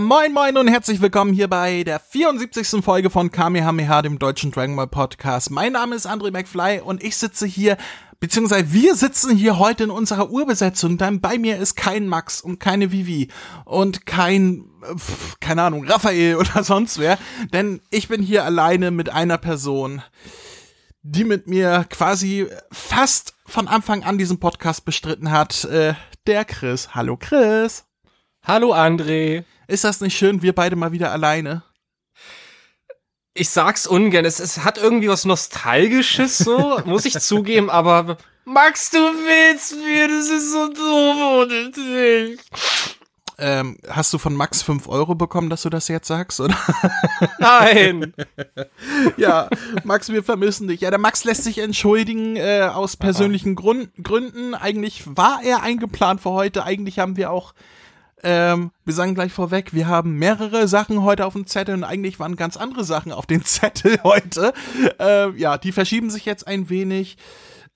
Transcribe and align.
Moin 0.00 0.32
moin 0.34 0.58
und 0.58 0.68
herzlich 0.68 1.00
willkommen 1.00 1.32
hier 1.32 1.48
bei 1.48 1.82
der 1.82 2.00
74. 2.00 2.84
Folge 2.84 3.08
von 3.08 3.30
Kamehameha, 3.30 4.02
dem 4.02 4.18
deutschen 4.18 4.50
Dragon 4.50 4.76
Ball 4.76 4.88
Podcast. 4.88 5.50
Mein 5.50 5.72
Name 5.72 5.94
ist 5.94 6.06
André 6.06 6.32
McFly 6.32 6.80
und 6.80 7.02
ich 7.02 7.16
sitze 7.16 7.46
hier, 7.46 7.78
beziehungsweise 8.20 8.72
wir 8.74 8.94
sitzen 8.94 9.34
hier 9.34 9.58
heute 9.58 9.84
in 9.84 9.90
unserer 9.90 10.30
Urbesetzung, 10.30 10.98
denn 10.98 11.22
bei 11.22 11.38
mir 11.38 11.56
ist 11.56 11.76
kein 11.76 12.08
Max 12.08 12.42
und 12.42 12.60
keine 12.60 12.92
Vivi 12.92 13.28
und 13.64 14.04
kein, 14.04 14.66
pf, 14.96 15.36
keine 15.40 15.62
Ahnung, 15.62 15.86
Raphael 15.86 16.36
oder 16.40 16.62
sonst 16.62 16.98
wer, 16.98 17.16
denn 17.54 17.80
ich 17.90 18.08
bin 18.08 18.20
hier 18.20 18.44
alleine 18.44 18.90
mit 18.90 19.08
einer 19.08 19.38
Person, 19.38 20.02
die 21.02 21.24
mit 21.24 21.46
mir 21.46 21.86
quasi 21.88 22.48
fast 22.70 23.34
von 23.46 23.66
Anfang 23.66 24.02
an 24.02 24.18
diesen 24.18 24.40
Podcast 24.40 24.84
bestritten 24.84 25.30
hat, 25.30 25.64
äh, 25.64 25.94
der 26.26 26.44
Chris. 26.44 26.94
Hallo 26.94 27.16
Chris. 27.16 27.84
Hallo 28.42 28.74
André. 28.74 29.44
Ist 29.68 29.84
das 29.84 30.00
nicht 30.00 30.16
schön, 30.16 30.42
wir 30.42 30.54
beide 30.54 30.76
mal 30.76 30.92
wieder 30.92 31.10
alleine? 31.12 31.62
Ich 33.34 33.50
sag's 33.50 33.86
ungern, 33.86 34.24
es, 34.24 34.40
es 34.40 34.64
hat 34.64 34.78
irgendwie 34.78 35.08
was 35.08 35.24
Nostalgisches 35.24 36.38
so, 36.38 36.80
muss 36.84 37.04
ich 37.04 37.18
zugeben, 37.18 37.68
aber 37.68 38.16
Max, 38.44 38.90
du 38.90 38.98
willst 38.98 39.74
mir, 39.74 40.08
das 40.08 40.30
ist 40.30 40.52
so 40.52 40.68
doof 40.68 41.16
ohne 41.42 41.70
dich. 41.72 42.40
Ähm, 43.38 43.76
hast 43.90 44.14
du 44.14 44.18
von 44.18 44.34
Max 44.34 44.62
5 44.62 44.88
Euro 44.88 45.14
bekommen, 45.14 45.50
dass 45.50 45.62
du 45.62 45.68
das 45.68 45.88
jetzt 45.88 46.08
sagst, 46.08 46.40
oder? 46.40 46.56
Nein. 47.38 48.14
ja, 49.18 49.50
Max, 49.84 50.08
wir 50.08 50.22
vermissen 50.22 50.68
dich. 50.68 50.80
Ja, 50.80 50.90
der 50.90 50.98
Max 50.98 51.24
lässt 51.24 51.44
sich 51.44 51.58
entschuldigen 51.58 52.36
äh, 52.36 52.70
aus 52.72 52.96
persönlichen 52.96 53.54
Grund 53.54 53.90
Gründen. 54.02 54.54
Eigentlich 54.54 55.02
war 55.04 55.40
er 55.42 55.62
eingeplant 55.62 56.22
für 56.22 56.30
heute. 56.30 56.64
Eigentlich 56.64 56.98
haben 56.98 57.18
wir 57.18 57.30
auch 57.30 57.52
ähm, 58.22 58.70
wir 58.84 58.94
sagen 58.94 59.14
gleich 59.14 59.32
vorweg, 59.32 59.74
wir 59.74 59.88
haben 59.88 60.14
mehrere 60.14 60.68
Sachen 60.68 61.02
heute 61.02 61.26
auf 61.26 61.34
dem 61.34 61.46
Zettel 61.46 61.74
und 61.74 61.84
eigentlich 61.84 62.18
waren 62.18 62.36
ganz 62.36 62.56
andere 62.56 62.84
Sachen 62.84 63.12
auf 63.12 63.26
dem 63.26 63.44
Zettel 63.44 63.98
heute. 64.02 64.52
Äh, 64.98 65.36
ja, 65.38 65.58
die 65.58 65.72
verschieben 65.72 66.10
sich 66.10 66.24
jetzt 66.24 66.46
ein 66.46 66.68
wenig. 66.70 67.18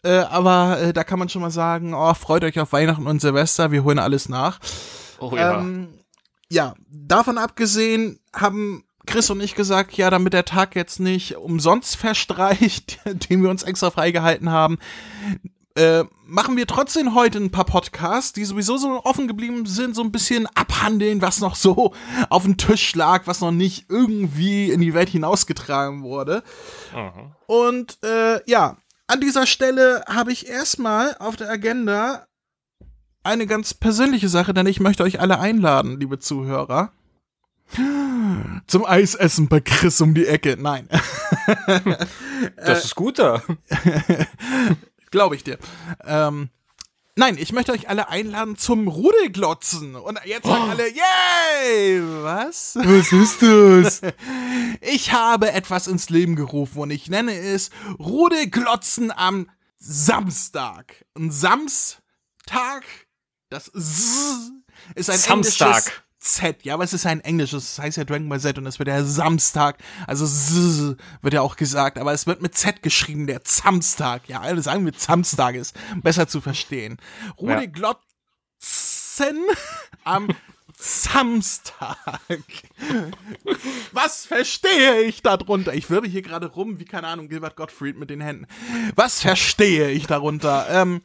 Äh, 0.03 0.21
aber 0.21 0.81
äh, 0.81 0.93
da 0.93 1.05
kann 1.05 1.19
man 1.19 1.29
schon 1.29 1.43
mal 1.43 1.51
sagen, 1.51 1.93
oh, 1.93 2.15
freut 2.15 2.43
euch 2.45 2.59
auf 2.59 2.73
Weihnachten 2.73 3.07
und 3.07 3.21
Silvester, 3.21 3.71
wir 3.71 3.85
holen 3.85 3.99
alles 3.99 4.29
nach. 4.31 4.59
Oh 5.19 5.33
ja. 5.37 5.61
Ähm, 5.61 5.89
ja, 6.51 6.75
davon 6.89 7.37
abgesehen 7.37 8.19
haben 8.35 8.85
Chris 9.07 9.29
und 9.31 9.41
ich 9.41 9.55
gesagt, 9.55 9.93
ja, 9.95 10.09
damit 10.09 10.33
der 10.33 10.45
Tag 10.45 10.75
jetzt 10.75 11.01
nicht 11.01 11.37
umsonst 11.37 11.97
verstreicht, 11.97 12.99
den 13.31 13.43
wir 13.43 13.51
uns 13.51 13.63
extra 13.63 13.91
freigehalten 13.91 14.51
haben, 14.51 14.79
äh, 15.77 16.05
machen 16.27 16.57
wir 16.57 16.67
trotzdem 16.67 17.15
heute 17.15 17.39
ein 17.39 17.51
paar 17.51 17.65
Podcasts, 17.65 18.33
die 18.33 18.45
sowieso 18.45 18.77
so 18.77 19.05
offen 19.05 19.29
geblieben 19.29 19.67
sind, 19.67 19.95
so 19.95 20.03
ein 20.03 20.13
bisschen 20.13 20.47
abhandeln, 20.55 21.23
was 21.23 21.41
noch 21.41 21.55
so 21.55 21.93
auf 22.29 22.43
dem 22.43 22.57
Tisch 22.57 22.95
lag, 22.95 23.27
was 23.27 23.41
noch 23.41 23.53
nicht 23.53 23.87
irgendwie 23.89 24.71
in 24.71 24.81
die 24.81 24.95
Welt 24.95 25.09
hinausgetragen 25.09 26.03
wurde. 26.03 26.43
Mhm. 26.95 27.33
Und 27.47 27.99
äh, 28.05 28.41
ja, 28.51 28.79
an 29.07 29.21
dieser 29.21 29.47
Stelle 29.47 30.05
habe 30.09 30.33
ich 30.33 30.49
erstmal 30.49 31.17
auf 31.19 31.37
der 31.37 31.51
Agenda 31.51 32.27
eine 33.23 33.47
ganz 33.47 33.75
persönliche 33.75 34.29
Sache, 34.29 34.55
denn 34.55 34.67
ich 34.67 34.81
möchte 34.81 35.03
euch 35.03 35.21
alle 35.21 35.39
einladen, 35.39 36.01
liebe 36.01 36.19
Zuhörer. 36.19 36.93
Zum 38.67 38.85
Eisessen 38.85 39.49
bei 39.49 39.61
Chris 39.61 40.01
um 40.01 40.15
die 40.15 40.27
Ecke. 40.27 40.57
Nein. 40.59 40.89
Das 42.57 42.87
ist 42.87 42.95
gut 42.95 43.19
da. 43.19 43.43
Glaube 45.11 45.35
ich 45.35 45.45
dir. 45.45 45.59
Ähm, 46.05 46.51
nein, 47.17 47.37
ich 47.39 47.53
möchte 47.53 47.73
euch 47.73 47.89
alle 47.89 48.09
einladen 48.09 48.57
zum 48.57 48.87
Rudelglotzen. 48.89 49.97
Und 49.97 50.21
jetzt 50.25 50.47
sagen 50.47 50.71
alle, 50.71 50.89
yay! 50.89 52.01
Was? 52.23 52.77
Was 52.77 53.13
ist 53.13 53.43
das? 53.43 54.01
Ich 54.83 55.13
habe 55.13 55.53
etwas 55.53 55.89
ins 55.89 56.09
Leben 56.09 56.37
gerufen 56.37 56.79
und 56.79 56.91
ich 56.91 57.11
nenne 57.11 57.35
es 57.35 57.71
Rudelglotzen 57.99 59.11
am 59.11 59.51
Samstag. 59.79 61.05
Ein 61.15 61.31
Samstag, 61.31 62.85
das 63.51 63.69
S 63.69 64.53
ist 64.95 65.11
ein 65.11 65.19
Samstag. 65.19 66.05
Z, 66.21 66.65
ja, 66.65 66.75
aber 66.75 66.85
es 66.85 66.93
ist 66.93 67.07
ein 67.07 67.21
englisches, 67.21 67.77
das 67.77 67.85
heißt 67.85 67.97
ja 67.97 68.05
Dragon 68.05 68.29
Ball 68.29 68.41
Z 68.41 68.59
und 68.59 68.67
es 68.67 68.79
wird 68.79 68.89
ja 68.89 69.03
Samstag, 69.03 69.79
also 70.07 70.27
S 70.27 70.97
wird 71.23 71.35
ja 71.35 71.41
auch 71.41 71.57
gesagt, 71.57 71.99
aber 71.99 72.13
es 72.13 72.27
wird 72.27 72.43
mit 72.43 72.57
Z 72.57 72.83
geschrieben, 72.83 73.27
der 73.27 73.41
Samstag, 73.45 74.29
ja, 74.29 74.41
alle 74.41 74.61
sagen 74.61 74.85
wir 74.85 74.93
Samstag 74.95 75.55
ist 75.55 75.75
besser 76.03 76.29
zu 76.29 76.43
verstehen. 76.43 76.99
Rudi 77.39 77.53
Ja. 77.53 77.67
Glotzen 77.67 79.39
am 80.05 80.29
Samstag. 80.79 81.97
Was 83.93 84.27
verstehe 84.27 85.03
ich 85.03 85.23
darunter? 85.23 85.75
Ich 85.75 85.91
wirbel 85.91 86.09
hier 86.11 86.23
gerade 86.23 86.47
rum, 86.47 86.79
wie 86.79 86.85
keine 86.85 87.07
Ahnung, 87.07 87.29
Gilbert 87.29 87.57
Gottfried 87.57 87.99
mit 87.99 88.11
den 88.11 88.21
Händen. 88.21 88.47
Was 88.95 89.21
verstehe 89.21 89.91
ich 89.91 90.07
darunter? 90.07 90.67
Ähm, 90.71 91.03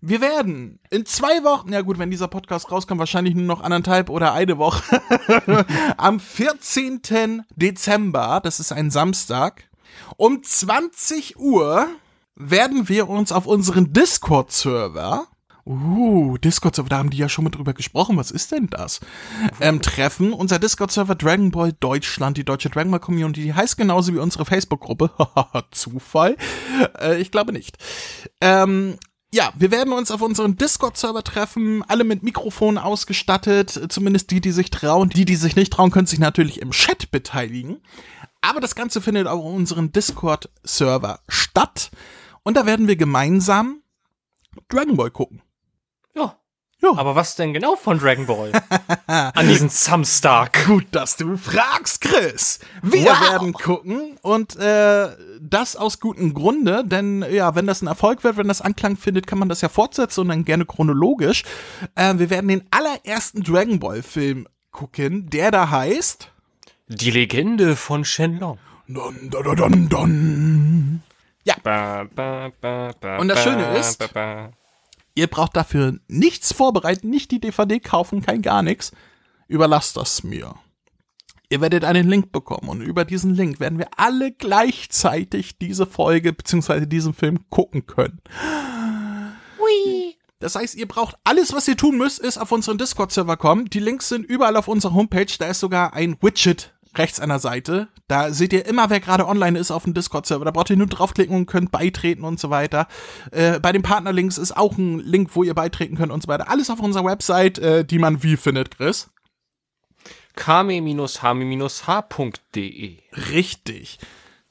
wir 0.00 0.20
werden 0.20 0.78
in 0.90 1.06
zwei 1.06 1.42
Wochen, 1.44 1.72
ja 1.72 1.80
gut, 1.80 1.98
wenn 1.98 2.10
dieser 2.10 2.28
Podcast 2.28 2.70
rauskommt, 2.70 2.98
wahrscheinlich 3.00 3.34
nur 3.34 3.44
noch 3.44 3.62
anderthalb 3.62 4.10
oder 4.10 4.32
eine 4.32 4.58
Woche, 4.58 5.02
am 5.96 6.20
14. 6.20 7.44
Dezember, 7.56 8.40
das 8.42 8.60
ist 8.60 8.72
ein 8.72 8.90
Samstag, 8.90 9.64
um 10.16 10.42
20 10.42 11.38
Uhr 11.38 11.88
werden 12.36 12.88
wir 12.88 13.08
uns 13.08 13.32
auf 13.32 13.46
unseren 13.46 13.92
Discord-Server, 13.92 15.26
uh, 15.66 16.38
Discord-Server, 16.38 16.88
da 16.88 16.98
haben 16.98 17.10
die 17.10 17.18
ja 17.18 17.28
schon 17.28 17.44
mal 17.44 17.50
drüber 17.50 17.74
gesprochen, 17.74 18.16
was 18.16 18.30
ist 18.30 18.52
denn 18.52 18.68
das? 18.68 19.00
Ähm, 19.60 19.82
treffen. 19.82 20.32
Unser 20.32 20.58
Discord-Server 20.60 21.16
Dragon 21.16 21.50
Ball 21.50 21.72
Deutschland, 21.72 22.36
die 22.36 22.44
deutsche 22.44 22.70
Dragon 22.70 22.92
Ball 22.92 23.00
Community, 23.00 23.42
die 23.42 23.54
heißt 23.54 23.76
genauso 23.76 24.14
wie 24.14 24.18
unsere 24.18 24.44
Facebook-Gruppe. 24.44 25.10
Zufall? 25.72 26.36
Äh, 26.98 27.20
ich 27.20 27.32
glaube 27.32 27.52
nicht. 27.52 27.76
Ähm, 28.40 28.96
ja, 29.32 29.52
wir 29.56 29.70
werden 29.70 29.92
uns 29.92 30.10
auf 30.10 30.22
unseren 30.22 30.56
Discord-Server 30.56 31.22
treffen, 31.22 31.84
alle 31.88 32.04
mit 32.04 32.22
Mikrofonen 32.22 32.78
ausgestattet, 32.78 33.78
zumindest 33.90 34.30
die, 34.30 34.40
die 34.40 34.52
sich 34.52 34.70
trauen. 34.70 35.10
Die, 35.10 35.24
die 35.24 35.36
sich 35.36 35.54
nicht 35.56 35.72
trauen, 35.72 35.90
können 35.90 36.06
sich 36.06 36.18
natürlich 36.18 36.60
im 36.62 36.70
Chat 36.70 37.10
beteiligen. 37.10 37.82
Aber 38.40 38.60
das 38.60 38.74
Ganze 38.74 39.00
findet 39.00 39.26
auch 39.26 39.44
auf 39.44 39.52
unserem 39.54 39.92
Discord-Server 39.92 41.20
statt. 41.28 41.90
Und 42.42 42.56
da 42.56 42.64
werden 42.66 42.88
wir 42.88 42.96
gemeinsam 42.96 43.82
Dragon 44.68 44.96
Ball 44.96 45.10
gucken. 45.10 45.42
Ja. 46.14 46.36
Ja. 46.80 46.90
Aber 46.96 47.16
was 47.16 47.34
denn 47.34 47.52
genau 47.52 47.74
von 47.76 47.98
Dragon 47.98 48.26
Ball? 48.26 48.52
An 49.08 49.48
diesem 49.48 49.68
Samstag. 49.68 50.64
Gut, 50.66 50.86
dass 50.92 51.16
du 51.16 51.36
fragst, 51.36 52.00
Chris. 52.00 52.60
Wir 52.82 53.04
Wow. 53.06 53.20
werden 53.30 53.52
gucken 53.52 54.16
und 54.22 54.56
äh, 54.56 55.08
das 55.50 55.76
aus 55.76 56.00
gutem 56.00 56.34
Grunde, 56.34 56.84
denn 56.84 57.24
ja, 57.30 57.54
wenn 57.54 57.66
das 57.66 57.82
ein 57.82 57.86
Erfolg 57.86 58.24
wird, 58.24 58.36
wenn 58.36 58.48
das 58.48 58.60
Anklang 58.60 58.96
findet, 58.96 59.26
kann 59.26 59.38
man 59.38 59.48
das 59.48 59.60
ja 59.60 59.68
fortsetzen 59.68 60.22
und 60.22 60.28
dann 60.28 60.44
gerne 60.44 60.66
chronologisch. 60.66 61.44
Äh, 61.94 62.14
wir 62.18 62.30
werden 62.30 62.48
den 62.48 62.64
allerersten 62.70 63.42
Dragon 63.42 63.78
Ball 63.78 64.02
Film 64.02 64.46
gucken, 64.70 65.28
der 65.30 65.50
da 65.50 65.70
heißt 65.70 66.30
Die 66.88 67.10
Legende 67.10 67.76
von 67.76 68.04
Shenlong. 68.04 68.58
Dun, 68.86 69.30
dun, 69.30 69.42
dun, 69.42 69.56
dun, 69.56 69.88
dun. 69.88 71.02
Ba, 71.62 72.04
ba, 72.14 72.50
ba, 72.60 73.18
Und 73.18 73.28
das 73.28 73.42
Schöne 73.42 73.76
ist-. 73.78 74.06
Ihr 75.14 75.26
braucht 75.26 75.56
dafür 75.56 75.98
nichts 76.06 76.52
vorbereiten, 76.52 77.10
nicht 77.10 77.30
die 77.30 77.40
DVD 77.40 77.80
kaufen, 77.80 78.22
kein 78.22 78.40
gar 78.40 78.62
nichts. 78.62 78.92
Überlasst 79.48 79.96
das 79.96 80.22
mir. 80.22 80.54
Ihr 81.50 81.62
werdet 81.62 81.84
einen 81.84 82.08
Link 82.08 82.30
bekommen 82.30 82.68
und 82.68 82.82
über 82.82 83.06
diesen 83.06 83.34
Link 83.34 83.58
werden 83.58 83.78
wir 83.78 83.88
alle 83.96 84.32
gleichzeitig 84.32 85.56
diese 85.58 85.86
Folge 85.86 86.34
bzw. 86.34 86.84
diesen 86.84 87.14
Film 87.14 87.48
gucken 87.48 87.86
können. 87.86 88.20
Das 90.40 90.54
heißt, 90.54 90.74
ihr 90.74 90.86
braucht 90.86 91.16
alles, 91.24 91.54
was 91.54 91.66
ihr 91.66 91.76
tun 91.76 91.96
müsst, 91.96 92.18
ist 92.18 92.38
auf 92.38 92.52
unseren 92.52 92.76
Discord-Server 92.76 93.36
kommen. 93.38 93.64
Die 93.70 93.80
Links 93.80 94.10
sind 94.10 94.26
überall 94.26 94.56
auf 94.56 94.68
unserer 94.68 94.92
Homepage. 94.92 95.26
Da 95.38 95.46
ist 95.46 95.60
sogar 95.60 95.94
ein 95.94 96.16
Widget 96.20 96.74
rechts 96.96 97.18
an 97.18 97.30
der 97.30 97.38
Seite. 97.38 97.88
Da 98.08 98.30
seht 98.32 98.52
ihr 98.52 98.66
immer, 98.66 98.90
wer 98.90 99.00
gerade 99.00 99.26
online 99.26 99.58
ist 99.58 99.70
auf 99.70 99.84
dem 99.84 99.94
Discord-Server. 99.94 100.44
Da 100.44 100.50
braucht 100.50 100.70
ihr 100.70 100.76
nur 100.76 100.86
draufklicken 100.86 101.34
und 101.34 101.46
könnt 101.46 101.72
beitreten 101.72 102.24
und 102.24 102.38
so 102.38 102.50
weiter. 102.50 102.88
Äh, 103.30 103.58
bei 103.58 103.72
den 103.72 103.82
Partnerlinks 103.82 104.38
ist 104.38 104.56
auch 104.56 104.76
ein 104.76 104.98
Link, 104.98 105.30
wo 105.32 105.42
ihr 105.44 105.54
beitreten 105.54 105.96
könnt 105.96 106.12
und 106.12 106.22
so 106.22 106.28
weiter. 106.28 106.50
Alles 106.50 106.70
auf 106.70 106.80
unserer 106.80 107.04
Website, 107.04 107.58
äh, 107.58 107.84
die 107.84 107.98
man 107.98 108.22
wie 108.22 108.36
findet, 108.36 108.76
Chris? 108.76 109.08
kame-hame-h.de. 110.38 112.96
Richtig. 113.32 113.98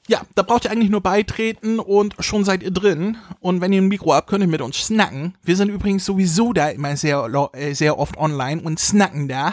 Ja, 0.06 0.22
da 0.34 0.42
braucht 0.42 0.64
ihr 0.64 0.70
eigentlich 0.70 0.88
nur 0.90 1.02
beitreten 1.02 1.78
und 1.78 2.14
schon 2.20 2.42
seid 2.44 2.62
ihr 2.62 2.70
drin. 2.70 3.18
Und 3.40 3.60
wenn 3.60 3.72
ihr 3.74 3.82
ein 3.82 3.88
Mikro 3.88 4.14
habt, 4.14 4.28
könnt 4.28 4.42
ihr 4.42 4.48
mit 4.48 4.62
uns 4.62 4.78
snacken. 4.78 5.36
Wir 5.42 5.56
sind 5.56 5.68
übrigens 5.68 6.06
sowieso 6.06 6.54
da 6.54 6.70
immer 6.70 6.96
sehr, 6.96 7.28
äh, 7.52 7.74
sehr 7.74 7.98
oft 7.98 8.16
online 8.16 8.62
und 8.62 8.78
snacken 8.80 9.28
da. 9.28 9.52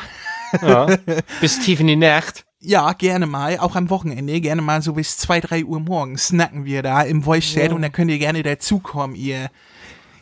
Ja. 0.62 0.86
Bis 1.42 1.60
tief 1.60 1.82
in 1.82 1.88
die 1.88 1.98
Nacht. 1.98 2.46
Ja, 2.62 2.94
gerne 2.94 3.28
mal, 3.28 3.60
auch 3.60 3.76
am 3.76 3.90
Wochenende, 3.90 4.40
gerne 4.42 4.62
mal 4.62 4.82
so 4.82 4.94
bis 4.94 5.18
zwei 5.18 5.40
drei 5.40 5.64
Uhr 5.66 5.80
morgens 5.80 6.30
snacken 6.30 6.66
wir 6.66 6.82
da 6.82 7.04
im 7.04 7.22
Voice 7.22 7.54
Chat 7.54 7.70
Ja. 7.70 7.76
und 7.76 7.84
da 7.84 7.90
könnt 7.90 8.10
ihr 8.10 8.18
gerne 8.18 8.42
dazukommen, 8.42 9.16
ihr, 9.16 9.52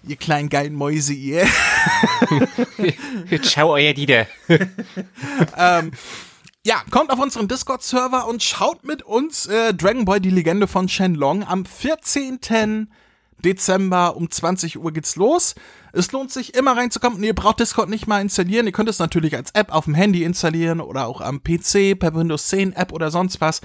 ihr 0.07 0.15
kleinen 0.15 0.49
geilen 0.49 0.73
Mäuse, 0.73 1.13
ihr. 1.13 1.45
Ciao, 3.41 3.71
euer 3.73 3.93
Dieter. 3.93 4.27
ähm, 5.57 5.91
ja, 6.65 6.81
kommt 6.91 7.11
auf 7.11 7.19
unseren 7.19 7.47
Discord-Server 7.47 8.27
und 8.27 8.41
schaut 8.41 8.85
mit 8.85 9.03
uns 9.03 9.47
äh, 9.47 9.73
Dragon 9.73 10.05
Ball 10.05 10.21
die 10.21 10.29
Legende 10.29 10.67
von 10.67 10.87
Shenlong 10.87 11.43
am 11.43 11.65
14. 11.65 12.89
Dezember 13.43 14.15
um 14.15 14.31
20 14.31 14.79
Uhr 14.79 14.93
geht's 14.93 15.17
los. 15.17 15.55
Es 15.91 16.11
lohnt 16.11 16.31
sich 16.31 16.55
immer 16.55 16.77
reinzukommen 16.77 17.17
und 17.17 17.23
ihr 17.23 17.35
braucht 17.35 17.59
Discord 17.59 17.89
nicht 17.89 18.07
mal 18.07 18.21
installieren. 18.21 18.65
Ihr 18.65 18.71
könnt 18.71 18.89
es 18.89 18.99
natürlich 18.99 19.35
als 19.35 19.51
App 19.51 19.73
auf 19.73 19.85
dem 19.85 19.93
Handy 19.93 20.23
installieren 20.23 20.79
oder 20.79 21.07
auch 21.07 21.21
am 21.21 21.43
PC 21.43 21.99
per 21.99 22.15
Windows 22.15 22.47
10 22.47 22.73
App 22.73 22.93
oder 22.93 23.11
sonst 23.11 23.41
was. 23.41 23.61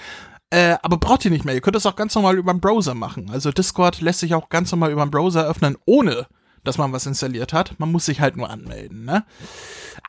Äh, 0.50 0.76
aber 0.82 0.96
braucht 0.96 1.24
ihr 1.24 1.30
nicht 1.30 1.44
mehr. 1.44 1.54
Ihr 1.54 1.60
könnt 1.60 1.76
es 1.76 1.86
auch 1.86 1.96
ganz 1.96 2.14
normal 2.14 2.36
über 2.36 2.52
den 2.52 2.60
Browser 2.60 2.94
machen. 2.94 3.30
Also 3.30 3.52
Discord 3.52 4.00
lässt 4.00 4.20
sich 4.20 4.34
auch 4.34 4.48
ganz 4.48 4.70
normal 4.72 4.90
über 4.90 5.04
den 5.04 5.10
Browser 5.10 5.46
öffnen, 5.46 5.76
ohne 5.84 6.26
dass 6.64 6.78
man 6.78 6.92
was 6.92 7.06
installiert 7.06 7.52
hat. 7.52 7.78
Man 7.78 7.92
muss 7.92 8.06
sich 8.06 8.20
halt 8.20 8.36
nur 8.36 8.50
anmelden, 8.50 9.04
ne? 9.04 9.24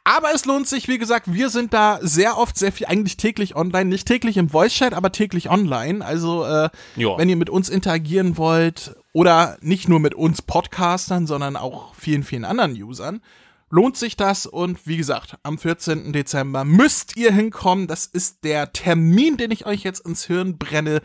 Aber 0.03 0.33
es 0.33 0.45
lohnt 0.45 0.67
sich, 0.67 0.87
wie 0.87 0.97
gesagt, 0.97 1.31
wir 1.31 1.49
sind 1.49 1.73
da 1.73 1.99
sehr 2.01 2.37
oft, 2.37 2.57
sehr 2.57 2.71
viel, 2.71 2.87
eigentlich 2.87 3.17
täglich 3.17 3.55
online. 3.55 3.85
Nicht 3.85 4.07
täglich 4.07 4.37
im 4.37 4.49
Voice-Chat, 4.49 4.93
aber 4.93 5.11
täglich 5.11 5.49
online. 5.49 6.03
Also, 6.03 6.45
äh, 6.45 6.69
wenn 6.95 7.29
ihr 7.29 7.35
mit 7.35 7.49
uns 7.49 7.69
interagieren 7.69 8.37
wollt 8.37 8.95
oder 9.13 9.57
nicht 9.61 9.87
nur 9.87 9.99
mit 9.99 10.15
uns 10.15 10.41
Podcastern, 10.41 11.27
sondern 11.27 11.55
auch 11.55 11.93
vielen, 11.95 12.23
vielen 12.23 12.45
anderen 12.45 12.73
Usern, 12.73 13.21
lohnt 13.69 13.97
sich 13.97 14.17
das. 14.17 14.45
Und 14.45 14.85
wie 14.87 14.97
gesagt, 14.97 15.37
am 15.43 15.57
14. 15.57 16.13
Dezember 16.13 16.63
müsst 16.63 17.17
ihr 17.17 17.31
hinkommen. 17.31 17.87
Das 17.87 18.05
ist 18.05 18.43
der 18.43 18.73
Termin, 18.73 19.37
den 19.37 19.51
ich 19.51 19.65
euch 19.65 19.83
jetzt 19.83 20.05
ins 20.05 20.25
Hirn 20.25 20.57
brenne, 20.57 21.01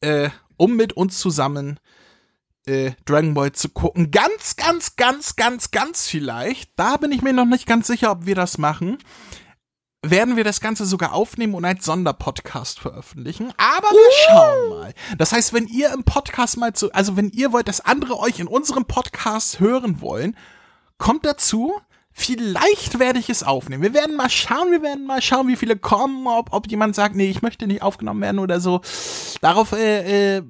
äh, 0.00 0.30
um 0.56 0.76
mit 0.76 0.92
uns 0.92 1.18
zusammen 1.18 1.80
äh, 2.66 2.92
Dragon 3.04 3.34
Ball 3.34 3.52
zu 3.52 3.68
gucken. 3.68 4.10
Ganz, 4.10 4.56
ganz, 4.56 4.96
ganz, 4.96 5.36
ganz, 5.36 5.70
ganz 5.70 6.06
vielleicht, 6.06 6.72
da 6.76 6.96
bin 6.96 7.12
ich 7.12 7.22
mir 7.22 7.32
noch 7.32 7.46
nicht 7.46 7.66
ganz 7.66 7.86
sicher, 7.86 8.10
ob 8.10 8.26
wir 8.26 8.34
das 8.34 8.58
machen, 8.58 8.98
werden 10.02 10.36
wir 10.36 10.44
das 10.44 10.60
Ganze 10.60 10.86
sogar 10.86 11.12
aufnehmen 11.12 11.54
und 11.54 11.64
als 11.64 11.84
Sonderpodcast 11.84 12.80
veröffentlichen. 12.80 13.52
Aber 13.58 13.88
wir 13.88 14.12
schauen 14.26 14.68
mal. 14.70 14.94
Das 15.18 15.32
heißt, 15.32 15.52
wenn 15.52 15.66
ihr 15.66 15.92
im 15.92 16.04
Podcast 16.04 16.56
mal 16.56 16.72
zu, 16.72 16.90
also 16.92 17.16
wenn 17.16 17.30
ihr 17.30 17.52
wollt, 17.52 17.68
dass 17.68 17.84
andere 17.84 18.18
euch 18.18 18.40
in 18.40 18.46
unserem 18.46 18.86
Podcast 18.86 19.60
hören 19.60 20.00
wollen, 20.00 20.36
kommt 21.00 21.24
dazu. 21.24 21.72
Vielleicht 22.12 22.98
werde 22.98 23.18
ich 23.18 23.30
es 23.30 23.42
aufnehmen. 23.42 23.82
Wir 23.82 23.94
werden 23.94 24.16
mal 24.16 24.30
schauen, 24.30 24.70
wir 24.70 24.82
werden 24.82 25.06
mal 25.06 25.22
schauen, 25.22 25.48
wie 25.48 25.56
viele 25.56 25.76
kommen, 25.76 26.26
ob, 26.26 26.52
ob 26.52 26.70
jemand 26.70 26.94
sagt, 26.94 27.16
nee, 27.16 27.30
ich 27.30 27.40
möchte 27.40 27.66
nicht 27.66 27.82
aufgenommen 27.82 28.20
werden 28.20 28.38
oder 28.38 28.60
so. 28.60 28.80
Darauf 29.40 29.72
äh, 29.72 30.36
äh, 30.36 30.42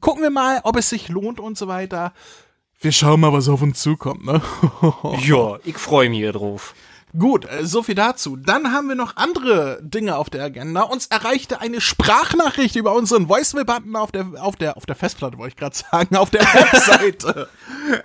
gucken 0.00 0.22
wir 0.22 0.30
mal, 0.30 0.60
ob 0.64 0.76
es 0.76 0.88
sich 0.88 1.08
lohnt 1.08 1.38
und 1.38 1.58
so 1.58 1.68
weiter. 1.68 2.12
Wir 2.80 2.92
schauen 2.92 3.20
mal, 3.20 3.32
was 3.32 3.48
auf 3.48 3.62
uns 3.62 3.80
zukommt, 3.80 4.24
ne? 4.24 4.40
ja, 5.24 5.58
ich 5.64 5.76
freue 5.76 6.08
mich 6.08 6.28
drauf. 6.32 6.74
Gut, 7.18 7.44
äh, 7.44 7.66
so 7.66 7.82
viel 7.82 7.94
dazu. 7.94 8.36
Dann 8.36 8.72
haben 8.72 8.88
wir 8.88 8.94
noch 8.94 9.16
andere 9.16 9.78
Dinge 9.82 10.16
auf 10.16 10.30
der 10.30 10.44
Agenda. 10.44 10.82
Uns 10.82 11.08
erreichte 11.08 11.60
eine 11.60 11.82
Sprachnachricht 11.82 12.74
über 12.74 12.94
unseren 12.94 13.28
Voicemail-Button 13.28 13.96
auf 13.96 14.12
der, 14.12 14.32
auf 14.40 14.56
der, 14.56 14.78
auf 14.78 14.86
der 14.86 14.96
Festplatte, 14.96 15.36
wollte 15.36 15.50
ich 15.54 15.56
gerade 15.56 15.76
sagen, 15.76 16.16
auf 16.16 16.30
der 16.30 16.40
Webseite. 16.42 17.48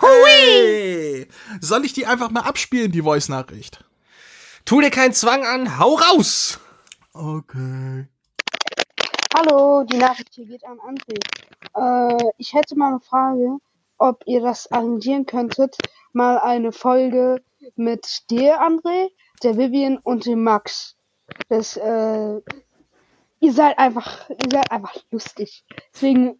hey! 0.01 1.27
Soll 1.61 1.85
ich 1.85 1.93
die 1.93 2.05
einfach 2.05 2.31
mal 2.31 2.41
abspielen, 2.41 2.91
die 2.91 3.01
Voice-Nachricht? 3.01 3.83
Tu 4.65 4.81
dir 4.81 4.91
keinen 4.91 5.13
Zwang 5.13 5.45
an, 5.45 5.79
hau 5.79 5.95
raus! 5.95 6.59
Okay. 7.13 8.07
Hallo, 9.33 9.83
die 9.83 9.97
Nachricht 9.97 10.33
hier 10.33 10.47
geht 10.47 10.65
an 10.65 10.79
André. 10.79 11.17
Äh, 11.75 12.31
ich 12.37 12.53
hätte 12.53 12.75
mal 12.75 12.89
eine 12.89 12.99
Frage, 12.99 13.57
ob 13.97 14.23
ihr 14.25 14.41
das 14.41 14.69
arrangieren 14.69 15.25
könntet, 15.25 15.77
mal 16.11 16.39
eine 16.39 16.73
Folge 16.73 17.41
mit 17.75 18.29
dir, 18.29 18.61
André, 18.61 19.09
der 19.43 19.57
Vivian 19.57 19.97
und 19.97 20.25
dem 20.25 20.43
Max. 20.43 20.95
Das, 21.49 21.77
äh, 21.77 22.41
ihr 23.39 23.53
seid 23.53 23.77
einfach, 23.77 24.29
ihr 24.29 24.51
seid 24.51 24.71
einfach 24.71 24.95
lustig. 25.11 25.65
Deswegen 25.93 26.39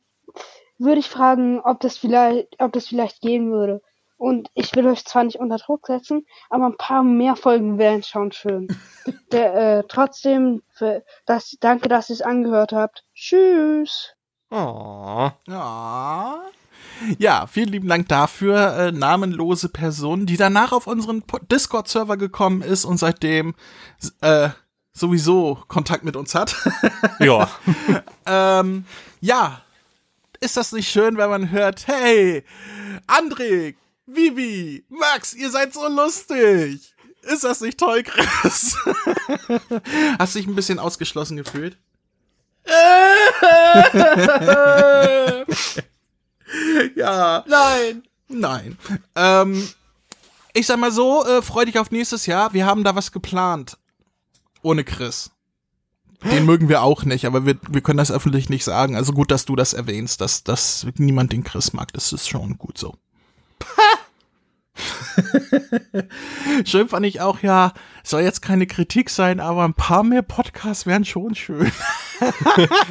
würde 0.78 1.00
ich 1.00 1.10
fragen, 1.10 1.60
ob 1.60 1.80
das 1.80 1.98
vielleicht, 1.98 2.60
ob 2.60 2.74
das 2.74 2.88
vielleicht 2.88 3.22
gehen 3.22 3.52
würde. 3.52 3.82
Und 4.18 4.50
ich 4.56 4.76
will 4.76 4.88
euch 4.88 5.06
zwar 5.06 5.24
nicht 5.24 5.40
unter 5.40 5.58
Druck 5.58 5.86
setzen, 5.86 6.26
aber 6.50 6.66
ein 6.66 6.78
paar 6.78 7.04
mehr 7.04 7.36
Folgen 7.36 7.78
wären 7.78 8.02
schon 8.02 8.32
schön. 8.32 8.68
Der, 9.32 9.56
äh, 9.56 9.84
trotzdem, 9.88 10.64
für, 10.72 11.04
dass, 11.26 11.56
danke, 11.60 11.88
dass 11.88 12.10
ihr 12.10 12.16
es 12.16 12.22
angehört 12.22 12.74
habt. 12.74 13.06
Tschüss. 13.14 14.16
Oh. 14.50 15.30
Oh. 15.50 16.57
Ja, 17.18 17.48
vielen 17.48 17.70
lieben 17.70 17.88
Dank 17.88 18.08
dafür. 18.08 18.78
Äh, 18.78 18.92
namenlose 18.92 19.70
Person, 19.70 20.26
die 20.26 20.38
danach 20.38 20.72
auf 20.72 20.88
unseren 20.88 21.24
Discord-Server 21.52 22.18
gekommen 22.18 22.62
ist 22.62 22.86
und 22.86 22.98
seitdem 22.98 23.56
äh, 24.22 24.50
sowieso 24.94 25.64
Kontakt 25.68 26.04
mit 26.04 26.16
uns 26.16 26.36
hat. 26.36 26.56
ja. 27.20 27.50
ähm, 28.26 28.86
ja. 29.22 29.62
Ist 30.40 30.56
das 30.56 30.72
nicht 30.72 30.90
schön, 30.90 31.18
wenn 31.18 31.32
man 31.32 31.50
hört, 31.50 31.88
hey, 31.88 32.44
André, 33.08 33.74
Vivi, 34.06 34.86
Max, 34.88 35.34
ihr 35.34 35.50
seid 35.50 35.74
so 35.74 35.88
lustig. 35.88 36.94
Ist 37.24 37.44
das 37.44 37.62
nicht 37.62 37.80
toll, 37.80 38.04
Chris? 38.04 38.78
Hast 40.20 40.36
du 40.36 40.40
dich 40.40 40.48
ein 40.48 40.56
bisschen 40.56 40.80
ausgeschlossen 40.80 41.38
gefühlt? 41.38 41.78
ja. 46.96 47.44
Nein. 47.48 48.04
Nein. 48.30 48.78
Ähm, 49.16 49.68
ich 50.54 50.66
sag 50.68 50.80
mal 50.80 50.92
so, 50.92 51.26
äh, 51.26 51.42
freu 51.42 51.66
dich 51.66 51.80
auf 51.80 51.92
nächstes 51.92 52.26
Jahr. 52.26 52.54
Wir 52.54 52.66
haben 52.66 52.84
da 52.84 52.96
was 52.96 53.12
geplant. 53.12 53.78
Ohne 54.62 54.84
Chris. 54.84 55.32
Den 56.24 56.46
mögen 56.46 56.68
wir 56.68 56.82
auch 56.82 57.04
nicht, 57.04 57.26
aber 57.26 57.46
wir, 57.46 57.58
wir 57.70 57.82
können 57.82 58.00
das 58.00 58.12
öffentlich 58.12 58.50
nicht 58.50 58.64
sagen. 58.64 58.96
Also 58.96 59.14
gut, 59.14 59.30
dass 59.30 59.46
du 59.46 59.56
das 59.56 59.74
erwähnst, 59.74 60.20
dass, 60.20 60.44
dass 60.44 60.88
niemand 60.96 61.32
den 61.32 61.44
Chris 61.44 61.74
mag. 61.74 61.94
Das 61.94 62.12
ist 62.12 62.28
schon 62.28 62.58
gut 62.58 62.78
so. 62.78 62.96
schön 66.66 66.90
fand 66.90 67.06
ich 67.06 67.22
auch, 67.22 67.42
ja, 67.42 67.74
soll 68.04 68.22
jetzt 68.22 68.42
keine 68.42 68.68
Kritik 68.68 69.10
sein, 69.10 69.40
aber 69.40 69.64
ein 69.64 69.74
paar 69.74 70.04
mehr 70.04 70.22
Podcasts 70.22 70.86
wären 70.86 71.06
schon 71.06 71.36
schön. 71.36 71.72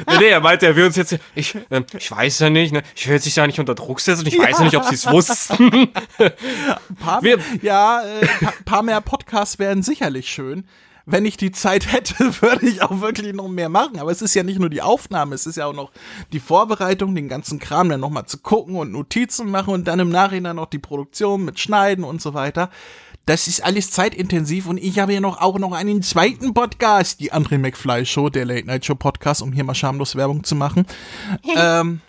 nee, 0.07 0.17
nee, 0.19 0.27
er 0.27 0.41
meinte, 0.41 0.67
er 0.67 0.75
will 0.75 0.85
uns 0.85 0.95
jetzt, 0.95 1.17
ich, 1.35 1.55
äh, 1.69 1.83
ich 1.97 2.11
weiß 2.11 2.39
ja 2.39 2.49
nicht, 2.49 2.73
ne, 2.73 2.83
ich 2.95 3.07
will 3.07 3.19
sich 3.19 3.33
da 3.33 3.45
nicht 3.47 3.59
unter 3.59 3.75
Druck 3.75 3.99
setzen, 3.99 4.27
ich 4.27 4.35
ja. 4.35 4.43
weiß 4.43 4.59
ja 4.59 4.65
nicht, 4.65 4.77
ob 4.77 4.85
sie 4.85 4.95
es 4.95 5.09
wussten. 5.09 5.89
ein 6.19 6.95
paar, 6.99 7.23
Wir, 7.23 7.39
ja, 7.61 8.03
äh, 8.03 8.27
paar 8.65 8.83
mehr 8.83 9.01
Podcasts 9.01 9.59
wären 9.59 9.83
sicherlich 9.83 10.29
schön 10.29 10.65
wenn 11.07 11.25
ich 11.25 11.37
die 11.37 11.51
Zeit 11.51 11.91
hätte, 11.91 12.15
würde 12.41 12.67
ich 12.67 12.83
auch 12.83 13.01
wirklich 13.01 13.33
noch 13.33 13.47
mehr 13.47 13.69
machen. 13.69 13.97
Aber 13.99 14.11
es 14.11 14.21
ist 14.21 14.35
ja 14.35 14.43
nicht 14.43 14.59
nur 14.59 14.69
die 14.69 14.83
Aufnahme, 14.83 15.33
es 15.33 15.47
ist 15.47 15.55
ja 15.55 15.65
auch 15.65 15.73
noch 15.73 15.91
die 16.33 16.39
Vorbereitung, 16.39 17.15
den 17.15 17.29
ganzen 17.29 17.57
Kram 17.57 17.89
dann 17.89 18.01
nochmal 18.01 18.25
zu 18.27 18.37
gucken 18.37 18.75
und 18.75 18.91
Notizen 18.91 19.49
machen 19.49 19.73
und 19.73 19.87
dann 19.87 19.99
im 19.99 20.09
Nachhinein 20.09 20.57
noch 20.57 20.67
die 20.67 20.79
Produktion 20.79 21.45
mit 21.45 21.59
Schneiden 21.59 22.03
und 22.03 22.21
so 22.21 22.35
weiter. 22.35 22.69
Das 23.25 23.47
ist 23.47 23.61
alles 23.61 23.91
zeitintensiv 23.91 24.67
und 24.67 24.77
ich 24.77 24.99
habe 24.99 25.13
ja 25.13 25.19
noch 25.19 25.41
auch 25.41 25.59
noch 25.59 25.73
einen 25.73 26.01
zweiten 26.01 26.53
Podcast, 26.53 27.19
die 27.19 27.33
André 27.33 27.57
McFly 27.57 28.05
Show, 28.05 28.29
der 28.29 28.45
Late 28.45 28.65
Night 28.67 28.85
Show 28.85 28.95
Podcast, 28.95 29.41
um 29.41 29.51
hier 29.51 29.65
mal 29.65 29.75
schamlos 29.75 30.15
Werbung 30.15 30.43
zu 30.45 30.55
machen. 30.55 30.85
ähm, 31.55 32.01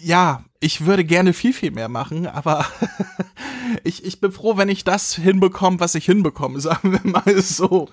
ja, 0.00 0.44
ich 0.60 0.86
würde 0.86 1.04
gerne 1.04 1.32
viel, 1.32 1.52
viel 1.52 1.70
mehr 1.70 1.88
machen, 1.88 2.26
aber 2.26 2.66
ich, 3.84 4.04
ich 4.04 4.20
bin 4.20 4.32
froh, 4.32 4.56
wenn 4.56 4.68
ich 4.68 4.84
das 4.84 5.14
hinbekomme, 5.14 5.80
was 5.80 5.94
ich 5.94 6.06
hinbekomme, 6.06 6.60
sagen 6.60 6.92
wir 6.92 7.00
mal 7.10 7.40
so. 7.40 7.88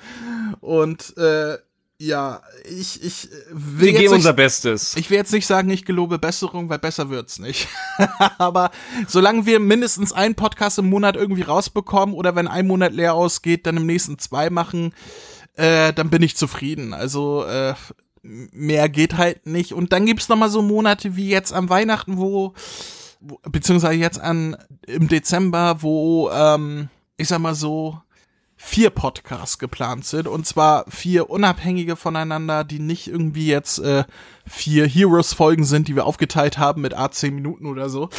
Und 0.61 1.17
äh, 1.17 1.57
ja, 2.01 2.41
ich, 2.63 3.03
ich 3.03 3.27
will 3.51 3.87
Wir 3.87 3.99
geben 3.99 4.13
unser 4.13 4.31
Bestes. 4.31 4.95
Ich 4.95 5.09
will 5.09 5.17
jetzt 5.17 5.33
nicht 5.33 5.45
sagen, 5.45 5.69
ich 5.69 5.83
gelobe 5.83 6.17
Besserung, 6.17 6.69
weil 6.69 6.79
besser 6.79 7.09
wird's 7.09 7.39
nicht. 7.39 7.67
Aber 8.37 8.71
solange 9.07 9.45
wir 9.45 9.59
mindestens 9.59 10.13
einen 10.13 10.35
Podcast 10.35 10.79
im 10.79 10.89
Monat 10.89 11.17
irgendwie 11.17 11.41
rausbekommen 11.41 12.15
oder 12.15 12.35
wenn 12.35 12.47
ein 12.47 12.67
Monat 12.67 12.93
leer 12.93 13.15
ausgeht, 13.15 13.65
dann 13.65 13.75
im 13.75 13.85
nächsten 13.85 14.17
zwei 14.17 14.49
machen, 14.49 14.93
äh, 15.55 15.91
dann 15.91 16.09
bin 16.09 16.21
ich 16.21 16.37
zufrieden. 16.37 16.93
Also 16.93 17.43
äh, 17.43 17.73
mehr 18.21 18.89
geht 18.89 19.17
halt 19.17 19.45
nicht. 19.45 19.73
Und 19.73 19.93
dann 19.93 20.05
gibt's 20.05 20.29
noch 20.29 20.38
mal 20.38 20.49
so 20.49 20.61
Monate 20.61 21.15
wie 21.15 21.29
jetzt 21.29 21.53
am 21.53 21.69
Weihnachten, 21.69 22.17
wo, 22.17 22.53
beziehungsweise 23.43 23.95
jetzt 23.95 24.19
an 24.19 24.57
im 24.88 25.07
Dezember, 25.07 25.81
wo 25.81 26.29
ähm, 26.31 26.89
ich 27.17 27.27
sag 27.27 27.39
mal 27.39 27.55
so 27.55 27.99
vier 28.61 28.89
Podcasts 28.89 29.57
geplant 29.57 30.05
sind. 30.05 30.27
Und 30.27 30.45
zwar 30.45 30.83
vier 30.89 31.29
unabhängige 31.29 31.95
voneinander, 31.95 32.65
die 32.65 32.79
nicht 32.79 33.07
irgendwie 33.07 33.47
jetzt 33.47 33.79
äh, 33.79 34.03
vier 34.45 34.85
Heroes-Folgen 34.85 35.63
sind, 35.63 35.88
die 35.88 35.95
wir 35.95 36.05
aufgeteilt 36.05 36.57
haben 36.57 36.81
mit 36.81 36.97
A10 36.97 37.31
Minuten 37.31 37.65
oder 37.65 37.89
so. 37.89 38.09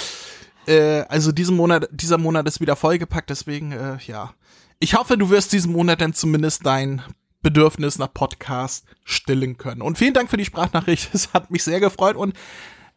Äh, 0.66 1.02
also 1.08 1.30
diesen 1.30 1.56
Monat, 1.56 1.88
dieser 1.92 2.16
Monat 2.16 2.48
ist 2.48 2.60
wieder 2.60 2.74
vollgepackt, 2.74 3.28
deswegen, 3.28 3.72
äh, 3.72 3.98
ja. 4.06 4.32
Ich 4.78 4.94
hoffe, 4.94 5.18
du 5.18 5.28
wirst 5.28 5.52
diesen 5.52 5.72
Monat 5.72 6.00
dann 6.00 6.14
zumindest 6.14 6.64
dein 6.64 7.02
Bedürfnis 7.42 7.98
nach 7.98 8.12
Podcast 8.12 8.84
stillen 9.04 9.56
können. 9.58 9.82
Und 9.82 9.98
vielen 9.98 10.14
Dank 10.14 10.30
für 10.30 10.36
die 10.36 10.44
Sprachnachricht. 10.44 11.10
Es 11.14 11.32
hat 11.32 11.50
mich 11.50 11.64
sehr 11.64 11.80
gefreut 11.80 12.16
und 12.16 12.34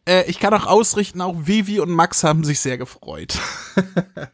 Äh, 0.06 0.28
ich 0.28 0.38
kann 0.38 0.52
auch 0.52 0.66
ausrichten, 0.66 1.22
auch 1.22 1.34
Vivi 1.46 1.80
und 1.80 1.90
Max 1.90 2.24
haben 2.24 2.44
sich 2.44 2.60
sehr 2.60 2.76
gefreut. 2.76 3.38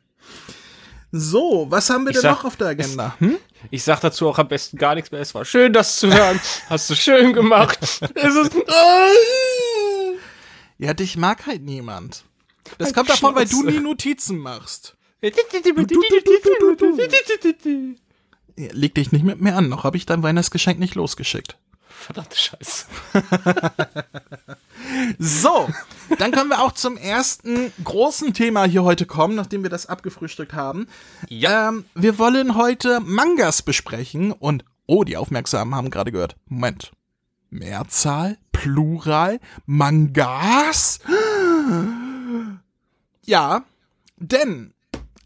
so, 1.12 1.66
was 1.70 1.90
haben 1.90 2.04
wir 2.06 2.12
denn 2.12 2.22
sag- 2.22 2.38
noch 2.38 2.44
auf 2.44 2.56
der 2.56 2.68
Agenda? 2.68 3.14
Hm? 3.20 3.36
Ich 3.70 3.84
sag 3.84 4.00
dazu 4.00 4.28
auch 4.28 4.38
am 4.38 4.48
besten 4.48 4.76
gar 4.78 4.94
nichts 4.96 5.10
mehr. 5.12 5.20
Es 5.20 5.32
war 5.34 5.44
schön, 5.44 5.72
das 5.72 5.96
zu 6.00 6.12
hören. 6.12 6.40
Hast 6.68 6.90
du 6.90 6.96
schön 6.96 7.32
gemacht. 7.32 7.78
Es 8.14 8.34
ist. 8.34 8.52
Ja, 10.78 10.94
dich 10.94 11.16
mag 11.16 11.46
halt 11.46 11.62
niemand. 11.62 12.24
Das 12.78 12.92
kommt 12.94 13.10
davon, 13.10 13.34
weil 13.34 13.46
du 13.46 13.62
nie 13.62 13.78
Notizen 13.80 14.38
machst. 14.38 14.96
Leg 18.56 18.94
dich 18.94 19.12
nicht 19.12 19.24
mit 19.24 19.40
mir 19.40 19.54
an, 19.56 19.68
noch 19.68 19.84
habe 19.84 19.96
ich 19.96 20.06
dein 20.06 20.22
Weihnachtsgeschenk 20.22 20.78
nicht 20.78 20.94
losgeschickt. 20.94 21.56
Verdammte 21.88 22.36
Scheiße. 22.36 22.86
So, 25.18 25.68
dann 26.18 26.32
können 26.32 26.50
wir 26.50 26.62
auch 26.62 26.72
zum 26.72 26.96
ersten 26.96 27.72
großen 27.84 28.34
Thema 28.34 28.64
hier 28.64 28.82
heute 28.82 29.06
kommen, 29.06 29.34
nachdem 29.34 29.62
wir 29.62 29.70
das 29.70 29.86
abgefrühstückt 29.86 30.52
haben. 30.52 30.88
Ja. 31.28 31.68
Ähm, 31.68 31.84
wir 31.94 32.18
wollen 32.18 32.56
heute 32.56 33.00
Mangas 33.00 33.62
besprechen 33.62 34.32
und, 34.32 34.64
oh, 34.86 35.04
die 35.04 35.16
Aufmerksamen 35.16 35.74
haben 35.74 35.90
gerade 35.90 36.12
gehört. 36.12 36.36
Moment. 36.46 36.92
Mehrzahl? 37.50 38.38
Plural? 38.52 39.40
Mangas? 39.66 41.00
Ja, 43.22 43.64
denn 44.16 44.72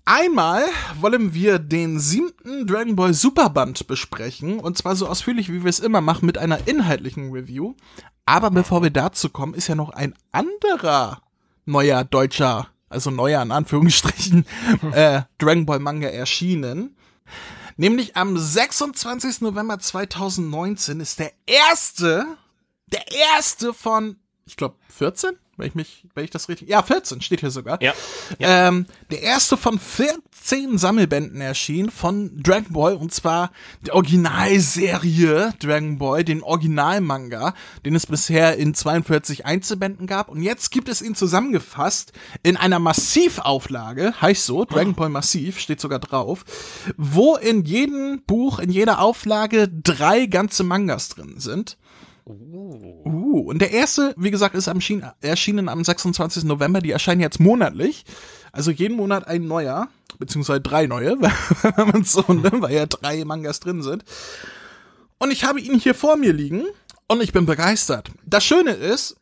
einmal 0.04 0.64
wollen 1.00 1.34
wir 1.34 1.58
den 1.58 1.98
siebten 1.98 2.66
Dragon 2.66 2.96
Ball 2.96 3.14
Superband 3.14 3.86
besprechen 3.86 4.60
und 4.60 4.78
zwar 4.78 4.96
so 4.96 5.06
ausführlich, 5.06 5.50
wie 5.50 5.62
wir 5.62 5.70
es 5.70 5.80
immer 5.80 6.00
machen, 6.00 6.26
mit 6.26 6.38
einer 6.38 6.66
inhaltlichen 6.66 7.30
Review. 7.30 7.74
Aber 8.26 8.50
bevor 8.50 8.82
wir 8.82 8.90
dazu 8.90 9.28
kommen, 9.28 9.54
ist 9.54 9.68
ja 9.68 9.74
noch 9.74 9.90
ein 9.90 10.14
anderer 10.32 11.22
neuer 11.66 12.04
deutscher, 12.04 12.68
also 12.88 13.10
neuer 13.10 13.42
in 13.42 13.52
Anführungsstrichen, 13.52 14.46
äh, 14.92 15.22
Dragon 15.38 15.66
Ball 15.66 15.78
Manga 15.78 16.08
erschienen. 16.08 16.96
Nämlich 17.76 18.16
am 18.16 18.38
26. 18.38 19.40
November 19.40 19.78
2019 19.78 21.00
ist 21.00 21.18
der 21.18 21.32
erste, 21.46 22.24
der 22.86 23.04
erste 23.10 23.74
von, 23.74 24.16
ich 24.46 24.56
glaube, 24.56 24.76
14? 24.88 25.36
Wenn 25.56 25.68
ich 25.68 25.74
mich, 25.74 26.04
wenn 26.14 26.24
ich 26.24 26.30
das 26.30 26.48
richtig, 26.48 26.68
ja, 26.68 26.82
14 26.82 27.20
steht 27.20 27.40
hier 27.40 27.50
sogar. 27.50 27.80
Ja. 27.82 27.92
Ähm, 28.40 28.86
der 29.10 29.22
erste 29.22 29.56
von 29.56 29.78
14 29.78 30.78
Sammelbänden 30.78 31.40
erschien 31.40 31.90
von 31.90 32.36
Dragon 32.42 32.72
Ball 32.72 32.94
und 32.94 33.14
zwar 33.14 33.52
der 33.86 33.94
Originalserie 33.94 35.54
Dragon 35.60 35.98
Ball, 35.98 36.24
den 36.24 36.42
Originalmanga, 36.42 37.54
den 37.84 37.94
es 37.94 38.06
bisher 38.06 38.56
in 38.56 38.74
42 38.74 39.46
Einzelbänden 39.46 40.06
gab 40.06 40.28
und 40.28 40.42
jetzt 40.42 40.70
gibt 40.70 40.88
es 40.88 41.02
ihn 41.02 41.14
zusammengefasst 41.14 42.12
in 42.42 42.56
einer 42.56 42.78
Massivauflage, 42.78 44.20
heißt 44.20 44.44
so, 44.46 44.64
Dragon 44.64 44.94
Ball 44.94 45.08
Massiv, 45.08 45.58
steht 45.58 45.80
sogar 45.80 45.98
drauf, 45.98 46.44
wo 46.96 47.36
in 47.36 47.64
jedem 47.64 48.22
Buch, 48.26 48.58
in 48.58 48.70
jeder 48.70 49.00
Auflage 49.00 49.68
drei 49.68 50.26
ganze 50.26 50.64
Mangas 50.64 51.10
drin 51.10 51.34
sind. 51.38 51.76
Uh, 52.26 53.44
und 53.48 53.58
der 53.60 53.72
erste, 53.72 54.14
wie 54.16 54.30
gesagt, 54.30 54.54
ist 54.54 54.68
am 54.68 54.80
Schien 54.80 55.04
erschienen 55.20 55.68
am 55.68 55.84
26. 55.84 56.44
November. 56.44 56.80
Die 56.80 56.90
erscheinen 56.90 57.20
jetzt 57.20 57.38
monatlich. 57.38 58.04
Also 58.52 58.70
jeden 58.70 58.96
Monat 58.96 59.26
ein 59.26 59.46
neuer, 59.46 59.88
beziehungsweise 60.18 60.60
drei 60.60 60.86
neue, 60.86 61.20
wenn 61.76 61.88
man 61.88 62.04
so 62.04 62.24
nimmt, 62.28 62.62
weil 62.62 62.74
ja 62.74 62.86
drei 62.86 63.24
Mangas 63.24 63.60
drin 63.60 63.82
sind. 63.82 64.04
Und 65.18 65.32
ich 65.32 65.44
habe 65.44 65.60
ihn 65.60 65.78
hier 65.78 65.94
vor 65.94 66.16
mir 66.16 66.32
liegen 66.32 66.64
und 67.08 67.22
ich 67.22 67.32
bin 67.32 67.46
begeistert. 67.46 68.10
Das 68.24 68.44
Schöne 68.44 68.72
ist, 68.72 69.16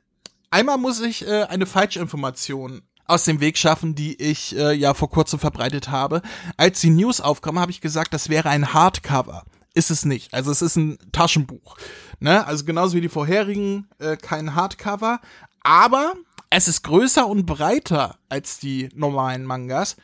einmal 0.51 0.79
muss 0.79 1.01
ich 1.01 1.27
äh, 1.27 1.45
eine 1.45 1.67
Falschinformation 1.67 2.83
aus 3.07 3.25
dem 3.25 3.41
Weg 3.41 3.59
schaffen, 3.59 3.95
die 3.95 4.21
ich 4.21 4.57
äh, 4.57 4.73
ja 4.75 4.95
vor 4.95 5.11
kurzem 5.11 5.39
verbreitet 5.39 5.89
habe. 5.89 6.23
Als 6.57 6.81
die 6.81 6.91
News 6.91 7.21
aufkam, 7.21 7.59
habe 7.59 7.73
ich 7.73 7.81
gesagt, 7.81 8.15
das 8.15 8.29
wäre 8.29 8.49
ein 8.49 8.73
Hardcover. 8.75 9.45
Ist 9.75 9.91
es 9.91 10.05
nicht. 10.05 10.35
Also 10.35 10.51
es 10.51 10.63
ist 10.63 10.77
ein 10.77 10.99
Taschenbuch. 11.13 11.77
Ne? 12.23 12.47
Also 12.47 12.65
genauso 12.65 12.97
wie 12.97 13.01
die 13.01 13.09
vorherigen, 13.09 13.89
äh, 13.99 14.17
kein 14.17 14.55
Hardcover. 14.55 15.21
Aber 15.63 16.15
es 16.51 16.69
ist 16.69 16.83
größer 16.85 17.27
und 17.27 17.47
breiter 17.47 18.17
als 18.29 18.61
die 18.61 18.91
normalen 18.95 19.45
Mangas. 19.45 19.97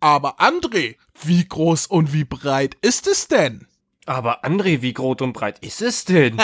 Aber 0.00 0.40
André, 0.40 0.96
wie 1.22 1.46
groß 1.46 1.86
und 1.86 2.12
wie 2.12 2.24
breit 2.24 2.76
ist 2.80 3.06
es 3.06 3.28
denn? 3.28 3.68
Aber 4.06 4.44
André, 4.44 4.82
wie 4.82 4.92
groß 4.92 5.18
und 5.20 5.32
breit 5.32 5.60
ist 5.60 5.82
es 5.82 6.04
denn? 6.04 6.36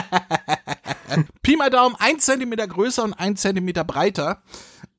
Pi 1.42 1.56
mal 1.56 1.70
Daumen, 1.70 1.96
ein 1.98 2.20
Zentimeter 2.20 2.68
größer 2.68 3.02
und 3.02 3.14
ein 3.14 3.36
Zentimeter 3.36 3.82
breiter. 3.82 4.40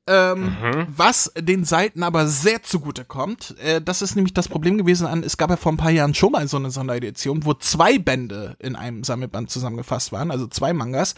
Ähm, 0.08 0.56
Was 0.96 1.32
den 1.38 1.64
Seiten 1.64 2.02
aber 2.02 2.26
sehr 2.26 2.62
zugute 2.62 3.04
kommt. 3.04 3.54
Äh, 3.58 3.80
das 3.80 4.02
ist 4.02 4.16
nämlich 4.16 4.34
das 4.34 4.48
Problem 4.48 4.78
gewesen 4.78 5.06
an, 5.06 5.22
es 5.22 5.36
gab 5.36 5.50
ja 5.50 5.56
vor 5.56 5.72
ein 5.72 5.76
paar 5.76 5.90
Jahren 5.90 6.14
schon 6.14 6.32
mal 6.32 6.48
so 6.48 6.56
eine 6.56 6.70
Sonderedition, 6.70 7.44
wo 7.44 7.54
zwei 7.54 7.98
Bände 7.98 8.56
in 8.58 8.76
einem 8.76 9.04
Sammelband 9.04 9.50
zusammengefasst 9.50 10.12
waren, 10.12 10.30
also 10.30 10.46
zwei 10.46 10.72
Mangas. 10.72 11.14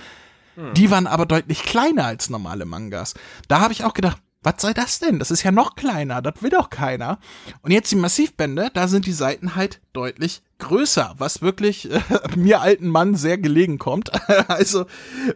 Die 0.75 0.91
waren 0.91 1.07
aber 1.07 1.27
deutlich 1.27 1.63
kleiner 1.63 2.05
als 2.05 2.29
normale 2.29 2.67
Mangas. 2.67 3.15
Da 3.49 3.61
habe 3.61 3.73
ich 3.73 3.85
auch 3.85 3.95
gedacht, 3.95 4.19
was 4.43 4.55
soll 4.59 4.73
das 4.73 4.99
denn? 4.99 5.19
Das 5.19 5.31
ist 5.31 5.43
ja 5.43 5.53
noch 5.53 5.75
kleiner, 5.75 6.23
das 6.23 6.43
will 6.43 6.51
doch 6.51 6.71
keiner. 6.71 7.19
Und 7.63 7.73
jetzt 7.73 7.91
die 7.91 7.97
Massivbände, 7.97 8.71
da 8.73 8.89
sind 8.89 9.05
die 9.05 9.13
Seiten 9.13 9.55
halt 9.55 9.81
deutlich 9.93 10.43
größer, 10.59 11.15
was 11.19 11.43
wirklich 11.43 11.91
äh, 11.93 12.01
mir 12.37 12.63
alten 12.63 12.89
Mann 12.89 13.17
sehr 13.17 13.37
gelegen 13.37 13.79
kommt. 13.79 14.11
also, 14.49 14.87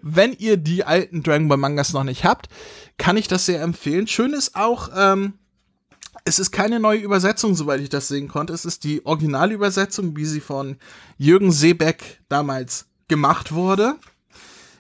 wenn 0.01 0.33
ihr 0.33 0.57
die 0.57 0.85
alten 0.85 1.23
Dragon 1.23 1.49
Ball 1.49 1.59
Mangas 1.59 1.93
noch 1.93 2.05
nicht 2.05 2.25
habt, 2.25 2.49
kann 2.99 3.17
ich 3.17 3.29
das 3.29 3.47
sehr 3.47 3.63
empfehlen. 3.63 4.07
Schön 4.07 4.33
ist 4.33 4.57
auch, 4.57 4.91
ähm, 4.95 5.35
es 6.25 6.39
ist 6.39 6.53
keine 6.53 6.81
neue 6.81 7.01
Übersetzung, 7.01 7.55
soweit 7.55 7.81
ich 7.81 7.91
das 7.91 8.09
sehen 8.09 8.29
konnte. 8.29 8.53
Es 8.53 8.65
ist 8.65 8.85
die 8.85 9.05
Originalübersetzung, 9.05 10.17
wie 10.17 10.25
sie 10.25 10.41
von 10.41 10.77
Jürgen 11.19 11.53
Seebeck 11.53 12.21
damals 12.29 12.87
gemacht 13.09 13.53
wurde. 13.53 13.97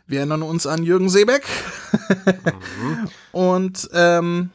Wir 0.07 0.19
erinnern 0.19 0.43
uns 0.43 0.67
an 0.67 0.85
Jürgen 0.85 1.09
Seebeck. 1.09 1.45
Und 3.33 3.91
ähm, 3.93 4.51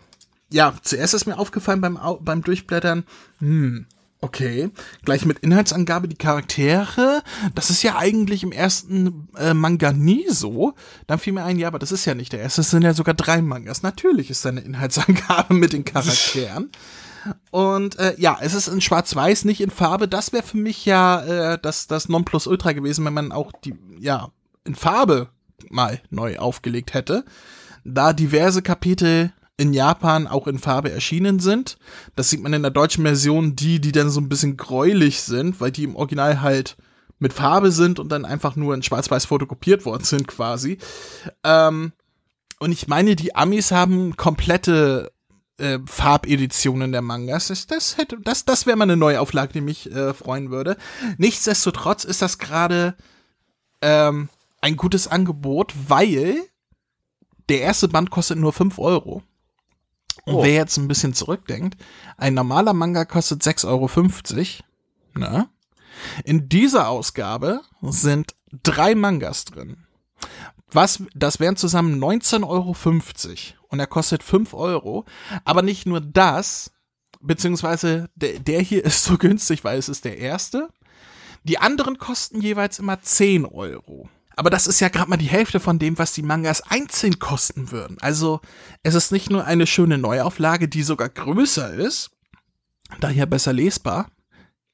ja, 0.52 0.74
zuerst 0.82 1.14
ist 1.14 1.26
mir 1.28 1.38
aufgefallen 1.38 1.82
beim, 1.82 2.00
beim 2.22 2.42
Durchblättern, 2.42 3.04
hm, 3.40 3.86
okay, 4.22 4.70
gleich 5.06 5.26
mit 5.26 5.40
Inhaltsangabe 5.40 6.08
die 6.08 6.18
Charaktere, 6.18 7.24
das 7.56 7.70
ist 7.70 7.84
ja 7.84 7.98
eigentlich 7.98 8.44
im 8.44 8.52
ersten 8.52 9.30
äh, 9.38 9.54
Manga 9.54 9.94
nie 9.94 10.26
so. 10.30 10.74
Dann 11.08 11.20
fiel 11.20 11.34
mir 11.34 11.44
ein, 11.44 11.58
ja, 11.58 11.68
aber 11.68 11.80
das 11.80 11.92
ist 11.92 12.06
ja 12.06 12.16
nicht 12.16 12.34
der 12.34 12.42
erste, 12.42 12.62
es 12.62 12.70
sind 12.70 12.84
ja 12.84 12.94
sogar 12.94 13.14
drei 13.14 13.42
Mangas. 13.42 13.82
Natürlich 13.82 14.30
ist 14.30 14.44
da 14.44 14.50
eine 14.50 14.62
Inhaltsangabe 14.62 15.54
mit 15.54 15.74
den 15.74 15.86
Charakteren. 15.86 16.70
Und 17.52 18.00
äh, 18.00 18.16
ja, 18.18 18.38
es 18.42 18.54
ist 18.54 18.68
in 18.68 18.82
Schwarz-Weiß, 18.82 19.46
nicht 19.46 19.62
in 19.62 19.72
Farbe. 19.72 20.08
Das 20.08 20.34
wäre 20.34 20.44
für 20.44 20.58
mich 20.58 20.86
ja 20.86 21.54
äh, 21.54 21.60
das, 21.62 21.88
das 21.88 22.10
Nonplusultra 22.10 22.74
gewesen, 22.74 23.06
wenn 23.06 23.14
man 23.14 23.32
auch 23.32 23.52
die, 23.52 23.76
ja, 24.00 24.30
in 24.66 24.76
Farbe 24.76 25.30
mal 25.70 26.02
neu 26.10 26.38
aufgelegt 26.38 26.94
hätte. 26.94 27.26
Da 27.84 28.14
diverse 28.14 28.62
Kapitel 28.62 29.34
in 29.60 29.74
Japan 29.74 30.26
auch 30.26 30.48
in 30.48 30.58
Farbe 30.58 30.90
erschienen 30.90 31.40
sind. 31.40 31.78
Das 32.16 32.30
sieht 32.30 32.42
man 32.42 32.54
in 32.54 32.62
der 32.62 32.72
deutschen 32.72 33.04
Version, 33.04 33.58
die, 33.58 33.82
die 33.82 33.92
dann 33.92 34.10
so 34.10 34.22
ein 34.22 34.30
bisschen 34.30 34.56
gräulich 34.56 35.22
sind, 35.22 35.60
weil 35.60 35.72
die 35.72 35.84
im 35.84 35.98
Original 35.98 36.40
halt 36.42 36.78
mit 37.20 37.34
Farbe 37.34 37.74
sind 37.74 38.00
und 38.00 38.10
dann 38.10 38.24
einfach 38.24 38.56
nur 38.56 38.74
in 38.74 38.84
Schwarz-Weiß 38.84 39.26
fotokopiert 39.26 39.84
worden 39.84 40.06
sind 40.06 40.30
quasi. 40.30 40.78
Ähm, 41.44 41.92
und 42.60 42.72
ich 42.72 42.88
meine, 42.88 43.18
die 43.18 43.36
Amis 43.36 43.74
haben 43.74 44.16
komplette 44.16 45.12
äh, 45.58 45.80
Farbeditionen 45.86 46.94
der 46.94 47.02
Mangas. 47.02 47.50
Das, 47.50 47.68
das, 47.68 47.98
das, 48.24 48.46
das 48.46 48.66
wäre 48.66 48.78
mal 48.78 48.84
eine 48.84 48.96
Neuauflage, 48.96 49.52
die 49.52 49.62
mich 49.62 49.92
äh, 49.92 50.14
freuen 50.14 50.52
würde. 50.52 50.78
Nichtsdestotrotz 51.18 52.06
ist 52.06 52.22
das 52.22 52.38
gerade 52.38 52.96
ähm, 53.82 54.30
ein 54.62 54.78
gutes 54.78 55.10
Angebot, 55.10 55.74
weil 55.90 56.38
der 57.50 57.60
erste 57.60 57.90
Band 57.90 58.10
kostet 58.10 58.38
nur 58.38 58.54
5 58.54 58.80
Euro. 58.80 59.22
Und 60.26 60.36
Oh. 60.36 60.44
wer 60.44 60.54
jetzt 60.54 60.78
ein 60.78 60.88
bisschen 60.88 61.14
zurückdenkt, 61.14 61.82
ein 62.18 62.34
normaler 62.34 62.74
Manga 62.74 63.06
kostet 63.06 63.42
6,50 63.44 63.68
Euro. 63.68 63.90
Ne? 65.16 65.50
In 66.24 66.50
dieser 66.50 66.90
Ausgabe 66.90 67.62
sind 67.82 68.36
drei 68.64 68.96
Mangas 68.96 69.46
drin. 69.46 69.86
Was, 70.72 71.02
das 71.16 71.40
wären 71.40 71.56
zusammen 71.56 72.00
19,50 72.04 72.44
Euro. 72.48 72.76
Und 73.70 73.80
er 73.80 73.88
kostet 73.88 74.24
5 74.24 74.54
Euro. 74.54 75.06
Aber 75.46 75.62
nicht 75.62 75.86
nur 75.86 76.00
das, 76.02 76.72
beziehungsweise 77.22 78.10
der, 78.16 78.40
der 78.40 78.62
hier 78.62 78.84
ist 78.86 79.04
so 79.04 79.18
günstig, 79.18 79.64
weil 79.64 79.80
es 79.80 79.90
ist 79.90 80.06
der 80.06 80.18
erste. 80.18 80.70
Die 81.44 81.58
anderen 81.58 81.98
kosten 81.98 82.42
jeweils 82.42 82.80
immer 82.80 83.02
10 83.02 83.46
Euro. 83.46 84.10
Aber 84.40 84.50
das 84.50 84.68
ist 84.68 84.80
ja 84.80 84.88
gerade 84.88 85.10
mal 85.10 85.18
die 85.18 85.26
Hälfte 85.26 85.60
von 85.60 85.80
dem, 85.80 85.98
was 85.98 86.14
die 86.14 86.22
Mangas 86.22 86.62
einzeln 86.62 87.20
kosten 87.20 87.72
würden. 87.72 87.98
Also 88.00 88.40
es 88.84 88.96
ist 88.96 89.12
nicht 89.12 89.30
nur 89.30 89.44
eine 89.44 89.68
schöne 89.68 89.98
Neuauflage, 89.98 90.70
die 90.70 90.82
sogar 90.82 91.10
größer 91.10 91.74
ist, 91.74 92.12
daher 93.02 93.26
besser 93.26 93.52
lesbar, 93.52 94.10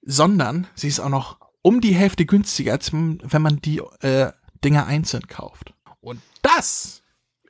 sondern 0.03 0.67
sie 0.75 0.87
ist 0.87 0.99
auch 0.99 1.09
noch 1.09 1.39
um 1.63 1.81
die 1.81 1.95
Hälfte 1.95 2.27
günstiger, 2.27 2.73
als 2.73 2.93
wenn 2.93 3.41
man 3.41 3.59
die 3.59 3.81
äh, 4.01 4.31
Dinger 4.63 4.85
einzeln 4.85 5.25
kauft. 5.25 5.73
Und 5.99 6.21
das 6.43 7.01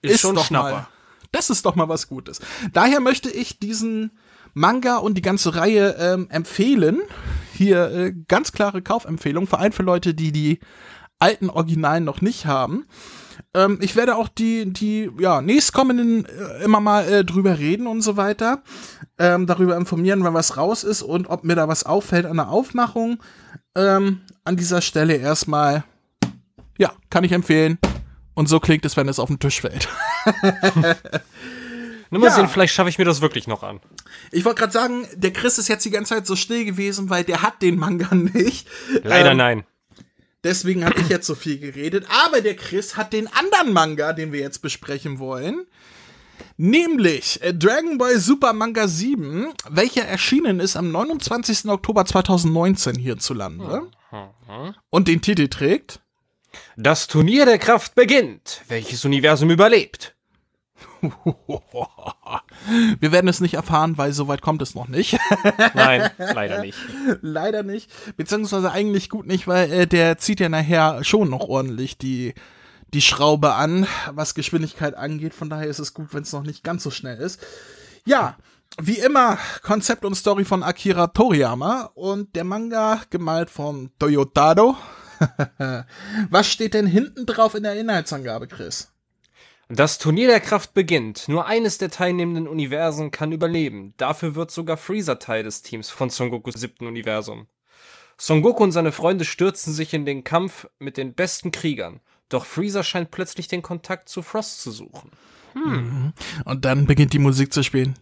Ist 0.02 0.22
schon 0.22 0.36
doch 0.36 0.46
Schnapper. 0.46 0.72
mal, 0.72 0.88
das 1.34 1.50
ist 1.50 1.66
doch 1.66 1.76
mal 1.76 1.90
was 1.90 2.08
Gutes. 2.08 2.40
Daher 2.72 3.02
möchte 3.02 3.30
ich 3.30 3.60
diesen 3.60 4.18
Manga 4.54 5.00
und 5.00 5.16
die 5.16 5.22
ganze 5.22 5.56
Reihe 5.56 5.98
ähm, 6.00 6.30
empfehlen. 6.30 7.02
Hier 7.54 7.92
äh, 7.92 8.14
ganz 8.30 8.54
klare 8.54 8.82
Kaufempfehlung, 8.82 9.48
vor 9.48 9.60
allem 9.60 9.74
für 9.74 9.84
Leute, 9.84 10.14
die 10.14 10.32
die 10.32 10.60
alten 11.20 11.50
Originalen 11.50 12.04
noch 12.04 12.22
nicht 12.22 12.46
haben. 12.46 12.86
Ähm, 13.54 13.80
ich 13.82 13.96
werde 13.96 14.16
auch 14.16 14.28
die, 14.28 14.72
die 14.72 15.10
ja, 15.20 15.42
nächstkommenden 15.42 16.26
äh, 16.26 16.64
immer 16.64 16.80
mal 16.80 17.08
äh, 17.08 17.26
drüber 17.26 17.58
reden 17.58 17.88
und 17.88 18.02
so 18.02 18.18
weiter. 18.18 18.62
Ähm, 19.18 19.48
darüber 19.48 19.78
informieren, 19.78 20.24
wenn 20.24 20.34
was 20.34 20.58
raus 20.58 20.84
ist 20.84 21.02
und 21.02 21.28
ob 21.28 21.44
mir 21.44 21.56
da 21.56 21.68
was 21.68 21.86
auffällt 21.86 22.26
an 22.26 22.38
der 22.38 22.50
Aufmachung. 22.50 23.20
Ähm, 23.76 24.22
an 24.44 24.58
dieser 24.58 24.82
Stelle 24.82 25.16
erstmal, 25.16 25.84
ja, 26.78 26.92
kann 27.10 27.24
ich 27.24 27.32
empfehlen. 27.32 27.78
Und 28.34 28.48
so 28.50 28.60
klingt 28.60 28.86
es, 28.86 28.98
wenn 28.98 29.08
es 29.08 29.20
auf 29.20 29.30
den 29.30 29.40
Tisch 29.40 29.62
fällt. 29.62 29.88
Nur 32.12 32.22
mal 32.22 32.28
Ja. 32.28 32.36
sehen, 32.36 32.48
vielleicht 32.48 32.74
schaffe 32.74 32.90
ich 32.90 32.98
mir 32.98 33.06
das 33.06 33.22
wirklich 33.22 33.48
noch 33.48 33.64
an. 33.64 33.80
Ich 34.32 34.46
wollte 34.46 34.60
gerade 34.60 34.74
sagen, 34.74 35.08
der 35.16 35.34
Chris 35.34 35.58
ist 35.58 35.68
jetzt 35.68 35.84
die 35.86 35.90
ganze 35.90 36.14
Zeit 36.16 36.28
so 36.28 36.36
still 36.36 36.64
gewesen, 36.66 37.10
weil 37.10 37.24
der 37.24 37.42
hat 37.42 37.62
den 37.62 37.78
Manga 37.78 38.14
nicht. 38.14 38.68
Leider 39.04 39.32
Ähm, 39.32 39.38
nein. 39.38 39.64
Deswegen 40.46 40.86
habe 40.86 41.02
ich 41.02 41.10
jetzt 41.10 41.26
so 41.26 41.34
viel 41.34 41.58
geredet. 41.58 42.06
Aber 42.08 42.40
der 42.40 42.56
Chris 42.56 42.96
hat 42.96 43.14
den 43.14 43.28
anderen 43.28 43.74
Manga, 43.74 44.14
den 44.14 44.32
wir 44.32 44.42
jetzt 44.42 44.62
besprechen 44.62 45.18
wollen. 45.18 45.66
Nämlich 46.56 47.42
äh, 47.42 47.52
Dragon 47.52 47.98
Ball 47.98 48.20
Super 48.20 48.54
Manga 48.54 48.88
7, 48.88 49.48
welcher 49.70 50.04
erschienen 50.04 50.60
ist 50.60 50.76
am 50.76 50.92
29. 50.92 51.66
Oktober 51.66 52.06
2019 52.06 52.96
hierzulande. 52.96 53.88
Und 54.92 55.08
den 55.08 55.22
Titel 55.22 55.48
trägt. 55.48 56.00
Das 56.78 57.08
Turnier 57.08 57.46
der 57.46 57.58
Kraft 57.58 57.96
beginnt. 57.96 58.62
Welches 58.68 59.04
Universum 59.04 59.50
überlebt? 59.50 60.16
Wir 63.00 63.12
werden 63.12 63.28
es 63.28 63.42
nicht 63.42 63.54
erfahren, 63.54 63.98
weil 63.98 64.14
soweit 64.14 64.42
kommt 64.42 64.62
es 64.62 64.76
noch 64.76 64.88
nicht. 64.88 65.18
Nein, 65.74 66.10
leider 66.18 66.62
nicht. 66.62 66.78
Leider 67.22 67.64
nicht. 67.64 67.90
Beziehungsweise 68.18 68.72
eigentlich 68.72 69.10
gut 69.10 69.28
nicht, 69.28 69.48
weil 69.48 69.72
äh, 69.72 69.88
der 69.88 70.18
zieht 70.18 70.40
ja 70.40 70.50
nachher 70.50 71.04
schon 71.04 71.30
noch 71.30 71.48
ordentlich 71.48 71.98
die, 71.98 72.34
die 72.94 73.02
Schraube 73.02 73.54
an, 73.54 73.88
was 74.12 74.36
Geschwindigkeit 74.36 74.96
angeht. 74.96 75.34
Von 75.34 75.50
daher 75.50 75.68
ist 75.68 75.80
es 75.80 75.94
gut, 75.94 76.14
wenn 76.14 76.24
es 76.24 76.34
noch 76.34 76.44
nicht 76.44 76.64
ganz 76.64 76.84
so 76.84 76.92
schnell 76.92 77.20
ist. 77.20 77.40
Ja, 78.06 78.38
wie 78.82 79.00
immer, 79.00 79.38
Konzept 79.64 80.04
und 80.06 80.16
Story 80.16 80.44
von 80.44 80.64
Akira 80.64 81.08
Toriyama 81.08 81.92
und 81.94 82.36
der 82.36 82.44
Manga 82.44 83.02
gemalt 83.10 83.50
von 83.50 83.92
Toyotaro. 84.00 84.76
was 86.30 86.48
steht 86.48 86.74
denn 86.74 86.88
hinten 86.88 87.26
drauf 87.26 87.56
in 87.56 87.64
der 87.64 87.80
Inhaltsangabe, 87.80 88.48
Chris? 88.48 88.90
Das 89.68 89.98
Turnier 89.98 90.28
der 90.28 90.42
Kraft 90.42 90.74
beginnt. 90.76 91.28
Nur 91.28 91.48
eines 91.48 91.80
der 91.80 91.90
teilnehmenden 91.90 92.48
Universen 92.48 93.10
kann 93.10 93.32
überleben. 93.32 93.94
Dafür 93.98 94.36
wird 94.36 94.52
sogar 94.52 94.78
Freezer 94.78 95.18
Teil 95.18 95.44
des 95.44 95.64
Teams 95.64 95.90
von 95.90 96.10
Son 96.12 96.30
Gokus 96.30 96.54
siebten 96.56 96.86
Universum. 96.86 97.48
Son 98.18 98.42
Goku 98.42 98.64
und 98.64 98.72
seine 98.72 98.92
Freunde 98.92 99.26
stürzen 99.26 99.74
sich 99.74 99.94
in 99.94 100.06
den 100.06 100.24
Kampf 100.24 100.68
mit 100.80 100.98
den 100.98 101.14
besten 101.14 101.52
Kriegern. 101.52 102.00
Doch 102.30 102.46
Freezer 102.46 102.84
scheint 102.84 103.12
plötzlich 103.12 103.48
den 103.48 103.62
Kontakt 103.62 104.08
zu 104.08 104.22
Frost 104.22 104.62
zu 104.62 104.72
suchen. 104.72 105.12
Und 106.46 106.66
dann 106.66 106.86
beginnt 106.86 107.14
die 107.14 107.20
Musik 107.20 107.52
zu 107.54 107.64
spielen. 107.64 107.96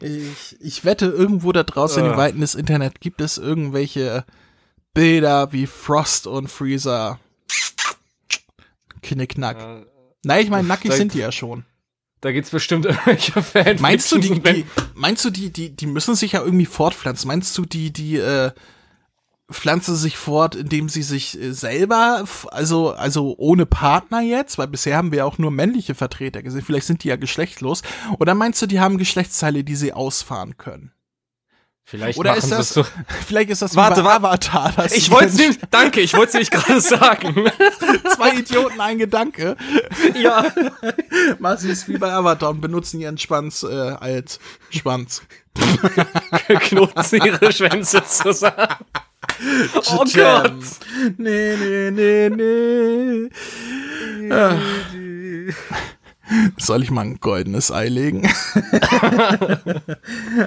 Ich, 0.00 0.56
ich 0.60 0.84
wette, 0.84 1.06
irgendwo 1.06 1.50
da 1.52 1.64
draußen 1.64 2.02
in 2.02 2.10
den 2.10 2.14
Äh. 2.14 2.18
Weiten 2.18 2.40
des 2.40 2.54
Internet 2.54 3.00
gibt 3.00 3.20
es 3.20 3.38
irgendwelche 3.38 4.24
Bilder 4.94 5.52
wie 5.52 5.66
Frost 5.66 6.26
und 6.26 6.48
Freezer. 6.48 7.20
Knickknack. 9.02 9.60
Äh, 9.60 9.86
Nein, 10.24 10.44
ich 10.44 10.50
meine, 10.50 10.66
nackig 10.66 10.92
sind 10.92 11.14
die 11.14 11.18
ja 11.18 11.30
schon. 11.32 11.64
Da 12.20 12.32
gibt's 12.32 12.50
bestimmt 12.50 12.84
irgendwelche 12.86 13.42
Fans. 13.42 13.80
Meinst 13.80 14.10
du, 14.10 14.18
die, 14.18 14.40
die, 14.40 14.64
meinst 14.94 15.24
du, 15.24 15.30
die, 15.30 15.50
die, 15.50 15.70
die 15.70 15.86
müssen 15.86 16.14
sich 16.16 16.32
ja 16.32 16.42
irgendwie 16.42 16.66
fortpflanzen? 16.66 17.28
Meinst 17.28 17.56
du, 17.56 17.64
die, 17.64 17.92
die, 17.92 18.16
äh, 18.16 18.50
pflanzen 19.50 19.96
sich 19.96 20.18
fort, 20.18 20.54
indem 20.54 20.88
sie 20.88 21.02
sich 21.02 21.40
äh, 21.40 21.52
selber, 21.52 22.24
also, 22.50 22.90
also 22.90 23.34
ohne 23.38 23.66
Partner 23.66 24.20
jetzt, 24.20 24.58
weil 24.58 24.68
bisher 24.68 24.96
haben 24.96 25.10
wir 25.10 25.18
ja 25.18 25.24
auch 25.24 25.38
nur 25.38 25.50
männliche 25.50 25.94
Vertreter 25.94 26.42
gesehen, 26.42 26.62
vielleicht 26.62 26.86
sind 26.86 27.02
die 27.04 27.08
ja 27.08 27.16
geschlechtslos. 27.16 27.82
Oder 28.18 28.34
meinst 28.34 28.60
du, 28.60 28.66
die 28.66 28.80
haben 28.80 28.98
Geschlechtsteile, 28.98 29.64
die 29.64 29.76
sie 29.76 29.92
ausfahren 29.92 30.58
können? 30.58 30.92
Vielleicht 31.90 32.18
Oder 32.18 32.36
ist 32.36 32.50
das, 32.52 32.60
es 32.60 32.74
so. 32.74 32.84
vielleicht 33.26 33.48
ist 33.48 33.62
das 33.62 33.74
Warte, 33.74 34.04
warte. 34.04 34.26
Avatar, 34.26 34.72
dass 34.76 34.92
Ich 34.92 35.10
wollte 35.10 35.34
nämlich, 35.36 35.58
danke, 35.70 36.02
ich 36.02 36.12
wollte 36.12 36.32
nämlich 36.32 36.50
gerade 36.50 36.80
sagen. 36.82 37.50
zwei 38.14 38.34
Idioten, 38.34 38.78
ein 38.78 38.98
Gedanke. 38.98 39.56
ja. 40.14 40.44
Machen 41.38 41.58
sie 41.58 41.70
es 41.70 41.88
wie 41.88 41.96
bei 41.96 42.12
Avatar 42.12 42.50
und 42.50 42.60
benutzen 42.60 43.00
ihren 43.00 43.16
Schwanz 43.16 43.62
äh, 43.62 43.72
als 43.74 44.38
Schwanz. 44.68 45.22
Knoten 46.60 47.02
sie 47.04 47.16
ihre 47.16 47.50
Schwänze 47.50 48.04
zusammen. 48.04 48.76
Oh. 49.90 50.04
Gott. 50.14 50.52
Nee, 51.16 51.56
nee, 51.56 51.90
nee, 51.90 52.28
nee. 52.28 53.30
Ah. 54.30 54.56
Soll 56.58 56.82
ich 56.82 56.90
mal 56.90 57.02
ein 57.02 57.20
goldenes 57.20 57.70
Ei 57.70 57.88
legen? 57.88 58.22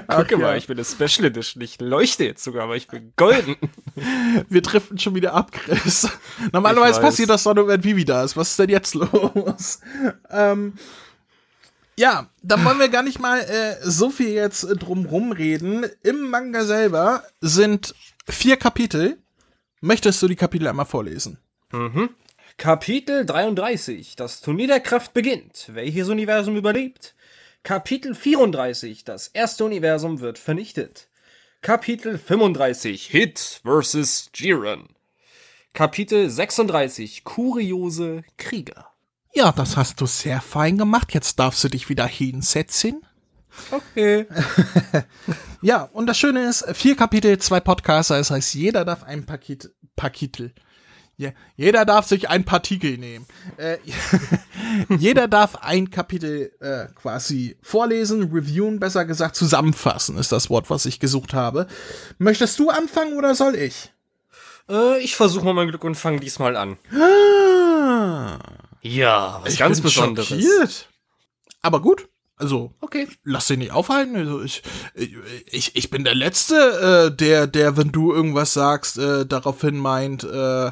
Guck 0.07 0.37
mal, 0.39 0.57
ich 0.57 0.67
bin 0.67 0.77
das 0.77 0.91
Special 0.91 1.25
Edition. 1.25 1.61
Ich 1.61 1.79
leuchte 1.81 2.25
jetzt 2.25 2.43
sogar, 2.43 2.63
aber 2.63 2.75
ich 2.75 2.87
bin 2.87 3.13
golden. 3.15 3.55
Wir 4.49 4.61
driften 4.61 4.99
schon 4.99 5.15
wieder 5.15 5.33
ab, 5.33 5.51
Chris. 5.51 6.07
Normalerweise 6.51 7.01
passiert 7.01 7.29
das 7.29 7.43
doch 7.43 7.55
nur, 7.55 7.67
wenn 7.67 7.83
Vivi 7.83 8.05
da 8.05 8.23
ist. 8.23 8.37
Was 8.37 8.51
ist 8.51 8.59
denn 8.59 8.69
jetzt 8.69 8.93
los? 8.93 9.79
ähm, 10.29 10.73
ja, 11.97 12.29
dann 12.41 12.63
wollen 12.65 12.79
wir 12.79 12.89
gar 12.89 13.03
nicht 13.03 13.19
mal 13.19 13.39
äh, 13.41 13.75
so 13.83 14.09
viel 14.09 14.29
jetzt 14.29 14.63
drumrum 14.79 15.31
reden. 15.31 15.85
Im 16.03 16.29
Manga 16.29 16.63
selber 16.63 17.23
sind 17.41 17.93
vier 18.27 18.57
Kapitel. 18.57 19.17
Möchtest 19.81 20.21
du 20.21 20.27
die 20.27 20.35
Kapitel 20.35 20.67
einmal 20.67 20.85
vorlesen? 20.85 21.37
Kapitel 22.61 23.25
33. 23.25 24.15
Das 24.15 24.39
Turnier 24.41 24.67
der 24.67 24.81
Kraft 24.81 25.15
beginnt. 25.15 25.71
Welches 25.73 26.09
Universum 26.09 26.55
überlebt? 26.55 27.15
Kapitel 27.63 28.13
34. 28.13 29.03
Das 29.03 29.29
erste 29.29 29.65
Universum 29.65 30.19
wird 30.19 30.37
vernichtet. 30.37 31.07
Kapitel 31.63 32.19
35. 32.19 33.07
Hit 33.07 33.61
vs. 33.65 34.29
Jiren. 34.35 34.89
Kapitel 35.73 36.29
36. 36.29 37.23
Kuriose 37.23 38.21
Krieger. 38.37 38.91
Ja, 39.33 39.51
das 39.51 39.75
hast 39.75 39.99
du 39.99 40.05
sehr 40.05 40.39
fein 40.39 40.77
gemacht. 40.77 41.15
Jetzt 41.15 41.39
darfst 41.39 41.63
du 41.63 41.67
dich 41.67 41.89
wieder 41.89 42.05
hinsetzen. 42.05 43.01
Okay. 43.71 44.27
Ja, 45.63 45.83
und 45.93 46.07
das 46.07 46.17
Schöne 46.17 46.49
ist, 46.49 46.65
vier 46.73 46.95
Kapitel, 46.95 47.37
zwei 47.37 47.59
Podcaster, 47.59 48.17
das 48.17 48.31
heißt, 48.31 48.55
jeder 48.55 48.83
darf 48.83 49.03
ein 49.03 49.27
Paket, 49.27 49.69
Pakitel. 49.95 50.55
Ja, 51.21 51.29
jeder 51.55 51.85
darf 51.85 52.07
sich 52.07 52.29
ein 52.29 52.45
Partikel 52.45 52.97
nehmen. 52.97 53.27
Äh, 53.57 53.77
jeder 54.97 55.27
darf 55.27 55.55
ein 55.57 55.91
Kapitel 55.91 56.51
äh, 56.59 56.87
quasi 56.95 57.57
vorlesen, 57.61 58.31
reviewen, 58.33 58.79
besser 58.79 59.05
gesagt, 59.05 59.35
zusammenfassen, 59.35 60.17
ist 60.17 60.31
das 60.31 60.49
Wort, 60.49 60.71
was 60.71 60.87
ich 60.87 60.99
gesucht 60.99 61.35
habe. 61.35 61.67
Möchtest 62.17 62.57
du 62.57 62.71
anfangen 62.71 63.17
oder 63.19 63.35
soll 63.35 63.53
ich? 63.55 63.91
Äh, 64.67 64.97
ich 65.01 65.15
versuche 65.15 65.45
mal 65.45 65.53
mein 65.53 65.67
Glück 65.67 65.83
und 65.83 65.93
fange 65.93 66.19
diesmal 66.19 66.55
an. 66.57 66.77
Ah, 66.91 68.39
Ja, 68.81 69.41
was 69.43 69.53
ich 69.53 69.59
ganz 69.59 69.77
bin 69.77 69.83
Besonderes. 69.83 70.27
schockiert. 70.27 70.89
Aber 71.61 71.81
gut, 71.83 72.09
also 72.35 72.73
Okay. 72.81 73.07
lass 73.23 73.45
dich 73.45 73.59
nicht 73.59 73.71
aufhalten. 73.73 74.15
Also 74.15 74.41
ich, 74.41 74.63
ich, 75.51 75.75
ich 75.75 75.89
bin 75.91 76.03
der 76.03 76.15
Letzte, 76.15 77.11
äh, 77.11 77.15
der, 77.15 77.45
der, 77.45 77.77
wenn 77.77 77.91
du 77.91 78.11
irgendwas 78.11 78.53
sagst, 78.53 78.97
äh, 78.97 79.27
daraufhin 79.27 79.77
meint, 79.77 80.23
äh, 80.23 80.71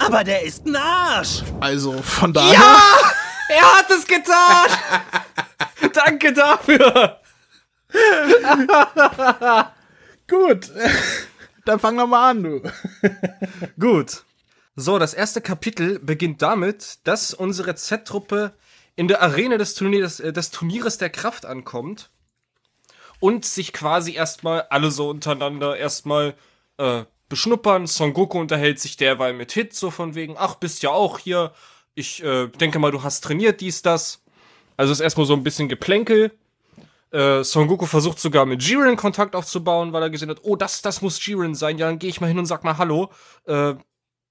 Aber 0.00 0.24
der 0.24 0.42
ist 0.42 0.66
ein 0.66 0.76
Arsch. 0.76 1.42
also 1.60 2.00
von 2.02 2.32
daher. 2.32 2.58
Er 3.48 3.78
hat 3.78 3.90
es 3.90 4.06
getan! 4.06 4.68
Danke 5.92 6.32
dafür! 6.32 7.20
Gut. 10.28 10.70
Dann 11.64 11.80
fang 11.80 11.96
doch 11.96 12.06
mal 12.06 12.30
an, 12.30 12.42
du. 12.42 12.62
Gut. 13.78 14.22
So, 14.76 14.98
das 14.98 15.14
erste 15.14 15.40
Kapitel 15.40 15.98
beginnt 15.98 16.40
damit, 16.42 17.00
dass 17.04 17.34
unsere 17.34 17.74
Z-Truppe 17.74 18.54
in 18.96 19.08
der 19.08 19.20
Arena 19.20 19.58
des, 19.58 19.74
Turniers, 19.74 20.20
äh, 20.20 20.32
des 20.32 20.50
Turnieres 20.50 20.98
der 20.98 21.10
Kraft 21.10 21.44
ankommt 21.44 22.10
und 23.18 23.44
sich 23.44 23.72
quasi 23.72 24.14
erstmal 24.14 24.62
alle 24.70 24.90
so 24.90 25.10
untereinander 25.10 25.76
erstmal 25.76 26.34
äh, 26.78 27.04
beschnuppern. 27.30 27.86
Son 27.86 28.12
Goku 28.12 28.38
unterhält 28.38 28.78
sich 28.78 28.98
derweil 28.98 29.32
mit 29.32 29.52
Hit, 29.52 29.72
so 29.72 29.90
von 29.90 30.14
wegen, 30.14 30.34
ach, 30.36 30.56
bist 30.56 30.82
ja 30.82 30.90
auch 30.90 31.18
hier. 31.18 31.52
Ich 31.94 32.22
äh, 32.22 32.48
denke 32.48 32.78
mal, 32.78 32.92
du 32.92 33.02
hast 33.02 33.22
trainiert, 33.24 33.62
dies, 33.62 33.80
das. 33.80 34.22
Also 34.76 34.92
ist 34.92 35.00
erstmal 35.00 35.26
so 35.26 35.32
ein 35.32 35.42
bisschen 35.42 35.68
Geplänkel. 35.68 36.32
Äh, 37.10 37.42
Son 37.42 37.66
Goku 37.66 37.86
versucht 37.86 38.20
sogar 38.20 38.44
mit 38.46 38.62
Jiren 38.62 38.96
Kontakt 38.96 39.34
aufzubauen, 39.34 39.92
weil 39.92 40.02
er 40.02 40.10
gesehen 40.10 40.30
hat, 40.30 40.40
oh, 40.42 40.56
das, 40.56 40.82
das 40.82 41.00
muss 41.00 41.24
Jiren 41.24 41.54
sein. 41.54 41.78
Ja, 41.78 41.86
dann 41.86 41.98
gehe 41.98 42.10
ich 42.10 42.20
mal 42.20 42.28
hin 42.28 42.38
und 42.38 42.46
sag 42.46 42.64
mal 42.64 42.76
Hallo. 42.76 43.10
Äh, 43.46 43.74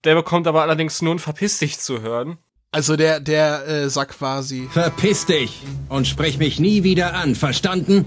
der 0.06 0.16
bekommt 0.16 0.48
aber 0.48 0.62
allerdings 0.62 1.02
nur 1.02 1.16
ein 1.16 1.20
Verpiss 1.20 1.60
dich 1.60 1.80
zu 1.80 2.02
hören. 2.02 2.38
Also 2.72 2.96
der, 2.96 3.20
der 3.20 3.68
äh, 3.68 3.90
sagt 3.90 4.18
quasi. 4.18 4.70
Verpiss 4.72 5.26
dich 5.26 5.64
und 5.90 6.08
sprich 6.08 6.38
mich 6.38 6.60
nie 6.60 6.84
wieder 6.84 7.16
an, 7.16 7.36
verstanden? 7.36 8.06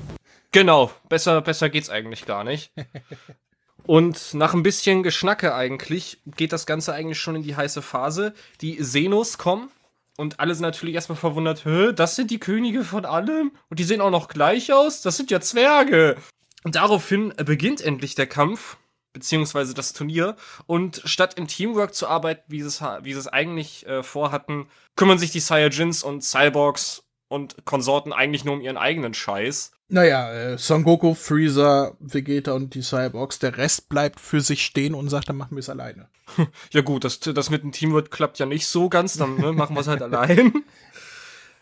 Genau, 0.53 0.91
besser, 1.09 1.41
besser 1.41 1.69
geht's 1.69 1.91
eigentlich 1.91 2.27
gar 2.27 2.45
nicht. 2.45 2.73
Und 3.85 4.35
nach 4.35 4.55
ein 4.55 4.63
bisschen 4.63 5.03
Geschnacke 5.03 5.55
eigentlich 5.55 6.19
geht 6.37 6.53
das 6.53 6.67
Ganze 6.67 6.93
eigentlich 6.95 7.19
schon 7.19 7.37
in 7.37 7.43
die 7.43 7.57
heiße 7.57 7.83
Phase. 7.83 8.33
Die 8.61 8.83
Senos 8.83 9.39
kommen 9.39 9.71
und 10.17 10.41
alle 10.41 10.55
sind 10.55 10.63
natürlich 10.63 10.95
erstmal 10.95 11.19
verwundert, 11.19 11.65
Hä, 11.65 11.93
das 11.93 12.17
sind 12.17 12.31
die 12.31 12.39
Könige 12.39 12.85
von 12.85 13.05
allem? 13.05 13.53
Und 13.69 13.79
die 13.79 13.85
sehen 13.85 14.01
auch 14.01 14.11
noch 14.11 14.29
gleich 14.29 14.73
aus? 14.73 15.03
Das 15.03 15.17
sind 15.17 15.31
ja 15.31 15.41
Zwerge. 15.41 16.17
Und 16.65 16.77
daraufhin 16.77 17.33
beginnt 17.45 17.81
endlich 17.81 18.15
der 18.15 18.27
Kampf, 18.27 18.77
beziehungsweise 19.13 19.75
das 19.75 19.95
Turnier. 19.95 20.37
Und 20.67 21.03
statt 21.05 21.35
im 21.35 21.49
Teamwork 21.49 21.95
zu 21.95 22.07
arbeiten, 22.07 22.43
wie 22.49 22.61
sie 22.61 22.69
es, 22.69 22.81
wie 22.81 23.13
sie 23.13 23.19
es 23.19 23.27
eigentlich 23.27 23.87
äh, 23.87 24.03
vorhatten, 24.03 24.69
kümmern 24.97 25.19
sich 25.19 25.33
die 25.33 25.41
Saiyajins 25.41 26.03
und 26.03 26.23
Cyborgs 26.23 27.03
und 27.33 27.65
Konsorten 27.65 28.13
eigentlich 28.13 28.45
nur 28.45 28.55
um 28.55 28.61
ihren 28.61 28.77
eigenen 28.77 29.15
Scheiß. 29.15 29.73
Naja, 29.89 30.33
äh, 30.33 30.59
Son 30.59 30.85
Goku, 30.85 31.15
Freezer, 31.15 31.97
Vegeta 31.99 32.53
und 32.53 32.75
die 32.75 32.83
Cyborgs. 32.83 33.39
Der 33.39 33.57
Rest 33.57 33.89
bleibt 33.89 34.21
für 34.21 34.41
sich 34.41 34.65
stehen 34.65 34.95
und 34.95 35.09
sagt, 35.09 35.29
dann 35.29 35.37
machen 35.37 35.57
wir 35.57 35.61
es 35.61 35.69
alleine. 35.69 36.09
Ja 36.73 36.81
gut, 36.81 37.05
das, 37.05 37.21
das 37.21 37.51
mit 37.51 37.63
dem 37.63 37.73
Teamwork 37.73 38.11
klappt 38.11 38.39
ja 38.39 38.47
nicht 38.47 38.67
so 38.67 38.89
ganz, 38.89 39.19
dann 39.19 39.37
ne, 39.37 39.53
machen 39.53 39.77
wir 39.77 39.81
es 39.81 39.89
halt 39.89 40.01
allein. 40.03 40.65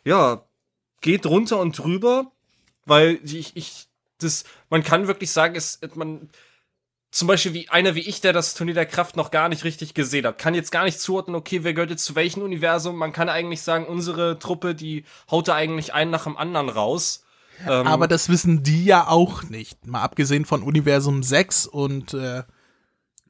Ja, 0.05 0.45
geht 1.01 1.27
runter 1.27 1.59
und 1.59 1.77
drüber, 1.77 2.31
weil 2.87 3.19
ich, 3.25 3.57
ich, 3.57 3.89
das, 4.19 4.45
man 4.69 4.85
kann 4.85 5.09
wirklich 5.09 5.33
sagen, 5.33 5.57
es, 5.57 5.81
man, 5.95 6.31
zum 7.11 7.27
Beispiel 7.27 7.55
wie 7.55 7.69
einer 7.69 7.95
wie 7.95 8.01
ich, 8.01 8.21
der 8.21 8.33
das 8.33 8.55
Turnier 8.55 8.75
der 8.75 8.87
Kraft 8.87 9.17
noch 9.17 9.31
gar 9.31 9.49
nicht 9.49 9.65
richtig 9.65 9.95
gesehen 9.95 10.27
hat, 10.27 10.39
kann 10.39 10.55
jetzt 10.55 10.71
gar 10.71 10.85
nicht 10.85 11.01
zuordnen, 11.01 11.35
okay, 11.35 11.65
wer 11.65 11.75
gehört 11.75 11.91
jetzt 11.91 12.05
zu 12.05 12.15
welchem 12.15 12.43
Universum. 12.43 12.97
Man 12.97 13.13
kann 13.13 13.29
eigentlich 13.29 13.63
sagen, 13.63 13.87
unsere 13.87 14.39
Truppe, 14.39 14.75
die 14.75 15.05
haut 15.31 15.49
da 15.49 15.55
eigentlich 15.55 15.93
einen 15.93 16.11
nach 16.11 16.25
dem 16.25 16.37
anderen 16.37 16.69
raus. 16.69 17.25
Ähm, 17.67 17.87
Aber 17.87 18.09
das 18.09 18.29
wissen 18.29 18.63
die 18.63 18.85
ja 18.85 19.09
auch 19.09 19.45
nicht. 19.45 19.87
Mal 19.87 20.03
abgesehen 20.03 20.45
von 20.45 20.63
Universum 20.63 21.23
6 21.23 21.67
und 21.67 22.15
äh, 22.15 22.45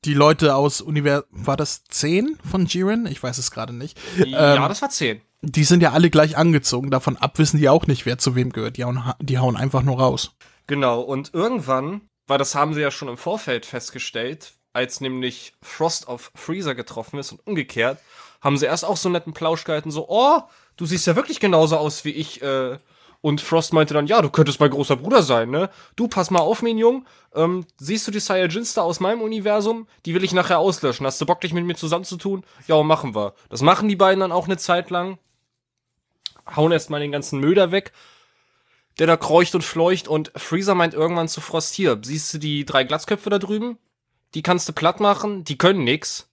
die 0.04 0.14
Leute 0.14 0.54
aus 0.54 0.80
Universum, 0.80 1.26
war 1.30 1.56
das 1.56 1.84
10 1.84 2.38
von 2.48 2.66
Jiren? 2.66 3.06
Ich 3.06 3.22
weiß 3.22 3.38
es 3.38 3.50
gerade 3.50 3.72
nicht. 3.72 3.98
Ja, 4.18 4.56
ähm, 4.56 4.68
das 4.68 4.82
war 4.82 4.90
10. 4.90 5.20
Die 5.42 5.64
sind 5.64 5.82
ja 5.82 5.92
alle 5.92 6.10
gleich 6.10 6.36
angezogen. 6.36 6.90
Davon 6.90 7.16
ab 7.16 7.38
wissen 7.38 7.58
die 7.58 7.68
auch 7.70 7.86
nicht, 7.86 8.04
wer 8.04 8.18
zu 8.18 8.34
wem 8.34 8.52
gehört. 8.52 8.76
Die 8.76 8.84
hauen, 8.84 9.02
die 9.20 9.38
hauen 9.38 9.56
einfach 9.56 9.82
nur 9.82 9.98
raus. 9.98 10.36
Genau, 10.66 11.00
und 11.00 11.32
irgendwann, 11.34 12.02
weil 12.30 12.38
das 12.38 12.54
haben 12.54 12.74
sie 12.74 12.80
ja 12.80 12.90
schon 12.90 13.08
im 13.08 13.16
Vorfeld 13.16 13.66
festgestellt, 13.66 14.52
als 14.72 15.00
nämlich 15.00 15.52
Frost 15.60 16.06
auf 16.06 16.30
Freezer 16.36 16.76
getroffen 16.76 17.18
ist 17.18 17.32
und 17.32 17.44
umgekehrt, 17.44 17.98
haben 18.40 18.56
sie 18.56 18.66
erst 18.66 18.84
auch 18.84 18.96
so 18.96 19.08
einen 19.08 19.14
netten 19.14 19.32
Plausch 19.32 19.64
gehalten, 19.64 19.90
so, 19.90 20.08
oh, 20.08 20.40
du 20.76 20.86
siehst 20.86 21.08
ja 21.08 21.16
wirklich 21.16 21.40
genauso 21.40 21.76
aus 21.76 22.04
wie 22.04 22.12
ich, 22.12 22.40
äh, 22.40 22.78
und 23.20 23.40
Frost 23.40 23.72
meinte 23.72 23.94
dann, 23.94 24.06
ja, 24.06 24.22
du 24.22 24.30
könntest 24.30 24.60
mein 24.60 24.70
großer 24.70 24.96
Bruder 24.96 25.22
sein, 25.22 25.50
ne? 25.50 25.68
Du, 25.94 26.08
pass 26.08 26.30
mal 26.30 26.38
auf, 26.38 26.62
Minion. 26.62 27.06
Ähm, 27.34 27.66
siehst 27.78 28.06
du 28.06 28.10
die 28.10 28.20
Saiyajins 28.20 28.72
da 28.72 28.80
aus 28.80 28.98
meinem 28.98 29.20
Universum? 29.20 29.86
Die 30.06 30.14
will 30.14 30.24
ich 30.24 30.32
nachher 30.32 30.58
auslöschen. 30.58 31.04
Hast 31.04 31.20
du 31.20 31.26
Bock, 31.26 31.42
dich 31.42 31.52
mit 31.52 31.66
mir 31.66 31.74
zusammenzutun? 31.74 32.44
Ja, 32.66 32.82
machen 32.82 33.14
wir. 33.14 33.34
Das 33.50 33.60
machen 33.60 33.90
die 33.90 33.96
beiden 33.96 34.20
dann 34.20 34.32
auch 34.32 34.46
eine 34.46 34.56
Zeit 34.56 34.88
lang. 34.88 35.18
Hauen 36.56 36.72
erstmal 36.72 37.00
den 37.00 37.12
ganzen 37.12 37.40
Möder 37.40 37.72
weg, 37.72 37.92
der 39.00 39.08
da 39.08 39.16
kreucht 39.16 39.56
und 39.56 39.64
fleucht. 39.64 40.06
Und 40.06 40.30
Freezer 40.36 40.76
meint 40.76 40.94
irgendwann 40.94 41.26
zu 41.26 41.40
Frost, 41.40 41.74
hier, 41.74 41.98
siehst 42.04 42.32
du 42.34 42.38
die 42.38 42.64
drei 42.64 42.84
Glatzköpfe 42.84 43.30
da 43.30 43.38
drüben? 43.40 43.78
Die 44.34 44.42
kannst 44.42 44.68
du 44.68 44.72
platt 44.72 45.00
machen, 45.00 45.42
die 45.42 45.58
können 45.58 45.82
nix. 45.82 46.28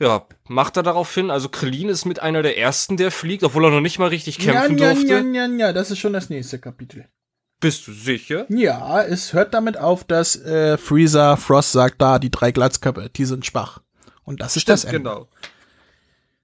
Ja, 0.00 0.26
macht 0.48 0.76
er 0.76 0.82
darauf 0.82 1.14
hin. 1.14 1.30
Also 1.30 1.48
Krillin 1.48 1.88
ist 1.88 2.04
mit 2.04 2.20
einer 2.20 2.42
der 2.42 2.58
ersten, 2.58 2.96
der 2.96 3.10
fliegt, 3.12 3.44
obwohl 3.44 3.64
er 3.64 3.70
noch 3.70 3.80
nicht 3.80 3.98
mal 3.98 4.08
richtig 4.08 4.38
kämpfen 4.38 4.76
ja, 4.76 4.92
durfte. 4.92 5.06
Ja, 5.06 5.20
ja, 5.20 5.46
ja, 5.46 5.72
das 5.72 5.90
ist 5.90 5.98
schon 6.00 6.12
das 6.12 6.28
nächste 6.28 6.58
Kapitel. 6.58 7.06
Bist 7.60 7.86
du 7.86 7.92
sicher? 7.92 8.44
Ja, 8.50 9.02
es 9.02 9.32
hört 9.32 9.54
damit 9.54 9.78
auf, 9.78 10.04
dass 10.04 10.36
äh, 10.36 10.76
Freezer 10.76 11.36
Frost 11.38 11.72
sagt, 11.72 12.02
da, 12.02 12.18
die 12.18 12.30
drei 12.30 12.50
Glatzköpfe, 12.50 13.08
die 13.08 13.24
sind 13.24 13.46
schwach. 13.46 13.80
Und 14.24 14.40
das 14.42 14.56
ist 14.56 14.62
Stimmt, 14.62 14.72
das 14.74 14.84
Ende. 14.84 14.98
genau. 14.98 15.28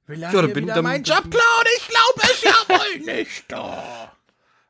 Will 0.06 0.22
er 0.22 0.32
Ja, 0.32 0.40
bin- 0.46 0.64
wieder 0.64 0.74
dann- 0.76 0.84
meinen 0.84 1.04
Job 1.04 1.22
klauen? 1.30 1.66
Ich 1.76 1.88
glaube 1.88 2.32
es 2.32 2.42
ja 2.42 2.54
wohl 2.68 3.14
nicht. 3.14 3.44
Oh. 3.54 4.08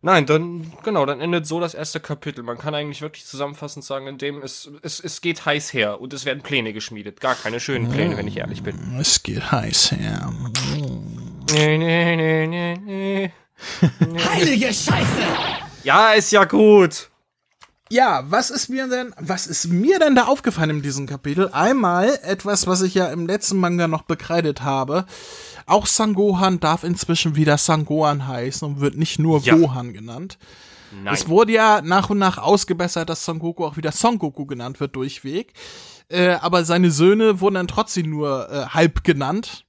Nein, 0.05 0.27
dann, 0.27 0.73
genau, 0.83 1.07
dann 1.07 1.21
endet 1.21 1.47
so 1.47 1.61
das 1.61 1.75
erste 1.75 2.01
Kapitel. 2.01 2.43
Man 2.43 2.59
kann 2.59 2.75
eigentlich 2.75 3.03
wirklich 3.03 3.25
zusammenfassend 3.25 3.85
sagen, 3.85 4.09
in 4.09 4.19
dem 4.19 4.43
es, 4.43 4.69
es, 4.83 4.99
es 4.99 5.21
geht 5.21 5.47
heiß 5.47 5.73
her 5.73 6.01
und 6.01 6.13
es 6.13 6.25
werden 6.25 6.43
Pläne 6.43 6.73
geschmiedet. 6.73 7.21
Gar 7.21 7.37
keine 7.37 7.61
schönen 7.61 7.89
Pläne, 7.89 8.17
wenn 8.17 8.27
ich 8.27 8.39
ehrlich 8.39 8.65
bin. 8.65 8.97
Es 8.99 9.23
geht 9.23 9.53
heiß 9.53 9.93
her. 9.93 10.33
Nee, 11.53 11.79
nee, 11.79 12.17
nee, 12.17 12.47
nee, 12.49 12.79
nee. 12.85 13.33
Heilige 14.29 14.75
Scheiße! 14.75 15.23
Ja, 15.85 16.15
ist 16.15 16.33
ja 16.33 16.47
gut. 16.47 17.09
Ja, 17.89 18.25
was 18.27 18.51
ist 18.51 18.71
mir 18.71 18.89
denn, 18.89 19.15
was 19.19 19.47
ist 19.47 19.67
mir 19.69 20.01
denn 20.01 20.17
da 20.17 20.25
aufgefallen 20.25 20.71
in 20.71 20.83
diesem 20.83 21.07
Kapitel? 21.07 21.51
Einmal 21.53 22.19
etwas, 22.23 22.67
was 22.67 22.83
ich 22.83 22.95
ja 22.95 23.07
im 23.09 23.27
letzten 23.27 23.59
Manga 23.59 23.87
noch 23.87 24.03
bekreidet 24.03 24.63
habe. 24.63 25.05
Auch 25.67 25.87
Sangohan 25.87 26.61
darf 26.61 26.85
inzwischen 26.85 27.37
wieder 27.37 27.59
Sangohan 27.59 28.27
heißen 28.27 28.67
und 28.67 28.81
wird 28.81 28.97
nicht 28.97 29.19
nur 29.19 29.41
Ja. 29.41 29.57
Gohan 29.57 29.93
genannt. 29.93 30.39
Nein. 31.03 31.15
Es 31.15 31.29
wurde 31.29 31.53
ja 31.53 31.81
nach 31.83 32.11
und 32.11 32.19
nach 32.19 32.39
ausgebessert, 32.39 33.09
dass 33.09 33.25
Son 33.25 33.39
Goku 33.39 33.65
auch 33.65 33.77
wieder 33.77 33.93
Son 33.93 34.19
Goku 34.19 34.45
genannt 34.47 34.79
wird 34.81 34.95
durchweg. 34.95 35.53
Äh, 36.09 36.33
aber 36.35 36.65
seine 36.65 36.91
Söhne 36.91 37.41
wurden 37.41 37.55
dann 37.55 37.69
trotzdem 37.69 38.11
nur 38.11 38.51
äh, 38.51 38.67
halb 38.67 39.03
genannt. 39.03 39.65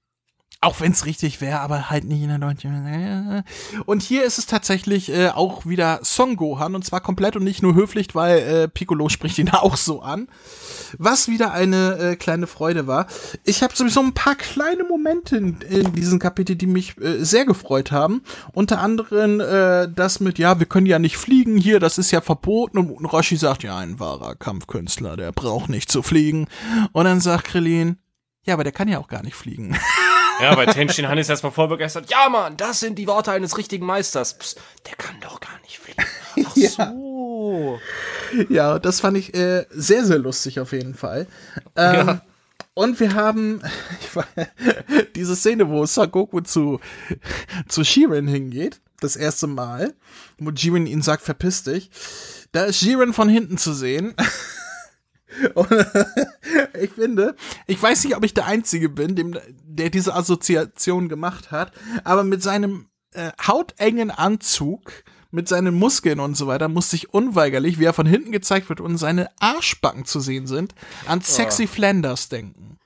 Auch 0.61 0.79
wenn 0.79 0.93
es 0.93 1.05
richtig 1.05 1.41
wäre, 1.41 1.59
aber 1.59 1.89
halt 1.89 2.05
nicht 2.05 2.21
in 2.21 2.29
der 2.29 2.37
deutschen. 2.37 3.43
Und 3.85 4.01
hier 4.01 4.23
ist 4.23 4.37
es 4.37 4.45
tatsächlich 4.45 5.11
äh, 5.11 5.27
auch 5.27 5.65
wieder 5.65 5.99
Son 6.03 6.37
Gohan 6.37 6.75
und 6.75 6.85
zwar 6.85 7.01
komplett 7.01 7.35
und 7.35 7.43
nicht 7.43 7.61
nur 7.61 7.75
höflich, 7.75 8.15
weil 8.15 8.37
äh, 8.39 8.67
Piccolo 8.69 9.09
spricht 9.13 9.37
ihn 9.39 9.49
auch 9.49 9.75
so 9.75 10.01
an. 10.01 10.29
Was 10.97 11.27
wieder 11.27 11.51
eine 11.51 11.97
äh, 11.97 12.15
kleine 12.15 12.47
Freude 12.47 12.87
war. 12.87 13.07
Ich 13.43 13.61
habe 13.61 13.75
sowieso 13.75 13.99
ein 13.99 14.13
paar 14.13 14.35
kleine 14.35 14.85
Momente 14.85 15.35
in, 15.35 15.59
in 15.61 15.93
diesem 15.93 16.19
Kapitel, 16.19 16.55
die 16.55 16.67
mich 16.67 16.97
äh, 16.97 17.23
sehr 17.23 17.45
gefreut 17.45 17.91
haben. 17.91 18.23
Unter 18.53 18.79
anderem 18.79 19.41
äh, 19.41 19.89
das 19.93 20.21
mit, 20.21 20.39
ja, 20.39 20.59
wir 20.59 20.65
können 20.65 20.85
ja 20.85 20.99
nicht 20.99 21.17
fliegen 21.17 21.57
hier, 21.57 21.81
das 21.81 21.97
ist 21.97 22.11
ja 22.11 22.21
verboten. 22.21 22.77
Und 22.77 23.05
Roshi 23.05 23.35
sagt, 23.35 23.63
ja, 23.63 23.77
ein 23.77 23.99
wahrer 23.99 24.35
Kampfkünstler, 24.35 25.17
der 25.17 25.33
braucht 25.33 25.69
nicht 25.69 25.91
zu 25.91 26.03
fliegen. 26.03 26.47
Und 26.93 27.03
dann 27.03 27.19
sagt 27.19 27.45
Krillin, 27.45 27.97
ja, 28.45 28.53
aber 28.53 28.63
der 28.63 28.73
kann 28.73 28.87
ja 28.87 28.99
auch 28.99 29.07
gar 29.07 29.23
nicht 29.23 29.35
fliegen. 29.35 29.77
Ja, 30.41 30.55
bei 30.55 30.65
Tenshin 30.65 31.07
Han 31.07 31.17
ist 31.17 31.29
erstmal 31.29 31.51
voll 31.51 31.67
begeistert. 31.67 32.09
Ja, 32.09 32.27
Mann, 32.29 32.57
das 32.57 32.79
sind 32.79 32.97
die 32.97 33.07
Worte 33.07 33.31
eines 33.31 33.57
richtigen 33.57 33.85
Meisters. 33.85 34.37
Psst, 34.37 34.59
der 34.87 34.95
kann 34.95 35.15
doch 35.21 35.39
gar 35.39 35.59
nicht 35.61 35.79
fliegen. 35.79 36.03
Ach 36.45 36.55
Ja. 36.55 36.69
so. 36.69 37.79
Ja, 38.49 38.79
das 38.79 38.99
fand 38.99 39.17
ich 39.17 39.33
äh, 39.35 39.65
sehr, 39.69 40.05
sehr 40.05 40.17
lustig 40.17 40.59
auf 40.59 40.71
jeden 40.71 40.95
Fall. 40.95 41.27
Ähm, 41.75 42.07
Ja. 42.07 42.21
Und 42.75 42.99
wir 42.99 43.13
haben 43.13 43.61
ich 44.01 44.15
war, 44.15 44.25
diese 45.15 45.35
Szene, 45.35 45.69
wo 45.69 45.85
Sagoku 45.85 46.41
zu, 46.41 46.79
zu 47.67 47.83
Shiren 47.83 48.27
hingeht, 48.27 48.81
das 48.99 49.15
erste 49.15 49.45
Mal, 49.47 49.93
wo 50.39 50.49
Jiren 50.49 50.87
ihn 50.87 51.01
sagt, 51.03 51.23
verpiss 51.23 51.63
dich. 51.63 51.91
Da 52.51 52.63
ist 52.63 52.81
Jiren 52.81 53.13
von 53.13 53.29
hinten 53.29 53.57
zu 53.57 53.73
sehen. 53.73 54.15
Und 55.55 55.67
ich 56.79 56.91
finde, 56.91 57.35
ich 57.65 57.81
weiß 57.81 58.03
nicht, 58.03 58.15
ob 58.15 58.23
ich 58.23 58.33
der 58.35 58.45
Einzige 58.45 58.87
bin, 58.89 59.15
dem, 59.15 59.37
der 59.75 59.89
diese 59.89 60.13
Assoziation 60.13 61.09
gemacht 61.09 61.51
hat, 61.51 61.71
aber 62.03 62.23
mit 62.23 62.41
seinem 62.43 62.87
äh, 63.13 63.31
hautengen 63.45 64.11
Anzug, 64.11 65.03
mit 65.31 65.47
seinen 65.47 65.73
Muskeln 65.73 66.19
und 66.19 66.35
so 66.37 66.47
weiter, 66.47 66.67
musste 66.67 66.95
ich 66.95 67.13
unweigerlich, 67.13 67.79
wie 67.79 67.85
er 67.85 67.93
von 67.93 68.05
hinten 68.05 68.31
gezeigt 68.31 68.69
wird 68.69 68.81
und 68.81 68.97
seine 68.97 69.29
Arschbacken 69.39 70.05
zu 70.05 70.19
sehen 70.19 70.47
sind, 70.47 70.75
an 71.07 71.21
Sexy 71.21 71.67
Flanders 71.67 72.29
denken. 72.29 72.77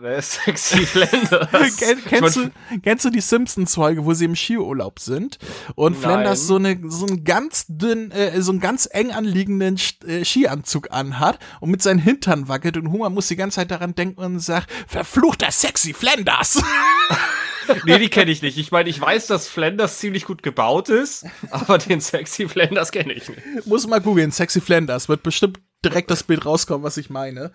Wer 0.00 0.16
ist 0.16 0.32
sexy 0.32 0.86
Flanders? 0.86 1.76
Ken, 1.76 1.98
kennst, 2.06 2.36
du, 2.36 2.50
kennst 2.82 3.04
du 3.04 3.10
die 3.10 3.20
Simpsons-Folge, 3.20 4.06
wo 4.06 4.14
sie 4.14 4.24
im 4.24 4.34
Skiurlaub 4.34 4.98
sind 4.98 5.38
und 5.74 5.92
Nein. 5.92 6.00
Flanders 6.00 6.46
so, 6.46 6.56
eine, 6.56 6.80
so 6.88 7.06
einen 7.06 7.22
ganz 7.22 7.66
dünn, 7.68 8.10
äh, 8.10 8.40
so 8.40 8.52
einen 8.52 8.60
ganz 8.60 8.88
eng 8.90 9.10
anliegenden 9.10 9.78
äh, 10.06 10.24
Skianzug 10.24 10.90
anhat 10.90 11.38
und 11.60 11.70
mit 11.70 11.82
seinen 11.82 11.98
Hintern 11.98 12.48
wackelt 12.48 12.78
und 12.78 12.90
Homer 12.92 13.10
muss 13.10 13.28
die 13.28 13.36
ganze 13.36 13.56
Zeit 13.56 13.70
daran 13.70 13.94
denken 13.94 14.22
und 14.22 14.40
sagt, 14.40 14.70
verfluchter 14.86 15.50
Sexy 15.50 15.92
Flanders! 15.92 16.62
Nee, 17.84 17.98
die 17.98 18.08
kenne 18.08 18.30
ich 18.30 18.42
nicht. 18.42 18.58
Ich 18.58 18.70
meine, 18.70 18.88
ich 18.88 19.00
weiß, 19.00 19.26
dass 19.26 19.48
Flanders 19.48 19.98
ziemlich 19.98 20.24
gut 20.24 20.42
gebaut 20.42 20.88
ist, 20.88 21.26
aber 21.50 21.78
den 21.78 22.00
sexy 22.00 22.48
Flanders 22.48 22.92
kenne 22.92 23.12
ich 23.12 23.28
nicht. 23.28 23.66
muss 23.66 23.86
mal 23.86 24.00
googeln, 24.00 24.32
Sexy 24.32 24.60
Flanders, 24.60 25.08
wird 25.08 25.22
bestimmt 25.22 25.58
direkt 25.84 26.10
das 26.10 26.22
Bild 26.22 26.44
rauskommen, 26.44 26.82
was 26.84 26.96
ich 26.96 27.10
meine. 27.10 27.52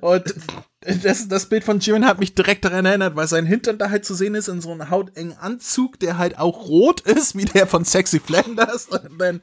Und 0.00 0.34
das, 1.02 1.28
das 1.28 1.46
Bild 1.46 1.64
von 1.64 1.80
Jimin 1.80 2.06
hat 2.06 2.18
mich 2.18 2.34
direkt 2.34 2.64
daran 2.64 2.86
erinnert, 2.86 3.16
weil 3.16 3.28
sein 3.28 3.46
Hintern 3.46 3.78
da 3.78 3.90
halt 3.90 4.04
zu 4.04 4.14
sehen 4.14 4.34
ist 4.34 4.48
in 4.48 4.60
so 4.60 4.72
einem 4.72 4.90
hautengen 4.90 5.36
Anzug, 5.36 5.98
der 6.00 6.18
halt 6.18 6.38
auch 6.38 6.68
rot 6.68 7.00
ist, 7.02 7.36
wie 7.36 7.44
der 7.44 7.66
von 7.66 7.84
Sexy 7.84 8.20
Flanders. 8.20 8.86
Und 8.86 9.18
dann, 9.18 9.40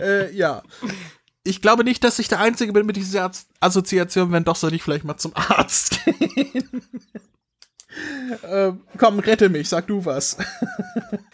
äh, 0.00 0.34
ja. 0.34 0.62
Ich 1.42 1.62
glaube 1.62 1.84
nicht, 1.84 2.04
dass 2.04 2.18
ich 2.18 2.28
der 2.28 2.40
Einzige 2.40 2.72
bin 2.74 2.84
mit 2.84 2.96
dieser 2.96 3.30
Assoziation. 3.60 4.30
Wenn 4.30 4.44
doch, 4.44 4.56
sollte 4.56 4.76
ich 4.76 4.82
vielleicht 4.82 5.04
mal 5.04 5.16
zum 5.16 5.32
Arzt 5.34 6.00
gehen. 6.04 6.82
Ähm, 8.48 8.80
komm, 8.98 9.18
rette 9.18 9.48
mich, 9.48 9.68
sag 9.68 9.86
du 9.86 10.04
was. 10.04 10.36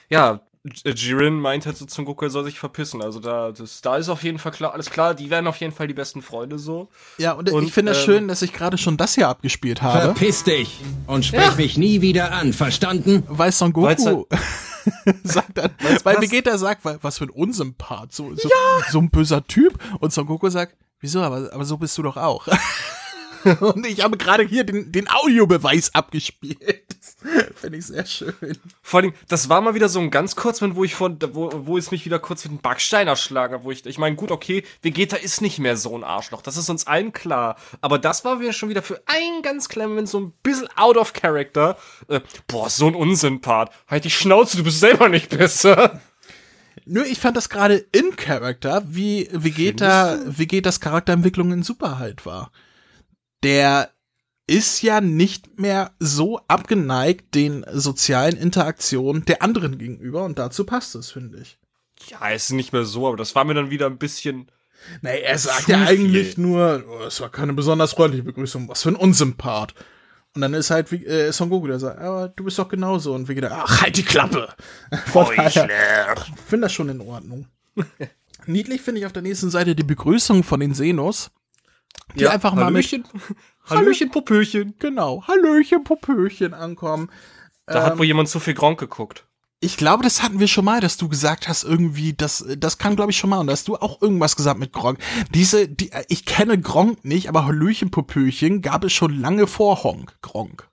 Ja, 0.09 0.41
Jiren 0.85 1.41
meint 1.41 1.67
halt 1.67 1.77
so 1.77 1.85
zum 1.85 2.05
Goku, 2.05 2.25
er 2.27 2.31
soll 2.31 2.45
sich 2.45 2.59
verpissen. 2.61 3.03
Also 3.03 3.19
da, 3.19 3.51
das, 3.53 3.81
da 3.83 3.97
ist 3.97 4.09
auf 4.09 4.23
jeden 4.23 4.39
Fall 4.39 4.53
klar, 4.53 4.73
alles 4.73 4.89
klar, 4.91 5.15
die 5.15 5.31
werden 5.31 5.49
auf 5.49 5.57
jeden 5.57 5.73
Fall 5.73 5.89
die 5.89 5.95
besten 5.95 6.23
Freunde 6.23 6.59
so. 6.61 6.89
Ja, 7.19 7.33
und, 7.33 7.51
Und, 7.51 7.65
ich 7.65 7.73
finde 7.73 7.91
es 7.93 7.99
ähm, 7.99 8.05
schön, 8.05 8.29
dass 8.29 8.43
ich 8.43 8.53
gerade 8.53 8.79
schon 8.79 8.97
das 8.97 9.15
hier 9.17 9.29
abgespielt 9.29 9.83
habe, 9.83 10.03
Verpiss 10.15 10.45
dich 10.45 10.81
und 11.09 11.25
sprich 11.25 11.57
mich 11.57 11.77
nie 11.79 12.01
wieder 12.03 12.31
an, 12.33 12.53
verstanden? 12.53 13.25
weil 13.29 13.51
Son 13.53 13.73
Goku 13.73 14.27
sagt 15.25 15.59
dann, 15.59 15.71
weil 16.05 16.21
Vegeta 16.21 16.57
sagt, 16.59 16.85
wa- 16.85 16.99
was 17.03 17.19
für 17.19 17.25
ein 17.25 17.31
Unsympath, 17.31 18.13
so, 18.13 18.33
so, 18.37 18.49
so 18.91 18.99
ein 19.01 19.11
böser 19.11 19.45
Typ. 19.47 19.77
Und 20.01 20.13
Son 20.13 20.27
Goku 20.27 20.49
sagt, 20.51 20.77
wieso, 21.01 21.21
aber, 21.21 21.51
aber 21.53 21.65
so 21.65 21.77
bist 21.79 21.97
du 21.99 22.03
doch 22.03 22.17
auch. 22.17 22.47
und 23.61 23.87
ich 23.87 24.03
habe 24.03 24.17
gerade 24.17 24.45
hier 24.45 24.65
den, 24.65 24.91
den 24.93 25.09
Audiobeweis 25.09 25.95
abgespielt. 25.95 26.85
Finde 27.55 27.79
ich 27.79 27.87
sehr 27.87 28.05
schön. 28.07 28.35
Vor 28.83 29.01
allem, 29.01 29.15
das 29.29 29.49
war 29.49 29.61
mal 29.61 29.75
wieder 29.75 29.89
so 29.89 30.01
ein 30.01 30.11
ganz 30.11 30.37
kurz, 30.37 30.61
wo 30.63 30.85
ich 30.85 30.95
von, 30.95 31.19
wo, 31.33 31.51
wo 31.55 31.79
es 31.79 31.91
mich 31.91 32.05
wieder 32.05 32.19
kurz 32.19 32.45
mit 32.45 32.53
dem 32.53 32.61
Backstein 32.61 33.09
erschlagen 33.09 33.55
hat, 33.55 33.65
wo 33.65 33.71
ich, 33.71 33.87
ich 33.87 33.99
meine, 33.99 34.17
gut, 34.17 34.31
okay, 34.31 34.65
Vegeta 34.83 35.17
ist 35.17 35.41
nicht 35.41 35.59
mehr 35.59 35.77
so 35.77 35.97
ein 35.97 36.05
Arschloch, 36.05 36.43
das 36.43 36.57
ist 36.57 36.69
uns 36.69 36.87
allen 36.87 37.13
klar. 37.13 37.57
Aber 37.81 37.99
das 37.99 38.25
war 38.25 38.41
wieder 38.41 38.53
schon 38.53 38.69
wieder 38.69 38.83
für 38.83 39.01
einen 39.07 39.43
ganz 39.43 39.69
kleinen 39.69 39.91
Moment 39.91 40.09
so 40.09 40.21
ein 40.21 40.33
bisschen 40.43 40.69
out 40.77 40.97
of 40.97 41.13
character. 41.13 41.77
Äh, 42.09 42.21
boah, 42.47 42.69
so 42.69 42.87
ein 42.87 42.95
Unsympath. 42.95 43.71
Halt 43.89 44.05
die 44.05 44.11
Schnauze, 44.11 44.57
du 44.57 44.65
bist 44.65 44.81
selber 44.81 45.09
nicht 45.09 45.31
besser. 45.31 46.01
Nö, 46.85 47.03
ich 47.03 47.19
fand 47.19 47.37
das 47.37 47.49
gerade 47.49 47.85
in 47.93 48.15
Character, 48.15 48.83
wie 48.87 49.29
Vegeta, 49.33 50.19
Vegetas 50.25 50.81
Charakterentwicklung 50.81 51.53
in 51.53 51.63
Super 51.63 51.99
halt 51.99 52.27
war. 52.27 52.53
Der 53.47 53.91
ist 54.49 54.83
ja 54.83 55.01
nicht 55.01 55.59
mehr 55.61 55.93
so 56.01 56.41
abgeneigt 56.49 57.35
den 57.37 57.65
sozialen 57.73 58.37
Interaktionen 58.37 59.25
der 59.25 59.43
anderen 59.43 59.79
gegenüber 59.79 60.25
und 60.25 60.39
dazu 60.39 60.65
passt 60.65 60.97
es, 60.97 61.13
finde 61.13 61.39
ich. 61.41 61.59
Ja, 62.09 62.29
ist 62.29 62.51
nicht 62.51 62.73
mehr 62.73 62.85
so, 62.85 63.07
aber 63.07 63.17
das 63.17 63.37
war 63.37 63.45
mir 63.45 63.55
dann 63.55 63.71
wieder 63.71 63.87
ein 63.87 63.99
bisschen. 63.99 64.51
Nee, 65.01 65.21
er 65.21 65.39
sagt 65.39 65.69
ja 65.69 65.79
viel. 65.79 65.87
eigentlich 65.87 66.39
nur, 66.39 66.85
oh, 66.89 67.05
es 67.05 67.21
war 67.21 67.31
keine 67.31 67.53
besonders 67.53 67.93
freundliche 67.93 68.25
Begrüßung, 68.25 68.69
was 68.69 68.83
für 68.83 68.91
ein 68.91 68.97
Unsympath. 68.97 69.75
Und 70.35 70.43
dann 70.43 70.53
ist 70.53 70.71
halt 70.71 70.91
wie, 70.91 71.05
äh, 71.07 71.33
Son 71.33 71.49
Goku, 71.49 71.69
der 71.69 71.79
sagt, 71.79 71.99
aber 72.01 72.29
du 72.29 72.45
bist 72.45 72.59
doch 72.59 72.69
genauso. 72.69 73.15
Und 73.15 73.29
Vegeta, 73.29 73.49
ach, 73.51 73.83
halt 73.83 73.97
die 73.97 74.03
Klappe. 74.03 74.49
Von 75.07 75.27
ich 75.47 75.55
finde 76.47 76.67
das 76.67 76.73
schon 76.73 76.91
in 76.91 77.01
Ordnung. 77.01 77.47
Niedlich 78.47 78.83
finde 78.83 79.01
ich 79.01 79.07
auf 79.07 79.13
der 79.13 79.23
nächsten 79.23 79.51
Seite 79.51 79.75
die 79.75 79.83
Begrüßung 79.83 80.43
von 80.45 80.61
den 80.61 80.75
Senos. 80.75 81.31
Die 82.15 82.29
einfach 82.29 82.55
mal 82.55 82.71
mit, 82.71 82.87
Hallöchen, 82.87 83.05
Hallöchen, 83.69 84.11
Popöchen. 84.11 84.75
genau, 84.79 85.23
Hallöchen, 85.27 85.85
Popöchen 85.85 86.55
ankommen. 86.55 87.11
Da 87.67 87.83
hat 87.83 87.99
wohl 87.99 88.07
jemand 88.07 88.29
zu 88.29 88.39
viel 88.41 88.55
Gronk 88.55 88.79
geguckt. 88.79 89.27
Ich 89.61 89.77
glaube, 89.77 90.05
das 90.05 90.23
hatten 90.23 90.39
wir 90.39 90.49
schon 90.49 90.67
mal, 90.67 90.81
dass 90.81 90.99
du 90.99 91.09
gesagt 91.09 91.49
hast, 91.49 91.65
irgendwie, 91.65 92.13
das, 92.13 92.45
das 92.59 92.79
kam, 92.79 92.95
glaube 92.95 93.11
ich, 93.11 93.17
schon 93.17 93.31
mal. 93.31 93.39
Und 93.39 93.47
da 93.47 93.55
hast 93.55 93.67
du 93.69 93.77
auch 93.77 94.01
irgendwas 94.03 94.37
gesagt 94.37 94.61
mit 94.61 94.73
Gronk. 94.73 94.99
Diese, 95.35 95.67
die, 95.67 95.91
ich 96.09 96.27
kenne 96.27 96.61
Gronk 96.61 97.05
nicht, 97.05 97.29
aber 97.29 97.47
Hallöchen, 97.47 97.91
Popöchen 97.91 98.61
gab 98.61 98.85
es 98.85 98.93
schon 98.93 99.19
lange 99.19 99.47
vor 99.47 99.83
Honk, 99.83 100.15
Gronk. 100.21 100.69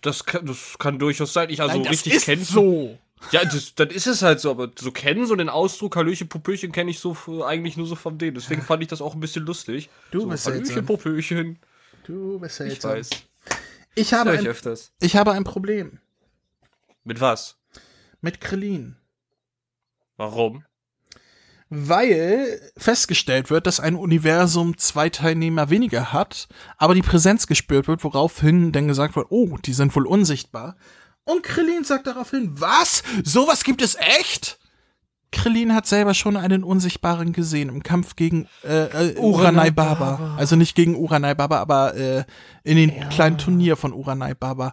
Das 0.00 0.24
kann, 0.24 0.46
das 0.46 0.76
kann 0.78 0.98
durchaus 1.00 1.32
sein. 1.32 1.50
Ich 1.50 1.60
also 1.60 1.74
Nein, 1.74 1.82
das 1.82 1.92
richtig 1.92 2.14
ist 2.14 2.24
kennen. 2.26 2.44
so. 2.44 2.98
Ja, 3.32 3.44
das, 3.44 3.74
dann 3.74 3.88
ist 3.90 4.06
es 4.06 4.22
halt 4.22 4.40
so, 4.40 4.50
aber 4.50 4.70
so 4.78 4.90
kennen, 4.92 5.26
so 5.26 5.34
den 5.34 5.48
Ausdruck 5.48 5.96
Hallöchen, 5.96 6.28
Popöchen 6.28 6.72
kenne 6.72 6.90
ich 6.90 6.98
so 7.00 7.16
eigentlich 7.44 7.76
nur 7.76 7.86
so 7.86 7.96
von 7.96 8.18
denen. 8.18 8.34
Deswegen 8.34 8.62
fand 8.62 8.82
ich 8.82 8.88
das 8.88 9.00
auch 9.00 9.14
ein 9.14 9.20
bisschen 9.20 9.44
lustig. 9.44 9.90
Du 10.10 10.20
so, 10.20 10.26
bist 10.28 10.46
Hallöchen, 10.46 10.64
seltsam. 10.66 10.86
Popöchen. 10.86 11.58
Du 12.04 12.38
bist 12.38 12.60
Ich 12.60 12.68
seltsam. 12.68 12.90
weiß. 12.92 13.10
Ich 13.96 14.12
habe, 14.12 14.34
ich 14.34 14.40
ein, 14.40 14.46
öfters. 14.46 14.92
ich 15.00 15.16
habe 15.16 15.32
ein 15.32 15.44
Problem 15.44 15.98
Mit 17.04 17.20
was? 17.20 17.56
mit 18.20 18.40
Krillin. 18.40 18.96
Warum? 20.16 20.64
Weil 21.68 22.60
festgestellt 22.76 23.50
wird, 23.50 23.66
dass 23.66 23.80
ein 23.80 23.96
Universum 23.96 24.76
zwei 24.78 25.10
Teilnehmer 25.10 25.70
weniger 25.70 26.12
hat, 26.12 26.48
aber 26.76 26.94
die 26.94 27.02
Präsenz 27.02 27.46
gespürt 27.46 27.88
wird, 27.88 28.04
woraufhin 28.04 28.70
dann 28.72 28.86
gesagt 28.88 29.16
wird, 29.16 29.26
oh, 29.30 29.58
die 29.64 29.72
sind 29.72 29.94
wohl 29.96 30.06
unsichtbar. 30.06 30.76
Und 31.24 31.42
Krillin 31.42 31.84
sagt 31.84 32.06
daraufhin, 32.06 32.60
was? 32.60 33.02
Sowas 33.22 33.64
gibt 33.64 33.82
es 33.82 33.96
echt? 33.96 34.58
Krillin 35.32 35.74
hat 35.74 35.86
selber 35.86 36.14
schon 36.14 36.36
einen 36.36 36.62
Unsichtbaren 36.62 37.32
gesehen 37.32 37.68
im 37.68 37.82
Kampf 37.82 38.14
gegen 38.14 38.46
äh, 38.62 39.12
äh, 39.12 39.18
Uranai 39.18 39.70
Baba. 39.70 40.36
Also 40.38 40.54
nicht 40.54 40.76
gegen 40.76 40.94
Uranai 40.94 41.34
Baba, 41.34 41.58
aber 41.58 41.94
äh, 41.96 42.24
in 42.62 42.76
den 42.76 43.08
kleinen 43.08 43.36
Turnier 43.36 43.76
von 43.76 43.92
Uranai 43.92 44.34
Baba. 44.34 44.72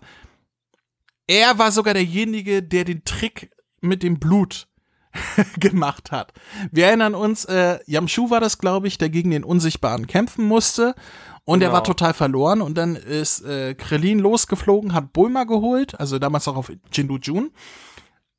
Er 1.28 1.58
war 1.58 1.72
sogar 1.72 1.94
derjenige, 1.94 2.62
der 2.62 2.84
den 2.84 3.04
Trick 3.04 3.52
mit 3.80 4.04
dem 4.04 4.20
Blut 4.20 4.68
gemacht 5.60 6.12
hat. 6.12 6.34
Wir 6.71 6.88
erinnern 6.88 7.15
uns, 7.15 7.45
äh, 7.45 7.80
Yamshu 7.86 8.30
war 8.30 8.39
das, 8.39 8.58
glaube 8.58 8.88
ich, 8.88 8.97
der 8.97 9.10
gegen 9.10 9.32
den 9.32 9.43
Unsichtbaren 9.43 10.08
kämpfen 10.08 10.45
musste. 10.45 10.95
Und 11.43 11.62
er 11.62 11.67
Genau. 11.69 11.74
war 11.78 11.84
total 11.84 12.13
verloren. 12.13 12.62
Und 12.62 12.78
dann 12.78 12.95
ist 12.95 13.43
äh, 13.43 13.74
Krillin 13.74 14.19
losgeflogen, 14.19 14.93
hat 14.93 15.12
Bulma 15.13 15.43
geholt, 15.45 16.00
also 16.00 16.19
damals 16.19 16.47
auch 16.47 16.56
auf 16.56 16.71
Jindu 16.91 17.17
Jun. 17.17 17.52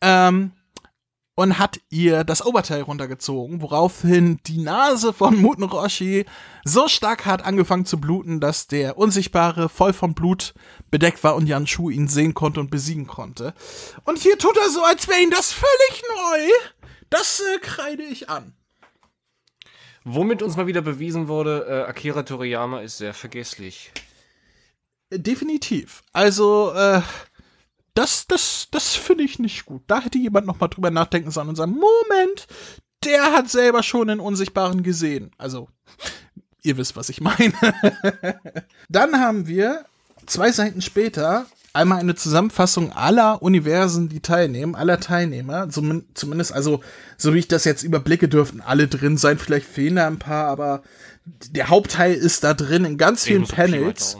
Ähm, 0.01 0.53
und 1.35 1.59
hat 1.59 1.81
ihr 1.89 2.25
das 2.25 2.45
Oberteil 2.45 2.83
runtergezogen, 2.83 3.63
woraufhin 3.63 4.39
die 4.47 4.59
Nase 4.59 5.13
von 5.13 5.37
Muten 5.37 5.65
Roshi 5.65 6.27
so 6.65 6.89
stark 6.89 7.25
hat 7.25 7.45
angefangen 7.45 7.87
zu 7.87 7.99
bluten, 8.01 8.41
dass 8.41 8.67
der 8.67 8.99
Unsichtbare 8.99 9.69
voll 9.69 9.93
vom 9.93 10.15
Blut 10.15 10.53
bedeckt 10.91 11.25
war 11.25 11.35
und 11.35 11.47
Yanshu 11.47 11.89
ihn 11.89 12.09
sehen 12.09 12.35
konnte 12.35 12.61
und 12.61 12.71
besiegen 12.71 13.07
konnte. 13.07 13.55
Und 14.05 14.19
hier 14.19 14.39
tut 14.39 14.57
er 14.59 14.69
so, 14.69 14.83
als 14.83 15.09
wäre 15.09 15.23
ihm 15.23 15.31
das 15.31 15.53
völlig 15.53 16.03
neu. 16.09 16.49
Das 17.09 17.41
äh, 17.41 17.59
kreide 17.61 18.03
ich 18.03 18.29
an. 18.29 18.55
Womit 20.05 20.43
uns 20.43 20.57
mal 20.57 20.67
wieder 20.67 20.83
bewiesen 20.83 21.29
wurde, 21.29 21.67
äh, 21.69 21.89
Akira 21.89 22.25
Toriyama 22.25 22.81
ist 22.81 22.99
sehr 22.99 23.15
vergesslich. 23.15 23.93
Äh, 25.11 25.19
Definitiv. 25.19 26.03
Also, 26.13 26.73
äh, 26.75 27.03
das, 27.95 28.27
das, 28.27 28.69
das 28.71 28.95
finde 28.95 29.25
ich 29.25 29.39
nicht 29.39 29.67
gut. 29.67 29.83
Da 29.87 30.01
hätte 30.01 30.19
jemand 30.19 30.47
noch 30.47 30.61
mal 30.61 30.69
drüber 30.69 30.91
nachdenken 30.91 31.31
sollen 31.31 31.49
und 31.49 31.57
sagen, 31.57 31.73
Moment, 31.73 32.47
der 33.05 33.33
hat 33.33 33.51
selber 33.51 33.83
schon 33.83 34.09
den 34.09 34.21
Unsichtbaren 34.21 34.83
gesehen. 34.83 35.31
Also, 35.39 35.69
ihr 36.63 36.77
wisst, 36.77 36.97
was 36.97 37.09
ich 37.09 37.21
meine. 37.21 37.53
Dann 38.89 39.19
haben 39.21 39.47
wir 39.47 39.85
zwei 40.27 40.53
Seiten 40.53 40.81
später 40.83 41.47
einmal 41.75 42.01
eine 42.01 42.15
Zusammenfassung 42.15 42.93
aller 42.93 43.43
Universen, 43.43 44.09
die 44.09 44.21
teilnehmen, 44.21 44.75
aller 44.75 45.01
Teilnehmer. 45.01 45.69
Zumin- 45.71 46.05
Zumindest, 46.15 46.53
also, 46.53 46.81
so 47.17 47.35
wie 47.35 47.39
ich 47.41 47.49
das 47.49 47.65
jetzt 47.65 47.83
überblicke, 47.83 48.29
dürften 48.29 48.61
alle 48.61 48.89
drin 48.89 49.17
sein. 49.17 49.39
Vielleicht 49.39 49.67
fehlen 49.67 49.97
da 49.97 50.07
ein 50.07 50.19
paar, 50.19 50.47
aber 50.47 50.83
der 51.25 51.69
Hauptteil 51.69 52.15
ist 52.15 52.45
da 52.45 52.55
drin 52.55 52.85
in 52.85 52.99
ganz 52.99 53.25
vielen 53.25 53.43
Panels. 53.57 54.17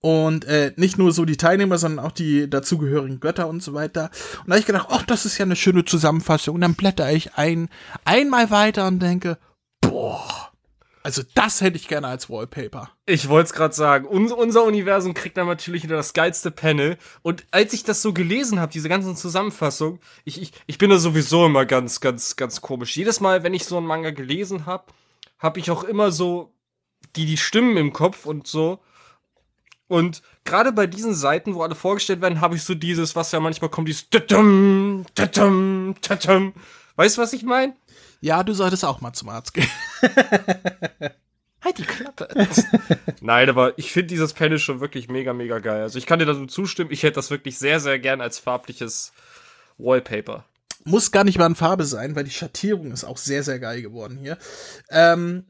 Und 0.00 0.46
äh, 0.46 0.72
nicht 0.76 0.96
nur 0.96 1.12
so 1.12 1.24
die 1.26 1.36
Teilnehmer, 1.36 1.76
sondern 1.76 2.04
auch 2.04 2.12
die 2.12 2.48
dazugehörigen 2.48 3.20
Götter 3.20 3.48
und 3.48 3.62
so 3.62 3.74
weiter. 3.74 4.10
Und 4.38 4.48
da 4.48 4.54
hab 4.54 4.60
ich 4.60 4.66
gedacht, 4.66 4.88
ach, 4.90 5.02
das 5.02 5.26
ist 5.26 5.36
ja 5.36 5.44
eine 5.44 5.56
schöne 5.56 5.84
Zusammenfassung. 5.84 6.54
Und 6.54 6.62
dann 6.62 6.74
blätter 6.74 7.12
ich 7.12 7.34
ein, 7.34 7.68
einmal 8.04 8.50
weiter 8.50 8.86
und 8.86 9.00
denke, 9.00 9.36
boah, 9.82 10.50
also 11.02 11.22
das 11.34 11.62
hätte 11.62 11.76
ich 11.76 11.88
gerne 11.88 12.08
als 12.08 12.28
Wallpaper. 12.28 12.90
Ich 13.06 13.28
wollte 13.28 13.46
es 13.46 13.52
gerade 13.54 13.74
sagen. 13.74 14.06
Uns, 14.06 14.32
unser 14.32 14.64
Universum 14.64 15.14
kriegt 15.14 15.36
dann 15.36 15.46
natürlich 15.46 15.82
wieder 15.82 15.96
das 15.96 16.12
geilste 16.12 16.50
Panel. 16.50 16.98
Und 17.22 17.46
als 17.50 17.72
ich 17.72 17.84
das 17.84 18.02
so 18.02 18.12
gelesen 18.12 18.60
habe, 18.60 18.72
diese 18.72 18.88
ganzen 18.88 19.16
Zusammenfassungen, 19.16 20.00
ich, 20.24 20.40
ich, 20.42 20.52
ich 20.66 20.78
bin 20.78 20.90
da 20.90 20.98
sowieso 20.98 21.46
immer 21.46 21.64
ganz, 21.64 22.00
ganz, 22.00 22.36
ganz 22.36 22.60
komisch. 22.60 22.96
Jedes 22.96 23.20
Mal, 23.20 23.42
wenn 23.42 23.54
ich 23.54 23.64
so 23.64 23.78
einen 23.78 23.86
Manga 23.86 24.10
gelesen 24.10 24.66
habe, 24.66 24.84
habe 25.38 25.58
ich 25.58 25.70
auch 25.70 25.84
immer 25.84 26.12
so 26.12 26.52
die, 27.16 27.24
die 27.24 27.38
Stimmen 27.38 27.78
im 27.78 27.94
Kopf 27.94 28.26
und 28.26 28.46
so. 28.46 28.80
Und 29.90 30.22
gerade 30.44 30.70
bei 30.70 30.86
diesen 30.86 31.14
Seiten, 31.14 31.56
wo 31.56 31.62
alle 31.62 31.74
vorgestellt 31.74 32.20
werden, 32.20 32.40
habe 32.40 32.54
ich 32.54 32.62
so 32.62 32.76
dieses, 32.76 33.16
was 33.16 33.32
ja 33.32 33.40
manchmal 33.40 33.70
kommt, 33.70 33.88
dieses 33.88 34.08
Tatum, 34.08 35.04
Tatum, 35.16 35.96
Tatum. 36.00 36.54
Weißt 36.94 37.16
du, 37.16 37.22
was 37.22 37.32
ich 37.32 37.42
meine? 37.42 37.74
Ja, 38.20 38.44
du 38.44 38.52
solltest 38.52 38.84
auch 38.84 39.00
mal 39.00 39.12
zum 39.12 39.30
Arzt 39.30 39.52
gehen. 39.52 39.66
Halt 41.64 41.78
die 41.78 41.82
Klappe. 41.82 42.28
Nein, 43.20 43.48
aber 43.48 43.76
ich 43.80 43.90
finde 43.90 44.06
dieses 44.06 44.32
Panel 44.32 44.60
schon 44.60 44.78
wirklich 44.78 45.08
mega, 45.08 45.32
mega 45.32 45.58
geil. 45.58 45.82
Also 45.82 45.98
ich 45.98 46.06
kann 46.06 46.20
dir 46.20 46.26
dazu 46.26 46.46
zustimmen. 46.46 46.92
Ich 46.92 47.02
hätte 47.02 47.16
das 47.16 47.32
wirklich 47.32 47.58
sehr, 47.58 47.80
sehr 47.80 47.98
gern 47.98 48.20
als 48.20 48.38
farbliches 48.38 49.12
Wallpaper. 49.76 50.44
Muss 50.84 51.10
gar 51.10 51.24
nicht 51.24 51.36
mal 51.36 51.46
in 51.46 51.56
Farbe 51.56 51.84
sein, 51.84 52.14
weil 52.14 52.22
die 52.22 52.30
Schattierung 52.30 52.92
ist 52.92 53.02
auch 53.02 53.16
sehr, 53.16 53.42
sehr 53.42 53.58
geil 53.58 53.82
geworden 53.82 54.18
hier. 54.18 54.38
Ähm, 54.88 55.46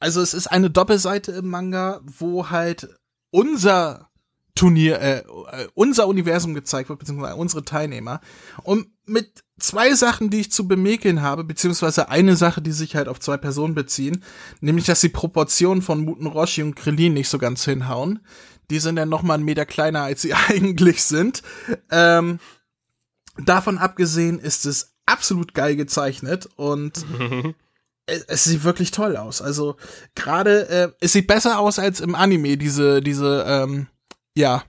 also 0.00 0.22
es 0.22 0.32
ist 0.32 0.46
eine 0.46 0.70
Doppelseite 0.70 1.32
im 1.32 1.50
Manga, 1.50 2.00
wo 2.04 2.48
halt 2.48 2.88
unser 3.36 4.08
Turnier, 4.54 4.98
äh, 4.98 5.18
äh, 5.18 5.68
unser 5.74 6.08
Universum 6.08 6.54
gezeigt 6.54 6.88
wird, 6.88 7.00
beziehungsweise 7.00 7.36
unsere 7.36 7.66
Teilnehmer. 7.66 8.22
Und 8.62 8.86
mit 9.04 9.44
zwei 9.58 9.94
Sachen, 9.94 10.30
die 10.30 10.40
ich 10.40 10.50
zu 10.50 10.66
bemäkeln 10.66 11.20
habe, 11.20 11.44
beziehungsweise 11.44 12.08
eine 12.08 12.34
Sache, 12.34 12.62
die 12.62 12.72
sich 12.72 12.96
halt 12.96 13.08
auf 13.08 13.20
zwei 13.20 13.36
Personen 13.36 13.74
beziehen, 13.74 14.24
nämlich, 14.60 14.86
dass 14.86 15.02
die 15.02 15.10
Proportionen 15.10 15.82
von 15.82 16.02
Muten 16.02 16.26
Roshi 16.26 16.62
und 16.62 16.76
Krillin 16.76 17.12
nicht 17.12 17.28
so 17.28 17.36
ganz 17.36 17.62
hinhauen. 17.66 18.20
Die 18.70 18.78
sind 18.78 18.96
dann 18.96 19.10
noch 19.10 19.22
mal 19.22 19.34
einen 19.34 19.44
Meter 19.44 19.66
kleiner, 19.66 20.04
als 20.04 20.22
sie 20.22 20.32
eigentlich 20.48 21.02
sind. 21.02 21.42
Ähm, 21.90 22.40
davon 23.44 23.76
abgesehen 23.76 24.38
ist 24.38 24.64
es 24.64 24.94
absolut 25.04 25.52
geil 25.52 25.76
gezeichnet 25.76 26.48
und 26.56 27.04
es, 28.06 28.22
es 28.24 28.44
sieht 28.44 28.64
wirklich 28.64 28.90
toll 28.90 29.16
aus. 29.16 29.42
Also 29.42 29.76
gerade 30.14 30.68
äh, 30.68 30.88
es 31.00 31.12
sieht 31.12 31.26
besser 31.26 31.58
aus 31.58 31.78
als 31.78 32.00
im 32.00 32.14
Anime 32.14 32.56
diese 32.56 33.00
diese 33.00 33.44
ähm, 33.46 33.88
ja 34.34 34.64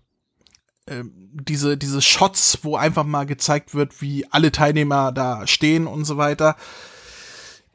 ähm, 0.87 1.13
diese 1.31 1.77
diese 1.77 2.01
Shots, 2.01 2.59
wo 2.63 2.75
einfach 2.75 3.03
mal 3.03 3.25
gezeigt 3.25 3.75
wird, 3.75 4.01
wie 4.01 4.25
alle 4.31 4.51
Teilnehmer 4.51 5.11
da 5.11 5.47
stehen 5.47 5.87
und 5.87 6.05
so 6.05 6.17
weiter. 6.17 6.55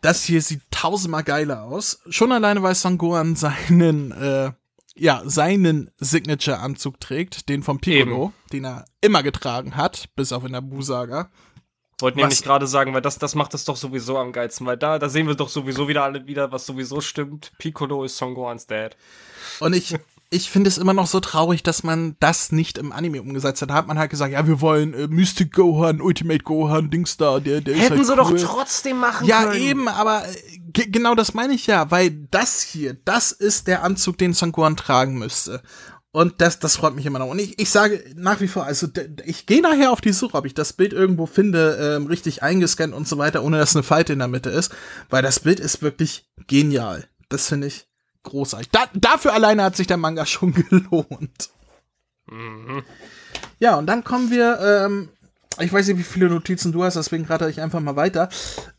Das 0.01 0.25
hier 0.25 0.43
sieht 0.43 0.63
tausendmal 0.73 1.23
geiler 1.23 1.63
aus. 1.63 2.01
Schon 2.09 2.33
alleine, 2.33 2.63
weil 2.63 2.75
Sangohan 2.75 3.37
seinen 3.37 4.13
äh, 4.13 4.53
ja, 4.95 5.23
seinen 5.25 5.91
Signature-Anzug 5.99 7.01
trägt, 7.01 7.49
den 7.49 7.63
vom 7.63 7.81
Piccolo, 7.81 8.33
den 8.53 8.65
er 8.67 8.85
immer 9.01 9.23
getragen 9.23 9.77
hat, 9.77 10.11
bis 10.17 10.33
auf 10.33 10.45
in 10.45 10.53
der 10.53 10.61
Busaga. 10.61 11.31
Wollte 12.03 12.19
nämlich 12.19 12.43
gerade 12.43 12.67
sagen, 12.67 12.93
weil 12.93 13.01
das, 13.03 13.19
das 13.19 13.35
macht 13.35 13.55
es 13.55 13.65
doch 13.65 13.77
sowieso 13.77 14.19
am 14.19 14.33
geilsten, 14.33 14.67
weil 14.67 14.77
da, 14.77 14.99
da 14.99 15.09
sehen 15.09 15.27
wir 15.29 15.35
doch 15.35 15.49
sowieso 15.49 15.89
wieder 15.89 16.03
alle 16.05 16.27
wieder, 16.27 16.53
was 16.53 16.67
sowieso 16.67 17.01
stimmt. 17.01 17.53
Piccolo 17.59 18.05
ist 18.05 18.17
Son 18.19 18.35
Gohans 18.35 18.67
Dad. 18.67 18.97
Und 19.61 19.75
ich, 19.75 19.95
ich 20.31 20.51
finde 20.51 20.69
es 20.69 20.79
immer 20.79 20.95
noch 20.95 21.07
so 21.07 21.21
traurig, 21.21 21.63
dass 21.63 21.83
man 21.83 22.17
das 22.21 22.53
nicht 22.53 22.79
im 22.79 22.91
Anime 22.93 23.21
umgesetzt 23.21 23.63
hat. 23.63 23.71
Da 23.71 23.75
hat 23.75 23.87
man 23.87 23.99
halt 23.99 24.11
gesagt, 24.11 24.33
ja, 24.33 24.47
wir 24.47 24.61
wollen 24.61 24.95
äh, 24.95 25.07
Mystic 25.09 25.53
Gohan, 25.53 26.01
Ultimate 26.01 26.43
Gohan, 26.43 26.91
Dings 26.91 27.17
da, 27.17 27.39
der, 27.39 27.61
der 27.61 27.75
ist 27.75 27.83
Hätten 27.83 27.97
halt 27.99 28.07
sie 28.07 28.17
doch 28.17 28.31
cool. 28.31 28.41
trotzdem 28.41 28.99
machen 28.99 29.27
Ja, 29.27 29.45
können. 29.45 29.61
eben, 29.63 29.89
aber 29.89 30.27
äh, 30.27 30.33
ge- 30.73 30.89
genau 30.91 31.15
das 31.15 31.35
meine 31.35 31.53
ich 31.55 31.67
ja, 31.67 31.91
weil 31.91 32.11
das 32.31 32.63
hier, 32.63 32.97
das 33.05 33.31
ist 33.33 33.67
der 33.67 33.83
Anzug, 33.85 34.19
den 34.19 34.33
Son 34.33 34.53
Gohan 34.53 34.77
tragen 34.77 35.19
müsste. 35.19 35.63
Und 36.15 36.43
das, 36.43 36.59
das 36.59 36.77
freut 36.77 36.95
mich 36.95 37.07
immer 37.07 37.19
noch. 37.19 37.29
Und 37.29 37.41
ich, 37.41 37.59
ich 37.59 37.71
sage 37.71 38.05
nach 38.17 38.41
wie 38.41 38.49
vor, 38.49 38.65
also 38.65 38.87
ich 39.25 39.47
gehe 39.47 39.63
nachher 39.63 39.91
auf 39.93 40.03
die 40.03 40.13
Suche, 40.13 40.37
ob 40.37 40.45
ich 40.45 40.53
das 40.53 40.75
Bild 40.75 40.93
irgendwo 40.93 41.25
finde, 41.25 41.97
ähm, 41.97 42.07
richtig 42.07 42.43
eingescannt 42.43 42.93
und 42.93 43.09
so 43.09 43.17
weiter, 43.17 43.43
ohne 43.43 43.59
dass 43.59 43.75
eine 43.75 43.83
Falte 43.83 44.13
in 44.13 44.19
der 44.19 44.29
Mitte 44.29 44.51
ist, 44.51 44.75
weil 45.09 45.23
das 45.23 45.41
Bild 45.41 45.59
ist 45.59 45.81
wirklich 45.81 46.31
genial. 46.47 47.09
Das 47.31 47.49
finde 47.49 47.69
ich 47.69 47.87
großartig. 48.25 48.69
Da, 48.71 48.85
dafür 48.93 49.33
alleine 49.33 49.65
hat 49.65 49.77
sich 49.77 49.87
der 49.87 49.97
Manga 49.97 50.27
schon 50.27 50.53
gelohnt. 50.71 51.51
Ja, 53.59 53.77
und 53.77 53.87
dann 53.87 54.05
kommen 54.05 54.31
wir, 54.31 54.59
ähm, 54.61 55.09
ich 55.61 55.73
weiß 55.73 55.89
nicht, 55.89 55.99
wie 55.99 56.03
viele 56.03 56.29
Notizen 56.29 56.73
du 56.73 56.83
hast, 56.83 56.95
deswegen 56.95 57.25
rate 57.25 57.49
ich 57.49 57.61
einfach 57.61 57.81
mal 57.81 57.97
weiter. 57.97 58.29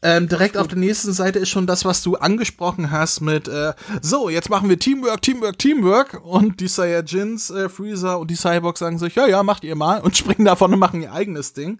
Ähm, 0.02 0.28
direkt 0.28 0.58
auf 0.58 0.68
der 0.68 0.78
nächsten 0.78 1.14
Seite 1.14 1.40
ist 1.40 1.50
schon 1.50 1.68
das, 1.68 1.86
was 1.86 2.02
du 2.02 2.16
angesprochen 2.16 2.92
hast 2.92 3.22
mit, 3.22 3.48
äh, 3.48 3.74
so, 4.02 4.30
jetzt 4.30 4.50
machen 4.50 4.70
wir 4.70 4.80
Teamwork, 4.80 5.22
Teamwork, 5.22 5.60
Teamwork. 5.60 6.22
Und 6.24 6.60
die 6.60 6.68
Saiyajins, 6.68 7.50
äh, 7.50 7.70
Freezer 7.70 8.20
und 8.20 8.32
die 8.32 8.36
Cyborgs 8.36 8.80
sagen 8.80 8.98
sich, 8.98 9.16
ja, 9.16 9.28
ja, 9.28 9.44
macht 9.44 9.64
ihr 9.64 9.76
mal 9.76 10.02
und 10.02 10.18
springen 10.18 10.46
davon 10.46 10.74
und 10.74 10.80
machen 10.80 11.02
ihr 11.02 11.14
eigenes 11.14 11.54
Ding. 11.54 11.80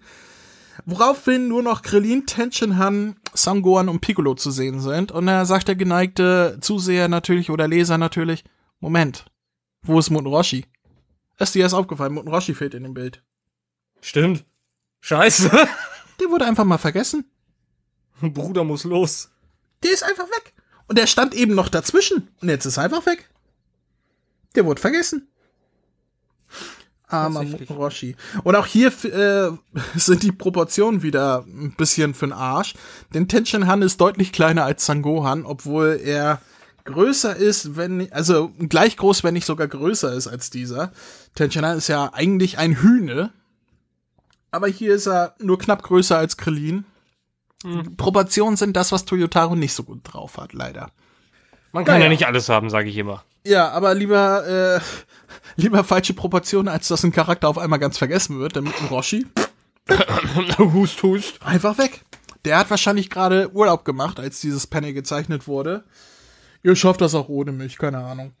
Woraufhin 0.86 1.48
nur 1.48 1.62
noch 1.62 1.82
Krillin, 1.82 2.26
Tenshinhan, 2.26 3.16
Sangohan 3.32 3.88
und 3.88 4.00
Piccolo 4.00 4.34
zu 4.34 4.50
sehen 4.50 4.80
sind. 4.80 5.12
Und 5.12 5.26
da 5.26 5.44
sagt 5.44 5.68
der 5.68 5.76
geneigte 5.76 6.58
Zuseher 6.60 7.08
natürlich 7.08 7.50
oder 7.50 7.68
Leser 7.68 7.96
natürlich, 7.96 8.44
Moment, 8.80 9.24
wo 9.82 9.98
ist 9.98 10.10
Muten 10.10 10.26
Roshi? 10.26 10.66
Ist 11.38 11.54
dir 11.54 11.62
erst 11.62 11.74
aufgefallen, 11.74 12.14
Muten 12.14 12.28
Roshi 12.28 12.54
fehlt 12.54 12.74
in 12.74 12.82
dem 12.82 12.94
Bild. 12.94 13.22
Stimmt. 14.00 14.44
Scheiße. 15.04 15.50
Der 16.20 16.30
wurde 16.30 16.46
einfach 16.46 16.64
mal 16.64 16.78
vergessen. 16.78 17.26
Bruder 18.22 18.64
muss 18.64 18.84
los. 18.84 19.28
Der 19.82 19.92
ist 19.92 20.02
einfach 20.02 20.24
weg. 20.28 20.54
Und 20.86 20.96
der 20.96 21.06
stand 21.06 21.34
eben 21.34 21.54
noch 21.54 21.68
dazwischen. 21.68 22.28
Und 22.40 22.48
jetzt 22.48 22.64
ist 22.64 22.78
er 22.78 22.84
einfach 22.84 23.04
weg. 23.04 23.28
Der 24.54 24.64
wurde 24.64 24.80
vergessen. 24.80 25.28
Armer. 27.06 27.44
Roshi. 27.68 28.16
Und 28.44 28.56
auch 28.56 28.64
hier 28.64 28.88
äh, 29.04 29.50
sind 29.94 30.22
die 30.22 30.32
Proportionen 30.32 31.02
wieder 31.02 31.44
ein 31.46 31.74
bisschen 31.76 32.14
für'n 32.14 32.32
Arsch. 32.32 32.72
Denn 33.12 33.28
Tenshinhan 33.28 33.82
ist 33.82 34.00
deutlich 34.00 34.32
kleiner 34.32 34.64
als 34.64 34.86
Sangohan, 34.86 35.44
obwohl 35.44 36.00
er 36.02 36.40
größer 36.84 37.36
ist, 37.36 37.76
wenn, 37.76 38.10
also 38.10 38.52
gleich 38.58 38.96
groß, 38.96 39.22
wenn 39.22 39.34
nicht 39.34 39.46
sogar 39.46 39.68
größer 39.68 40.14
ist 40.14 40.28
als 40.28 40.48
dieser. 40.48 40.92
Tenshinhan 41.34 41.76
ist 41.76 41.88
ja 41.88 42.10
eigentlich 42.14 42.56
ein 42.56 42.80
Hühne. 42.80 43.34
Aber 44.54 44.68
hier 44.68 44.94
ist 44.94 45.06
er 45.06 45.34
nur 45.40 45.58
knapp 45.58 45.82
größer 45.82 46.16
als 46.16 46.36
Krillin. 46.36 46.84
Proportionen 47.96 48.56
sind 48.56 48.76
das, 48.76 48.92
was 48.92 49.04
Toyotaro 49.04 49.56
nicht 49.56 49.72
so 49.72 49.82
gut 49.84 50.00
drauf 50.04 50.36
hat, 50.36 50.52
leider. 50.52 50.90
Man 51.72 51.84
kann 51.84 51.94
Naja. 51.94 52.04
ja 52.04 52.10
nicht 52.10 52.26
alles 52.26 52.48
haben, 52.48 52.70
sage 52.70 52.88
ich 52.88 52.96
immer. 52.96 53.24
Ja, 53.46 53.70
aber 53.70 53.94
lieber, 53.94 54.46
äh, 54.46 54.80
lieber 55.60 55.82
falsche 55.82 56.14
Proportionen, 56.14 56.68
als 56.68 56.88
dass 56.88 57.02
ein 57.04 57.10
Charakter 57.12 57.48
auf 57.48 57.58
einmal 57.58 57.78
ganz 57.78 57.98
vergessen 57.98 58.38
wird, 58.38 58.56
damit 58.56 58.74
ein 58.80 58.86
Roshi 58.88 59.26
hust, 60.58 61.02
hust. 61.02 61.42
einfach 61.42 61.76
weg. 61.78 62.04
Der 62.44 62.58
hat 62.58 62.70
wahrscheinlich 62.70 63.10
gerade 63.10 63.50
Urlaub 63.54 63.84
gemacht, 63.84 64.20
als 64.20 64.40
dieses 64.40 64.66
Panel 64.66 64.92
gezeichnet 64.92 65.48
wurde. 65.48 65.84
Ihr 66.62 66.76
schafft 66.76 67.00
das 67.00 67.14
auch 67.14 67.28
ohne 67.28 67.52
mich, 67.52 67.76
keine 67.78 68.04
Ahnung. 68.04 68.32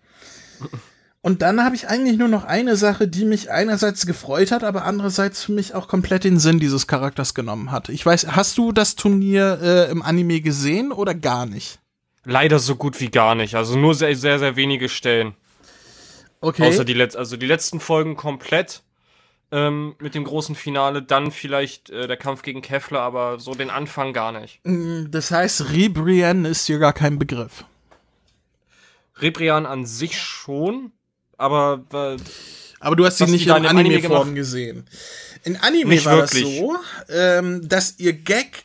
Und 1.24 1.40
dann 1.40 1.64
habe 1.64 1.74
ich 1.74 1.88
eigentlich 1.88 2.18
nur 2.18 2.28
noch 2.28 2.44
eine 2.44 2.76
Sache, 2.76 3.08
die 3.08 3.24
mich 3.24 3.50
einerseits 3.50 4.04
gefreut 4.04 4.50
hat, 4.50 4.62
aber 4.62 4.84
andererseits 4.84 5.42
für 5.42 5.52
mich 5.52 5.74
auch 5.74 5.88
komplett 5.88 6.24
den 6.24 6.38
Sinn 6.38 6.60
dieses 6.60 6.86
Charakters 6.86 7.32
genommen 7.32 7.72
hat. 7.72 7.88
Ich 7.88 8.04
weiß, 8.04 8.36
hast 8.36 8.58
du 8.58 8.72
das 8.72 8.94
Turnier 8.94 9.58
äh, 9.62 9.90
im 9.90 10.02
Anime 10.02 10.42
gesehen 10.42 10.92
oder 10.92 11.14
gar 11.14 11.46
nicht? 11.46 11.78
Leider 12.24 12.58
so 12.58 12.76
gut 12.76 13.00
wie 13.00 13.08
gar 13.08 13.34
nicht. 13.34 13.54
Also 13.54 13.78
nur 13.78 13.94
sehr, 13.94 14.14
sehr, 14.16 14.38
sehr 14.38 14.56
wenige 14.56 14.90
Stellen. 14.90 15.32
Okay. 16.42 16.68
Außer 16.68 16.84
die, 16.84 16.92
Letz 16.92 17.16
also 17.16 17.38
die 17.38 17.46
letzten 17.46 17.80
Folgen 17.80 18.16
komplett 18.16 18.82
ähm, 19.50 19.94
mit 20.00 20.14
dem 20.14 20.24
großen 20.24 20.54
Finale. 20.54 21.00
Dann 21.00 21.30
vielleicht 21.30 21.88
äh, 21.88 22.06
der 22.06 22.18
Kampf 22.18 22.42
gegen 22.42 22.60
Kefler, 22.60 23.00
aber 23.00 23.38
so 23.38 23.54
den 23.54 23.70
Anfang 23.70 24.12
gar 24.12 24.38
nicht. 24.38 24.60
das 24.62 25.30
heißt, 25.30 25.72
Ribrian 25.72 26.44
ist 26.44 26.68
dir 26.68 26.78
gar 26.78 26.92
kein 26.92 27.18
Begriff. 27.18 27.64
Rebrian 29.16 29.64
an 29.64 29.86
sich 29.86 30.18
schon, 30.18 30.92
aber 31.38 31.84
äh, 31.92 32.16
Aber 32.80 32.96
du 32.96 33.04
hast 33.06 33.18
sie 33.18 33.24
nicht 33.32 33.46
in 33.46 33.66
Anime-Form 34.10 34.34
gesehen. 34.34 34.86
In 35.44 35.56
Anime 35.56 35.90
Nicht 35.90 36.06
war 36.06 36.16
wirklich. 36.18 36.44
das 36.44 36.56
so, 36.58 36.76
ähm, 37.08 37.68
dass 37.68 37.98
ihr 37.98 38.12
Gag 38.14 38.64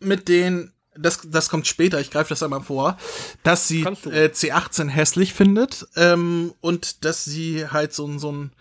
mit 0.00 0.28
den, 0.28 0.72
das, 0.96 1.20
das 1.24 1.48
kommt 1.48 1.66
später, 1.66 2.00
ich 2.00 2.10
greife 2.10 2.28
das 2.30 2.42
einmal 2.42 2.62
vor, 2.62 2.96
dass 3.42 3.66
sie 3.68 3.82
äh, 3.82 4.28
C18 4.28 4.88
hässlich 4.88 5.34
findet 5.34 5.86
ähm, 5.96 6.52
und 6.60 7.04
dass 7.04 7.24
sie 7.24 7.66
halt 7.68 7.92
so, 7.94 8.06
ein- 8.06 8.18
so 8.18 8.30
ein 8.32 8.52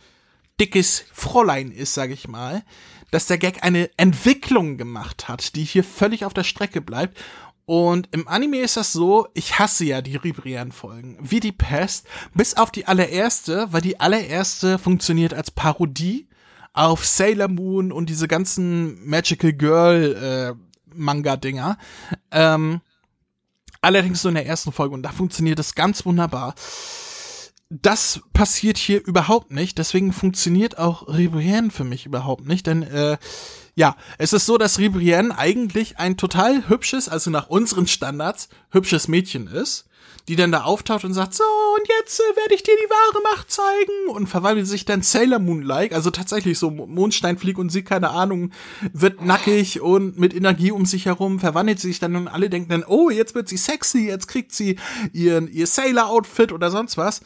dickes 0.59 1.03
Fräulein 1.13 1.71
ist, 1.71 1.93
sag 1.93 2.09
ich 2.11 2.27
mal, 2.27 2.63
dass 3.11 3.27
der 3.27 3.37
Gag 3.37 3.63
eine 3.63 3.89
Entwicklung 3.97 4.77
gemacht 4.77 5.27
hat, 5.27 5.55
die 5.55 5.63
hier 5.63 5.83
völlig 5.83 6.25
auf 6.25 6.33
der 6.33 6.43
Strecke 6.43 6.81
bleibt. 6.81 7.17
Und 7.65 8.09
im 8.11 8.27
Anime 8.27 8.59
ist 8.59 8.75
das 8.75 8.91
so, 8.91 9.27
ich 9.33 9.57
hasse 9.57 9.85
ja 9.85 10.01
die 10.01 10.17
Ribrian-Folgen, 10.17 11.17
wie 11.21 11.39
die 11.39 11.53
Pest, 11.53 12.05
bis 12.33 12.57
auf 12.57 12.71
die 12.71 12.87
allererste, 12.87 13.67
weil 13.71 13.81
die 13.81 13.99
allererste 13.99 14.77
funktioniert 14.77 15.33
als 15.33 15.49
Parodie 15.51 16.27
auf 16.73 17.05
Sailor 17.05 17.47
Moon 17.47 17.91
und 17.91 18.09
diese 18.09 18.27
ganzen 18.27 19.07
Magical 19.07 19.53
Girl 19.53 20.55
äh, 20.57 20.93
Manga-Dinger. 20.93 21.77
Ähm, 22.31 22.81
allerdings 23.81 24.23
nur 24.23 24.29
in 24.29 24.35
der 24.35 24.47
ersten 24.47 24.71
Folge 24.71 24.93
und 24.93 25.03
da 25.03 25.11
funktioniert 25.11 25.59
das 25.59 25.75
ganz 25.75 26.05
wunderbar. 26.05 26.55
Das 27.69 28.21
passiert 28.33 28.77
hier 28.77 29.03
überhaupt 29.05 29.51
nicht, 29.51 29.77
deswegen 29.77 30.11
funktioniert 30.11 30.77
auch 30.77 31.07
Ribrienne 31.07 31.71
für 31.71 31.83
mich 31.83 32.05
überhaupt 32.05 32.45
nicht, 32.45 32.67
denn 32.67 32.83
äh, 32.83 33.17
ja, 33.75 33.95
es 34.17 34.33
ist 34.33 34.45
so, 34.45 34.57
dass 34.57 34.77
Ribrienne 34.77 35.37
eigentlich 35.37 35.97
ein 35.97 36.17
total 36.17 36.69
hübsches, 36.69 37.09
also 37.09 37.31
nach 37.31 37.49
unseren 37.49 37.87
Standards, 37.87 38.49
hübsches 38.71 39.07
Mädchen 39.07 39.47
ist, 39.47 39.85
die 40.27 40.35
dann 40.35 40.51
da 40.51 40.63
auftaucht 40.63 41.03
und 41.03 41.13
sagt, 41.13 41.33
so, 41.33 41.43
und 41.43 41.87
jetzt 41.99 42.19
äh, 42.19 42.35
werde 42.37 42.55
ich 42.55 42.63
dir 42.63 42.75
die 42.81 42.89
wahre 42.89 43.23
Macht 43.23 43.51
zeigen 43.51 44.09
und 44.09 44.27
verwandelt 44.27 44.67
sich 44.67 44.85
dann 44.85 45.01
Sailor 45.01 45.39
Moon-like, 45.39 45.91
also 45.91 46.11
tatsächlich 46.11 46.59
so 46.59 46.69
Mondstein 46.69 47.37
fliegt 47.37 47.59
und 47.59 47.71
sie, 47.71 47.83
keine 47.83 48.11
Ahnung, 48.11 48.51
wird 48.93 49.25
nackig 49.25 49.81
und 49.81 50.17
mit 50.17 50.33
Energie 50.33 50.71
um 50.71 50.85
sich 50.85 51.07
herum, 51.07 51.39
verwandelt 51.39 51.79
sich 51.79 51.99
dann 51.99 52.15
und 52.15 52.27
alle 52.27 52.49
denken 52.49 52.69
dann, 52.69 52.85
oh, 52.85 53.09
jetzt 53.09 53.35
wird 53.35 53.49
sie 53.49 53.57
sexy, 53.57 54.07
jetzt 54.07 54.27
kriegt 54.27 54.53
sie 54.53 54.77
ihr, 55.11 55.47
ihr 55.49 55.67
Sailor-Outfit 55.67 56.51
oder 56.51 56.71
sonst 56.71 56.97
was. 56.97 57.21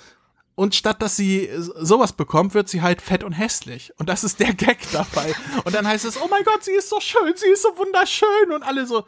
Und 0.57 0.73
statt 0.73 1.03
dass 1.03 1.15
sie 1.15 1.51
sowas 1.55 2.13
bekommt, 2.13 2.55
wird 2.55 2.67
sie 2.67 2.81
halt 2.81 3.03
fett 3.03 3.23
und 3.23 3.33
hässlich. 3.33 3.93
Und 3.99 4.09
das 4.09 4.23
ist 4.23 4.39
der 4.39 4.55
Gag 4.55 4.79
dabei. 4.91 5.35
Und 5.65 5.75
dann 5.75 5.87
heißt 5.87 6.03
es, 6.03 6.19
oh 6.19 6.27
mein 6.31 6.43
Gott, 6.43 6.63
sie 6.63 6.71
ist 6.71 6.89
so 6.89 6.99
schön, 6.99 7.31
sie 7.35 7.49
ist 7.49 7.61
so 7.61 7.77
wunderschön. 7.77 8.51
Und 8.51 8.63
alle 8.63 8.87
so, 8.87 9.05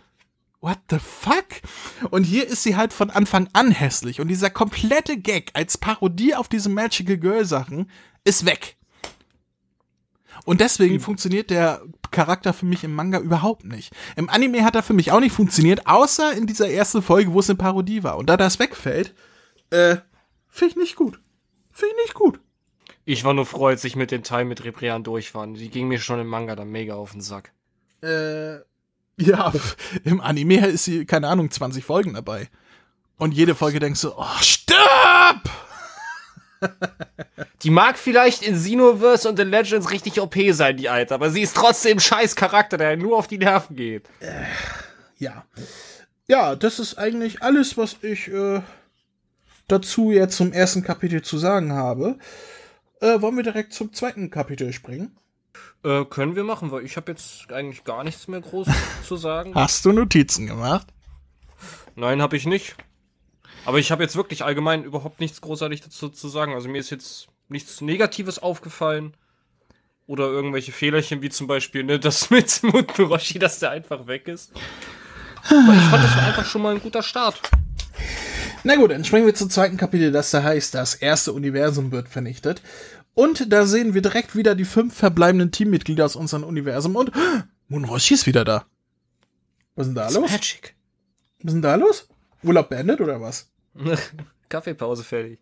what 0.62 0.78
the 0.92 1.00
fuck? 1.00 1.48
Und 2.12 2.24
hier 2.24 2.48
ist 2.48 2.62
sie 2.62 2.76
halt 2.76 2.94
von 2.94 3.10
Anfang 3.10 3.50
an 3.54 3.72
hässlich. 3.72 4.22
Und 4.22 4.28
dieser 4.28 4.52
komplette 4.52 5.18
Gag 5.18 5.50
als 5.56 5.80
Parodie 5.80 6.36
auf 6.36 6.50
diese 6.50 6.70
Magical 6.70 7.18
Girl 7.18 7.44
Sachen 7.44 7.90
ist 8.24 8.46
weg. 8.46 8.78
Und 10.46 10.62
deswegen 10.62 11.00
funktioniert 11.00 11.50
der 11.50 11.82
Charakter 12.12 12.54
für 12.54 12.68
mich 12.68 12.84
im 12.84 12.94
Manga 12.94 13.18
überhaupt 13.18 13.66
nicht. 13.66 13.92
Im 14.16 14.30
Anime 14.30 14.64
hat 14.64 14.76
er 14.76 14.84
für 14.84 14.94
mich 14.94 15.12
auch 15.12 15.20
nicht 15.20 15.34
funktioniert, 15.34 15.88
außer 15.88 16.32
in 16.34 16.46
dieser 16.46 16.70
ersten 16.70 17.02
Folge, 17.02 17.34
wo 17.34 17.40
es 17.40 17.50
eine 17.50 17.58
Parodie 17.58 18.04
war. 18.04 18.20
Und 18.20 18.30
da 18.30 18.38
das 18.38 18.60
wegfällt, 18.60 19.16
äh, 19.72 19.98
finde 20.48 20.74
ich 20.74 20.78
nicht 20.78 20.96
gut. 20.96 21.20
Finde 21.80 21.96
ich 21.98 22.04
nicht 22.08 22.14
gut. 22.14 22.42
Ich 23.06 23.24
war 23.24 23.34
nur 23.34 23.46
froh, 23.46 23.68
als 23.68 23.86
ich 23.86 23.96
mit 23.96 24.12
dem 24.12 24.24
Teil 24.24 24.44
mit 24.44 24.66
Reprian 24.66 25.04
durch 25.04 25.34
war. 25.34 25.48
Die 25.48 25.70
ging 25.70 25.88
mir 25.88 26.00
schon 26.00 26.20
im 26.20 26.28
Manga 26.28 26.58
dann 26.58 26.70
mega 26.70 26.96
auf 26.96 27.14
den 27.14 27.22
Sack. 27.22 27.54
Äh, 28.04 28.58
ja, 29.18 29.54
im 30.04 30.20
Anime 30.20 30.68
ist 30.68 30.84
sie, 30.84 31.06
keine 31.06 31.30
Ahnung, 31.30 31.50
20 31.50 31.86
Folgen 31.86 32.16
dabei. 32.16 32.50
Und 33.18 33.34
jede 33.34 33.56
Folge 33.56 33.80
denkst 33.80 34.02
du, 34.02 34.12
oh, 34.16 34.26
stirb! 34.42 35.50
Die 37.64 37.70
mag 37.70 37.98
vielleicht 37.98 38.44
in 38.44 38.56
Xenoverse 38.56 39.30
und 39.30 39.40
in 39.40 39.50
Legends 39.50 39.92
richtig 39.92 40.20
OP 40.20 40.36
sein, 40.52 40.76
die 40.76 40.90
Alte, 40.90 41.14
aber 41.14 41.30
sie 41.30 41.42
ist 41.42 41.56
trotzdem 41.56 41.98
ein 41.98 42.02
scheiß 42.02 42.36
Charakter, 42.36 42.78
der 42.78 42.98
nur 42.98 43.18
auf 43.18 43.28
die 43.28 43.38
Nerven 43.38 43.78
geht. 43.78 44.10
Ja. 45.18 45.46
Ja, 46.28 46.56
das 46.56 46.80
ist 46.80 46.98
eigentlich 46.98 47.42
alles, 47.42 47.78
was 47.78 47.98
ich 48.02 48.28
äh, 48.28 48.62
dazu 49.72 50.12
jetzt 50.12 50.38
zum 50.38 50.52
ersten 50.52 50.84
Kapitel 50.84 51.22
zu 51.22 51.38
sagen 51.38 51.74
habe. 51.74 52.18
Äh, 53.02 53.22
wollen 53.22 53.38
wir 53.38 53.44
direkt 53.44 53.74
zum 53.74 53.94
zweiten 53.94 54.30
Kapitel 54.30 54.74
springen? 54.74 55.16
Äh, 55.84 56.06
können 56.06 56.36
wir 56.36 56.44
machen, 56.44 56.72
weil 56.72 56.84
ich 56.84 56.98
habe 56.98 57.12
jetzt 57.12 57.52
eigentlich 57.52 57.86
gar 57.86 58.04
nichts 58.04 58.28
mehr 58.28 58.42
groß 58.42 58.68
zu 59.08 59.16
sagen. 59.16 59.56
Hast 59.56 59.86
du 59.86 59.92
Notizen 59.92 60.48
gemacht? 60.48 60.88
Nein, 61.96 62.22
habe 62.22 62.36
ich 62.36 62.46
nicht. 62.46 62.76
Aber 63.66 63.80
ich 63.80 63.92
habe 63.92 64.04
jetzt 64.04 64.16
wirklich 64.16 64.44
allgemein 64.44 64.84
überhaupt 64.84 65.20
nichts 65.20 65.42
großartig 65.42 65.82
dazu 65.82 66.10
zu 66.10 66.28
sagen. 66.28 66.54
Also 66.54 66.70
mir 66.70 66.80
ist 66.80 66.90
jetzt 66.90 67.28
nichts 67.48 67.82
Negatives 67.82 68.40
aufgefallen. 68.40 69.14
Oder 70.08 70.26
irgendwelche 70.26 70.72
Fehlerchen, 70.72 71.22
wie 71.22 71.30
zum 71.30 71.46
Beispiel, 71.46 71.84
ne, 71.84 72.00
das 72.00 72.30
mit 72.30 72.64
Mutoroshi, 72.64 73.38
dass 73.40 73.60
der 73.60 73.72
einfach 73.72 74.08
weg 74.08 74.28
ist. 74.28 74.52
Aber 75.46 75.74
ich 75.74 75.84
fand 75.84 76.04
das 76.04 76.16
war 76.18 76.28
einfach 76.28 76.46
schon 76.46 76.62
mal 76.62 76.76
ein 76.76 76.82
guter 76.82 77.04
Start. 77.04 77.40
Na 78.64 78.76
gut, 78.76 78.92
dann 78.92 79.06
springen 79.06 79.26
wir 79.26 79.36
zum 79.36 79.50
zweiten 79.50 79.78
Kapitel, 79.78 80.12
das 80.12 80.32
da 80.32 80.44
heißt, 80.44 80.74
das 80.74 80.96
erste 80.96 81.34
Universum 81.34 81.92
wird 81.92 82.10
vernichtet. 82.10 82.62
Und 83.14 83.52
da 83.52 83.66
sehen 83.66 83.94
wir 83.94 84.02
direkt 84.02 84.36
wieder 84.36 84.56
die 84.56 84.66
fünf 84.66 84.96
verbleibenden 84.96 85.52
Teammitglieder 85.52 86.06
aus 86.06 86.16
unserem 86.16 86.44
Universum 86.44 86.96
und 86.96 87.12
Munroshi 87.68 88.14
ist 88.14 88.28
wieder 88.28 88.46
da. 88.46 88.66
Was 89.76 89.88
ist 89.88 89.96
denn 89.96 89.96
da 89.96 90.10
los? 90.10 90.32
Magic. 90.32 90.76
Was 91.42 91.50
ist 91.50 91.54
denn 91.54 91.62
da 91.62 91.76
los? 91.76 92.08
Urlaub 92.44 92.70
beendet 92.70 93.02
oder 93.02 93.22
was? 93.22 93.50
Kaffeepause 94.50 95.04
fertig. 95.04 95.40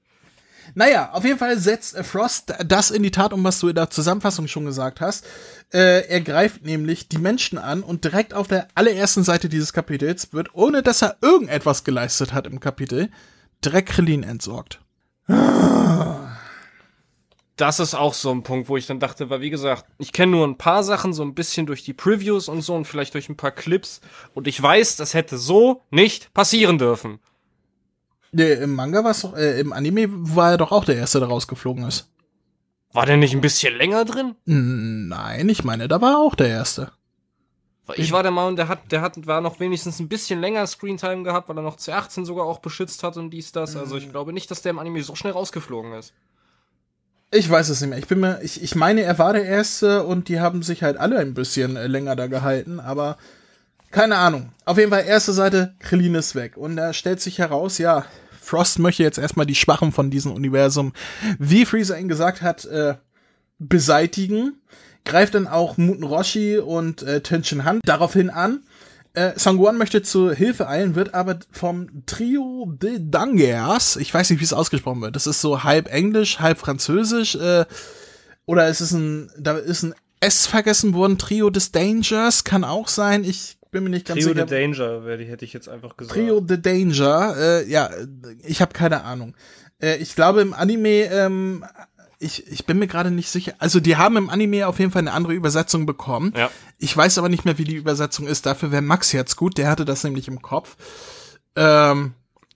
Naja, 0.75 1.11
auf 1.13 1.23
jeden 1.23 1.39
Fall 1.39 1.57
setzt 1.59 1.95
äh, 1.95 2.03
Frost 2.03 2.53
das 2.65 2.91
in 2.91 3.03
die 3.03 3.11
Tat 3.11 3.33
um, 3.33 3.43
was 3.43 3.59
du 3.59 3.69
in 3.69 3.75
der 3.75 3.89
Zusammenfassung 3.89 4.47
schon 4.47 4.65
gesagt 4.65 5.01
hast. 5.01 5.25
Äh, 5.73 6.07
er 6.07 6.21
greift 6.21 6.65
nämlich 6.65 7.09
die 7.09 7.17
Menschen 7.17 7.57
an 7.57 7.83
und 7.83 8.03
direkt 8.03 8.33
auf 8.33 8.47
der 8.47 8.67
allerersten 8.75 9.23
Seite 9.23 9.49
dieses 9.49 9.73
Kapitels 9.73 10.33
wird, 10.33 10.53
ohne 10.53 10.83
dass 10.83 11.01
er 11.01 11.17
irgendetwas 11.21 11.83
geleistet 11.83 12.33
hat 12.33 12.47
im 12.47 12.59
Kapitel, 12.59 13.09
direkt 13.63 13.89
Krillin 13.89 14.23
entsorgt. 14.23 14.79
Das 17.57 17.79
ist 17.79 17.95
auch 17.95 18.13
so 18.13 18.31
ein 18.31 18.43
Punkt, 18.43 18.69
wo 18.69 18.77
ich 18.77 18.85
dann 18.85 18.99
dachte, 18.99 19.31
weil 19.31 19.41
wie 19.41 19.49
gesagt, 19.49 19.85
ich 19.97 20.13
kenne 20.13 20.33
nur 20.33 20.47
ein 20.47 20.59
paar 20.59 20.83
Sachen, 20.83 21.11
so 21.11 21.23
ein 21.23 21.33
bisschen 21.33 21.65
durch 21.65 21.83
die 21.83 21.93
Previews 21.93 22.49
und 22.49 22.61
so 22.61 22.75
und 22.75 22.85
vielleicht 22.85 23.15
durch 23.15 23.29
ein 23.29 23.35
paar 23.35 23.51
Clips. 23.51 23.99
Und 24.35 24.47
ich 24.47 24.61
weiß, 24.61 24.95
das 24.95 25.15
hätte 25.15 25.39
so 25.39 25.81
nicht 25.89 26.33
passieren 26.35 26.77
dürfen. 26.77 27.19
Nee, 28.37 28.53
Im 28.53 28.75
Manga 28.75 29.03
war 29.03 29.11
es 29.11 29.21
doch, 29.21 29.35
äh, 29.35 29.59
im 29.59 29.73
Anime 29.73 30.09
war 30.11 30.51
er 30.51 30.57
doch 30.57 30.71
auch 30.71 30.85
der 30.85 30.95
Erste, 30.95 31.17
der 31.17 31.27
rausgeflogen 31.27 31.83
ist. 31.85 32.07
War 32.93 33.07
der 33.07 33.17
nicht 33.17 33.33
ein 33.33 33.41
bisschen 33.41 33.75
länger 33.75 34.05
drin? 34.05 34.35
Nein, 34.45 35.49
ich 35.49 35.63
meine, 35.63 35.87
da 35.87 36.01
war 36.01 36.11
er 36.11 36.19
auch 36.19 36.35
der 36.35 36.49
Erste. 36.49 36.91
Ich 37.95 38.11
war 38.11 38.21
der 38.21 38.31
Meinung, 38.31 38.55
der 38.55 38.67
hat, 38.67 38.91
der 38.91 39.01
hat, 39.01 39.25
war 39.25 39.41
noch 39.41 39.59
wenigstens 39.59 39.99
ein 39.99 40.07
bisschen 40.07 40.39
länger 40.39 40.67
Screentime 40.67 41.23
gehabt, 41.23 41.49
weil 41.49 41.57
er 41.57 41.63
noch 41.63 41.77
C18 41.77 42.25
sogar 42.25 42.45
auch 42.45 42.59
beschützt 42.59 43.01
hat 43.01 43.17
und 43.17 43.31
dies, 43.31 43.53
das. 43.53 43.75
Also 43.75 43.97
ich 43.97 44.11
glaube 44.11 44.33
nicht, 44.33 44.51
dass 44.51 44.61
der 44.61 44.69
im 44.69 44.77
Anime 44.77 45.01
so 45.01 45.15
schnell 45.15 45.33
rausgeflogen 45.33 45.93
ist. 45.93 46.13
Ich 47.31 47.49
weiß 47.49 47.69
es 47.69 47.81
nicht 47.81 47.89
mehr. 47.89 47.97
Ich 47.97 48.07
bin 48.07 48.19
mir, 48.19 48.39
ich, 48.43 48.61
ich 48.61 48.75
meine, 48.75 49.01
er 49.01 49.17
war 49.17 49.33
der 49.33 49.45
Erste 49.45 50.03
und 50.03 50.29
die 50.29 50.39
haben 50.39 50.61
sich 50.61 50.83
halt 50.83 50.97
alle 50.97 51.17
ein 51.17 51.33
bisschen 51.33 51.75
äh, 51.75 51.87
länger 51.87 52.15
da 52.15 52.27
gehalten, 52.27 52.79
aber 52.79 53.17
keine 53.89 54.17
Ahnung. 54.17 54.51
Auf 54.65 54.77
jeden 54.77 54.91
Fall, 54.91 55.05
erste 55.05 55.33
Seite, 55.33 55.73
Krillin 55.79 56.13
ist 56.15 56.35
weg. 56.35 56.55
Und 56.55 56.75
da 56.75 56.93
stellt 56.93 57.19
sich 57.19 57.39
heraus, 57.39 57.77
ja, 57.79 58.05
Frost 58.47 58.79
möchte 58.79 59.03
jetzt 59.03 59.17
erstmal 59.17 59.45
die 59.45 59.55
Schwachen 59.55 59.91
von 59.91 60.09
diesem 60.09 60.31
Universum, 60.31 60.93
wie 61.37 61.65
Freezer 61.65 61.99
ihn 61.99 62.07
gesagt 62.07 62.41
hat, 62.41 62.63
äh, 62.65 62.95
beseitigen. 63.59 64.61
Greift 65.03 65.35
dann 65.35 65.47
auch 65.47 65.77
Muten 65.77 66.03
Roshi 66.03 66.57
und 66.57 67.03
äh, 67.03 67.21
Tenshin 67.21 67.65
Han 67.65 67.81
daraufhin 67.83 68.29
an. 68.29 68.61
Äh, 69.13 69.33
Sanguan 69.35 69.77
möchte 69.77 70.01
zur 70.01 70.33
Hilfe 70.33 70.67
eilen, 70.69 70.95
wird 70.95 71.13
aber 71.13 71.39
vom 71.51 72.05
Trio 72.05 72.71
de 72.71 72.99
Dangers, 73.01 73.95
ich 73.95 74.13
weiß 74.13 74.29
nicht, 74.29 74.39
wie 74.39 74.45
es 74.45 74.53
ausgesprochen 74.53 75.01
wird, 75.01 75.15
das 75.15 75.27
ist 75.27 75.41
so 75.41 75.63
halb 75.63 75.91
Englisch, 75.91 76.39
halb 76.39 76.59
Französisch, 76.59 77.35
äh, 77.35 77.65
oder 78.45 78.67
es 78.67 78.79
ist 78.79 78.91
ein, 78.91 79.31
da 79.37 79.57
ist 79.57 79.83
ein 79.83 79.95
S 80.19 80.45
vergessen 80.45 80.93
worden, 80.93 81.17
Trio 81.17 81.49
des 81.49 81.71
Dangers, 81.71 82.43
kann 82.43 82.63
auch 82.63 82.87
sein, 82.87 83.23
ich 83.23 83.56
bin 83.77 83.83
mir 83.83 83.89
nicht 83.91 84.07
ganz 84.07 84.19
Trio 84.19 84.33
sicher. 84.33 84.47
the 84.47 84.53
Danger, 84.55 85.03
hätte 85.05 85.45
ich 85.45 85.53
jetzt 85.53 85.69
einfach 85.69 85.95
gesagt. 85.97 86.15
Trio 86.19 86.43
the 86.47 86.59
Danger, 86.61 87.35
äh, 87.37 87.69
ja, 87.69 87.89
ich 88.43 88.61
habe 88.61 88.73
keine 88.73 89.03
Ahnung. 89.03 89.35
Äh, 89.81 89.97
ich 89.97 90.15
glaube 90.15 90.41
im 90.41 90.53
Anime, 90.53 91.03
ähm, 91.11 91.63
ich, 92.19 92.51
ich 92.51 92.65
bin 92.65 92.79
mir 92.79 92.87
gerade 92.87 93.11
nicht 93.11 93.29
sicher. 93.29 93.53
Also 93.59 93.79
die 93.79 93.95
haben 93.97 94.17
im 94.17 94.29
Anime 94.29 94.67
auf 94.67 94.79
jeden 94.79 94.91
Fall 94.91 95.01
eine 95.01 95.13
andere 95.13 95.33
Übersetzung 95.33 95.85
bekommen. 95.85 96.33
Ja. 96.35 96.49
Ich 96.79 96.97
weiß 96.97 97.19
aber 97.19 97.29
nicht 97.29 97.45
mehr, 97.45 97.59
wie 97.59 97.63
die 97.63 97.75
Übersetzung 97.75 98.25
ist. 98.27 98.45
Dafür 98.47 98.71
wäre 98.71 98.81
Max 98.81 99.11
jetzt 99.11 99.35
gut, 99.35 99.57
der 99.59 99.69
hatte 99.69 99.85
das 99.85 100.03
nämlich 100.03 100.27
im 100.27 100.41
Kopf. 100.41 100.75
Ähm, 101.55 102.13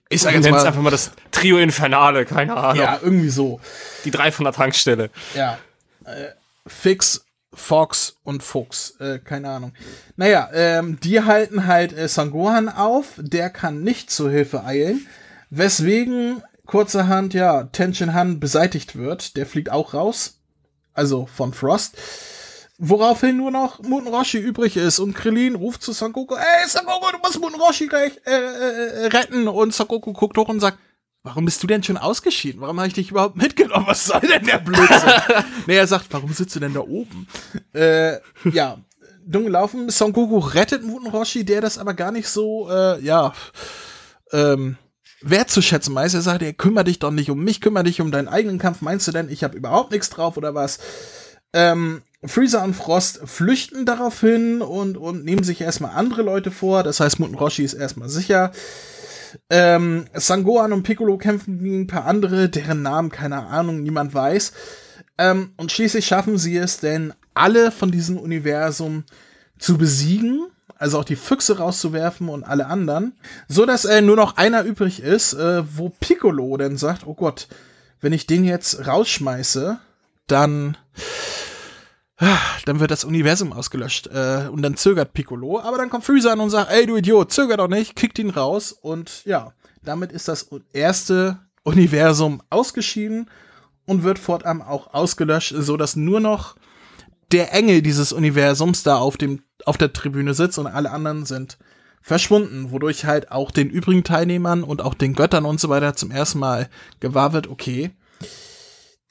ich 0.08 0.20
sag 0.22 0.30
Ich 0.30 0.40
jetzt 0.44 0.50
mal, 0.50 0.66
einfach 0.66 0.82
mal 0.82 0.90
das 0.90 1.12
Trio 1.30 1.58
Infernale, 1.58 2.24
keine 2.24 2.56
Ahnung. 2.56 2.82
ja, 2.82 2.98
irgendwie 3.00 3.30
so. 3.30 3.60
Die 4.04 4.10
drei 4.10 4.32
von 4.32 4.44
der 4.44 4.52
Tankstelle. 4.52 5.10
Ja. 5.34 5.58
Äh, 6.04 6.32
Fix, 6.66 7.24
Fox 7.52 8.16
und 8.22 8.42
Fuchs. 8.42 8.96
Äh, 8.98 9.18
keine 9.18 9.50
Ahnung. 9.50 9.72
Naja, 10.16 10.48
ähm, 10.52 10.98
die 11.00 11.22
halten 11.22 11.66
halt 11.66 11.92
äh, 11.92 12.08
Sangohan 12.08 12.68
auf. 12.68 13.14
Der 13.18 13.50
kann 13.50 13.82
nicht 13.82 14.10
zur 14.10 14.30
Hilfe 14.30 14.64
eilen. 14.64 15.06
Weswegen 15.50 16.42
kurzerhand, 16.66 17.34
ja, 17.34 17.64
Tenshin 17.64 18.14
Han 18.14 18.40
beseitigt 18.40 18.96
wird. 18.96 19.36
Der 19.36 19.46
fliegt 19.46 19.70
auch 19.70 19.94
raus. 19.94 20.38
Also 20.94 21.26
von 21.26 21.52
Frost. 21.52 21.96
Woraufhin 22.78 23.36
nur 23.36 23.50
noch 23.50 23.80
Muten 23.80 24.08
Roshi 24.08 24.38
übrig 24.38 24.76
ist 24.76 24.98
und 24.98 25.14
Krillin 25.14 25.54
ruft 25.54 25.82
zu 25.82 25.92
Sangoku, 25.92 26.34
ey 26.34 26.66
Sangoku, 26.66 27.12
du 27.12 27.18
musst 27.18 27.38
Muten 27.38 27.60
Roshi 27.60 27.86
gleich 27.86 28.12
äh, 28.26 28.32
äh, 28.32 29.06
retten 29.06 29.46
und 29.46 29.72
Sangoku 29.72 30.12
guckt 30.12 30.36
hoch 30.36 30.48
und 30.48 30.58
sagt, 30.58 30.78
warum 31.22 31.44
bist 31.44 31.62
du 31.62 31.66
denn 31.66 31.82
schon 31.82 31.96
ausgeschieden? 31.96 32.60
Warum 32.60 32.78
habe 32.78 32.88
ich 32.88 32.94
dich 32.94 33.10
überhaupt 33.10 33.36
mitgenommen? 33.36 33.86
Was 33.86 34.06
soll 34.06 34.20
denn 34.20 34.44
der 34.44 34.58
Blödsinn? 34.58 35.12
nee, 35.66 35.76
er 35.76 35.86
sagt, 35.86 36.06
warum 36.10 36.32
sitzt 36.32 36.54
du 36.56 36.60
denn 36.60 36.74
da 36.74 36.80
oben? 36.80 37.26
Äh, 37.72 38.18
ja, 38.52 38.78
dumm 39.24 39.44
gelaufen. 39.44 39.90
Son 39.90 40.12
Goku 40.12 40.38
rettet 40.38 40.84
Muten 40.84 41.08
Roshi, 41.08 41.44
der 41.44 41.60
das 41.60 41.78
aber 41.78 41.94
gar 41.94 42.12
nicht 42.12 42.28
so, 42.28 42.68
äh, 42.70 43.00
ja, 43.00 43.32
ähm, 44.32 44.76
wertzuschätzen 45.22 45.94
weiß. 45.94 46.14
Er 46.14 46.22
sagt, 46.22 46.42
ey, 46.42 46.52
kümmere 46.52 46.84
dich 46.84 46.98
doch 46.98 47.12
nicht 47.12 47.30
um 47.30 47.42
mich, 47.42 47.60
kümmere 47.60 47.84
dich 47.84 48.00
um 48.00 48.10
deinen 48.10 48.28
eigenen 48.28 48.58
Kampf. 48.58 48.80
Meinst 48.80 49.06
du 49.06 49.12
denn, 49.12 49.30
ich 49.30 49.44
habe 49.44 49.56
überhaupt 49.56 49.92
nichts 49.92 50.10
drauf 50.10 50.36
oder 50.36 50.54
was? 50.54 50.80
Ähm, 51.52 52.02
Freezer 52.24 52.62
und 52.64 52.74
Frost 52.74 53.20
flüchten 53.24 53.84
daraufhin 53.84 54.62
und, 54.62 54.96
und 54.96 55.24
nehmen 55.24 55.44
sich 55.44 55.60
erstmal 55.60 55.92
andere 55.92 56.22
Leute 56.22 56.50
vor. 56.50 56.82
Das 56.82 57.00
heißt, 57.00 57.20
Muten 57.20 57.34
Roshi 57.34 57.62
ist 57.62 57.74
erstmal 57.74 58.08
sicher. 58.08 58.52
Ähm, 59.50 60.06
Sangohan 60.14 60.72
und 60.72 60.82
Piccolo 60.82 61.18
kämpfen 61.18 61.58
gegen 61.58 61.82
ein 61.82 61.86
paar 61.86 62.06
andere, 62.06 62.48
deren 62.48 62.82
Namen, 62.82 63.10
keine 63.10 63.46
Ahnung, 63.46 63.82
niemand 63.82 64.14
weiß. 64.14 64.52
Ähm, 65.18 65.52
und 65.56 65.72
schließlich 65.72 66.06
schaffen 66.06 66.38
sie 66.38 66.56
es 66.56 66.78
denn, 66.78 67.12
alle 67.34 67.70
von 67.70 67.90
diesem 67.90 68.18
Universum 68.18 69.04
zu 69.58 69.78
besiegen, 69.78 70.46
also 70.76 70.98
auch 70.98 71.04
die 71.04 71.16
Füchse 71.16 71.58
rauszuwerfen 71.58 72.28
und 72.28 72.44
alle 72.44 72.66
anderen, 72.66 73.14
so 73.48 73.66
dass 73.66 73.84
äh, 73.84 74.02
nur 74.02 74.16
noch 74.16 74.36
einer 74.36 74.64
übrig 74.64 75.02
ist, 75.02 75.34
äh, 75.34 75.62
wo 75.76 75.90
Piccolo 75.90 76.56
dann 76.56 76.76
sagt, 76.76 77.06
oh 77.06 77.14
Gott, 77.14 77.48
wenn 78.00 78.12
ich 78.12 78.26
den 78.26 78.44
jetzt 78.44 78.86
rausschmeiße, 78.86 79.78
dann 80.26 80.76
dann 82.66 82.80
wird 82.80 82.90
das 82.90 83.04
Universum 83.04 83.52
ausgelöscht. 83.52 84.06
Äh, 84.06 84.48
und 84.50 84.62
dann 84.62 84.76
zögert 84.76 85.12
Piccolo. 85.12 85.60
Aber 85.60 85.76
dann 85.76 85.90
kommt 85.90 86.04
Freezer 86.04 86.32
an 86.32 86.40
und 86.40 86.50
sagt, 86.50 86.70
ey, 86.70 86.86
du 86.86 86.96
Idiot, 86.96 87.32
zöger 87.32 87.56
doch 87.56 87.68
nicht, 87.68 87.96
kickt 87.96 88.18
ihn 88.18 88.30
raus. 88.30 88.72
Und 88.72 89.24
ja, 89.24 89.52
damit 89.82 90.12
ist 90.12 90.28
das 90.28 90.48
erste 90.72 91.38
Universum 91.64 92.42
ausgeschieden 92.50 93.28
und 93.86 94.04
wird 94.04 94.18
fortan 94.18 94.62
auch 94.62 94.94
ausgelöscht, 94.94 95.54
so 95.56 95.76
dass 95.76 95.96
nur 95.96 96.20
noch 96.20 96.56
der 97.32 97.52
Engel 97.52 97.82
dieses 97.82 98.12
Universums 98.12 98.82
da 98.82 98.96
auf 98.96 99.16
dem, 99.16 99.42
auf 99.64 99.78
der 99.78 99.92
Tribüne 99.92 100.34
sitzt 100.34 100.58
und 100.58 100.66
alle 100.66 100.90
anderen 100.90 101.24
sind 101.24 101.58
verschwunden, 102.02 102.70
wodurch 102.70 103.04
halt 103.04 103.30
auch 103.30 103.50
den 103.50 103.70
übrigen 103.70 104.04
Teilnehmern 104.04 104.64
und 104.64 104.82
auch 104.82 104.94
den 104.94 105.14
Göttern 105.14 105.44
und 105.44 105.60
so 105.60 105.68
weiter 105.68 105.94
zum 105.94 106.10
ersten 106.10 106.40
Mal 106.40 106.68
gewahr 107.00 107.32
wird, 107.32 107.48
okay, 107.48 107.92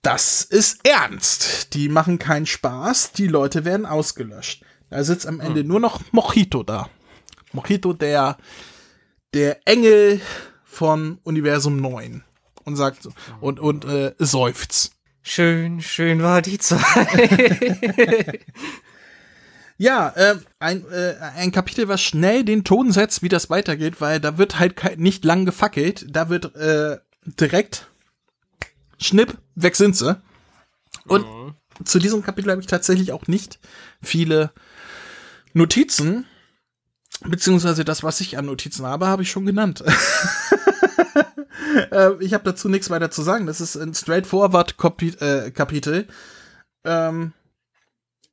das 0.01 0.43
ist 0.43 0.87
ernst. 0.87 1.73
Die 1.73 1.89
machen 1.89 2.19
keinen 2.19 2.45
Spaß, 2.45 3.11
die 3.13 3.27
Leute 3.27 3.65
werden 3.65 3.85
ausgelöscht. 3.85 4.63
Da 4.89 5.03
sitzt 5.03 5.27
am 5.27 5.39
Ende 5.39 5.63
nur 5.63 5.79
noch 5.79 6.01
Mojito 6.11 6.63
da. 6.63 6.89
Mojito, 7.53 7.93
der, 7.93 8.37
der 9.33 9.65
Engel 9.65 10.21
von 10.63 11.19
Universum 11.23 11.77
9 11.77 12.23
und 12.65 12.75
sagt 12.75 13.07
und, 13.39 13.59
und 13.59 13.85
äh, 13.85 14.13
seufzt. 14.19 14.93
Schön, 15.23 15.81
schön 15.81 16.23
war 16.23 16.41
die 16.41 16.57
Zeit. 16.57 16.81
Ja, 19.81 20.09
äh, 20.09 20.35
ein, 20.59 20.85
äh, 20.91 21.15
ein 21.35 21.51
Kapitel, 21.51 21.87
was 21.87 22.03
schnell 22.03 22.43
den 22.43 22.63
Ton 22.63 22.91
setzt, 22.91 23.23
wie 23.23 23.29
das 23.29 23.49
weitergeht, 23.49 23.99
weil 23.99 24.19
da 24.19 24.37
wird 24.37 24.59
halt 24.59 24.99
nicht 24.99 25.25
lang 25.25 25.43
gefackelt. 25.43 26.05
Da 26.07 26.29
wird 26.29 26.55
äh, 26.55 26.99
direkt 27.25 27.90
Schnipp, 29.01 29.37
weg 29.55 29.75
sind 29.75 29.97
sie. 29.97 30.21
Und 31.05 31.25
zu 31.83 31.99
diesem 31.99 32.21
Kapitel 32.21 32.51
habe 32.51 32.61
ich 32.61 32.67
tatsächlich 32.67 33.11
auch 33.11 33.27
nicht 33.27 33.59
viele 34.01 34.51
Notizen, 35.53 36.25
beziehungsweise 37.25 37.83
das, 37.83 38.03
was 38.03 38.21
ich 38.21 38.37
an 38.37 38.45
Notizen 38.45 38.85
habe, 38.85 39.07
habe 39.07 39.23
ich 39.23 39.31
schon 39.31 39.45
genannt. 39.45 39.83
äh, 41.91 42.11
ich 42.19 42.33
habe 42.33 42.43
dazu 42.43 42.69
nichts 42.69 42.89
weiter 42.89 43.11
zu 43.11 43.23
sagen. 43.23 43.47
Das 43.47 43.61
ist 43.61 43.75
ein 43.75 43.93
straightforward 43.93 44.77
Kapi 44.77 45.09
äh, 45.19 45.51
Kapitel. 45.51 46.07
Ähm, 46.83 47.33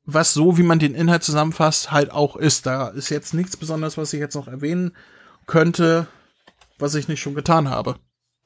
was 0.05 0.33
so, 0.33 0.57
wie 0.57 0.63
man 0.63 0.79
den 0.79 0.95
Inhalt 0.95 1.23
zusammenfasst, 1.23 1.91
halt 1.91 2.11
auch 2.11 2.35
ist. 2.35 2.65
Da 2.65 2.89
ist 2.89 3.09
jetzt 3.09 3.33
nichts 3.33 3.57
Besonderes, 3.57 3.97
was 3.97 4.13
ich 4.13 4.19
jetzt 4.19 4.35
noch 4.35 4.47
erwähnen 4.47 4.95
könnte, 5.45 6.07
was 6.79 6.95
ich 6.95 7.07
nicht 7.07 7.21
schon 7.21 7.35
getan 7.35 7.69
habe. 7.69 7.99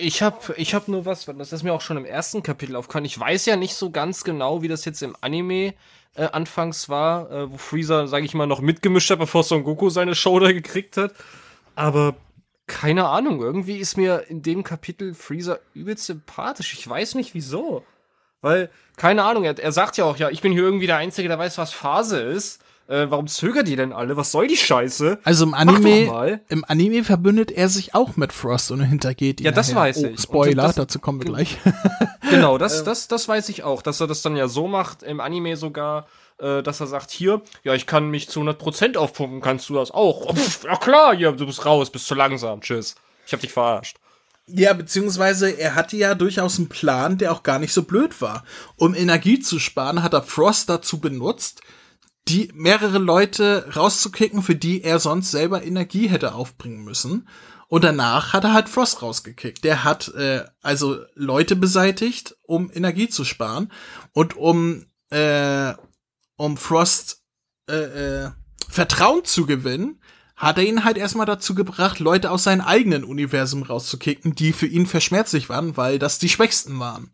Ich 0.03 0.21
hab, 0.21 0.57
ich 0.57 0.75
hab 0.75 0.89
nur 0.89 1.05
was, 1.05 1.25
das 1.25 1.53
ist 1.53 1.63
mir 1.63 1.73
auch 1.73 1.79
schon 1.79 1.95
im 1.95 2.03
ersten 2.03 2.43
Kapitel 2.43 2.75
aufgefallen. 2.75 3.05
Ich 3.05 3.17
weiß 3.17 3.45
ja 3.45 3.55
nicht 3.55 3.73
so 3.73 3.89
ganz 3.89 4.25
genau, 4.25 4.61
wie 4.61 4.67
das 4.67 4.83
jetzt 4.83 5.01
im 5.01 5.15
Anime 5.21 5.73
äh, 6.15 6.25
anfangs 6.25 6.89
war, 6.89 7.31
äh, 7.31 7.51
wo 7.51 7.57
Freezer, 7.57 8.07
sage 8.09 8.25
ich 8.25 8.33
mal, 8.33 8.45
noch 8.45 8.59
mitgemischt 8.59 9.09
hat, 9.09 9.19
bevor 9.19 9.43
Son 9.43 9.63
Goku 9.63 9.89
seine 9.89 10.13
Show 10.13 10.39
da 10.39 10.51
gekriegt 10.51 10.97
hat. 10.97 11.13
Aber 11.75 12.15
keine 12.67 13.07
Ahnung, 13.07 13.41
irgendwie 13.41 13.77
ist 13.77 13.95
mir 13.95 14.25
in 14.27 14.41
dem 14.41 14.63
Kapitel 14.63 15.13
Freezer 15.13 15.59
übelst 15.73 16.05
sympathisch. 16.05 16.73
Ich 16.73 16.87
weiß 16.87 17.15
nicht 17.15 17.33
wieso. 17.33 17.85
Weil, 18.41 18.69
keine 18.97 19.23
Ahnung, 19.23 19.45
er, 19.45 19.57
er 19.57 19.71
sagt 19.71 19.95
ja 19.95 20.03
auch, 20.03 20.17
ja, 20.17 20.29
ich 20.29 20.41
bin 20.41 20.51
hier 20.51 20.63
irgendwie 20.63 20.87
der 20.87 20.97
Einzige, 20.97 21.29
der 21.29 21.39
weiß, 21.39 21.57
was 21.57 21.71
Phase 21.71 22.19
ist. 22.19 22.61
Äh, 22.87 23.05
warum 23.09 23.27
zögert 23.27 23.69
ihr 23.69 23.77
denn 23.77 23.93
alle? 23.93 24.17
Was 24.17 24.31
soll 24.31 24.47
die 24.47 24.57
Scheiße? 24.57 25.19
Also 25.23 25.45
im 25.45 25.53
Anime, 25.53 26.41
im 26.49 26.65
Anime 26.67 27.03
verbündet 27.03 27.51
er 27.51 27.69
sich 27.69 27.95
auch 27.95 28.17
mit 28.17 28.33
Frost 28.33 28.71
und 28.71 28.81
hintergeht 28.81 29.39
ihn. 29.39 29.45
Ja, 29.45 29.51
das 29.51 29.69
nachher. 29.69 29.81
weiß 29.81 30.03
oh, 30.03 30.07
ich. 30.07 30.21
Spoiler, 30.21 30.63
das- 30.63 30.75
dazu 30.75 30.99
kommen 30.99 31.19
wir 31.19 31.25
gleich. 31.25 31.57
Genau, 32.29 32.57
das, 32.57 32.83
das, 32.83 33.07
das 33.07 33.27
weiß 33.27 33.49
ich 33.49 33.63
auch, 33.63 33.83
dass 33.83 33.99
er 33.99 34.07
das 34.07 34.23
dann 34.23 34.35
ja 34.35 34.47
so 34.47 34.67
macht, 34.67 35.03
im 35.03 35.19
Anime 35.19 35.55
sogar, 35.55 36.07
äh, 36.39 36.63
dass 36.63 36.79
er 36.79 36.87
sagt, 36.87 37.11
hier, 37.11 37.41
ja, 37.63 37.75
ich 37.75 37.85
kann 37.85 38.09
mich 38.09 38.27
zu 38.27 38.39
100% 38.41 38.97
aufpumpen, 38.97 39.39
kannst 39.39 39.69
du 39.69 39.75
das 39.75 39.91
auch? 39.91 40.25
Oh, 40.29 40.33
pff, 40.33 40.63
ja 40.63 40.75
klar, 40.77 41.13
ja, 41.13 41.31
du 41.31 41.45
bist 41.45 41.63
raus, 41.63 41.91
bist 41.91 42.07
zu 42.07 42.15
langsam, 42.15 42.61
tschüss. 42.61 42.95
Ich 43.27 43.33
hab 43.33 43.39
dich 43.41 43.51
verarscht. 43.51 43.97
Ja, 44.47 44.73
beziehungsweise 44.73 45.51
er 45.51 45.75
hatte 45.75 45.95
ja 45.95 46.15
durchaus 46.15 46.57
einen 46.57 46.69
Plan, 46.69 47.17
der 47.19 47.31
auch 47.31 47.43
gar 47.43 47.59
nicht 47.59 47.73
so 47.73 47.83
blöd 47.83 48.19
war. 48.19 48.43
Um 48.77 48.95
Energie 48.95 49.39
zu 49.39 49.59
sparen, 49.59 50.01
hat 50.01 50.13
er 50.13 50.23
Frost 50.23 50.69
dazu 50.69 50.99
benutzt, 50.99 51.61
die 52.27 52.51
mehrere 52.53 52.99
Leute 52.99 53.67
rauszukicken, 53.75 54.41
für 54.41 54.55
die 54.55 54.83
er 54.83 54.99
sonst 54.99 55.31
selber 55.31 55.63
Energie 55.63 56.07
hätte 56.07 56.33
aufbringen 56.33 56.83
müssen. 56.83 57.27
Und 57.67 57.83
danach 57.83 58.33
hat 58.33 58.43
er 58.43 58.53
halt 58.53 58.69
Frost 58.69 59.01
rausgekickt. 59.01 59.63
Der 59.63 59.83
hat 59.83 60.09
äh, 60.09 60.45
also 60.61 60.99
Leute 61.15 61.55
beseitigt, 61.55 62.35
um 62.43 62.71
Energie 62.71 63.09
zu 63.09 63.25
sparen 63.25 63.71
und 64.13 64.35
um 64.37 64.85
äh, 65.09 65.73
um 66.35 66.57
Frost 66.57 67.23
äh, 67.69 68.25
äh, 68.25 68.31
Vertrauen 68.69 69.23
zu 69.23 69.45
gewinnen, 69.45 70.01
hat 70.35 70.57
er 70.57 70.65
ihn 70.65 70.83
halt 70.83 70.97
erstmal 70.97 71.25
dazu 71.25 71.55
gebracht, 71.55 71.99
Leute 71.99 72.31
aus 72.31 72.43
seinem 72.43 72.61
eigenen 72.61 73.03
Universum 73.03 73.63
rauszukicken, 73.63 74.35
die 74.35 74.51
für 74.51 74.65
ihn 74.65 74.87
verschmerzlich 74.87 75.47
waren, 75.47 75.77
weil 75.77 75.99
das 75.99 76.19
die 76.19 76.29
Schwächsten 76.29 76.79
waren. 76.79 77.11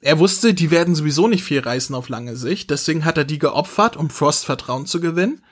Er 0.00 0.18
wusste, 0.18 0.54
die 0.54 0.70
werden 0.70 0.94
sowieso 0.94 1.26
nicht 1.26 1.44
viel 1.44 1.60
reißen 1.60 1.94
auf 1.94 2.08
lange 2.08 2.36
Sicht, 2.36 2.70
deswegen 2.70 3.04
hat 3.04 3.16
er 3.16 3.24
die 3.24 3.38
geopfert, 3.38 3.96
um 3.96 4.10
Frost 4.10 4.44
Vertrauen 4.44 4.86
zu 4.86 5.00
gewinnen, 5.00 5.42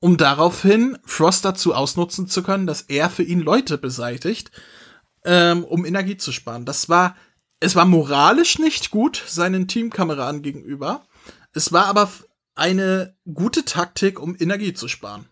um 0.00 0.16
daraufhin 0.16 0.98
Frost 1.04 1.44
dazu 1.44 1.74
ausnutzen 1.74 2.26
zu 2.26 2.42
können, 2.42 2.66
dass 2.66 2.82
er 2.82 3.08
für 3.08 3.22
ihn 3.22 3.40
Leute 3.40 3.78
beseitigt, 3.78 4.50
ähm, 5.24 5.64
um 5.64 5.84
Energie 5.84 6.16
zu 6.16 6.32
sparen. 6.32 6.64
Das 6.64 6.88
war, 6.88 7.16
es 7.60 7.76
war 7.76 7.84
moralisch 7.84 8.58
nicht 8.58 8.90
gut 8.90 9.22
seinen 9.26 9.68
Teamkameraden 9.68 10.42
gegenüber. 10.42 11.06
Es 11.52 11.72
war 11.72 11.86
aber 11.86 12.10
eine 12.54 13.16
gute 13.32 13.64
Taktik, 13.64 14.20
um 14.20 14.36
Energie 14.38 14.74
zu 14.74 14.88
sparen. 14.88 15.28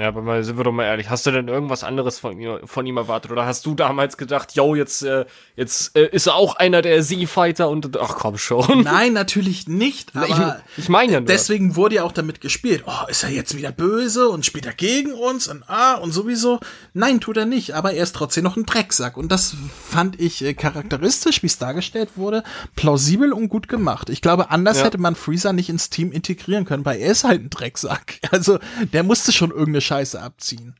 Ja, 0.00 0.08
aber 0.08 0.22
mal, 0.22 0.42
sind 0.42 0.56
wir 0.56 0.64
doch 0.64 0.72
mal 0.72 0.84
ehrlich, 0.84 1.10
hast 1.10 1.26
du 1.26 1.30
denn 1.30 1.48
irgendwas 1.48 1.84
anderes 1.84 2.18
von 2.18 2.40
ihm, 2.40 2.58
von 2.64 2.86
ihm 2.86 2.96
erwartet? 2.96 3.30
Oder 3.30 3.44
hast 3.44 3.66
du 3.66 3.74
damals 3.74 4.16
gedacht, 4.16 4.54
yo, 4.54 4.74
jetzt, 4.74 5.02
äh, 5.02 5.26
jetzt 5.56 5.94
äh, 5.94 6.08
ist 6.08 6.26
er 6.26 6.36
auch 6.36 6.56
einer 6.56 6.80
der 6.80 7.02
Z-Fighter 7.02 7.68
und, 7.68 7.94
ach 8.00 8.14
komm 8.16 8.38
schon. 8.38 8.82
Nein, 8.82 9.12
natürlich 9.12 9.68
nicht, 9.68 10.12
aber 10.16 10.62
ich, 10.74 10.84
ich 10.84 10.88
meine 10.88 11.12
ja 11.12 11.20
nur. 11.20 11.26
deswegen 11.26 11.76
wurde 11.76 11.96
ja 11.96 12.04
auch 12.04 12.12
damit 12.12 12.40
gespielt. 12.40 12.84
Oh, 12.86 13.06
ist 13.08 13.24
er 13.24 13.28
jetzt 13.30 13.54
wieder 13.56 13.72
böse 13.72 14.30
und 14.30 14.46
spielt 14.46 14.64
er 14.64 14.72
gegen 14.72 15.12
uns 15.12 15.48
und 15.48 15.68
ah 15.68 15.96
und 15.96 16.12
sowieso. 16.12 16.60
Nein, 16.94 17.20
tut 17.20 17.36
er 17.36 17.44
nicht, 17.44 17.74
aber 17.74 17.92
er 17.92 18.02
ist 18.04 18.16
trotzdem 18.16 18.44
noch 18.44 18.56
ein 18.56 18.64
Drecksack. 18.64 19.18
Und 19.18 19.30
das 19.30 19.54
fand 19.86 20.18
ich 20.18 20.42
äh, 20.42 20.54
charakteristisch, 20.54 21.42
wie 21.42 21.46
es 21.48 21.58
dargestellt 21.58 22.10
wurde, 22.16 22.42
plausibel 22.74 23.34
und 23.34 23.48
gut 23.50 23.68
gemacht. 23.68 24.08
Ich 24.08 24.22
glaube, 24.22 24.50
anders 24.50 24.78
Ja. 24.78 24.84
hätte 24.86 24.96
man 24.98 25.14
Freezer 25.14 25.52
nicht 25.52 25.68
ins 25.68 25.90
Team 25.90 26.10
integrieren 26.10 26.64
können, 26.64 26.86
weil 26.86 27.00
er 27.00 27.12
ist 27.12 27.24
halt 27.24 27.42
ein 27.42 27.50
Drecksack. 27.50 28.18
Also, 28.32 28.60
der 28.92 29.02
musste 29.02 29.32
schon 29.32 29.50
irgendeine 29.50 29.80
Scheiße 29.90 30.22
abziehen. 30.22 30.76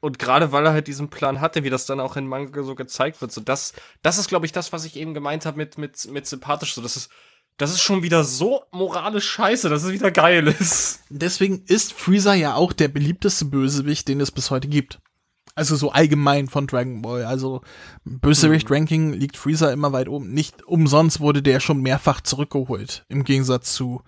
Und 0.00 0.18
gerade 0.18 0.52
weil 0.52 0.66
er 0.66 0.72
halt 0.72 0.86
diesen 0.86 1.08
Plan 1.08 1.40
hatte, 1.40 1.64
wie 1.64 1.70
das 1.70 1.86
dann 1.86 1.98
auch 1.98 2.16
in 2.16 2.26
Manga 2.26 2.62
so 2.62 2.74
gezeigt 2.74 3.22
wird, 3.22 3.32
so 3.32 3.40
das, 3.40 3.72
das 4.02 4.18
ist, 4.18 4.28
glaube 4.28 4.44
ich, 4.44 4.52
das, 4.52 4.70
was 4.70 4.84
ich 4.84 4.96
eben 4.96 5.14
gemeint 5.14 5.46
habe 5.46 5.56
mit, 5.56 5.78
mit, 5.78 6.06
mit 6.10 6.26
sympathisch. 6.26 6.74
So, 6.74 6.82
das 6.82 6.96
ist, 6.96 7.10
das 7.56 7.70
ist 7.70 7.80
schon 7.80 8.02
wieder 8.02 8.22
so 8.24 8.64
moralisch 8.70 9.28
scheiße, 9.30 9.70
dass 9.70 9.82
es 9.82 9.92
wieder 9.92 10.10
geil 10.10 10.46
ist. 10.46 11.00
Deswegen 11.08 11.64
ist 11.66 11.94
Freezer 11.94 12.34
ja 12.34 12.54
auch 12.54 12.74
der 12.74 12.88
beliebteste 12.88 13.46
Bösewicht, 13.46 14.06
den 14.06 14.20
es 14.20 14.30
bis 14.30 14.50
heute 14.50 14.68
gibt. 14.68 15.00
Also 15.54 15.74
so 15.74 15.90
allgemein 15.90 16.48
von 16.48 16.66
Dragon 16.66 17.00
Ball. 17.00 17.24
Also 17.24 17.62
Bösewicht-Ranking 18.04 19.14
liegt 19.14 19.38
Freezer 19.38 19.72
immer 19.72 19.92
weit 19.92 20.08
oben. 20.08 20.32
Nicht 20.32 20.64
umsonst 20.64 21.18
wurde 21.18 21.42
der 21.42 21.60
schon 21.60 21.80
mehrfach 21.80 22.20
zurückgeholt. 22.20 23.06
Im 23.08 23.24
Gegensatz 23.24 23.72
zu 23.72 24.02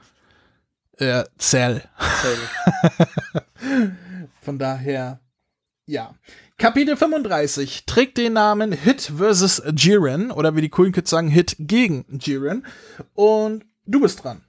äh, 1.01 1.25
Cell. 1.39 1.83
Von 4.43 4.59
daher, 4.59 5.21
ja. 5.87 6.15
Kapitel 6.59 6.97
35 6.97 7.87
trägt 7.87 8.19
den 8.19 8.35
Namen 8.35 8.73
Hit 8.73 9.13
vs. 9.17 9.63
Jiren 9.77 10.31
oder 10.31 10.55
wie 10.57 10.61
die 10.61 10.69
coolen 10.69 10.93
Kids 10.93 11.11
sagen, 11.11 11.29
Hit 11.29 11.57
gegen 11.59 12.05
Jiren. 12.21 12.67
Und 13.15 13.65
du 13.87 14.01
bist 14.01 14.23
dran. 14.23 14.43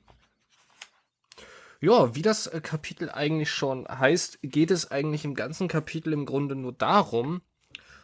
Ja, 1.79 2.13
wie 2.15 2.21
das 2.21 2.47
äh, 2.47 2.61
Kapitel 2.61 3.09
eigentlich 3.09 3.49
schon 3.49 3.87
heißt, 3.87 4.39
geht 4.43 4.69
es 4.71 4.91
eigentlich 4.91 5.25
im 5.25 5.33
ganzen 5.33 5.67
Kapitel 5.67 6.13
im 6.13 6.25
Grunde 6.25 6.55
nur 6.55 6.73
darum, 6.73 7.41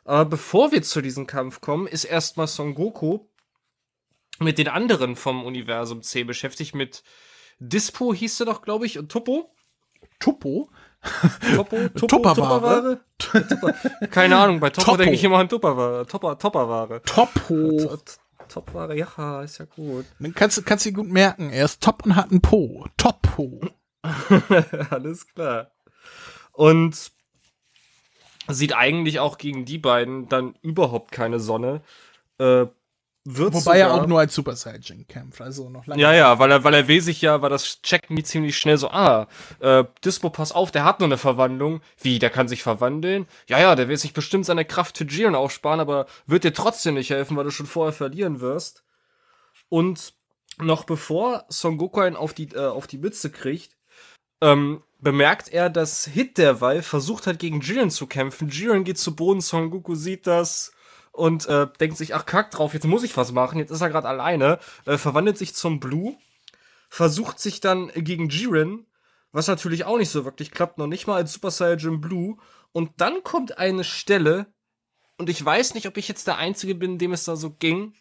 äh, 0.05 0.25
bevor 0.25 0.71
wir 0.71 0.81
zu 0.81 1.01
diesem 1.01 1.27
Kampf 1.27 1.61
kommen, 1.61 1.85
ist 1.85 2.05
erstmal 2.05 2.47
Son 2.47 2.73
Goku 2.73 3.19
mit 4.39 4.57
den 4.57 4.67
anderen 4.67 5.15
vom 5.15 5.45
Universum 5.45 6.01
C 6.01 6.23
beschäftigt, 6.23 6.73
mit 6.73 7.03
Dispo 7.59 8.13
hieß 8.13 8.39
er 8.41 8.45
doch, 8.47 8.61
glaube 8.61 8.85
ich, 8.85 8.97
und 8.99 9.11
Tuppo. 9.11 9.51
Tuppo? 10.19 10.69
Toppo, 11.55 11.77
Tuppo, 11.95 12.07
Tupperware? 12.07 12.99
Tupperware? 13.17 13.73
Tupper- 13.73 14.07
Keine 14.11 14.37
Ahnung, 14.37 14.59
bei 14.59 14.69
Toppo 14.69 14.97
denke 14.97 15.13
ich 15.15 15.23
immer 15.23 15.37
an 15.39 15.49
Tupperware. 15.49 16.05
Topper, 16.07 16.37
Topperware. 16.37 17.01
Toppo. 17.03 17.97
Topware, 18.49 18.95
ja, 18.95 19.41
ist 19.41 19.57
ja 19.57 19.65
gut. 19.65 20.05
Dann 20.19 20.33
kannst 20.33 20.57
du 20.57 20.61
kannst 20.61 20.85
du 20.85 20.89
dir 20.89 20.95
gut 20.95 21.09
merken, 21.09 21.49
er 21.49 21.65
ist 21.65 21.83
top 21.83 22.05
und 22.05 22.15
hat 22.15 22.31
einen 22.31 22.41
Po. 22.41 22.85
Top-Po. 22.97 23.59
Alles 24.89 25.27
klar. 25.33 25.71
Und 26.53 27.11
sieht 28.47 28.73
eigentlich 28.73 29.19
auch 29.19 29.37
gegen 29.37 29.65
die 29.65 29.77
beiden 29.77 30.29
dann 30.29 30.55
überhaupt 30.61 31.11
keine 31.11 31.39
Sonne. 31.39 31.81
Äh, 32.39 32.67
wird 33.29 33.53
Wobei 33.53 33.79
er 33.79 33.89
sogar- 33.89 34.03
auch 34.03 34.07
nur 34.07 34.19
als 34.19 34.33
Super 34.33 34.55
Saiyan 34.55 35.05
kämpft, 35.07 35.41
also 35.41 35.69
noch 35.69 35.85
lange. 35.85 36.01
Ja, 36.01 36.13
ja, 36.13 36.39
weil 36.39 36.49
er, 36.49 36.63
weil 36.63 36.73
er 36.73 36.87
will 36.87 37.01
sich 37.01 37.21
ja, 37.21 37.41
weil 37.41 37.49
das 37.49 37.81
checken 37.81 38.15
die 38.15 38.23
ziemlich 38.23 38.57
schnell 38.57 38.77
so, 38.77 38.89
ah, 38.89 39.27
äh, 39.59 39.83
Dispo, 40.05 40.29
pass 40.29 40.53
auf, 40.53 40.71
der 40.71 40.85
hat 40.85 41.01
nur 41.01 41.07
eine 41.07 41.17
Verwandlung. 41.17 41.81
Wie, 41.99 42.19
der 42.19 42.29
kann 42.29 42.47
sich 42.47 42.63
verwandeln? 42.63 43.27
Ja, 43.47 43.59
ja, 43.59 43.75
der 43.75 43.89
will 43.89 43.97
sich 43.97 44.13
bestimmt 44.13 44.45
seine 44.45 44.63
Kraft 44.63 44.97
für 44.97 45.03
Jiren 45.05 45.35
aufsparen, 45.35 45.81
aber 45.81 46.05
wird 46.25 46.45
dir 46.45 46.53
trotzdem 46.53 46.93
nicht 46.93 47.09
helfen, 47.09 47.35
weil 47.35 47.43
du 47.43 47.51
schon 47.51 47.65
vorher 47.65 47.91
verlieren 47.93 48.39
wirst. 48.39 48.83
Und 49.69 50.13
noch 50.57 50.85
bevor 50.85 51.43
Son 51.49 51.77
Goku 51.77 51.99
einen 51.99 52.15
auf 52.15 52.33
die, 52.33 52.49
äh, 52.53 52.65
auf 52.65 52.87
die 52.87 52.97
Mütze 52.97 53.29
kriegt, 53.29 53.75
ähm, 54.41 54.81
bemerkt 54.99 55.49
er, 55.49 55.69
dass 55.69 56.05
Hit 56.05 56.37
derweil 56.37 56.81
versucht 56.81 57.27
hat, 57.27 57.39
gegen 57.39 57.61
Jiren 57.61 57.91
zu 57.91 58.07
kämpfen. 58.07 58.49
Jiren 58.49 58.83
geht 58.83 58.97
zu 58.97 59.15
Boden, 59.15 59.41
Son 59.41 59.69
Goku 59.69 59.95
sieht 59.95 60.25
das 60.27 60.71
und 61.17 61.47
äh, 61.47 61.67
denkt 61.79 61.97
sich, 61.97 62.15
ach 62.15 62.25
kack 62.25 62.51
drauf, 62.51 62.73
jetzt 62.73 62.85
muss 62.85 63.03
ich 63.03 63.17
was 63.17 63.31
machen, 63.31 63.59
jetzt 63.59 63.71
ist 63.71 63.81
er 63.81 63.89
gerade 63.89 64.07
alleine, 64.07 64.59
äh, 64.85 64.97
verwandelt 64.97 65.37
sich 65.37 65.55
zum 65.55 65.79
Blue, 65.79 66.15
versucht 66.89 67.39
sich 67.39 67.59
dann 67.59 67.91
gegen 67.95 68.29
Jiren, 68.29 68.85
was 69.31 69.47
natürlich 69.47 69.85
auch 69.85 69.97
nicht 69.97 70.09
so 70.09 70.25
wirklich 70.25 70.51
klappt, 70.51 70.77
noch 70.77 70.87
nicht 70.87 71.07
mal 71.07 71.15
als 71.15 71.33
Super 71.33 71.51
Saiyan 71.51 72.01
Blue. 72.01 72.37
Und 72.71 72.91
dann 72.97 73.23
kommt 73.23 73.57
eine 73.57 73.83
Stelle, 73.83 74.47
und 75.17 75.29
ich 75.29 75.43
weiß 75.43 75.73
nicht, 75.73 75.87
ob 75.87 75.97
ich 75.97 76.07
jetzt 76.07 76.27
der 76.27 76.37
Einzige 76.37 76.75
bin, 76.75 76.97
dem 76.97 77.13
es 77.13 77.25
da 77.25 77.35
so 77.35 77.51
ging, 77.51 77.93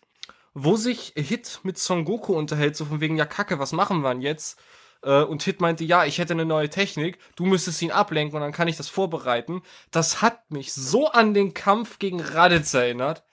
wo 0.53 0.77
sich 0.77 1.13
Hit 1.17 1.61
mit 1.63 1.79
Son 1.79 2.05
Goku 2.05 2.35
unterhält, 2.35 2.77
so 2.77 2.85
von 2.85 3.01
wegen, 3.01 3.17
ja 3.17 3.27
kacke, 3.27 3.59
was 3.59 3.73
machen 3.73 4.03
wir 4.03 4.13
denn 4.13 4.23
jetzt? 4.23 4.59
Äh, 5.03 5.23
und 5.23 5.43
Hit 5.43 5.61
meinte, 5.61 5.85
ja, 5.85 6.05
ich 6.05 6.19
hätte 6.19 6.33
eine 6.35 6.45
neue 6.45 6.71
Technik, 6.71 7.19
du 7.37 7.47
müsstest 7.47 7.83
ihn 7.83 7.91
ablenken 7.91 8.37
und 8.37 8.43
dann 8.43 8.53
kann 8.53 8.69
ich 8.69 8.77
das 8.77 8.89
vorbereiten. 8.89 9.63
Das 9.91 10.23
hat 10.23 10.51
mich 10.51 10.73
so 10.73 11.09
an 11.11 11.35
den 11.35 11.55
Kampf 11.55 11.99
gegen 11.99 12.21
Raditz 12.21 12.75
erinnert. 12.75 13.25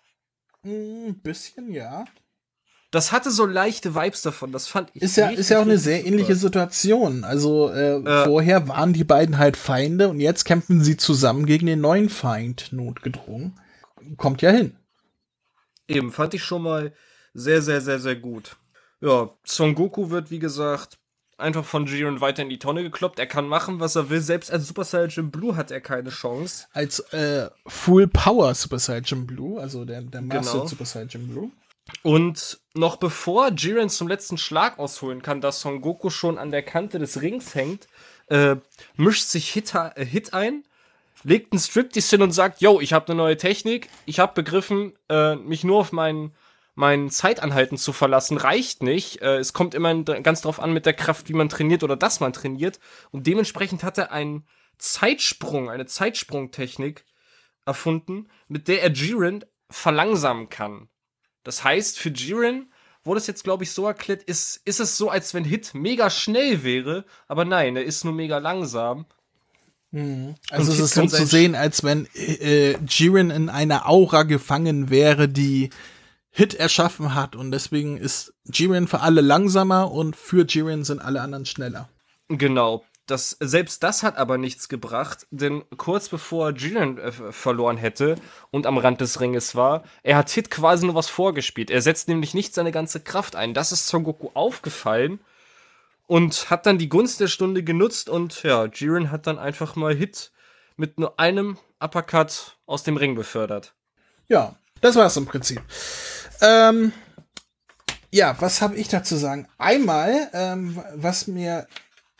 Ein 0.63 0.71
Hm, 1.07 1.21
bisschen, 1.21 1.71
ja. 1.71 2.05
Das 2.91 3.11
hatte 3.11 3.31
so 3.31 3.45
leichte 3.47 3.95
Vibes 3.95 4.21
davon, 4.21 4.51
das 4.51 4.67
fand 4.67 4.91
ich. 4.93 5.01
Ist 5.01 5.17
ja, 5.17 5.29
ist 5.29 5.49
ja 5.49 5.57
auch 5.57 5.63
eine 5.63 5.79
sehr 5.79 5.97
super. 5.97 6.07
ähnliche 6.09 6.35
Situation. 6.35 7.23
Also 7.23 7.69
äh, 7.69 7.99
Ja. 8.05 8.23
vorher 8.25 8.67
waren 8.67 8.93
die 8.93 9.03
beiden 9.03 9.39
halt 9.39 9.57
Feinde 9.57 10.09
und 10.09 10.19
jetzt 10.19 10.43
kämpfen 10.45 10.83
sie 10.83 10.95
zusammen 10.95 11.45
gegen 11.47 11.65
den 11.65 11.81
neuen 11.81 12.09
Feind 12.09 12.71
notgedrungen. 12.71 13.59
Kommt 14.17 14.41
ja 14.43 14.51
hin. 14.51 14.75
Eben, 15.87 16.11
fand 16.11 16.33
ich 16.33 16.43
schon 16.43 16.61
mal 16.61 16.93
sehr, 17.33 17.61
sehr, 17.61 17.81
sehr, 17.81 17.99
sehr 17.99 18.15
gut. 18.15 18.57
Ja, 19.01 19.31
Son 19.43 19.75
Goku 19.75 20.09
wird, 20.11 20.29
wie 20.31 20.39
gesagt, 20.39 20.99
einfach 21.37 21.65
von 21.65 21.85
Jiren 21.85 22.21
weiter 22.21 22.43
in 22.43 22.49
die 22.49 22.59
Tonne 22.59 22.83
gekloppt. 22.83 23.19
Er 23.19 23.27
kann 23.27 23.47
machen, 23.47 23.79
was 23.79 23.95
er 23.95 24.09
will. 24.09 24.21
Selbst 24.21 24.51
als 24.51 24.67
Super 24.67 24.83
Saiyan 24.83 25.31
Blue 25.31 25.55
hat 25.55 25.71
er 25.71 25.81
keine 25.81 26.09
Chance. 26.09 26.67
Als 26.73 26.99
äh, 27.11 27.49
Full 27.67 28.07
Power 28.07 28.53
Super 28.55 28.79
Saiyan 28.79 29.25
Blue, 29.25 29.59
also 29.59 29.85
der, 29.85 30.01
der 30.01 30.21
Master 30.21 30.53
Genau. 30.53 30.67
Super 30.67 30.85
Saiyan 30.85 31.27
Blue. 31.27 31.51
Und 32.01 32.59
noch 32.73 32.95
bevor 32.97 33.51
Jiren 33.51 33.89
zum 33.89 34.07
letzten 34.07 34.37
Schlag 34.37 34.79
ausholen 34.79 35.21
kann, 35.21 35.41
dass 35.41 35.61
Son 35.61 35.81
Goku 35.81 36.09
schon 36.09 36.37
an 36.37 36.51
der 36.51 36.63
Kante 36.63 36.97
des 36.97 37.21
Rings 37.21 37.55
hängt, 37.55 37.87
äh, 38.27 38.55
mischt 38.95 39.27
sich 39.27 39.49
Hit, 39.51 39.73
äh, 39.75 40.05
Hit 40.05 40.33
ein, 40.33 40.63
legt 41.23 41.51
einen 41.51 41.59
Striptease 41.59 42.11
hin 42.11 42.21
und 42.21 42.31
sagt, 42.31 42.61
yo, 42.61 42.79
ich 42.79 42.93
habe 42.93 43.07
eine 43.07 43.15
neue 43.15 43.37
Technik, 43.37 43.89
ich 44.05 44.19
habe 44.19 44.33
begriffen, 44.33 44.93
äh, 45.09 45.35
mich 45.35 45.63
nur 45.63 45.79
auf 45.79 45.91
meinen 45.91 46.33
mein 46.75 47.09
Zeitanhalten 47.09 47.77
zu 47.77 47.93
verlassen 47.93 48.37
reicht 48.37 48.81
nicht. 48.81 49.21
Äh, 49.21 49.37
es 49.37 49.53
kommt 49.53 49.73
immer 49.75 50.03
ganz 50.03 50.41
drauf 50.41 50.59
an 50.59 50.73
mit 50.73 50.85
der 50.85 50.93
Kraft, 50.93 51.29
wie 51.29 51.33
man 51.33 51.49
trainiert 51.49 51.83
oder 51.83 51.95
dass 51.95 52.19
man 52.19 52.33
trainiert. 52.33 52.79
Und 53.11 53.27
dementsprechend 53.27 53.83
hat 53.83 53.97
er 53.97 54.11
einen 54.11 54.45
Zeitsprung, 54.77 55.69
eine 55.69 55.85
Zeitsprungtechnik 55.85 57.05
erfunden, 57.65 58.27
mit 58.47 58.67
der 58.67 58.81
er 58.83 58.91
Jiren 58.91 59.45
verlangsamen 59.69 60.49
kann. 60.49 60.89
Das 61.43 61.63
heißt, 61.63 61.99
für 61.99 62.09
Jiren 62.09 62.71
wurde 63.03 63.19
es 63.19 63.27
jetzt, 63.27 63.43
glaube 63.43 63.63
ich, 63.63 63.71
so 63.71 63.85
erklärt, 63.85 64.23
ist, 64.23 64.61
ist 64.65 64.79
es 64.79 64.97
so, 64.97 65.09
als 65.09 65.33
wenn 65.33 65.43
Hit 65.43 65.73
mega 65.73 66.09
schnell 66.09 66.63
wäre, 66.63 67.05
aber 67.27 67.45
nein, 67.45 67.75
er 67.75 67.83
ist 67.83 68.03
nur 68.03 68.13
mega 68.13 68.37
langsam. 68.37 69.05
Also 70.49 70.71
es 70.71 70.77
Hit 70.77 70.85
ist 70.85 70.93
so 70.93 71.05
zu 71.07 71.25
sehen, 71.25 71.55
als 71.55 71.83
wenn 71.83 72.07
äh, 72.15 72.77
Jiren 72.87 73.29
in 73.29 73.49
einer 73.49 73.87
Aura 73.87 74.23
gefangen 74.23 74.89
wäre, 74.89 75.27
die 75.27 75.69
Hit 76.35 76.55
erschaffen 76.55 77.13
hat. 77.13 77.35
Und 77.35 77.51
deswegen 77.51 77.95
ist 77.95 78.33
Jiren 78.45 78.87
für 78.87 79.01
alle 79.01 79.21
langsamer 79.21 79.91
und 79.91 80.15
für 80.15 80.45
Jiren 80.45 80.83
sind 80.83 80.99
alle 80.99 81.21
anderen 81.21 81.45
schneller. 81.45 81.89
Genau. 82.27 82.83
Das, 83.05 83.35
selbst 83.41 83.83
das 83.83 84.01
hat 84.01 84.17
aber 84.17 84.37
nichts 84.37 84.69
gebracht, 84.69 85.27
denn 85.29 85.63
kurz 85.75 86.07
bevor 86.07 86.51
Jiren 86.51 86.97
äh, 86.97 87.11
verloren 87.11 87.75
hätte 87.75 88.15
und 88.49 88.65
am 88.65 88.77
Rand 88.77 89.01
des 89.01 89.19
Ringes 89.19 89.55
war, 89.55 89.83
er 90.03 90.15
hat 90.15 90.29
Hit 90.29 90.49
quasi 90.49 90.85
nur 90.85 90.95
was 90.95 91.09
vorgespielt. 91.09 91.69
Er 91.69 91.81
setzt 91.81 92.07
nämlich 92.07 92.33
nicht 92.33 92.53
seine 92.53 92.71
ganze 92.71 93.01
Kraft 93.01 93.35
ein. 93.35 93.53
Das 93.53 93.73
ist 93.73 93.87
Son 93.87 94.05
Goku 94.05 94.29
aufgefallen 94.33 95.19
und 96.07 96.49
hat 96.49 96.65
dann 96.65 96.77
die 96.77 96.89
Gunst 96.89 97.19
der 97.19 97.27
Stunde 97.27 97.61
genutzt 97.61 98.07
und 98.07 98.41
ja, 98.43 98.65
Jiren 98.65 99.11
hat 99.11 99.27
dann 99.27 99.37
einfach 99.37 99.75
mal 99.75 99.93
Hit 99.93 100.31
mit 100.77 100.97
nur 100.97 101.19
einem 101.19 101.57
Uppercut 101.81 102.57
aus 102.65 102.83
dem 102.83 102.95
Ring 102.95 103.15
befördert. 103.15 103.73
Ja, 104.29 104.55
das 104.79 104.95
war's 104.95 105.17
im 105.17 105.25
Prinzip. 105.25 105.61
Ähm, 106.43 106.91
ja, 108.11 108.35
was 108.39 108.61
habe 108.61 108.75
ich 108.75 108.89
dazu 108.89 109.15
sagen? 109.15 109.47
Einmal, 109.57 110.29
ähm, 110.33 110.79
was 110.93 111.27
mir 111.27 111.67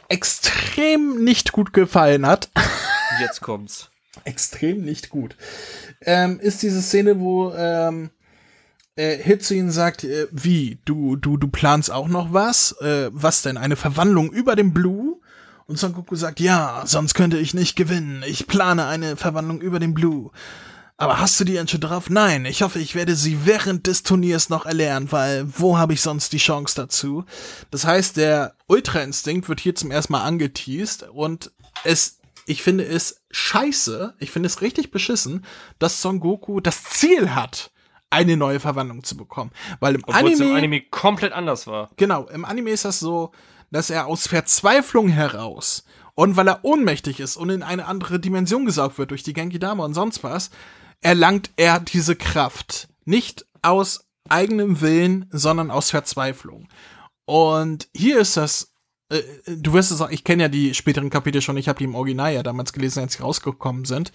extrem 0.07 1.23
nicht 1.23 1.51
gut 1.51 1.73
gefallen 1.73 2.25
hat, 2.25 2.49
Jetzt 3.21 3.41
kommt's. 3.41 3.91
extrem 4.23 4.81
nicht 4.83 5.09
gut, 5.09 5.35
ähm, 6.01 6.39
ist 6.39 6.63
diese 6.63 6.81
Szene, 6.81 7.19
wo 7.19 7.53
ähm, 7.53 8.09
äh, 8.95 9.17
Hit 9.17 9.43
zu 9.43 9.55
ihnen 9.55 9.71
sagt, 9.71 10.03
äh, 10.03 10.27
wie, 10.31 10.79
du, 10.85 11.15
du, 11.15 11.37
du 11.37 11.47
planst 11.47 11.91
auch 11.91 12.07
noch 12.07 12.31
was? 12.33 12.75
Äh, 12.81 13.09
was 13.11 13.41
denn? 13.41 13.57
Eine 13.57 13.75
Verwandlung 13.75 14.31
über 14.31 14.55
dem 14.55 14.73
Blue? 14.73 15.19
Und 15.65 15.79
Son 15.79 15.93
Goku 15.93 16.15
sagt, 16.15 16.39
ja, 16.39 16.83
sonst 16.85 17.13
könnte 17.13 17.37
ich 17.37 17.53
nicht 17.53 17.75
gewinnen. 17.75 18.23
Ich 18.27 18.47
plane 18.47 18.85
eine 18.85 19.15
Verwandlung 19.15 19.61
über 19.61 19.79
den 19.79 19.93
Blue. 19.93 20.31
Aber 20.97 21.19
hast 21.19 21.39
du 21.39 21.43
die 21.43 21.53
denn 21.53 21.67
schon 21.67 21.81
drauf? 21.81 22.09
Nein, 22.09 22.45
ich 22.45 22.61
hoffe, 22.61 22.79
ich 22.79 22.93
werde 22.95 23.15
sie 23.15 23.45
während 23.45 23.87
des 23.87 24.03
Turniers 24.03 24.49
noch 24.49 24.65
erlernen, 24.65 25.11
weil 25.11 25.45
wo 25.57 25.77
habe 25.77 25.93
ich 25.93 26.01
sonst 26.01 26.33
die 26.33 26.37
Chance 26.37 26.75
dazu? 26.75 27.25
Das 27.71 27.85
heißt, 27.85 28.17
der 28.17 28.55
Ultra-Instinkt 28.67 29.49
wird 29.49 29.59
hier 29.59 29.75
zum 29.75 29.91
ersten 29.91 30.13
Mal 30.13 30.23
angeteased 30.23 31.09
und 31.11 31.51
es, 31.83 32.19
ich 32.45 32.61
finde 32.61 32.85
es 32.85 33.23
scheiße, 33.31 34.13
ich 34.19 34.31
finde 34.31 34.47
es 34.47 34.61
richtig 34.61 34.91
beschissen, 34.91 35.45
dass 35.79 36.01
Son 36.01 36.19
Goku 36.19 36.59
das 36.59 36.83
Ziel 36.83 37.33
hat, 37.33 37.71
eine 38.11 38.37
neue 38.37 38.59
Verwandlung 38.59 39.03
zu 39.03 39.17
bekommen. 39.17 39.51
Weil 39.79 39.95
im 39.95 40.03
Obwohl 40.05 40.31
es 40.31 40.39
Anime, 40.39 40.51
im 40.51 40.57
Anime 40.57 40.81
komplett 40.81 41.33
anders 41.33 41.65
war. 41.65 41.89
genau, 41.97 42.27
im 42.27 42.45
Anime 42.45 42.69
ist 42.69 42.85
das 42.85 42.99
so, 42.99 43.31
dass 43.71 43.89
er 43.89 44.05
aus 44.05 44.27
Verzweiflung 44.27 45.09
heraus 45.09 45.85
und 46.13 46.35
weil 46.35 46.47
er 46.47 46.63
ohnmächtig 46.63 47.19
ist 47.19 47.37
und 47.37 47.49
in 47.49 47.63
eine 47.63 47.87
andere 47.87 48.19
Dimension 48.19 48.65
gesaugt 48.65 48.99
wird 48.99 49.09
durch 49.09 49.23
die 49.23 49.33
Genki 49.33 49.57
Dama 49.57 49.83
und 49.83 49.95
sonst 49.95 50.23
was, 50.23 50.51
erlangt 51.03 51.51
er 51.55 51.79
diese 51.79 52.15
Kraft. 52.15 52.87
Nicht 53.05 53.45
aus 53.61 54.05
eigenem 54.29 54.81
Willen, 54.81 55.27
sondern 55.31 55.71
aus 55.71 55.91
Verzweiflung. 55.91 56.67
Und 57.25 57.87
hier 57.95 58.19
ist 58.19 58.37
das, 58.37 58.73
äh, 59.09 59.21
du 59.47 59.73
wirst 59.73 59.91
es 59.91 60.01
auch, 60.01 60.09
ich 60.09 60.23
kenne 60.23 60.43
ja 60.43 60.49
die 60.49 60.73
späteren 60.73 61.09
Kapitel 61.09 61.41
schon, 61.41 61.57
ich 61.57 61.67
habe 61.69 61.79
die 61.79 61.85
im 61.85 61.95
Original 61.95 62.33
ja 62.33 62.43
damals 62.43 62.73
gelesen, 62.73 63.01
als 63.01 63.13
sie 63.13 63.23
rausgekommen 63.23 63.85
sind. 63.85 64.11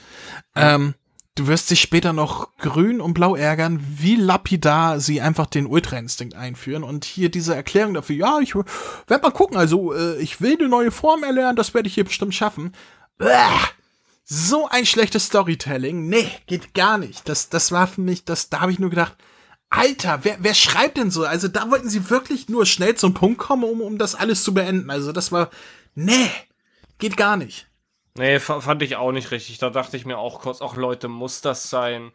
Ähm, 0.55 0.95
du 1.35 1.47
wirst 1.47 1.71
dich 1.71 1.81
später 1.81 2.13
noch 2.13 2.57
grün 2.57 3.01
und 3.01 3.15
blau 3.15 3.37
ärgern, 3.37 3.81
wie 3.83 4.17
lapidar 4.17 5.01
sie 5.01 5.21
einfach 5.21 5.47
den 5.47 5.67
Ultra-Instinkt 5.67 6.35
einführen. 6.35 6.83
Und 6.83 7.05
hier 7.05 7.31
diese 7.31 7.55
Erklärung 7.55 7.95
dafür, 7.95 8.17
ja, 8.17 8.39
ich 8.41 8.55
werde 8.55 9.23
mal 9.23 9.31
gucken, 9.31 9.57
also 9.57 9.95
äh, 9.95 10.19
ich 10.19 10.41
will 10.41 10.57
eine 10.59 10.69
neue 10.69 10.91
Form 10.91 11.23
erlernen, 11.23 11.57
das 11.57 11.75
werde 11.75 11.89
ich 11.89 11.95
hier 11.95 12.05
bestimmt 12.05 12.35
schaffen. 12.35 12.73
Uah, 13.21 13.69
so 14.31 14.69
ein 14.69 14.85
schlechtes 14.85 15.25
Storytelling, 15.27 16.07
nee, 16.09 16.31
geht 16.47 16.75
gar 16.75 16.99
nicht. 16.99 17.27
Das, 17.29 17.49
das 17.49 17.73
war 17.73 17.87
für 17.87 18.03
mich, 18.03 18.27
das, 18.27 18.51
da 18.51 18.61
habe 18.61 18.71
ich 18.73 18.79
nur 18.79 18.91
gedacht, 18.91 19.17
Alter, 19.71 20.21
wer, 20.23 20.37
wer 20.41 20.53
schreibt 20.55 20.99
denn 20.99 21.11
so? 21.11 21.25
Also 21.25 21.49
da 21.49 21.71
wollten 21.71 21.89
sie 21.89 22.11
wirklich 22.11 22.49
nur 22.49 22.67
schnell 22.67 22.95
zum 22.95 23.15
Punkt 23.15 23.39
kommen, 23.39 23.65
um, 23.65 23.81
um 23.81 23.97
das 23.97 24.15
alles 24.15 24.45
zu 24.45 24.53
beenden. 24.53 24.91
Also 24.91 25.13
das 25.13 25.33
war, 25.33 25.49
nee, 25.95 26.31
geht 26.99 27.17
gar 27.17 27.39
nicht. 27.39 27.69
Nee, 28.19 28.39
fand 28.41 28.83
ich 28.83 28.97
auch 28.97 29.13
nicht 29.13 29.31
richtig. 29.31 29.59
Da 29.59 29.71
dachte 29.71 29.97
ich 29.97 30.05
mir 30.05 30.19
auch 30.19 30.41
kurz, 30.41 30.61
ach 30.61 30.77
Leute, 30.77 31.09
muss 31.09 31.41
das 31.41 31.71
sein? 31.71 32.13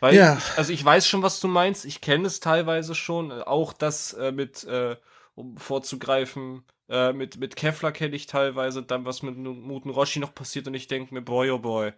Weil, 0.00 0.14
Ja. 0.14 0.36
ich, 0.38 0.58
also 0.58 0.72
ich 0.72 0.84
weiß 0.84 1.06
schon, 1.06 1.22
was 1.22 1.40
du 1.40 1.48
meinst. 1.48 1.84
Ich 1.84 2.00
kenne 2.00 2.26
es 2.26 2.40
teilweise 2.40 2.94
schon. 2.94 3.30
Äh, 3.30 3.42
Auch 3.42 3.72
das 3.72 4.12
äh, 4.14 4.32
mit, 4.32 4.64
äh, 4.64 4.96
um 5.34 5.56
vorzugreifen, 5.56 6.64
äh, 6.90 7.12
mit, 7.12 7.38
mit 7.38 7.56
Kevlar 7.56 7.92
kenne 7.92 8.16
ich 8.16 8.26
teilweise. 8.26 8.82
Dann, 8.82 9.04
was 9.04 9.22
mit 9.22 9.36
Muten 9.36 9.90
Roshi 9.90 10.18
noch 10.18 10.34
passiert 10.34 10.66
und 10.66 10.74
ich 10.74 10.88
denke 10.88 11.14
mir, 11.14 11.22
boy, 11.22 11.50
oh 11.50 11.58
boy. 11.58 11.92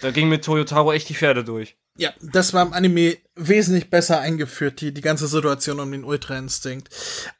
Da 0.00 0.10
ging 0.10 0.28
mit 0.28 0.44
Toyotaro 0.44 0.92
echt 0.92 1.08
die 1.08 1.14
Pferde 1.14 1.44
durch. 1.44 1.76
Ja, 1.96 2.12
das 2.20 2.52
war 2.52 2.66
im 2.66 2.72
Anime 2.72 3.16
wesentlich 3.34 3.90
besser 3.90 4.20
eingeführt, 4.20 4.80
die, 4.80 4.92
die 4.92 5.00
ganze 5.00 5.26
Situation 5.26 5.78
um 5.78 5.90
den 5.90 6.04
Ultra-Instinkt. 6.04 6.88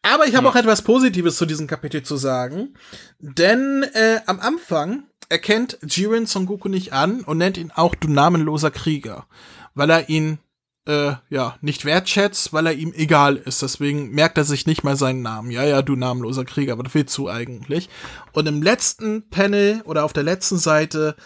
Aber 0.03 0.27
ich 0.27 0.35
habe 0.35 0.49
auch 0.49 0.57
etwas 0.57 0.83
Positives 0.83 1.37
zu 1.37 1.47
diesem 1.47 1.67
Kapitel 1.67 2.03
zu 2.03 2.17
sagen. 2.17 2.75
Denn 3.19 3.85
äh, 3.95 4.21
am 4.27 4.41
Anfang 4.41 5.05
erkennt 5.29 5.79
Jiren 5.83 6.27
Son 6.27 6.47
Goku 6.47 6.69
nicht 6.69 6.93
an 6.93 7.23
und 7.23 7.39
nennt 7.39 7.59
ihn 7.59 7.73
auch 7.73 7.95
du 7.95 8.09
namenloser 8.09 8.71
Krieger. 8.71 9.27
Weil 9.75 9.91
er 9.91 10.09
ihn 10.09 10.39
äh, 10.87 11.15
ja, 11.31 11.57
nicht 11.61 11.85
wertschätzt, 11.85 12.53
weil 12.53 12.67
er 12.67 12.75
ihm 12.75 12.93
egal 12.95 13.37
ist. 13.37 13.63
Deswegen 13.63 14.11
merkt 14.11 14.39
er 14.39 14.45
sich 14.45 14.67
nicht 14.67 14.85
mal 14.85 14.97
seinen 14.97 15.23
Namen. 15.23 15.51
Ja, 15.51 15.65
ja, 15.65 15.83
du 15.83 15.97
namenloser 15.97 16.45
Krieger, 16.45 16.75
aber 16.75 16.83
das 16.83 16.95
willst 16.95 17.17
du 17.17 17.29
eigentlich. 17.29 17.89
Und 18.33 18.47
im 18.47 18.63
letzten 18.63 19.29
Panel 19.31 19.83
oder 19.85 20.05
auf 20.05 20.13
der 20.13 20.23
letzten 20.23 20.59
Seite 20.59 21.17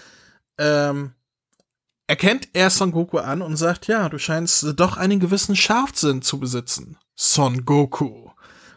ähm, 0.58 1.12
erkennt 2.06 2.48
er 2.52 2.70
Son 2.70 2.92
Goku 2.92 3.18
an 3.18 3.42
und 3.42 3.56
sagt, 3.56 3.86
ja, 3.86 4.08
du 4.08 4.18
scheinst 4.18 4.74
doch 4.76 4.96
einen 4.96 5.20
gewissen 5.20 5.56
Scharfsinn 5.56 6.22
zu 6.22 6.38
besitzen. 6.38 6.96
Son 7.14 7.64
Goku. 7.64 8.30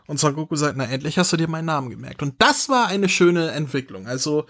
Und 0.07 0.19
Son 0.19 0.35
Goku 0.35 0.55
sagt, 0.55 0.77
na 0.77 0.85
endlich 0.85 1.17
hast 1.17 1.31
du 1.31 1.37
dir 1.37 1.47
meinen 1.47 1.65
Namen 1.65 1.89
gemerkt. 1.89 2.21
Und 2.21 2.35
das 2.39 2.69
war 2.69 2.87
eine 2.87 3.07
schöne 3.07 3.51
Entwicklung. 3.51 4.07
Also, 4.07 4.45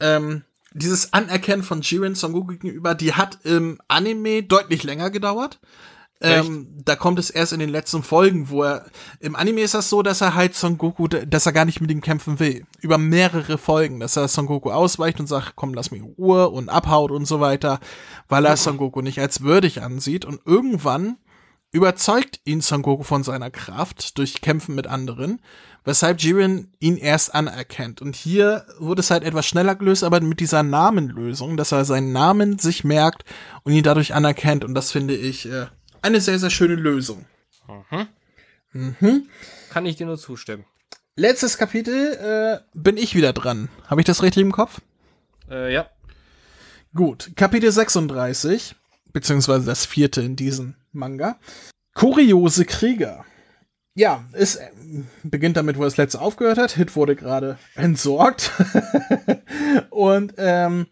ähm, 0.00 0.42
dieses 0.72 1.12
Anerkennen 1.12 1.62
von 1.62 1.80
Jiren 1.82 2.14
Son 2.14 2.32
Goku 2.32 2.52
gegenüber, 2.52 2.94
die 2.94 3.14
hat 3.14 3.38
im 3.44 3.80
Anime 3.88 4.42
deutlich 4.42 4.82
länger 4.84 5.10
gedauert. 5.10 5.60
Ähm, 6.20 6.66
da 6.84 6.96
kommt 6.96 7.20
es 7.20 7.30
erst 7.30 7.52
in 7.52 7.60
den 7.60 7.68
letzten 7.68 8.02
Folgen, 8.02 8.48
wo 8.50 8.64
er, 8.64 8.86
im 9.20 9.36
Anime 9.36 9.60
ist 9.60 9.74
das 9.74 9.88
so, 9.88 10.02
dass 10.02 10.20
er 10.20 10.34
halt 10.34 10.54
Son 10.54 10.76
Goku, 10.76 11.06
dass 11.06 11.46
er 11.46 11.52
gar 11.52 11.64
nicht 11.64 11.80
mit 11.80 11.92
ihm 11.92 12.00
kämpfen 12.00 12.40
will. 12.40 12.66
Über 12.80 12.98
mehrere 12.98 13.56
Folgen, 13.56 14.00
dass 14.00 14.16
er 14.16 14.26
Son 14.26 14.46
Goku 14.46 14.70
ausweicht 14.70 15.20
und 15.20 15.28
sagt, 15.28 15.52
komm, 15.54 15.74
lass 15.74 15.92
mich 15.92 16.00
in 16.00 16.14
Ruhe 16.18 16.48
und 16.48 16.70
abhaut 16.70 17.12
und 17.12 17.26
so 17.26 17.38
weiter, 17.40 17.78
weil 18.28 18.44
er 18.46 18.56
Son 18.56 18.78
Goku 18.78 19.00
nicht 19.00 19.20
als 19.20 19.42
würdig 19.42 19.80
ansieht 19.82 20.24
und 20.24 20.40
irgendwann 20.44 21.18
überzeugt 21.70 22.40
ihn 22.44 22.60
Son 22.60 22.82
Goku 22.82 23.02
von 23.02 23.22
seiner 23.22 23.50
Kraft 23.50 24.18
durch 24.18 24.40
Kämpfen 24.40 24.74
mit 24.74 24.86
anderen, 24.86 25.40
weshalb 25.84 26.20
Jiren 26.20 26.72
ihn 26.80 26.96
erst 26.96 27.34
anerkennt. 27.34 28.00
Und 28.00 28.16
hier 28.16 28.66
wurde 28.78 29.00
es 29.00 29.10
halt 29.10 29.24
etwas 29.24 29.46
schneller 29.46 29.74
gelöst, 29.74 30.04
aber 30.04 30.20
mit 30.20 30.40
dieser 30.40 30.62
Namenlösung, 30.62 31.56
dass 31.56 31.72
er 31.72 31.84
seinen 31.84 32.12
Namen 32.12 32.58
sich 32.58 32.84
merkt 32.84 33.24
und 33.64 33.72
ihn 33.72 33.82
dadurch 33.82 34.14
anerkennt. 34.14 34.64
Und 34.64 34.74
das 34.74 34.92
finde 34.92 35.14
ich 35.14 35.46
äh, 35.46 35.66
eine 36.02 36.20
sehr, 36.20 36.38
sehr 36.38 36.50
schöne 36.50 36.74
Lösung. 36.74 37.26
Kann 39.70 39.86
ich 39.86 39.96
dir 39.96 40.06
nur 40.06 40.18
zustimmen. 40.18 40.64
Letztes 41.16 41.58
Kapitel 41.58 42.14
äh, 42.14 42.60
bin 42.74 42.96
ich 42.96 43.14
wieder 43.14 43.32
dran. 43.32 43.68
Habe 43.86 44.00
ich 44.00 44.06
das 44.06 44.22
richtig 44.22 44.42
im 44.42 44.52
Kopf? 44.52 44.80
Äh, 45.50 45.72
ja. 45.72 45.90
Gut, 46.94 47.32
Kapitel 47.36 47.70
36, 47.70 48.74
beziehungsweise 49.12 49.66
das 49.66 49.84
vierte 49.84 50.22
in 50.22 50.36
diesem 50.36 50.74
Manga. 50.92 51.38
Kuriose 51.94 52.64
Krieger. 52.64 53.24
Ja, 53.94 54.24
es 54.32 54.56
äh, 54.56 54.68
beginnt 55.24 55.56
damit, 55.56 55.76
wo 55.76 55.82
das 55.82 55.96
letzte 55.96 56.20
aufgehört 56.20 56.58
hat. 56.58 56.72
Hit 56.72 56.94
wurde 56.94 57.16
gerade 57.16 57.58
entsorgt. 57.74 58.52
und 59.90 60.34
ähm, 60.36 60.86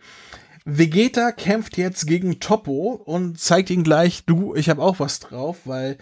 Vegeta 0.65 1.31
kämpft 1.31 1.77
jetzt 1.77 2.09
gegen 2.09 2.41
Toppo 2.41 3.01
und 3.05 3.39
zeigt 3.39 3.71
ihn 3.71 3.85
gleich, 3.85 4.25
du, 4.27 4.57
ich 4.57 4.69
habe 4.69 4.83
auch 4.83 4.99
was 4.99 5.21
drauf, 5.21 5.59
weil 5.65 5.99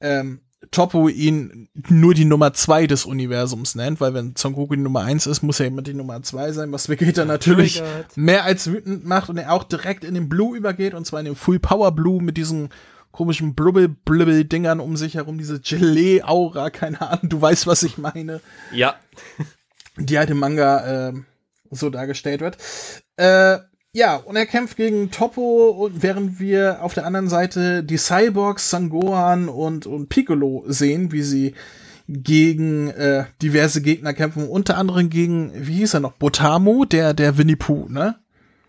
ähm, 0.00 0.42
Toppo 0.70 1.08
ihn 1.08 1.68
nur 1.88 2.12
die 2.14 2.26
Nummer 2.26 2.52
zwei 2.52 2.86
des 2.86 3.04
Universums 3.06 3.74
nennt, 3.74 4.00
weil 4.00 4.14
wenn 4.14 4.36
Son 4.36 4.52
Goku 4.52 4.76
die 4.76 4.82
Nummer 4.82 5.00
eins 5.00 5.26
ist, 5.26 5.42
muss 5.42 5.58
er 5.58 5.66
immer 5.66 5.82
die 5.82 5.94
Nummer 5.94 6.22
zwei 6.22 6.52
sein, 6.52 6.70
was 6.70 6.88
Vegeta 6.88 7.24
natürlich 7.24 7.78
triggert. 7.78 8.16
mehr 8.16 8.44
als 8.44 8.70
wütend 8.70 9.04
macht 9.04 9.28
und 9.30 9.38
er 9.38 9.52
auch 9.52 9.64
direkt 9.64 10.04
in 10.04 10.14
den 10.14 10.28
Blue 10.28 10.56
übergeht 10.56 10.94
und 10.94 11.06
zwar 11.06 11.20
in 11.20 11.26
den 11.26 11.34
Full 11.36 11.58
Power 11.58 11.92
Blue 11.92 12.22
mit 12.22 12.36
diesen 12.36 12.68
komischen 13.12 13.54
Blubbel-Blibbel-Dingern 13.54 14.80
um 14.80 14.96
sich 14.96 15.14
herum, 15.14 15.38
diese 15.38 15.60
Gelee-Aura, 15.60 16.70
keine 16.70 17.00
Ahnung, 17.00 17.28
du 17.28 17.40
weißt, 17.40 17.66
was 17.66 17.82
ich 17.82 17.98
meine 17.98 18.40
Ja. 18.72 18.96
die 19.96 20.18
halt 20.18 20.30
im 20.30 20.38
Manga 20.38 21.08
ähm, 21.08 21.26
so 21.70 21.90
dargestellt 21.90 22.40
wird. 22.40 22.56
Äh, 23.16 23.58
ja, 23.94 24.16
und 24.16 24.36
er 24.36 24.46
kämpft 24.46 24.78
gegen 24.78 25.10
Toppo 25.10 25.68
und 25.68 26.02
während 26.02 26.40
wir 26.40 26.82
auf 26.82 26.94
der 26.94 27.04
anderen 27.04 27.28
Seite 27.28 27.84
die 27.84 27.98
Cyborgs, 27.98 28.70
Sangohan 28.70 29.48
und, 29.50 29.86
und 29.86 30.08
Piccolo 30.08 30.64
sehen, 30.66 31.12
wie 31.12 31.22
sie 31.22 31.54
gegen 32.08 32.88
äh, 32.88 33.26
diverse 33.42 33.82
Gegner 33.82 34.14
kämpfen, 34.14 34.48
unter 34.48 34.78
anderem 34.78 35.10
gegen, 35.10 35.52
wie 35.54 35.74
hieß 35.74 35.94
er 35.94 36.00
noch, 36.00 36.12
Botamo, 36.12 36.86
der, 36.86 37.12
der 37.12 37.36
Winnie 37.36 37.56
Pooh, 37.56 37.86
ne? 37.88 38.16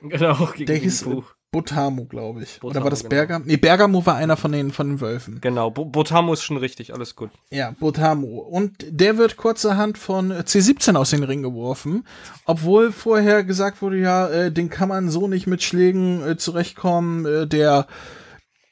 Genau, 0.01 0.49
gegen 0.53 0.65
Der 0.65 0.75
hieß 0.75 1.03
Buch. 1.03 1.32
Botamo, 1.53 2.05
glaube 2.05 2.41
ich. 2.41 2.57
Oder 2.57 2.61
Botamo, 2.61 2.83
war 2.83 2.89
das 2.89 2.99
genau. 3.01 3.09
Bergamo? 3.11 3.45
Nee, 3.47 3.57
Bergamo 3.57 4.05
war 4.05 4.15
einer 4.15 4.35
von 4.35 4.51
den, 4.51 4.71
von 4.71 4.89
den 4.89 5.01
Wölfen. 5.01 5.39
Genau, 5.39 5.69
Bo 5.69 5.85
Botamo 5.85 6.33
ist 6.33 6.43
schon 6.43 6.57
richtig, 6.57 6.93
alles 6.93 7.15
gut. 7.15 7.29
Ja, 7.51 7.75
Botamo. 7.79 8.39
Und 8.39 8.85
der 8.89 9.17
wird 9.17 9.37
kurzerhand 9.37 9.99
von 9.99 10.33
C17 10.33 10.95
aus 10.95 11.11
den 11.11 11.23
Ring 11.23 11.43
geworfen, 11.43 12.05
obwohl 12.45 12.91
vorher 12.91 13.43
gesagt 13.43 13.83
wurde, 13.83 13.99
ja, 13.99 14.27
äh, 14.27 14.51
den 14.51 14.71
kann 14.71 14.89
man 14.89 15.09
so 15.09 15.27
nicht 15.27 15.45
mit 15.45 15.61
Schlägen 15.61 16.27
äh, 16.27 16.37
zurechtkommen. 16.37 17.25
Äh, 17.25 17.47
der, 17.47 17.85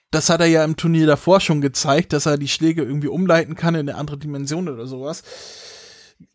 das 0.09 0.31
hat 0.31 0.41
er 0.41 0.47
ja 0.47 0.65
im 0.65 0.75
Turnier 0.75 1.05
davor 1.05 1.39
schon 1.39 1.61
gezeigt, 1.61 2.13
dass 2.13 2.25
er 2.25 2.39
die 2.39 2.47
Schläge 2.47 2.81
irgendwie 2.81 3.09
umleiten 3.09 3.55
kann 3.55 3.75
in 3.75 3.87
eine 3.87 3.97
andere 3.97 4.17
Dimension 4.17 4.67
oder 4.67 4.87
sowas. 4.87 5.23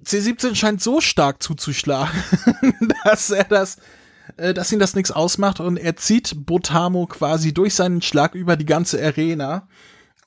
C17 0.04 0.54
scheint 0.54 0.80
so 0.80 1.00
stark 1.00 1.42
zuzuschlagen, 1.42 2.22
dass 3.04 3.30
er 3.30 3.44
das, 3.44 3.78
dass 4.36 4.72
ihn 4.72 4.78
das 4.78 4.94
nichts 4.94 5.10
ausmacht 5.10 5.60
und 5.60 5.76
er 5.76 5.96
zieht 5.96 6.46
Botamo 6.46 7.06
quasi 7.06 7.54
durch 7.54 7.74
seinen 7.74 8.02
Schlag 8.02 8.34
über 8.34 8.56
die 8.56 8.66
ganze 8.66 9.02
Arena 9.02 9.68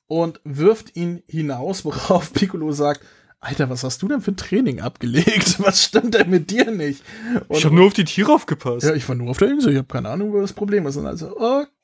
und 0.08 0.42
wirft 0.44 0.96
ihn 0.96 1.24
hinaus, 1.28 1.86
worauf 1.86 2.34
Piccolo 2.34 2.72
sagt, 2.72 3.02
Alter, 3.42 3.70
was 3.70 3.86
hast 3.86 4.02
du 4.02 4.10
denn 4.10 4.20
für 4.20 4.32
ein 4.32 4.38
Training 4.38 4.82
abgelegt? 4.82 5.60
Was 5.64 5.82
stimmt 5.82 6.14
denn 6.14 6.30
mit 6.30 6.52
dir 6.52 6.72
nicht? 6.72 7.02
Und, 7.48 7.72
nur 7.72 7.86
auf 7.88 7.94
die 7.94 8.04
Tiere 8.04 8.34
aufgepasst. 8.34 8.86
ja, 8.86 8.94
ich 8.94 9.08
war 9.08 9.16
nur 9.16 9.30
auf 9.30 9.38
der 9.38 9.50
Insel, 9.50 9.72
ich 9.72 9.78
habe 9.78 9.88
keine 9.88 10.10
Ahnung, 10.10 10.34
wo 10.34 10.42
das 10.42 10.52
Problem 10.52 10.86
ist. 10.86 10.98
Und 10.98 11.06
also, 11.06 11.40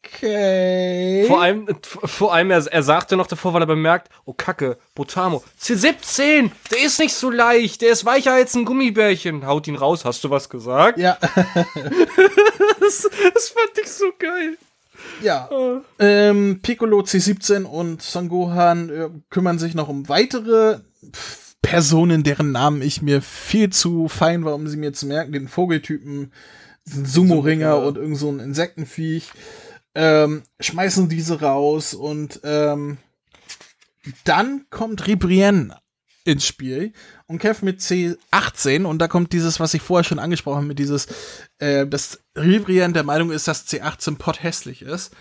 okay. 0.05 1.25
Vor 1.27 1.41
allem, 1.41 1.67
vor 1.81 2.33
allem 2.33 2.51
er, 2.51 2.65
er 2.65 2.83
sagte 2.83 3.15
noch 3.17 3.27
davor, 3.27 3.53
weil 3.53 3.63
er 3.63 3.67
bemerkt, 3.67 4.09
oh 4.25 4.33
Kacke, 4.33 4.77
Botamo, 4.93 5.43
C17, 5.61 6.51
der 6.71 6.85
ist 6.85 6.99
nicht 6.99 7.15
so 7.15 7.29
leicht, 7.29 7.81
der 7.81 7.91
ist 7.91 8.05
weicher 8.05 8.33
als 8.33 8.53
ein 8.55 8.65
Gummibärchen. 8.65 9.45
Haut 9.45 9.67
ihn 9.67 9.75
raus, 9.75 10.05
hast 10.05 10.23
du 10.23 10.29
was 10.29 10.49
gesagt? 10.49 10.97
ja, 10.99 11.17
Das, 12.79 13.09
das 13.33 13.49
fand 13.49 13.71
ich 13.81 13.87
so 13.89 14.05
geil. 14.19 14.57
ja. 15.21 15.49
Ähm, 15.99 16.59
Piccolo, 16.61 16.99
C17 16.99 17.63
und 17.63 18.01
Son 18.01 18.29
Gohan 18.29 18.89
äh, 18.89 19.09
kümmern 19.29 19.57
sich 19.59 19.73
noch 19.73 19.87
um 19.87 20.07
weitere 20.07 20.79
Personen, 21.61 22.21
deren 22.23 22.51
Namen 22.51 22.81
ich 22.83 23.01
mir 23.01 23.21
viel 23.21 23.71
zu 23.71 24.07
fein 24.07 24.45
war, 24.45 24.53
um 24.53 24.67
sie 24.67 24.77
mir 24.77 24.93
zu 24.93 25.07
merken. 25.07 25.31
Den 25.31 25.47
Vogeltypen, 25.47 26.31
diesen 26.85 27.05
Sumo-Ringer 27.05 27.79
und 27.81 27.97
irgend 27.97 28.17
so 28.17 28.29
ein 28.29 28.39
Insektenviech. 28.39 29.31
Ähm, 29.95 30.43
schmeißen 30.59 31.07
diese 31.07 31.39
raus 31.39 31.93
und 31.93 32.41
ähm, 32.43 32.97
dann 34.25 34.65
kommt 34.69 35.07
Ribrien 35.07 35.73
ins 36.25 36.45
Spiel 36.45 36.91
und 37.27 37.39
kämpft 37.39 37.63
mit 37.63 37.79
C18 37.79 38.83
und 38.83 38.99
da 38.99 39.07
kommt 39.07 39.31
dieses, 39.31 39.59
was 39.59 39.73
ich 39.73 39.81
vorher 39.81 40.03
schon 40.03 40.19
angesprochen 40.19 40.57
habe, 40.57 40.67
mit 40.67 40.79
dieses, 40.79 41.07
äh, 41.59 41.87
dass 41.87 42.19
Ribrien 42.35 42.93
der 42.93 43.03
Meinung 43.03 43.31
ist, 43.31 43.47
dass 43.47 43.67
C18 43.67 44.17
potthässlich 44.17 44.81
ist. 44.81 45.13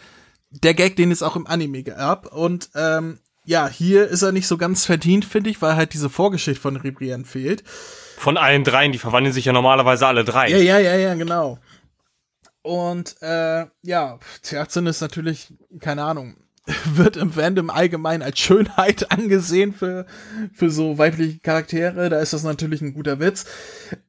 Der 0.50 0.74
Gag, 0.74 0.96
den 0.96 1.10
es 1.10 1.22
auch 1.22 1.36
im 1.36 1.46
Anime 1.46 1.82
gab 1.82 2.32
und 2.32 2.70
ähm, 2.74 3.18
ja, 3.44 3.68
hier 3.68 4.08
ist 4.08 4.22
er 4.22 4.32
nicht 4.32 4.46
so 4.46 4.56
ganz 4.56 4.86
verdient, 4.86 5.24
finde 5.24 5.50
ich, 5.50 5.60
weil 5.60 5.76
halt 5.76 5.92
diese 5.92 6.08
Vorgeschichte 6.08 6.60
von 6.60 6.76
Ribrien 6.76 7.24
fehlt. 7.24 7.62
Von 8.16 8.38
allen 8.38 8.64
dreien, 8.64 8.92
die 8.92 8.98
verwandeln 8.98 9.34
sich 9.34 9.44
ja 9.44 9.52
normalerweise 9.52 10.06
alle 10.06 10.24
drei. 10.24 10.48
Ja, 10.48 10.56
ja, 10.56 10.78
ja, 10.78 10.96
ja, 10.96 11.14
genau. 11.14 11.58
Und 12.64 13.20
äh, 13.20 13.66
ja, 13.82 14.18
C18 14.42 14.88
ist 14.88 15.02
natürlich, 15.02 15.52
keine 15.80 16.02
Ahnung, 16.02 16.38
wird 16.94 17.18
im 17.18 17.30
Fandom 17.30 17.68
allgemein 17.68 18.22
als 18.22 18.38
Schönheit 18.38 19.10
angesehen 19.12 19.74
für, 19.74 20.06
für 20.54 20.70
so 20.70 20.96
weibliche 20.96 21.40
Charaktere. 21.40 22.08
Da 22.08 22.20
ist 22.20 22.32
das 22.32 22.42
natürlich 22.42 22.80
ein 22.80 22.94
guter 22.94 23.20
Witz. 23.20 23.44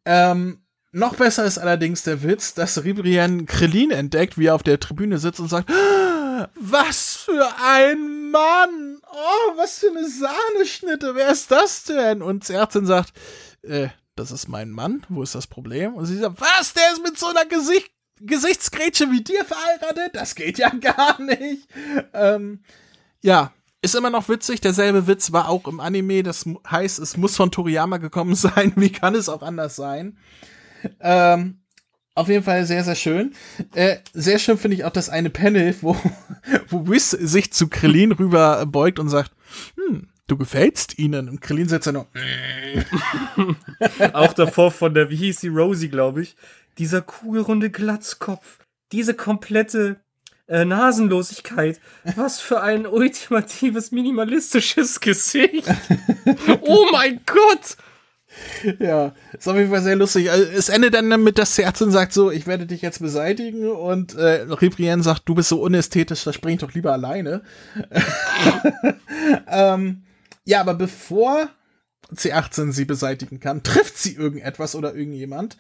Ähm, 0.06 0.62
noch 0.94 1.16
besser 1.16 1.44
ist 1.44 1.58
allerdings 1.58 2.04
der 2.04 2.24
Witz, 2.24 2.54
dass 2.54 2.82
Ribrian 2.86 3.46
Krillin 3.46 3.92
entdeckt, 3.92 4.38
wie 4.38 4.46
er 4.46 4.56
auf 4.56 4.64
der 4.64 4.80
Tribüne 4.80 5.18
sitzt 5.18 5.42
und 5.42 5.50
sagt, 5.50 5.70
"Ah, 5.70 6.48
was 6.56 7.18
für 7.18 7.46
ein 7.62 8.32
Mann! 8.32 9.02
Oh, 9.12 9.58
was 9.58 9.80
für 9.80 9.90
eine 9.90 10.08
Sahneschnitte! 10.08 11.14
Wer 11.14 11.30
ist 11.30 11.52
das 11.52 11.84
denn? 11.84 12.22
Und 12.22 12.46
C18 12.46 12.86
sagt, 12.86 13.12
äh, 13.64 13.90
das 14.16 14.32
ist 14.32 14.48
mein 14.48 14.72
Mann, 14.72 15.06
wo 15.10 15.24
ist 15.24 15.36
das 15.36 15.48
Problem? 15.48 15.94
Und 15.96 16.06
sie 16.06 16.18
sagt, 16.18 16.40
was, 16.40 16.74
der 16.74 16.94
ist 16.94 17.04
mit 17.04 17.20
so 17.20 17.28
einer 17.28 17.44
Gesicht 17.44 17.92
Gesichtsgrätsche 18.26 19.12
wie 19.12 19.24
dir 19.24 19.46
verheiratet? 19.46 20.16
Das 20.16 20.36
geht 20.36 20.58
ja 20.58 20.70
gar 20.82 21.22
nicht. 21.22 21.68
Ähm, 22.14 22.64
ja, 23.22 23.54
ist 23.82 23.96
immer 23.96 24.10
noch 24.10 24.30
witzig. 24.30 24.62
Derselbe 24.62 25.08
Witz 25.08 25.32
war 25.32 25.50
auch 25.50 25.68
im 25.68 25.80
Anime. 25.80 26.24
Das 26.24 26.46
heißt, 26.70 27.00
es 27.00 27.18
muss 27.18 27.36
von 27.36 27.52
Toriyama 27.52 27.98
gekommen 27.98 28.36
sein. 28.36 28.74
Wie 28.76 28.92
kann 28.92 29.16
es 29.16 29.30
auch 29.30 29.42
anders 29.42 29.76
sein? 29.76 30.18
Ähm, 31.00 31.62
auf 32.16 32.30
jeden 32.30 32.44
Fall 32.44 32.66
sehr, 32.66 32.84
sehr 32.84 32.96
schön. 32.96 33.34
Äh, 33.74 33.98
sehr 34.14 34.40
schön 34.40 34.58
finde 34.58 34.78
ich 34.78 34.86
auch 34.86 34.92
das 34.92 35.10
eine 35.10 35.30
Panel, 35.30 35.76
wo, 35.82 35.96
wo 36.70 36.88
Whis 36.88 37.12
sich 37.12 37.52
zu 37.52 37.68
Krillin 37.68 38.14
rüber 38.14 38.66
beugt 38.66 39.00
und 39.00 39.10
sagt, 39.10 39.32
hm, 39.76 40.08
du 40.28 40.38
gefällst 40.38 40.98
ihnen. 40.98 41.30
Und 41.30 41.42
Krillin 41.42 41.68
setzt 41.68 41.88
dann 41.88 41.96
nur, 41.96 42.08
Auch 44.14 44.34
davor 44.34 44.72
von 44.72 44.94
der, 44.94 45.10
wie 45.10 45.16
hieß 45.16 45.42
sie, 45.42 45.50
Rosie, 45.50 45.90
glaube 45.90 46.22
ich. 46.22 46.36
Dieser 46.78 47.02
kugelrunde 47.02 47.70
Glatzkopf. 47.70 48.60
Diese 48.92 49.14
komplette 49.14 49.98
äh, 50.48 50.66
Nasenlosigkeit. 50.66 51.80
Was 52.16 52.40
für 52.40 52.62
ein 52.62 52.86
ultimatives, 52.86 53.92
minimalistisches 53.92 55.00
Gesicht. 55.02 55.68
oh 56.62 56.86
mein 56.92 57.22
Gott! 57.26 57.78
Ja, 58.80 59.14
ist 59.32 59.48
auf 59.48 59.56
jeden 59.56 59.70
Fall 59.72 59.82
sehr 59.82 59.96
lustig. 59.96 60.30
Also, 60.30 60.44
es 60.44 60.68
endet 60.68 60.94
dann 60.94 61.10
damit, 61.10 61.38
dass 61.38 61.56
Serzin 61.56 61.92
sagt 61.92 62.12
so, 62.12 62.32
ich 62.32 62.48
werde 62.48 62.66
dich 62.66 62.82
jetzt 62.82 63.00
beseitigen 63.00 63.70
und 63.70 64.14
äh, 64.16 64.42
Ribrien 64.50 65.04
sagt, 65.04 65.24
du 65.30 65.36
bist 65.36 65.50
so 65.50 65.62
unästhetisch, 65.62 66.26
da 66.26 66.34
spring 66.34 66.56
ich 66.56 66.60
doch 66.60 66.74
lieber 66.74 66.92
alleine. 66.92 67.44
ähm, 69.48 70.04
ja, 70.46 70.62
aber 70.62 70.76
bevor 70.76 71.50
C18 72.14 72.72
sie 72.72 72.86
beseitigen 72.86 73.40
kann, 73.40 73.64
trifft 73.64 73.98
sie 73.98 74.14
irgendetwas 74.14 74.76
oder 74.76 74.96
irgendjemand 74.96 75.58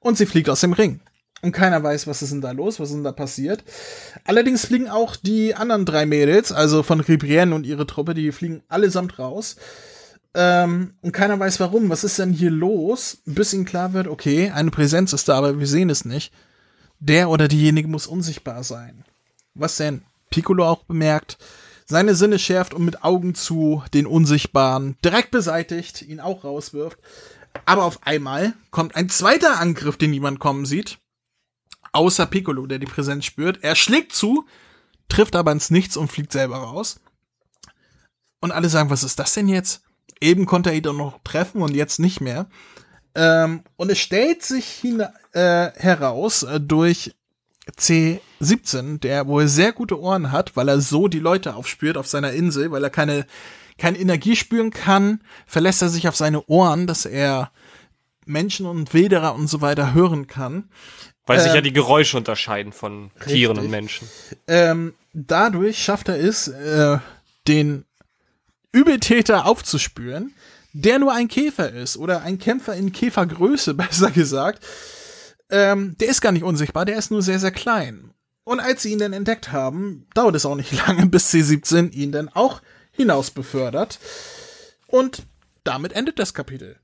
und 0.00 0.18
sie 0.18 0.26
fliegt 0.26 0.48
aus 0.48 0.60
dem 0.60 0.72
Ring. 0.72 1.00
Und 1.42 1.52
keiner 1.52 1.82
weiß, 1.82 2.06
was 2.06 2.22
ist 2.22 2.32
denn 2.32 2.40
da 2.40 2.52
los, 2.52 2.78
was 2.78 2.90
ist 2.90 2.94
denn 2.94 3.04
da 3.04 3.12
passiert. 3.12 3.64
Allerdings 4.24 4.64
fliegen 4.64 4.88
auch 4.88 5.16
die 5.16 5.56
anderen 5.56 5.84
drei 5.84 6.06
Mädels, 6.06 6.52
also 6.52 6.84
von 6.84 7.00
Ribrienne 7.00 7.54
und 7.54 7.66
ihre 7.66 7.86
Truppe, 7.86 8.14
die 8.14 8.30
fliegen 8.30 8.62
allesamt 8.68 9.18
raus. 9.18 9.56
Ähm, 10.34 10.94
und 11.02 11.12
keiner 11.12 11.38
weiß 11.38 11.58
warum. 11.58 11.90
Was 11.90 12.04
ist 12.04 12.20
denn 12.20 12.32
hier 12.32 12.52
los? 12.52 13.18
Bis 13.26 13.52
ihnen 13.52 13.64
klar 13.64 13.92
wird, 13.92 14.06
okay, 14.06 14.50
eine 14.50 14.70
Präsenz 14.70 15.12
ist 15.12 15.28
da, 15.28 15.36
aber 15.36 15.58
wir 15.58 15.66
sehen 15.66 15.90
es 15.90 16.04
nicht. 16.04 16.32
Der 17.00 17.28
oder 17.28 17.48
diejenige 17.48 17.88
muss 17.88 18.06
unsichtbar 18.06 18.62
sein. 18.62 19.04
Was 19.54 19.76
denn? 19.76 20.02
Piccolo 20.30 20.64
auch 20.66 20.84
bemerkt, 20.84 21.38
seine 21.92 22.14
Sinne 22.14 22.38
schärft 22.38 22.74
und 22.74 22.84
mit 22.84 23.04
Augen 23.04 23.34
zu 23.34 23.84
den 23.94 24.06
Unsichtbaren 24.06 24.96
direkt 25.04 25.30
beseitigt, 25.30 26.02
ihn 26.02 26.20
auch 26.20 26.42
rauswirft. 26.42 26.98
Aber 27.66 27.84
auf 27.84 28.06
einmal 28.06 28.54
kommt 28.70 28.96
ein 28.96 29.10
zweiter 29.10 29.60
Angriff, 29.60 29.98
den 29.98 30.10
niemand 30.10 30.40
kommen 30.40 30.64
sieht. 30.64 30.98
Außer 31.92 32.24
Piccolo, 32.24 32.66
der 32.66 32.78
die 32.78 32.86
Präsenz 32.86 33.26
spürt. 33.26 33.62
Er 33.62 33.76
schlägt 33.76 34.12
zu, 34.12 34.46
trifft 35.08 35.36
aber 35.36 35.52
ins 35.52 35.70
Nichts 35.70 35.98
und 35.98 36.10
fliegt 36.10 36.32
selber 36.32 36.56
raus. 36.56 36.98
Und 38.40 38.52
alle 38.52 38.70
sagen, 38.70 38.88
was 38.88 39.04
ist 39.04 39.18
das 39.18 39.34
denn 39.34 39.46
jetzt? 39.46 39.82
Eben 40.18 40.46
konnte 40.46 40.70
er 40.70 40.76
ihn 40.76 40.82
doch 40.82 40.94
noch 40.94 41.22
treffen 41.22 41.60
und 41.60 41.74
jetzt 41.74 41.98
nicht 41.98 42.22
mehr. 42.22 42.48
Ähm, 43.14 43.62
und 43.76 43.90
es 43.90 43.98
stellt 43.98 44.42
sich 44.42 44.66
hin, 44.66 45.04
äh, 45.32 45.70
heraus 45.74 46.42
äh, 46.42 46.58
durch 46.58 47.14
C17, 47.70 48.98
der 49.00 49.26
wohl 49.26 49.48
sehr 49.48 49.72
gute 49.72 50.00
Ohren 50.00 50.32
hat, 50.32 50.56
weil 50.56 50.68
er 50.68 50.80
so 50.80 51.08
die 51.08 51.20
Leute 51.20 51.54
aufspürt 51.54 51.96
auf 51.96 52.06
seiner 52.08 52.32
Insel, 52.32 52.70
weil 52.70 52.82
er 52.82 52.90
keine, 52.90 53.26
keine 53.78 53.98
Energie 53.98 54.36
spüren 54.36 54.70
kann, 54.70 55.20
verlässt 55.46 55.82
er 55.82 55.88
sich 55.88 56.08
auf 56.08 56.16
seine 56.16 56.44
Ohren, 56.46 56.86
dass 56.86 57.06
er 57.06 57.50
Menschen 58.26 58.66
und 58.66 58.94
Wilderer 58.94 59.34
und 59.34 59.48
so 59.48 59.60
weiter 59.60 59.94
hören 59.94 60.26
kann. 60.26 60.68
Weil 61.26 61.38
sich 61.38 61.50
Ähm, 61.50 61.54
ja 61.56 61.60
die 61.60 61.72
Geräusche 61.72 62.16
unterscheiden 62.16 62.72
von 62.72 63.10
Tieren 63.24 63.56
richtig. 63.56 63.64
und 63.64 63.70
Menschen. 63.70 64.08
Ähm, 64.48 64.94
dadurch 65.12 65.82
schafft 65.82 66.08
er 66.08 66.18
es, 66.18 66.48
äh, 66.48 66.98
den 67.46 67.84
Übeltäter 68.72 69.46
aufzuspüren, 69.46 70.34
der 70.72 70.98
nur 70.98 71.12
ein 71.12 71.28
Käfer 71.28 71.70
ist 71.70 71.96
oder 71.96 72.22
ein 72.22 72.38
Kämpfer 72.38 72.74
in 72.74 72.92
Käfergröße, 72.92 73.74
besser 73.74 74.10
gesagt. 74.10 74.64
Ähm, 75.52 75.96
der 76.00 76.08
ist 76.08 76.22
gar 76.22 76.32
nicht 76.32 76.44
unsichtbar, 76.44 76.86
der 76.86 76.96
ist 76.96 77.10
nur 77.10 77.22
sehr, 77.22 77.38
sehr 77.38 77.50
klein. 77.50 78.10
Und 78.44 78.58
als 78.58 78.82
sie 78.82 78.92
ihn 78.92 78.98
dann 78.98 79.12
entdeckt 79.12 79.52
haben, 79.52 80.06
dauert 80.14 80.34
es 80.34 80.46
auch 80.46 80.56
nicht 80.56 80.72
lange, 80.86 81.06
bis 81.06 81.32
C17 81.32 81.92
ihn 81.92 82.10
dann 82.10 82.28
auch 82.30 82.62
hinaus 82.90 83.30
befördert. 83.30 84.00
Und 84.86 85.24
damit 85.62 85.92
endet 85.92 86.18
das 86.18 86.34
Kapitel. 86.34 86.76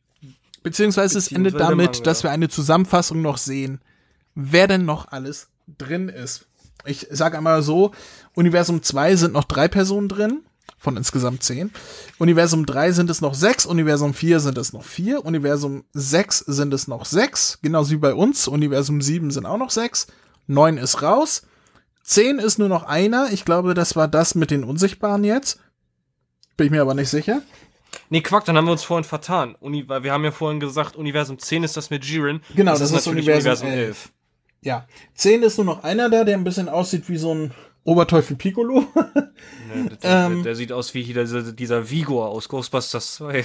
Beziehungsweise 0.62 1.19
es 1.19 1.33
endet 1.33 1.55
Beziehungsweise 1.55 1.71
damit, 1.71 1.93
Manga. 1.95 2.05
dass 2.05 2.23
wir 2.23 2.31
eine 2.31 2.49
Zusammenfassung 2.49 3.23
noch 3.23 3.39
sehen, 3.39 3.81
wer 4.35 4.66
denn 4.66 4.85
noch 4.85 5.09
alles 5.09 5.49
drin 5.66 6.09
ist. 6.09 6.47
Ich 6.85 7.07
sage 7.11 7.39
einmal 7.39 7.62
so, 7.62 7.93
Universum 8.35 8.83
2 8.83 9.16
sind 9.16 9.33
noch 9.33 9.45
drei 9.45 9.69
Personen 9.69 10.09
drin, 10.09 10.43
von 10.79 10.97
insgesamt 10.97 11.43
zehn. 11.43 11.70
Universum 12.18 12.66
3 12.66 12.93
sind 12.93 13.11
es 13.11 13.20
noch 13.20 13.35
sechs, 13.35 13.66
Universum 13.66 14.14
4 14.14 14.41
sind 14.41 14.59
es 14.59 14.72
noch 14.72 14.85
vier, 14.85 15.24
Universum 15.24 15.85
6 15.93 16.39
sind 16.39 16.72
es 16.72 16.89
noch 16.89 17.05
sechs, 17.05 17.59
genauso 17.62 17.91
wie 17.91 17.97
bei 17.97 18.14
uns. 18.14 18.49
Universum 18.49 19.03
7 19.03 19.31
sind 19.31 19.47
auch 19.47 19.59
noch 19.59 19.70
sechs, 19.70 20.07
neun 20.47 20.79
ist 20.79 21.03
raus, 21.03 21.43
zehn 22.03 22.39
ist 22.39 22.59
nur 22.59 22.68
noch 22.68 22.85
einer. 22.85 23.29
Ich 23.33 23.45
glaube, 23.45 23.74
das 23.74 23.97
war 23.97 24.09
das 24.09 24.35
mit 24.35 24.51
den 24.51 24.64
Unsichtbaren 24.64 25.24
jetzt. 25.24 25.61
Bin 26.57 26.66
ich 26.66 26.70
mir 26.70 26.83
aber 26.83 26.95
nicht 26.95 27.11
sicher. 27.11 27.43
Nee, 28.11 28.20
Quack, 28.20 28.45
dann 28.45 28.57
haben 28.57 28.66
wir 28.66 28.72
uns 28.72 28.85
vorhin 28.85 29.05
vertan. 29.05 29.55
Uni, 29.61 29.89
weil 29.89 30.03
wir 30.03 30.12
haben 30.12 30.24
ja 30.24 30.31
vorhin 30.31 30.61
gesagt, 30.61 30.97
Universum 30.97 31.39
10 31.39 31.64
ist 31.64 31.76
das 31.76 31.91
mit 31.91 32.05
Jiren. 32.05 32.43
Genau, 32.55 32.72
das 32.72 32.83
ist 32.83 32.93
natürlich 32.93 33.29
Universum 33.29 33.68
11. 33.68 34.11
Ja, 34.61 34.87
zehn 35.14 35.43
ist 35.43 35.57
nur 35.57 35.66
noch 35.66 35.85
einer 35.85 36.11
da, 36.11 36.24
der 36.24 36.37
ein 36.37 36.45
bisschen 36.45 36.68
aussieht 36.68 37.09
wie 37.09 37.16
so 37.16 37.33
ein 37.33 37.53
Oberteufel 37.85 38.37
Piccolo. 38.37 38.87
Ne, 39.68 39.91
der, 40.03 40.26
Ähm. 40.26 40.35
der, 40.37 40.43
der 40.45 40.55
sieht 40.57 40.72
aus 40.72 40.95
wie 40.95 41.05
dieser, 41.05 41.53
dieser 41.53 41.91
Vigor 41.91 42.29
aus 42.29 42.49
Ghostbusters 42.49 43.14
2. 43.16 43.39
Äh, 43.39 43.45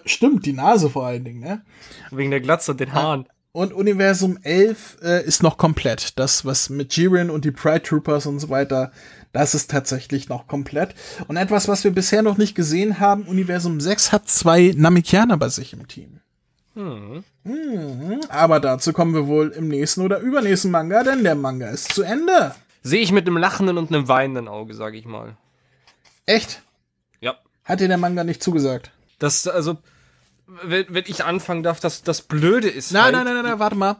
Stimmt, 0.06 0.46
die 0.46 0.54
Nase 0.54 0.90
vor 0.90 1.06
allen 1.06 1.24
Dingen, 1.24 1.40
ne? 1.40 1.62
Wegen 2.10 2.30
der 2.30 2.40
Glatze 2.40 2.72
und 2.72 2.80
den 2.80 2.92
Haaren. 2.94 3.26
Und 3.52 3.72
Universum 3.72 4.38
11 4.42 4.98
äh, 5.02 5.24
ist 5.24 5.42
noch 5.42 5.56
komplett. 5.56 6.18
Das, 6.18 6.44
was 6.44 6.68
mit 6.68 6.94
Jiren 6.96 7.30
und 7.30 7.44
die 7.44 7.52
Pride 7.52 7.82
Troopers 7.82 8.26
und 8.26 8.38
so 8.38 8.48
weiter, 8.48 8.92
das 9.32 9.54
ist 9.54 9.70
tatsächlich 9.70 10.28
noch 10.28 10.46
komplett. 10.46 10.94
Und 11.28 11.36
etwas, 11.36 11.68
was 11.68 11.84
wir 11.84 11.90
bisher 11.90 12.22
noch 12.22 12.36
nicht 12.38 12.54
gesehen 12.54 13.00
haben, 13.00 13.22
Universum 13.22 13.80
6 13.80 14.12
hat 14.12 14.28
zwei 14.28 14.74
Namekianer 14.76 15.36
bei 15.36 15.48
sich 15.48 15.72
im 15.72 15.88
Team. 15.88 16.20
Mhm. 16.76 17.24
Aber 18.28 18.60
dazu 18.60 18.92
kommen 18.92 19.14
wir 19.14 19.26
wohl 19.26 19.48
im 19.48 19.68
nächsten 19.68 20.02
oder 20.02 20.18
übernächsten 20.18 20.70
Manga, 20.70 21.02
denn 21.02 21.24
der 21.24 21.34
Manga 21.34 21.68
ist 21.68 21.94
zu 21.94 22.02
Ende. 22.02 22.54
Sehe 22.82 23.00
ich 23.00 23.12
mit 23.12 23.26
einem 23.26 23.38
lachenden 23.38 23.78
und 23.78 23.90
einem 23.90 24.08
weinenden 24.08 24.46
Auge, 24.46 24.74
sage 24.74 24.98
ich 24.98 25.06
mal. 25.06 25.36
Echt? 26.26 26.62
Ja. 27.20 27.36
Hat 27.64 27.80
dir 27.80 27.88
der 27.88 27.96
Manga 27.96 28.24
nicht 28.24 28.42
zugesagt? 28.42 28.90
Das, 29.18 29.48
also, 29.48 29.78
wenn, 30.46 30.84
wenn 30.90 31.04
ich 31.06 31.24
anfangen 31.24 31.62
darf, 31.62 31.80
das, 31.80 32.02
das 32.02 32.20
Blöde 32.20 32.68
ist. 32.68 32.92
Nein, 32.92 33.04
halt, 33.04 33.14
nein, 33.14 33.24
nein, 33.24 33.34
nein, 33.36 33.44
nein, 33.44 33.58
warte 33.58 33.76
mal. 33.76 33.96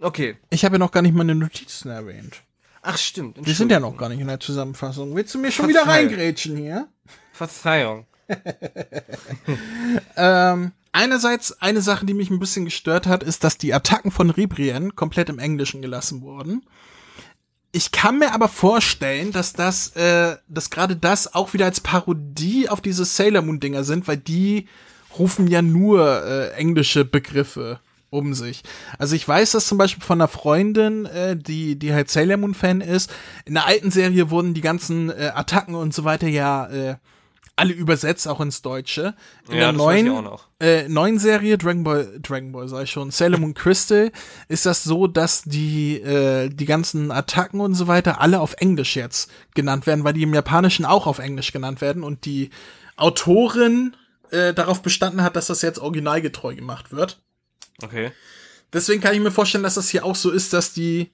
Okay. 0.00 0.36
Ich 0.48 0.64
habe 0.64 0.76
ja 0.76 0.78
noch 0.78 0.92
gar 0.92 1.02
nicht 1.02 1.14
meine 1.14 1.34
Notizen 1.34 1.90
erwähnt. 1.90 2.42
Ach, 2.80 2.96
stimmt. 2.96 3.44
Wir 3.44 3.54
sind 3.54 3.70
ja 3.70 3.80
noch 3.80 3.96
gar 3.96 4.08
nicht 4.08 4.20
in 4.20 4.28
der 4.28 4.40
Zusammenfassung. 4.40 5.14
Willst 5.14 5.34
du 5.34 5.38
mir 5.38 5.52
schon 5.52 5.68
wieder 5.68 5.84
Verzeih. 5.84 6.06
reingrätschen 6.06 6.56
hier? 6.56 6.88
Verzeihung. 7.32 8.06
Ähm, 10.16 10.72
einerseits, 10.96 11.60
eine 11.60 11.82
Sache, 11.82 12.06
die 12.06 12.14
mich 12.14 12.30
ein 12.30 12.40
bisschen 12.40 12.64
gestört 12.64 13.06
hat, 13.06 13.22
ist, 13.22 13.44
dass 13.44 13.58
die 13.58 13.72
Attacken 13.74 14.10
von 14.10 14.30
Ribrien 14.30 14.96
komplett 14.96 15.28
im 15.28 15.38
Englischen 15.38 15.82
gelassen 15.82 16.22
wurden. 16.22 16.64
Ich 17.70 17.92
kann 17.92 18.18
mir 18.18 18.32
aber 18.32 18.48
vorstellen, 18.48 19.32
dass 19.32 19.52
das, 19.52 19.94
äh, 19.96 20.36
dass 20.48 20.70
gerade 20.70 20.96
das 20.96 21.34
auch 21.34 21.52
wieder 21.52 21.66
als 21.66 21.80
Parodie 21.80 22.70
auf 22.70 22.80
diese 22.80 23.04
Sailor 23.04 23.42
Moon 23.42 23.60
Dinger 23.60 23.84
sind, 23.84 24.08
weil 24.08 24.16
die 24.16 24.66
rufen 25.18 25.46
ja 25.46 25.60
nur 25.60 26.24
äh, 26.24 26.52
englische 26.52 27.04
Begriffe 27.04 27.80
um 28.08 28.32
sich. 28.32 28.62
Also 28.98 29.14
ich 29.14 29.28
weiß 29.28 29.52
das 29.52 29.66
zum 29.66 29.76
Beispiel 29.76 30.02
von 30.02 30.20
einer 30.20 30.28
Freundin, 30.28 31.04
äh, 31.04 31.36
die 31.36 31.78
die 31.78 31.92
halt 31.92 32.10
Sailor 32.10 32.38
Moon 32.38 32.54
Fan 32.54 32.80
ist. 32.80 33.12
In 33.44 33.54
der 33.54 33.66
alten 33.66 33.90
Serie 33.90 34.30
wurden 34.30 34.54
die 34.54 34.62
ganzen 34.62 35.10
äh, 35.10 35.32
Attacken 35.34 35.74
und 35.74 35.92
so 35.92 36.04
weiter 36.04 36.28
ja 36.28 36.66
äh, 36.68 36.96
alle 37.56 37.72
übersetzt, 37.72 38.28
auch 38.28 38.40
ins 38.40 38.62
Deutsche. 38.62 39.14
In 39.48 39.54
Ja, 39.54 39.72
der 39.72 39.72
das 39.72 39.82
weiß 39.82 39.96
ich 39.96 40.04
neuen, 40.04 40.16
auch 40.16 40.22
noch. 40.22 40.48
Äh, 40.60 40.88
neuen 40.88 41.18
Serie, 41.18 41.58
Dragon 41.58 41.84
Ball, 41.84 42.18
Dragon 42.20 42.52
Ball 42.52 42.68
sei 42.68 42.86
schon, 42.86 43.10
Sailor 43.10 43.40
Moon 43.40 43.54
Crystal, 43.54 44.12
ist 44.48 44.66
das 44.66 44.84
so, 44.84 45.06
dass 45.06 45.42
die, 45.42 45.96
äh, 46.00 46.50
die 46.50 46.66
ganzen 46.66 47.10
Attacken 47.10 47.60
und 47.60 47.74
so 47.74 47.86
weiter 47.86 48.20
alle 48.20 48.40
auf 48.40 48.54
Englisch 48.58 48.94
jetzt 48.94 49.30
genannt 49.54 49.86
werden, 49.86 50.04
weil 50.04 50.12
die 50.12 50.22
im 50.22 50.34
Japanischen 50.34 50.84
auch 50.84 51.06
auf 51.06 51.18
Englisch 51.18 51.50
genannt 51.52 51.80
werden 51.80 52.02
und 52.04 52.26
die 52.26 52.50
Autorin 52.96 53.96
äh, 54.30 54.52
darauf 54.52 54.82
bestanden 54.82 55.22
hat, 55.22 55.36
dass 55.36 55.46
das 55.46 55.62
jetzt 55.62 55.78
originalgetreu 55.78 56.54
gemacht 56.54 56.92
wird. 56.92 57.22
Okay. 57.82 58.12
Deswegen 58.72 59.00
kann 59.00 59.14
ich 59.14 59.20
mir 59.20 59.30
vorstellen, 59.30 59.64
dass 59.64 59.74
das 59.74 59.88
hier 59.88 60.04
auch 60.04 60.16
so 60.16 60.30
ist, 60.30 60.52
dass 60.52 60.72
die 60.72 61.12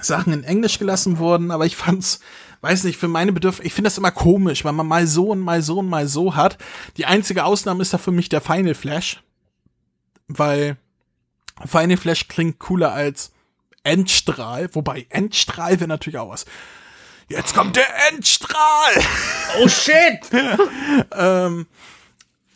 Sachen 0.00 0.32
in 0.32 0.44
Englisch 0.44 0.78
gelassen 0.78 1.18
wurden, 1.18 1.50
aber 1.50 1.66
ich 1.66 1.76
fand's, 1.76 2.20
weiß 2.60 2.84
nicht, 2.84 2.98
für 2.98 3.08
meine 3.08 3.32
Bedürfnisse, 3.32 3.66
ich 3.66 3.74
finde 3.74 3.88
das 3.88 3.98
immer 3.98 4.10
komisch, 4.10 4.64
weil 4.64 4.72
man 4.72 4.86
mal 4.86 5.06
so 5.06 5.28
und 5.28 5.40
mal 5.40 5.62
so 5.62 5.78
und 5.78 5.88
mal 5.88 6.06
so 6.06 6.36
hat. 6.36 6.58
Die 6.96 7.06
einzige 7.06 7.44
Ausnahme 7.44 7.82
ist 7.82 7.92
da 7.92 7.98
für 7.98 8.12
mich 8.12 8.28
der 8.28 8.40
Final 8.40 8.74
Flash, 8.74 9.22
weil 10.28 10.76
Final 11.66 11.96
Flash 11.96 12.28
klingt 12.28 12.58
cooler 12.58 12.92
als 12.92 13.32
Endstrahl, 13.82 14.68
wobei 14.74 15.06
Endstrahl 15.10 15.80
wäre 15.80 15.88
natürlich 15.88 16.18
auch 16.18 16.30
was. 16.30 16.46
Jetzt 17.28 17.54
kommt 17.54 17.76
der 17.76 17.86
Endstrahl! 18.10 19.04
Oh 19.62 19.68
shit! 19.68 20.20
ähm, 21.16 21.66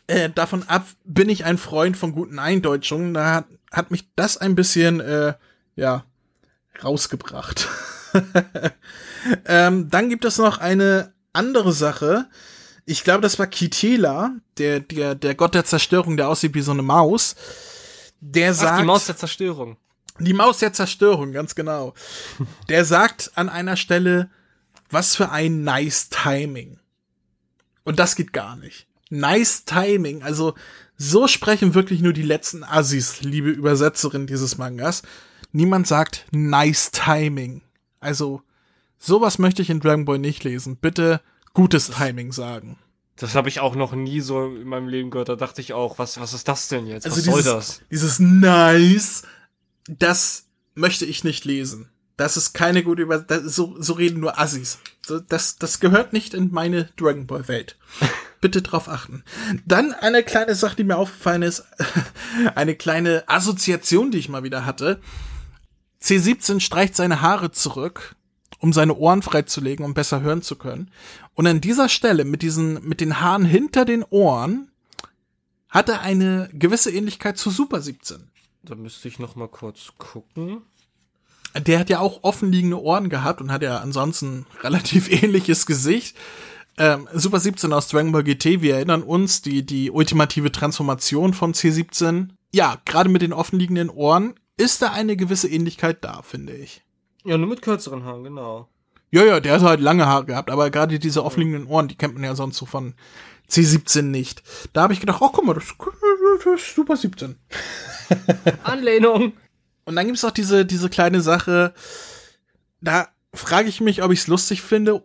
äh, 0.06 0.30
davon 0.30 0.64
ab 0.64 0.86
bin 1.04 1.28
ich 1.28 1.44
ein 1.44 1.58
Freund 1.58 1.96
von 1.96 2.12
guten 2.12 2.38
Eindeutschungen. 2.38 3.14
Da 3.14 3.34
hat, 3.34 3.46
hat 3.70 3.90
mich 3.90 4.08
das 4.16 4.36
ein 4.36 4.54
bisschen, 4.54 5.00
äh, 5.00 5.34
ja, 5.76 6.04
rausgebracht. 6.82 7.68
ähm, 9.46 9.90
dann 9.90 10.08
gibt 10.08 10.24
es 10.24 10.38
noch 10.38 10.58
eine 10.58 11.12
andere 11.32 11.72
Sache. 11.72 12.26
Ich 12.86 13.04
glaube, 13.04 13.20
das 13.20 13.38
war 13.38 13.46
Kitela, 13.46 14.32
der, 14.58 14.80
der, 14.80 15.14
der 15.14 15.34
Gott 15.34 15.54
der 15.54 15.64
Zerstörung, 15.64 16.16
der 16.16 16.28
aussieht 16.28 16.54
wie 16.54 16.60
so 16.60 16.72
eine 16.72 16.82
Maus. 16.82 17.36
Der 18.20 18.54
sagt. 18.54 18.72
Ach, 18.72 18.78
die 18.80 18.86
Maus 18.86 19.06
der 19.06 19.16
Zerstörung. 19.16 19.76
Die 20.20 20.32
Maus 20.32 20.58
der 20.58 20.72
Zerstörung, 20.72 21.32
ganz 21.32 21.54
genau. 21.54 21.92
Der 22.68 22.84
sagt 22.84 23.32
an 23.34 23.48
einer 23.48 23.76
Stelle, 23.76 24.30
was 24.88 25.16
für 25.16 25.30
ein 25.30 25.64
nice 25.64 26.08
Timing. 26.08 26.78
Und 27.82 27.98
das 27.98 28.14
geht 28.14 28.32
gar 28.32 28.54
nicht. 28.54 28.86
Nice 29.10 29.64
Timing, 29.64 30.22
also 30.22 30.54
so 30.96 31.26
sprechen 31.26 31.74
wirklich 31.74 32.00
nur 32.00 32.12
die 32.12 32.22
letzten 32.22 32.62
Assis, 32.62 33.22
liebe 33.22 33.50
Übersetzerin 33.50 34.28
dieses 34.28 34.56
Mangas. 34.56 35.02
Niemand 35.56 35.86
sagt 35.86 36.26
nice 36.32 36.90
Timing. 36.90 37.62
Also 38.00 38.42
sowas 38.98 39.38
möchte 39.38 39.62
ich 39.62 39.70
in 39.70 39.78
Dragon 39.78 40.04
Ball 40.04 40.18
nicht 40.18 40.42
lesen. 40.42 40.76
Bitte 40.76 41.20
gutes 41.52 41.90
Timing 41.90 42.32
sagen. 42.32 42.76
Das 43.14 43.36
habe 43.36 43.48
ich 43.48 43.60
auch 43.60 43.76
noch 43.76 43.92
nie 43.92 44.20
so 44.20 44.46
in 44.46 44.66
meinem 44.66 44.88
Leben 44.88 45.10
gehört. 45.10 45.28
Da 45.28 45.36
dachte 45.36 45.60
ich 45.60 45.72
auch, 45.72 45.96
was, 46.00 46.18
was 46.18 46.34
ist 46.34 46.48
das 46.48 46.66
denn 46.66 46.88
jetzt? 46.88 47.06
Also 47.06 47.18
was 47.18 47.24
dieses, 47.24 47.44
soll 47.44 47.54
das? 47.54 47.80
dieses 47.88 48.18
nice, 48.18 49.22
das 49.86 50.46
möchte 50.74 51.04
ich 51.04 51.22
nicht 51.22 51.44
lesen. 51.44 51.88
Das 52.16 52.36
ist 52.36 52.52
keine 52.52 52.82
gute 52.82 53.02
Über 53.02 53.24
so, 53.44 53.76
so 53.80 53.92
reden 53.92 54.18
nur 54.18 54.40
Assis. 54.40 54.80
Das, 55.28 55.56
das 55.56 55.78
gehört 55.78 56.12
nicht 56.12 56.34
in 56.34 56.50
meine 56.50 56.88
Dragon 56.96 57.28
Ball 57.28 57.46
Welt. 57.46 57.76
Bitte 58.40 58.60
drauf 58.60 58.88
achten. 58.88 59.22
Dann 59.66 59.92
eine 59.92 60.24
kleine 60.24 60.56
Sache, 60.56 60.74
die 60.74 60.84
mir 60.84 60.98
aufgefallen 60.98 61.42
ist. 61.42 61.64
Eine 62.56 62.74
kleine 62.74 63.22
Assoziation, 63.26 64.10
die 64.10 64.18
ich 64.18 64.28
mal 64.28 64.42
wieder 64.42 64.66
hatte. 64.66 65.00
C17 66.04 66.60
streicht 66.60 66.94
seine 66.94 67.22
Haare 67.22 67.50
zurück, 67.50 68.14
um 68.58 68.72
seine 68.72 68.94
Ohren 68.94 69.22
freizulegen, 69.22 69.84
um 69.84 69.94
besser 69.94 70.20
hören 70.20 70.42
zu 70.42 70.56
können. 70.56 70.90
Und 71.34 71.46
an 71.46 71.62
dieser 71.62 71.88
Stelle 71.88 72.24
mit 72.24 72.42
diesen, 72.42 72.86
mit 72.86 73.00
den 73.00 73.20
Haaren 73.20 73.46
hinter 73.46 73.86
den 73.86 74.04
Ohren 74.04 74.70
hat 75.70 75.88
er 75.88 76.02
eine 76.02 76.50
gewisse 76.52 76.90
Ähnlichkeit 76.92 77.38
zu 77.38 77.50
Super 77.50 77.80
17. 77.80 78.30
Da 78.62 78.74
müsste 78.74 79.08
ich 79.08 79.18
noch 79.18 79.34
mal 79.34 79.48
kurz 79.48 79.92
gucken. 79.98 80.62
Der 81.56 81.78
hat 81.78 81.88
ja 81.88 82.00
auch 82.00 82.22
offenliegende 82.22 82.80
Ohren 82.80 83.08
gehabt 83.08 83.40
und 83.40 83.50
hat 83.50 83.62
ja 83.62 83.78
ansonsten 83.78 84.46
relativ 84.62 85.10
ähnliches 85.22 85.66
Gesicht. 85.66 86.16
Ähm, 86.76 87.08
Super 87.14 87.40
17 87.40 87.72
aus 87.72 87.88
Dragon 87.88 88.12
Ball 88.12 88.24
GT, 88.24 88.60
wir 88.60 88.76
erinnern 88.76 89.02
uns, 89.02 89.42
die, 89.42 89.64
die 89.64 89.90
ultimative 89.90 90.52
Transformation 90.52 91.32
von 91.32 91.54
C17. 91.54 92.30
Ja, 92.52 92.80
gerade 92.84 93.08
mit 93.08 93.22
den 93.22 93.32
offenliegenden 93.32 93.90
Ohren 93.90 94.34
ist 94.56 94.82
da 94.82 94.92
eine 94.92 95.16
gewisse 95.16 95.48
Ähnlichkeit 95.48 96.04
da, 96.04 96.22
finde 96.22 96.54
ich. 96.54 96.82
Ja, 97.24 97.38
nur 97.38 97.48
mit 97.48 97.62
kürzeren 97.62 98.04
Haaren, 98.04 98.24
genau. 98.24 98.68
Ja, 99.10 99.24
ja, 99.24 99.40
der 99.40 99.54
hat 99.54 99.62
halt 99.62 99.80
lange 99.80 100.06
Haare 100.06 100.26
gehabt, 100.26 100.50
aber 100.50 100.70
gerade 100.70 100.98
diese 100.98 101.24
offenliegenden 101.24 101.66
Ohren, 101.66 101.88
die 101.88 101.96
kennt 101.96 102.14
man 102.14 102.24
ja 102.24 102.34
sonst 102.34 102.56
so 102.56 102.66
von 102.66 102.94
C17 103.48 104.02
nicht. 104.02 104.42
Da 104.72 104.82
habe 104.82 104.92
ich 104.92 105.00
gedacht, 105.00 105.20
oh, 105.20 105.30
guck 105.32 105.44
mal, 105.44 105.54
das, 105.54 105.72
das 106.44 106.60
ist 106.60 106.74
Super 106.74 106.96
17. 106.96 107.38
Anlehnung. 108.64 109.34
Und 109.84 109.96
dann 109.96 110.06
gibt's 110.06 110.24
auch 110.24 110.30
diese, 110.30 110.66
diese 110.66 110.88
kleine 110.88 111.20
Sache, 111.20 111.74
da 112.80 113.08
frage 113.32 113.68
ich 113.68 113.80
mich, 113.80 114.02
ob 114.02 114.12
ich's 114.12 114.26
lustig 114.26 114.62
finde, 114.62 115.02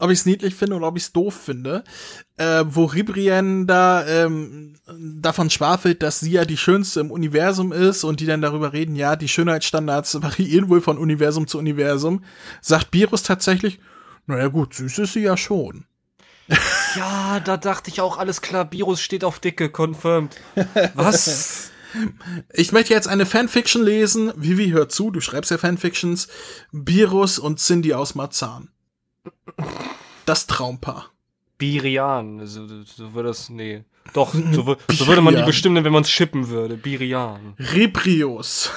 ob 0.00 0.10
ich's 0.10 0.26
niedlich 0.26 0.54
finde 0.54 0.76
oder 0.76 0.88
ob 0.88 0.96
ich's 0.96 1.12
doof 1.12 1.34
finde, 1.34 1.84
äh, 2.36 2.64
wo 2.66 2.86
Ribrien 2.86 3.66
da 3.66 4.06
ähm, 4.06 4.74
davon 4.98 5.50
schwafelt, 5.50 6.02
dass 6.02 6.20
sie 6.20 6.32
ja 6.32 6.44
die 6.44 6.56
schönste 6.56 7.00
im 7.00 7.10
Universum 7.10 7.72
ist 7.72 8.02
und 8.04 8.20
die 8.20 8.26
dann 8.26 8.40
darüber 8.40 8.72
reden, 8.72 8.96
ja, 8.96 9.16
die 9.16 9.28
Schönheitsstandards 9.28 10.22
variieren 10.22 10.68
wohl 10.68 10.80
von 10.80 10.98
Universum 10.98 11.46
zu 11.46 11.58
Universum, 11.58 12.24
sagt 12.60 12.88
Virus 12.92 13.22
tatsächlich, 13.22 13.80
naja 14.26 14.48
gut, 14.48 14.74
süß 14.74 14.98
ist 14.98 15.12
sie 15.12 15.22
ja 15.22 15.36
schon. 15.36 15.84
Ja, 16.96 17.38
da 17.38 17.56
dachte 17.56 17.88
ich 17.88 18.00
auch, 18.00 18.18
alles 18.18 18.40
klar, 18.42 18.72
Virus 18.72 19.00
steht 19.00 19.22
auf 19.22 19.38
Dicke, 19.38 19.70
confirmed. 19.70 20.34
Was? 20.94 21.70
Ich 22.52 22.70
möchte 22.70 22.94
jetzt 22.94 23.08
eine 23.08 23.26
Fanfiction 23.26 23.82
lesen. 23.82 24.32
Vivi, 24.36 24.70
hör 24.70 24.88
zu, 24.88 25.10
du 25.10 25.20
schreibst 25.20 25.50
ja 25.50 25.58
Fanfictions. 25.58 26.28
Virus 26.70 27.38
und 27.38 27.58
Cindy 27.58 27.94
aus 27.94 28.14
Marzahn. 28.14 28.68
Das 30.26 30.46
Traumpaar. 30.46 31.10
Birian. 31.58 32.46
So, 32.46 32.66
so 32.84 33.14
würde 33.14 33.28
das, 33.28 33.50
nee. 33.50 33.84
Doch, 34.12 34.34
so, 34.34 34.76
so 34.88 35.06
würde 35.06 35.20
man 35.20 35.36
die 35.36 35.42
bestimmen, 35.42 35.84
wenn 35.84 35.92
man 35.92 36.02
es 36.02 36.10
schippen 36.10 36.48
würde. 36.48 36.76
Birian. 36.76 37.54
Reprios. 37.58 38.70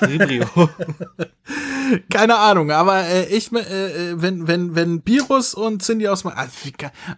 Ribrio. 0.00 0.46
Keine 2.10 2.36
Ahnung, 2.36 2.70
aber 2.70 3.04
äh, 3.04 3.26
ich, 3.34 3.50
äh, 3.52 3.58
äh, 3.58 4.20
wenn, 4.20 4.46
wenn, 4.46 4.74
wenn 4.74 5.02
Virus 5.04 5.54
und 5.54 5.82
Cindy 5.82 6.08
aus 6.08 6.24
Marzahn, 6.24 6.50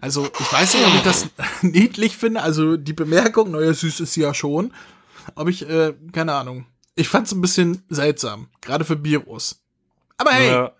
also, 0.00 0.22
also 0.22 0.26
ich 0.38 0.52
weiß 0.52 0.74
nicht, 0.74 0.86
ob 0.86 0.94
ich 0.94 1.02
das 1.02 1.28
niedlich 1.62 2.16
finde, 2.16 2.42
also 2.42 2.76
die 2.76 2.92
Bemerkung, 2.92 3.50
naja, 3.50 3.72
süß 3.72 4.00
ist 4.00 4.12
sie 4.12 4.22
ja 4.22 4.34
schon, 4.34 4.72
ob 5.34 5.48
ich, 5.48 5.68
äh, 5.68 5.94
keine 6.12 6.34
Ahnung. 6.34 6.66
Ich 6.94 7.08
fand's 7.08 7.32
ein 7.32 7.40
bisschen 7.40 7.82
seltsam, 7.88 8.48
gerade 8.60 8.84
für 8.84 9.02
Virus. 9.02 9.60
Aber 10.16 10.32
hey, 10.32 10.50
Ja. 10.50 10.72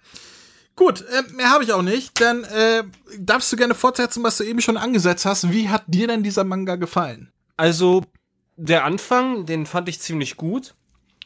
Gut, 0.79 1.01
äh, 1.01 1.25
mehr 1.35 1.51
habe 1.51 1.65
ich 1.65 1.73
auch 1.73 1.83
nicht. 1.83 2.21
Dann 2.21 2.45
äh, 2.45 2.85
darfst 3.19 3.53
du 3.53 3.57
gerne 3.57 3.75
fortsetzen, 3.75 4.23
was 4.23 4.37
du 4.37 4.45
eben 4.45 4.61
schon 4.61 4.77
angesetzt 4.77 5.27
hast. 5.27 5.53
Wie 5.53 5.69
hat 5.69 5.83
dir 5.89 6.07
denn 6.07 6.23
dieser 6.23 6.45
Manga 6.45 6.77
gefallen? 6.77 7.33
Also, 7.57 8.05
der 8.57 8.85
Anfang, 8.85 9.45
den 9.45 9.67
fand 9.67 9.89
ich 9.89 9.99
ziemlich 9.99 10.37
gut. 10.37 10.75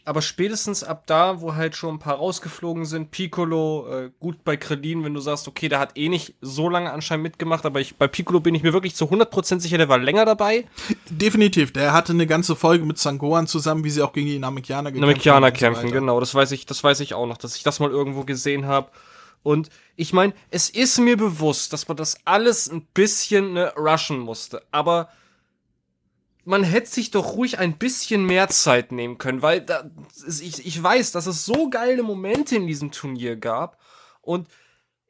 Aber 0.07 0.23
spätestens 0.23 0.83
ab 0.83 1.05
da, 1.07 1.43
wo 1.43 1.55
halt 1.55 1.77
schon 1.77 1.97
ein 1.97 1.99
paar 1.99 2.15
rausgeflogen 2.15 2.87
sind, 2.87 3.11
Piccolo, 3.11 3.87
äh, 3.89 4.11
gut 4.21 4.43
bei 4.43 4.57
Krillin, 4.57 5.05
wenn 5.05 5.13
du 5.13 5.21
sagst, 5.21 5.47
okay, 5.47 5.69
der 5.69 5.81
hat 5.81 5.99
eh 5.99 6.09
nicht 6.09 6.35
so 6.41 6.71
lange 6.71 6.91
anscheinend 6.91 7.25
mitgemacht, 7.25 7.67
aber 7.67 7.81
ich, 7.81 7.97
bei 7.97 8.09
Piccolo 8.09 8.41
bin 8.41 8.55
ich 8.55 8.63
mir 8.63 8.73
wirklich 8.73 8.97
zu 8.97 9.05
100% 9.05 9.61
sicher, 9.61 9.77
der 9.77 9.91
war 9.91 9.99
länger 9.99 10.25
dabei. 10.25 10.65
Definitiv, 11.11 11.73
der 11.73 11.93
hatte 11.93 12.15
eine 12.15 12.27
ganze 12.27 12.57
Folge 12.57 12.87
mit 12.87 12.99
Sangohan 12.99 13.47
zusammen, 13.47 13.85
wie 13.85 13.91
sie 13.91 14.03
auch 14.03 14.13
gegen 14.13 14.27
die 14.27 14.39
Namekianer 14.39 14.91
gekämpft 14.91 15.09
Namekianer 15.09 15.47
haben 15.47 15.55
so 15.55 15.59
kämpfen, 15.61 15.85
weiter. 15.85 16.01
genau, 16.01 16.19
das 16.19 16.35
weiß 16.35 16.51
ich, 16.53 16.67
das 16.67 16.83
weiß 16.83 16.99
ich 17.01 17.15
auch 17.15 17.27
noch, 17.27 17.37
dass 17.37 17.55
ich 17.55 17.63
das 17.63 17.79
mal 17.79 17.91
irgendwo 17.91 18.25
gesehen 18.25 18.67
habe. 18.67 18.89
Und 19.43 19.69
ich 19.97 20.13
meine, 20.13 20.35
es 20.51 20.71
ist 20.71 20.99
mir 20.99 21.17
bewusst, 21.17 21.73
dass 21.73 21.89
man 21.89 21.97
das 21.97 22.17
alles 22.25 22.71
ein 22.71 22.87
bisschen 22.95 23.55
ne, 23.55 23.73
rushen 23.77 24.19
musste, 24.19 24.63
aber 24.71 25.09
man 26.45 26.65
hätte 26.65 26.91
sich 26.91 27.11
doch 27.11 27.35
ruhig 27.35 27.59
ein 27.59 27.79
bisschen 27.79 28.25
mehr 28.25 28.49
Zeit 28.49 28.91
nehmen 28.93 29.19
können, 29.19 29.43
weil 29.43 29.61
da, 29.61 29.91
ich, 30.27 30.67
ich 30.67 30.83
weiß, 30.83 31.13
dass 31.13 31.27
es 31.27 31.45
so 31.45 31.71
geile 31.71 32.03
Momente 32.03 32.57
in 32.57 32.67
diesem 32.67 32.91
Turnier 32.91 33.37
gab. 33.37 33.79
Und 34.23 34.49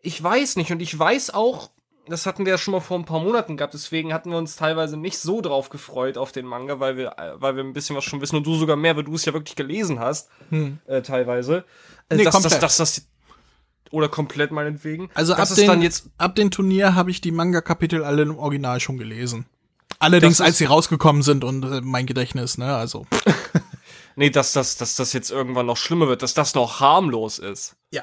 ich 0.03 0.23
weiß 0.23 0.57
nicht. 0.57 0.73
Und 0.73 0.83
ich 0.83 0.99
weiß 0.99 1.33
auch, 1.33 1.71
das 2.07 2.27
hatten 2.27 2.45
wir 2.45 2.53
ja 2.53 2.59
schon 2.59 2.73
mal 2.73 2.81
vor 2.81 2.99
ein 2.99 3.05
paar 3.05 3.21
Monaten 3.21 3.57
gehabt, 3.57 3.75
deswegen 3.75 4.13
hatten 4.13 4.31
wir 4.31 4.37
uns 4.37 4.57
teilweise 4.57 4.97
nicht 4.97 5.19
so 5.19 5.41
drauf 5.41 5.71
gefreut 5.71 6.19
auf 6.19 6.33
den 6.33 6.45
Manga, 6.45 6.81
weil 6.81 6.97
wir, 6.97 7.17
äh, 7.19 7.41
weil 7.41 7.57
wir 7.57 7.63
ein 7.63 7.73
bisschen 7.73 7.97
was 7.97 8.05
schon 8.05 8.21
wissen. 8.21 8.37
Und 8.37 8.47
du 8.47 8.55
sogar 8.57 8.77
mehr, 8.77 8.97
weil 8.97 9.05
du 9.05 9.15
es 9.15 9.25
ja 9.25 9.33
wirklich 9.33 9.57
gelesen 9.57 10.01
hast, 10.01 10.29
äh, 10.87 11.01
teilweise. 11.03 11.65
Äh, 12.09 12.17
Nee, 12.17 12.25
dass, 12.25 12.43
dass, 12.43 12.59
dass 12.59 12.77
das 12.77 13.07
oder 13.93 14.09
komplett 14.09 14.51
meinetwegen. 14.51 15.09
Also 15.15 15.35
dass 15.35 15.53
ab 15.53 15.57
den, 15.57 15.67
dann 15.69 15.83
jetzt 15.83 16.07
ab 16.19 16.35
den 16.35 16.51
Turnier 16.51 16.97
habe 16.97 17.11
ich 17.13 17.21
die 17.21 17.31
Manga-Kapitel 17.31 18.03
alle 18.03 18.23
im 18.23 18.39
Original 18.39 18.81
schon 18.81 18.99
gelesen. 18.99 19.47
Allerdings, 20.01 20.39
Das 20.39 20.47
als 20.47 20.59
sie 20.59 20.65
rausgekommen 20.65 21.23
sind 21.23 21.45
und 21.45 21.63
äh, 21.63 21.81
mein 21.81 22.07
Gedächtnis, 22.07 22.59
ne, 22.59 22.75
also. 22.75 23.07
Nee, 24.15 24.31
dass 24.31 24.53
das, 24.53 24.77
dass 24.77 24.97
das 24.97 25.13
jetzt 25.13 25.31
irgendwann 25.31 25.67
noch 25.67 25.77
schlimmer 25.77 26.09
wird, 26.09 26.23
dass 26.23 26.35
das 26.35 26.55
noch 26.55 26.81
harmlos 26.81 27.39
ist. 27.39 27.77
Ja. 27.91 28.03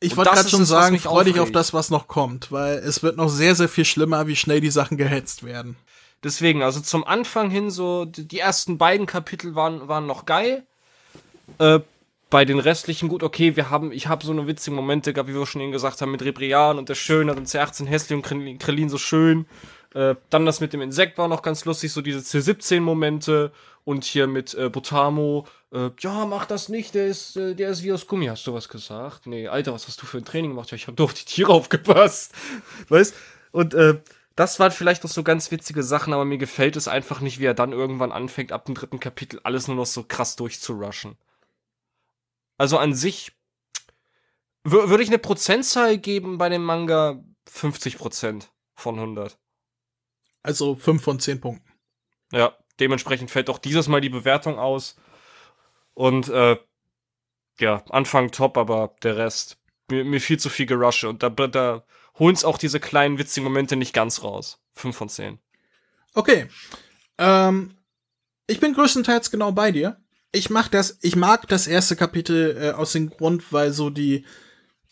Ich 0.00 0.16
wollte 0.16 0.30
das 0.30 0.40
gerade 0.40 0.50
schon 0.50 0.64
sagen, 0.64 0.94
mich 0.94 1.02
freu 1.02 1.24
dich 1.24 1.38
auf 1.38 1.52
das, 1.52 1.72
was 1.72 1.90
noch 1.90 2.08
kommt, 2.08 2.50
weil 2.50 2.78
es 2.78 3.02
wird 3.02 3.16
noch 3.16 3.28
sehr, 3.28 3.54
sehr 3.54 3.68
viel 3.68 3.84
schlimmer, 3.84 4.26
wie 4.26 4.34
schnell 4.34 4.60
die 4.60 4.70
Sachen 4.70 4.96
gehetzt 4.96 5.44
werden. 5.44 5.76
Deswegen, 6.24 6.62
also 6.62 6.80
zum 6.80 7.04
Anfang 7.04 7.50
hin 7.50 7.70
so, 7.70 8.04
die 8.04 8.26
die 8.26 8.38
ersten 8.38 8.78
beiden 8.78 9.06
Kapitel 9.06 9.54
waren, 9.54 9.88
waren 9.88 10.06
noch 10.06 10.26
geil. 10.26 10.66
Äh, 11.58 11.80
bei 12.30 12.44
den 12.44 12.60
restlichen 12.60 13.08
gut, 13.08 13.24
okay, 13.24 13.56
wir 13.56 13.70
haben, 13.70 13.90
ich 13.90 14.06
habe 14.06 14.24
so 14.24 14.30
eine 14.30 14.46
witzige 14.46 14.74
Momente 14.74 15.12
gehabt, 15.12 15.28
wie 15.28 15.34
wir 15.34 15.46
schon 15.46 15.60
eben 15.60 15.72
gesagt 15.72 16.00
haben, 16.00 16.12
mit 16.12 16.22
Rebrian 16.22 16.78
und 16.78 16.88
der 16.88 16.94
Schöne 16.94 17.34
und 17.34 17.48
C18 17.48 17.86
hässlich 17.86 18.16
und 18.16 18.58
Krillin, 18.60 18.88
so 18.88 18.98
schön. 18.98 19.46
Äh, 19.94 20.14
dann 20.30 20.46
das 20.46 20.60
mit 20.60 20.72
dem 20.72 20.80
Insekt 20.80 21.18
war 21.18 21.26
noch 21.26 21.42
ganz 21.42 21.64
lustig, 21.64 21.92
so 21.92 22.00
diese 22.00 22.20
C17-Momente 22.20 23.50
und 23.82 24.04
hier 24.04 24.28
mit 24.28 24.54
äh, 24.54 24.68
Botamo, 24.68 25.48
äh, 25.72 25.90
ja, 25.98 26.24
mach 26.26 26.46
das 26.46 26.68
nicht, 26.68 26.94
der 26.94 27.08
ist, 27.08 27.36
äh, 27.36 27.56
der 27.56 27.70
ist 27.70 27.82
wie 27.82 27.92
aus 27.92 28.06
Gummi, 28.06 28.26
hast 28.26 28.46
du 28.46 28.54
was 28.54 28.68
gesagt? 28.68 29.26
Nee, 29.26 29.48
Alter, 29.48 29.72
was 29.72 29.88
hast 29.88 30.00
du 30.00 30.06
für 30.06 30.18
ein 30.18 30.24
Training 30.24 30.52
gemacht? 30.52 30.70
Ja, 30.70 30.76
ich 30.76 30.86
habe 30.86 30.96
doch 30.96 31.12
die 31.12 31.24
Tiere 31.24 31.52
aufgepasst. 31.52 32.32
Weißt? 32.88 33.14
Und 33.50 33.74
äh, 33.74 33.98
das 34.36 34.60
waren 34.60 34.70
vielleicht 34.70 35.02
noch 35.02 35.10
so 35.10 35.24
ganz 35.24 35.50
witzige 35.50 35.82
Sachen, 35.82 36.12
aber 36.12 36.24
mir 36.24 36.38
gefällt 36.38 36.76
es 36.76 36.86
einfach 36.86 37.20
nicht, 37.20 37.40
wie 37.40 37.46
er 37.46 37.54
dann 37.54 37.72
irgendwann 37.72 38.12
anfängt, 38.12 38.52
ab 38.52 38.66
dem 38.66 38.76
dritten 38.76 39.00
Kapitel 39.00 39.40
alles 39.42 39.66
nur 39.66 39.76
noch 39.76 39.86
so 39.86 40.04
krass 40.04 40.36
durchzurushen. 40.36 41.16
Also 42.60 42.76
an 42.76 42.92
sich 42.92 43.32
wür- 44.66 44.90
würde 44.90 45.02
ich 45.02 45.08
eine 45.08 45.18
Prozentzahl 45.18 45.96
geben 45.96 46.36
bei 46.36 46.50
dem 46.50 46.62
Manga 46.62 47.24
50% 47.50 48.48
von 48.74 48.96
100. 48.96 49.38
Also 50.42 50.74
fünf 50.74 51.02
von 51.02 51.18
zehn 51.20 51.40
Punkten. 51.40 51.72
Ja, 52.32 52.54
dementsprechend 52.78 53.30
fällt 53.30 53.48
auch 53.48 53.56
dieses 53.56 53.88
Mal 53.88 54.02
die 54.02 54.10
Bewertung 54.10 54.58
aus. 54.58 54.96
Und 55.94 56.28
äh, 56.28 56.58
ja, 57.60 57.82
Anfang 57.88 58.30
top, 58.30 58.58
aber 58.58 58.94
der 59.02 59.16
Rest, 59.16 59.58
mir, 59.90 60.04
mir 60.04 60.20
viel 60.20 60.38
zu 60.38 60.50
viel 60.50 60.66
Gerusche. 60.66 61.08
Und 61.08 61.22
da, 61.22 61.30
da 61.30 61.82
holen's 62.18 62.44
auch 62.44 62.58
diese 62.58 62.78
kleinen 62.78 63.16
witzigen 63.16 63.44
Momente 63.44 63.74
nicht 63.76 63.94
ganz 63.94 64.22
raus. 64.22 64.60
5 64.74 64.94
von 64.94 65.08
10. 65.08 65.38
Okay. 66.12 66.46
Ähm, 67.16 67.78
ich 68.46 68.60
bin 68.60 68.74
größtenteils 68.74 69.30
genau 69.30 69.50
bei 69.50 69.72
dir. 69.72 69.98
Ich 70.32 70.50
mach 70.50 70.68
das, 70.68 70.98
ich 71.02 71.16
mag 71.16 71.48
das 71.48 71.66
erste 71.66 71.96
Kapitel 71.96 72.56
äh, 72.60 72.70
aus 72.70 72.92
dem 72.92 73.10
Grund, 73.10 73.52
weil 73.52 73.72
so 73.72 73.90
die 73.90 74.24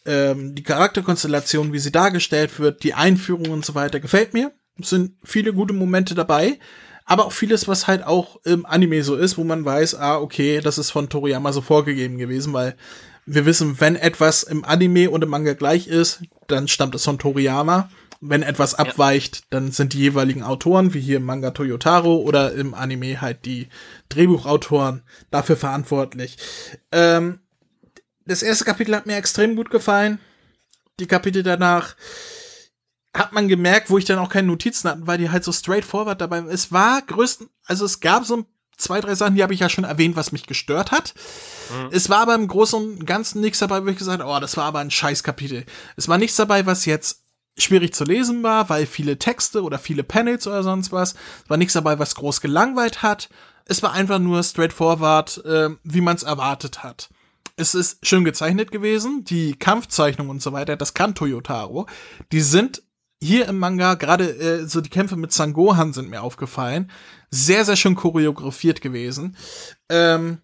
ähm, 0.09 0.55
die 0.55 0.63
Charakterkonstellation, 0.63 1.73
wie 1.73 1.79
sie 1.79 1.93
dargestellt 1.93 2.59
wird, 2.59 2.83
die 2.83 2.95
Einführung 2.95 3.51
und 3.51 3.65
so 3.65 3.75
weiter, 3.75 4.01
gefällt 4.01 4.33
mir. 4.33 4.53
Es 4.81 4.91
sind 4.91 5.17
viele 5.23 5.53
gute 5.53 5.75
Momente 5.75 6.15
dabei, 6.15 6.59
aber 7.05 7.27
auch 7.27 7.33
vieles, 7.33 7.69
was 7.69 7.87
halt 7.87 8.05
auch 8.05 8.41
im 8.45 8.65
Anime 8.65 9.03
so 9.03 9.17
ist, 9.17 9.37
wo 9.37 9.45
man 9.45 9.65
weiß, 9.65 9.97
ah, 9.97 10.19
okay, 10.19 10.61
das 10.61 10.79
ist 10.79 10.91
von 10.91 11.09
Toriyama 11.09 11.53
so 11.53 11.61
vorgegeben 11.61 12.17
gewesen, 12.17 12.53
weil 12.53 12.75
wir 13.27 13.45
wissen, 13.45 13.81
wenn 13.81 13.97
etwas 13.97 14.43
im 14.45 14.65
Anime 14.65 15.11
und 15.11 15.23
im 15.23 15.29
Manga 15.29 15.53
gleich 15.53 15.89
ist, 15.89 16.23
dann 16.47 16.69
stammt 16.69 16.95
es 16.95 17.05
von 17.05 17.19
Toriyama. 17.19 17.91
Wenn 18.21 18.43
etwas 18.43 18.75
abweicht, 18.75 19.45
dann 19.51 19.71
sind 19.71 19.93
die 19.93 20.01
jeweiligen 20.01 20.43
Autoren, 20.43 20.93
wie 20.93 21.01
hier 21.01 21.19
im 21.19 21.25
Manga 21.25 21.53
Toyotaro 21.53 22.17
oder 22.17 22.53
im 22.53 22.75
Anime 22.75 23.21
halt 23.21 23.45
die 23.45 23.69
Drehbuchautoren 24.09 25.03
dafür 25.31 25.57
verantwortlich. 25.57 26.37
Ähm, 26.91 27.39
das 28.25 28.43
erste 28.43 28.65
Kapitel 28.65 28.95
hat 28.97 29.07
mir 29.07 29.17
extrem 29.17 29.55
gut 29.55 29.71
gefallen. 29.71 30.19
Die 30.99 31.07
Kapitel 31.07 31.43
danach 31.45 31.95
hat 33.15 33.33
man 33.33 33.49
gemerkt, 33.49 33.91
wo 33.91 33.99
ich 33.99 34.05
dann 34.05 34.19
auch 34.19 34.29
keine 34.29 34.49
Notizen 34.49 34.91
hatte, 34.91 35.07
weil 35.07 35.19
die 35.19 35.31
halt 35.31 35.45
so 35.45 35.53
straightforward 35.53 36.21
dabei. 36.21 36.39
Es 36.51 36.73
war 36.73 37.01
größten, 37.03 37.49
also 37.67 37.85
es 37.85 38.01
gab 38.01 38.25
so 38.25 38.45
zwei, 38.77 39.01
drei 39.01 39.15
Sachen, 39.15 39.35
die 39.35 39.43
habe 39.43 39.55
ich 39.55 39.61
ja 39.61 39.69
schon 39.69 39.85
erwähnt, 39.85 40.17
was 40.17 40.33
mich 40.33 40.47
gestört 40.47 40.93
hat. 40.93 41.15
Mhm. 41.71 41.89
Es 41.91 42.09
war 42.09 42.19
aber 42.21 42.35
im 42.35 42.49
Großen 42.49 42.79
und 42.79 43.07
Ganzen 43.07 43.41
nichts 43.41 43.59
dabei, 43.59 43.85
wo 43.85 43.89
ich 43.89 43.99
gesagt 43.99 44.23
habe, 44.23 44.31
oh, 44.31 44.41
das 44.41 44.57
war 44.57 44.65
aber 44.65 44.79
ein 44.81 44.91
scheiß 44.91 45.23
Kapitel. 45.23 45.65
Es 45.97 46.09
war 46.09 46.19
nichts 46.19 46.37
dabei, 46.37 46.67
was 46.67 46.85
jetzt 46.85 47.25
schwierig 47.59 47.95
zu 47.95 48.05
lesen 48.05 48.43
war, 48.43 48.69
weil 48.69 48.87
viele 48.87 49.19
Texte 49.19 49.63
oder 49.63 49.79
viele 49.79 50.05
Panels 50.05 50.47
oder 50.47 50.63
sonst 50.63 50.93
was. 50.93 51.15
War 51.49 51.57
nichts 51.57 51.75
dabei, 51.75 51.99
was 51.99 52.15
groß 52.15 52.41
gelangweilt 52.41 53.03
hat. 53.03 53.29
Es 53.65 53.83
war 53.83 53.93
einfach 53.93 54.19
nur 54.19 54.43
straightforward, 54.43 55.45
äh, 55.45 55.71
wie 55.85 56.01
man 56.01 56.17
es 56.17 56.23
erwartet 56.23 56.83
hat. 56.83 57.11
Es 57.57 57.75
ist 57.75 58.07
schön 58.07 58.25
gezeichnet 58.25 58.71
gewesen. 58.71 59.25
Die 59.25 59.55
Kampfzeichnung 59.55 60.29
und 60.29 60.41
so 60.41 60.53
weiter, 60.53 60.77
das 60.77 60.95
kann 60.95 61.15
Toyotaro. 61.15 61.87
Die 62.33 62.41
sind 62.41 62.83
hier 63.21 63.49
im 63.49 63.59
Manga, 63.59 63.95
gerade 63.95 64.31
äh, 64.31 64.67
so 64.67 64.81
die 64.81 64.91
Kämpfe 64.91 65.17
mit 65.17 65.33
Sangohan 65.33 65.93
sind 65.93 66.09
mir 66.09 66.23
aufgefallen. 66.23 66.91
Sehr, 67.31 67.65
sehr 67.65 67.77
schön 67.77 67.97
choreografiert 67.97 68.81
gewesen. 68.81 69.37
Ähm, 69.89 70.39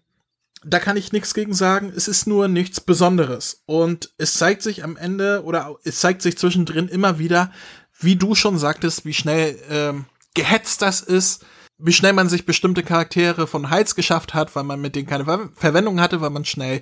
da 0.67 0.79
kann 0.79 0.97
ich 0.97 1.11
nichts 1.11 1.33
gegen 1.33 1.53
sagen. 1.53 1.93
Es 1.95 2.07
ist 2.07 2.25
nur 2.25 2.47
nichts 2.47 2.81
Besonderes. 2.81 3.61
Und 3.65 4.13
es 4.17 4.33
zeigt 4.33 4.63
sich 4.63 4.83
am 4.83 4.97
Ende 4.97 5.43
oder 5.43 5.75
es 5.83 5.99
zeigt 5.99 6.23
sich 6.23 6.37
zwischendrin 6.37 6.87
immer 6.87 7.19
wieder, 7.19 7.51
wie 7.99 8.15
du 8.15 8.33
schon 8.33 8.57
sagtest, 8.57 9.05
wie 9.05 9.13
schnell 9.13 9.57
ähm, 9.69 10.05
gehetzt 10.33 10.81
das 10.81 11.01
ist, 11.01 11.45
wie 11.77 11.93
schnell 11.93 12.13
man 12.13 12.29
sich 12.29 12.45
bestimmte 12.45 12.83
Charaktere 12.83 13.47
von 13.47 13.69
Hals 13.69 13.95
geschafft 13.95 14.33
hat, 14.33 14.55
weil 14.55 14.63
man 14.63 14.81
mit 14.81 14.95
denen 14.95 15.07
keine 15.07 15.25
Ver 15.25 15.49
Verwendung 15.55 16.01
hatte, 16.01 16.19
weil 16.19 16.31
man 16.31 16.45
schnell 16.45 16.81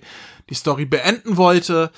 die 0.49 0.55
Story 0.55 0.85
beenden 0.85 1.35
wollte. 1.35 1.91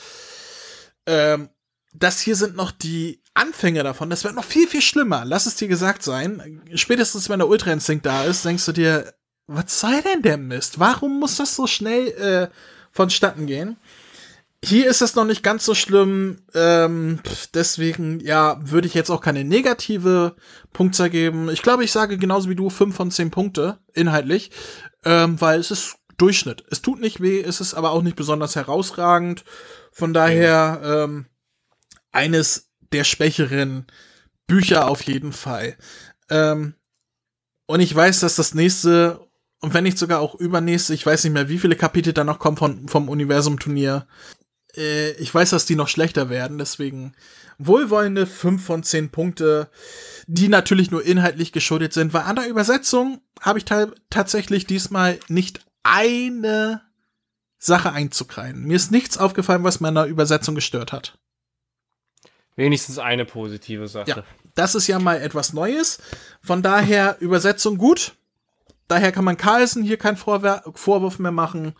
Ähm, 1.05 1.49
das 1.93 2.19
hier 2.19 2.35
sind 2.35 2.55
noch 2.55 2.71
die 2.71 3.21
Anfänge 3.35 3.83
davon. 3.83 4.09
Das 4.09 4.23
wird 4.23 4.35
noch 4.35 4.43
viel, 4.43 4.67
viel 4.67 4.81
schlimmer. 4.81 5.23
Lass 5.23 5.45
es 5.45 5.55
dir 5.55 5.67
gesagt 5.67 6.03
sein. 6.03 6.61
Spätestens, 6.73 7.29
wenn 7.29 7.39
der 7.39 7.47
Ultra 7.47 7.71
Instinct 7.71 8.05
da 8.05 8.23
ist, 8.23 8.43
denkst 8.43 8.65
du 8.65 8.71
dir, 8.71 9.13
was 9.47 9.79
sei 9.79 10.01
denn 10.01 10.21
der 10.21 10.37
Mist? 10.37 10.79
Warum 10.79 11.19
muss 11.19 11.37
das 11.37 11.55
so 11.55 11.67
schnell 11.67 12.07
äh, 12.07 12.47
vonstatten 12.91 13.45
gehen? 13.45 13.77
Hier 14.63 14.89
ist 14.89 15.01
es 15.01 15.15
noch 15.15 15.25
nicht 15.25 15.43
ganz 15.43 15.65
so 15.65 15.75
schlimm. 15.75 16.39
Ähm, 16.55 17.19
deswegen, 17.53 18.19
ja, 18.19 18.59
würde 18.61 18.87
ich 18.87 18.95
jetzt 18.95 19.11
auch 19.11 19.21
keine 19.21 19.43
negative 19.43 20.35
Punktzahl 20.73 21.11
geben. 21.11 21.49
Ich 21.49 21.61
glaube, 21.61 21.83
ich 21.83 21.91
sage 21.91 22.17
genauso 22.17 22.49
wie 22.49 22.55
du 22.55 22.69
5 22.71 22.95
von 22.95 23.11
10 23.11 23.29
Punkte, 23.29 23.77
inhaltlich. 23.93 24.49
Ähm, 25.03 25.39
weil 25.39 25.59
es 25.59 25.69
ist 25.69 25.97
Durchschnitt. 26.17 26.63
Es 26.71 26.81
tut 26.81 26.99
nicht 26.99 27.21
weh, 27.21 27.41
es 27.41 27.61
ist 27.61 27.73
aber 27.73 27.91
auch 27.91 28.01
nicht 28.01 28.15
besonders 28.15 28.55
herausragend. 28.55 29.43
Von 29.91 30.13
daher, 30.13 30.81
ähm, 30.83 31.27
eines 32.11 32.71
der 32.91 33.03
schwächeren 33.03 33.85
Bücher 34.47 34.87
auf 34.87 35.01
jeden 35.03 35.33
Fall. 35.33 35.77
Ähm, 36.29 36.75
und 37.67 37.81
ich 37.81 37.93
weiß, 37.93 38.21
dass 38.21 38.35
das 38.35 38.53
nächste 38.53 39.24
und 39.65 39.73
wenn 39.73 39.83
nicht 39.83 39.97
sogar 39.97 40.19
auch 40.19 40.35
übernächste, 40.35 40.93
ich 40.93 41.03
weiß 41.03 41.23
nicht 41.23 41.33
mehr, 41.33 41.49
wie 41.49 41.57
viele 41.57 41.75
Kapitel 41.75 42.13
da 42.13 42.23
noch 42.23 42.37
kommen 42.37 42.55
von, 42.55 42.87
vom 42.87 43.09
Universum-Turnier. 43.09 44.05
Äh, 44.77 45.13
ich 45.13 45.33
weiß, 45.33 45.49
dass 45.49 45.65
die 45.65 45.75
noch 45.75 45.87
schlechter 45.87 46.29
werden, 46.29 46.59
deswegen 46.59 47.13
wohlwollende 47.57 48.27
5 48.27 48.63
von 48.63 48.83
10 48.83 49.09
Punkte, 49.09 49.71
die 50.27 50.49
natürlich 50.49 50.91
nur 50.91 51.03
inhaltlich 51.03 51.51
geschuldet 51.51 51.93
sind, 51.93 52.13
weil 52.13 52.21
an 52.21 52.35
der 52.35 52.47
Übersetzung 52.47 53.21
habe 53.41 53.57
ich 53.57 53.65
tatsächlich 54.11 54.67
diesmal 54.67 55.17
nicht 55.29 55.65
eine 55.81 56.83
Sache 57.57 57.91
einzukreiden. 57.91 58.65
Mir 58.65 58.75
ist 58.75 58.91
nichts 58.91 59.17
aufgefallen, 59.17 59.63
was 59.63 59.79
mir 59.79 59.87
an 59.87 59.95
der 59.95 60.05
Übersetzung 60.05 60.53
gestört 60.53 60.93
hat. 60.93 61.17
Wenigstens 62.55 62.99
eine 62.99 63.25
positive 63.25 63.87
Sache. 63.87 64.11
Ja, 64.11 64.23
das 64.53 64.75
ist 64.75 64.85
ja 64.85 64.99
mal 64.99 65.19
etwas 65.19 65.53
Neues. 65.53 65.97
Von 66.43 66.61
daher 66.61 67.17
Übersetzung 67.19 67.79
gut. 67.79 68.13
Daher 68.87 69.11
kann 69.11 69.25
man 69.25 69.37
Carlsen 69.37 69.83
hier 69.83 69.97
keinen 69.97 70.17
Vorwer 70.17 70.63
Vorwurf 70.75 71.19
mehr 71.19 71.31
machen. 71.31 71.73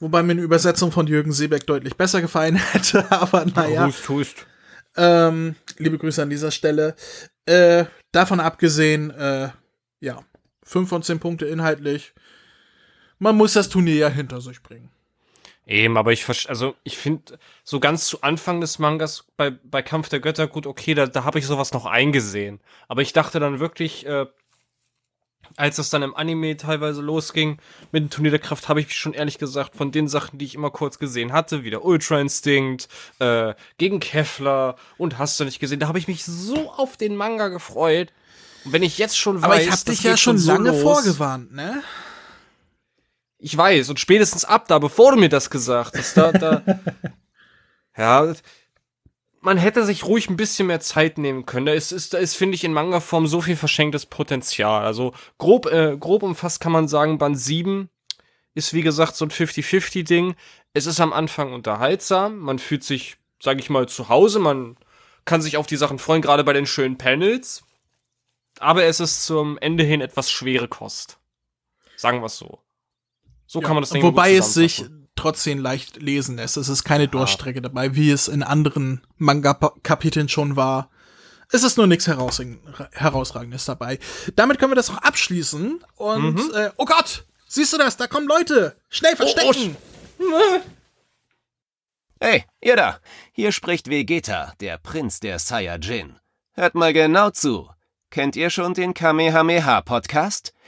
Wobei 0.00 0.22
mir 0.22 0.32
eine 0.32 0.42
Übersetzung 0.42 0.90
von 0.90 1.06
Jürgen 1.06 1.32
Seebeck 1.32 1.66
deutlich 1.66 1.96
besser 1.96 2.20
gefallen 2.20 2.56
hätte. 2.72 3.10
Aber 3.10 3.44
naja. 3.44 3.86
Hust, 3.86 4.08
hust. 4.08 4.46
Ähm, 4.96 5.54
liebe 5.78 5.98
Grüße 5.98 6.22
an 6.22 6.30
dieser 6.30 6.50
Stelle. 6.50 6.96
Äh, 7.46 7.84
davon 8.10 8.40
abgesehen, 8.40 9.10
äh, 9.10 9.50
ja, 10.00 10.20
5 10.64 10.88
von 10.88 11.02
10 11.02 11.20
Punkte 11.20 11.46
inhaltlich. 11.46 12.12
Man 13.18 13.36
muss 13.36 13.52
das 13.52 13.68
Turnier 13.68 13.94
ja 13.94 14.08
hinter 14.08 14.40
sich 14.40 14.62
bringen. 14.62 14.90
Eben, 15.64 15.96
aber 15.96 16.12
ich 16.12 16.28
also 16.48 16.74
ich 16.82 16.98
finde 16.98 17.38
so 17.62 17.78
ganz 17.78 18.06
zu 18.06 18.22
Anfang 18.22 18.60
des 18.60 18.80
Mangas 18.80 19.24
bei, 19.36 19.50
bei 19.50 19.80
Kampf 19.80 20.08
der 20.08 20.18
Götter 20.18 20.48
gut, 20.48 20.66
okay, 20.66 20.94
da, 20.94 21.06
da 21.06 21.22
habe 21.22 21.38
ich 21.38 21.46
sowas 21.46 21.72
noch 21.72 21.86
eingesehen. 21.86 22.60
Aber 22.88 23.02
ich 23.02 23.12
dachte 23.12 23.38
dann 23.38 23.60
wirklich, 23.60 24.04
äh, 24.04 24.26
als 25.56 25.76
das 25.76 25.90
dann 25.90 26.02
im 26.02 26.14
Anime 26.14 26.56
teilweise 26.56 27.02
losging 27.02 27.58
mit 27.90 28.02
dem 28.02 28.10
Turnier 28.10 28.30
der 28.30 28.40
Kraft, 28.40 28.68
habe 28.68 28.80
ich 28.80 28.86
mich 28.86 28.96
schon 28.96 29.12
ehrlich 29.12 29.38
gesagt 29.38 29.76
von 29.76 29.92
den 29.92 30.08
Sachen, 30.08 30.38
die 30.38 30.44
ich 30.44 30.54
immer 30.54 30.70
kurz 30.70 30.98
gesehen 30.98 31.32
hatte, 31.32 31.64
wie 31.64 31.70
der 31.70 31.84
Ultra 31.84 32.20
Instinct, 32.20 32.88
äh, 33.18 33.54
gegen 33.78 34.00
Kevlar 34.00 34.76
und 34.98 35.18
hast 35.18 35.38
du 35.40 35.44
nicht 35.44 35.60
gesehen, 35.60 35.80
da 35.80 35.88
habe 35.88 35.98
ich 35.98 36.08
mich 36.08 36.24
so 36.24 36.70
auf 36.72 36.96
den 36.96 37.16
Manga 37.16 37.48
gefreut. 37.48 38.12
Und 38.64 38.72
wenn 38.72 38.82
ich 38.82 38.98
jetzt 38.98 39.18
schon 39.18 39.36
weiß, 39.36 39.44
aber 39.44 39.60
ich 39.60 39.70
habe 39.70 39.84
dich 39.84 40.02
ja 40.02 40.16
schon 40.16 40.38
lange 40.38 40.70
los, 40.70 40.82
vorgewarnt, 40.82 41.52
ne? 41.52 41.82
Ich 43.38 43.56
weiß, 43.56 43.90
und 43.90 43.98
spätestens 43.98 44.44
ab 44.44 44.68
da, 44.68 44.78
bevor 44.78 45.12
du 45.12 45.18
mir 45.18 45.28
das 45.28 45.50
gesagt 45.50 45.98
hast, 45.98 46.16
da, 46.16 46.30
da, 46.30 46.62
ja, 47.96 48.32
man 49.42 49.58
hätte 49.58 49.84
sich 49.84 50.04
ruhig 50.04 50.30
ein 50.30 50.36
bisschen 50.36 50.68
mehr 50.68 50.80
Zeit 50.80 51.18
nehmen 51.18 51.44
können. 51.46 51.66
Da 51.66 51.72
ist, 51.72 51.90
ist, 51.90 52.14
da 52.14 52.18
ist 52.18 52.36
finde 52.36 52.54
ich, 52.54 52.62
in 52.64 52.72
Manga-Form 52.72 53.26
so 53.26 53.40
viel 53.40 53.56
verschenktes 53.56 54.06
Potenzial. 54.06 54.84
Also 54.84 55.12
grob, 55.36 55.66
äh, 55.66 55.96
grob 55.98 56.22
umfasst 56.22 56.60
kann 56.60 56.72
man 56.72 56.86
sagen, 56.88 57.18
Band 57.18 57.38
7 57.38 57.90
ist 58.54 58.72
wie 58.72 58.82
gesagt 58.82 59.16
so 59.16 59.24
ein 59.24 59.30
50-50-Ding. 59.30 60.36
Es 60.74 60.86
ist 60.86 61.00
am 61.00 61.12
Anfang 61.12 61.52
unterhaltsam, 61.52 62.38
man 62.38 62.60
fühlt 62.60 62.84
sich, 62.84 63.16
sag 63.42 63.58
ich 63.58 63.68
mal, 63.68 63.88
zu 63.88 64.08
Hause, 64.08 64.38
man 64.38 64.76
kann 65.24 65.42
sich 65.42 65.56
auf 65.56 65.66
die 65.66 65.76
Sachen 65.76 65.98
freuen, 65.98 66.22
gerade 66.22 66.44
bei 66.44 66.52
den 66.52 66.66
schönen 66.66 66.96
Panels. 66.96 67.64
Aber 68.60 68.84
es 68.84 69.00
ist 69.00 69.26
zum 69.26 69.58
Ende 69.58 69.82
hin 69.82 70.00
etwas 70.00 70.30
schwere 70.30 70.68
Kost. 70.68 71.18
Sagen 71.96 72.20
wir 72.20 72.26
es 72.26 72.38
so. 72.38 72.60
So 73.46 73.60
ja, 73.60 73.66
kann 73.66 73.74
man 73.74 73.82
das 73.82 73.90
Ding 73.90 74.02
Wobei 74.02 74.34
es 74.34 74.54
sich 74.54 74.84
trotzdem 75.16 75.58
leicht 75.58 76.00
lesen 76.00 76.36
lässt. 76.36 76.56
Es 76.56 76.68
ist 76.68 76.84
keine 76.84 77.08
Durchstrecke 77.08 77.62
dabei, 77.62 77.94
wie 77.94 78.10
es 78.10 78.28
in 78.28 78.42
anderen 78.42 79.02
Manga-Kapiteln 79.18 80.28
schon 80.28 80.56
war. 80.56 80.90
Es 81.50 81.62
ist 81.64 81.76
nur 81.76 81.86
nichts 81.86 82.06
Herausragendes 82.06 83.66
dabei. 83.66 83.98
Damit 84.36 84.58
können 84.58 84.72
wir 84.72 84.76
das 84.76 84.90
auch 84.90 84.98
abschließen. 84.98 85.84
Und, 85.96 86.34
mhm. 86.34 86.54
äh, 86.54 86.70
oh 86.76 86.86
Gott! 86.86 87.26
Siehst 87.46 87.72
du 87.74 87.78
das? 87.78 87.98
Da 87.98 88.06
kommen 88.06 88.26
Leute! 88.26 88.76
Schnell 88.88 89.16
verstecken! 89.16 89.76
Oh, 90.18 90.24
oh. 90.24 90.60
Hey, 92.20 92.44
ihr 92.62 92.76
da! 92.76 93.00
Hier 93.32 93.52
spricht 93.52 93.90
Vegeta, 93.90 94.54
der 94.60 94.78
Prinz 94.78 95.20
der 95.20 95.38
Saiyajin. 95.38 96.18
Hört 96.54 96.74
mal 96.74 96.92
genau 96.92 97.30
zu. 97.30 97.68
Kennt 98.10 98.36
ihr 98.36 98.48
schon 98.48 98.74
den 98.74 98.94
Kamehameha-Podcast? 98.94 100.54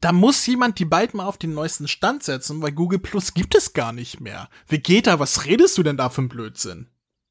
Da 0.00 0.12
muss 0.12 0.46
jemand 0.46 0.78
die 0.78 0.84
beiden 0.84 1.18
mal 1.18 1.26
auf 1.26 1.38
den 1.38 1.54
neuesten 1.54 1.88
Stand 1.88 2.22
setzen, 2.22 2.62
weil 2.62 2.72
Google 2.72 3.00
Plus 3.00 3.34
gibt 3.34 3.54
es 3.56 3.72
gar 3.72 3.92
nicht 3.92 4.20
mehr. 4.20 4.48
Vegeta, 4.68 5.18
was 5.18 5.44
redest 5.44 5.76
du 5.76 5.82
denn 5.82 5.96
da 5.96 6.08
für 6.08 6.22
ein 6.22 6.28
Blödsinn? 6.28 6.88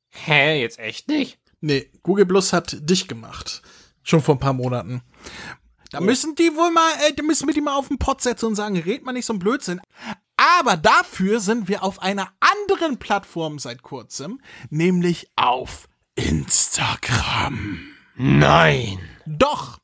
Hä, 0.10 0.60
jetzt 0.62 0.80
echt 0.80 1.08
nicht? 1.08 1.40
Nee, 1.62 1.90
Google 2.04 2.26
Plus 2.26 2.52
hat 2.54 2.78
dich 2.90 3.08
gemacht. 3.08 3.62
Schon 4.04 4.22
vor 4.22 4.36
ein 4.36 4.40
paar 4.40 4.54
Monaten. 4.54 5.02
Da 5.92 6.02
müssen 6.02 6.36
die 6.36 6.54
wohl 6.56 6.72
mal, 6.72 6.92
äh, 7.08 7.14
da 7.14 7.24
müssen 7.24 7.48
wir 7.48 7.54
die 7.54 7.62
mal 7.62 7.76
auf 7.76 7.88
den 7.88 7.98
Pott 8.00 8.22
setzen 8.22 8.48
und 8.48 8.56
sagen, 8.56 8.78
red 8.78 9.06
mal 9.06 9.14
nicht 9.14 9.26
so 9.26 9.34
ein 9.34 9.40
Blödsinn. 9.40 9.80
Aber 10.36 10.76
dafür 10.78 11.40
sind 11.40 11.68
wir 11.70 11.84
auf 11.84 12.02
einer 12.02 12.32
anderen 12.42 12.98
Plattform 13.00 13.58
seit 13.60 13.82
kurzem, 13.82 14.42
nämlich 14.70 15.30
auf 15.36 15.88
Instagram. 16.16 17.80
Nein. 18.16 19.00
Doch, 19.26 19.80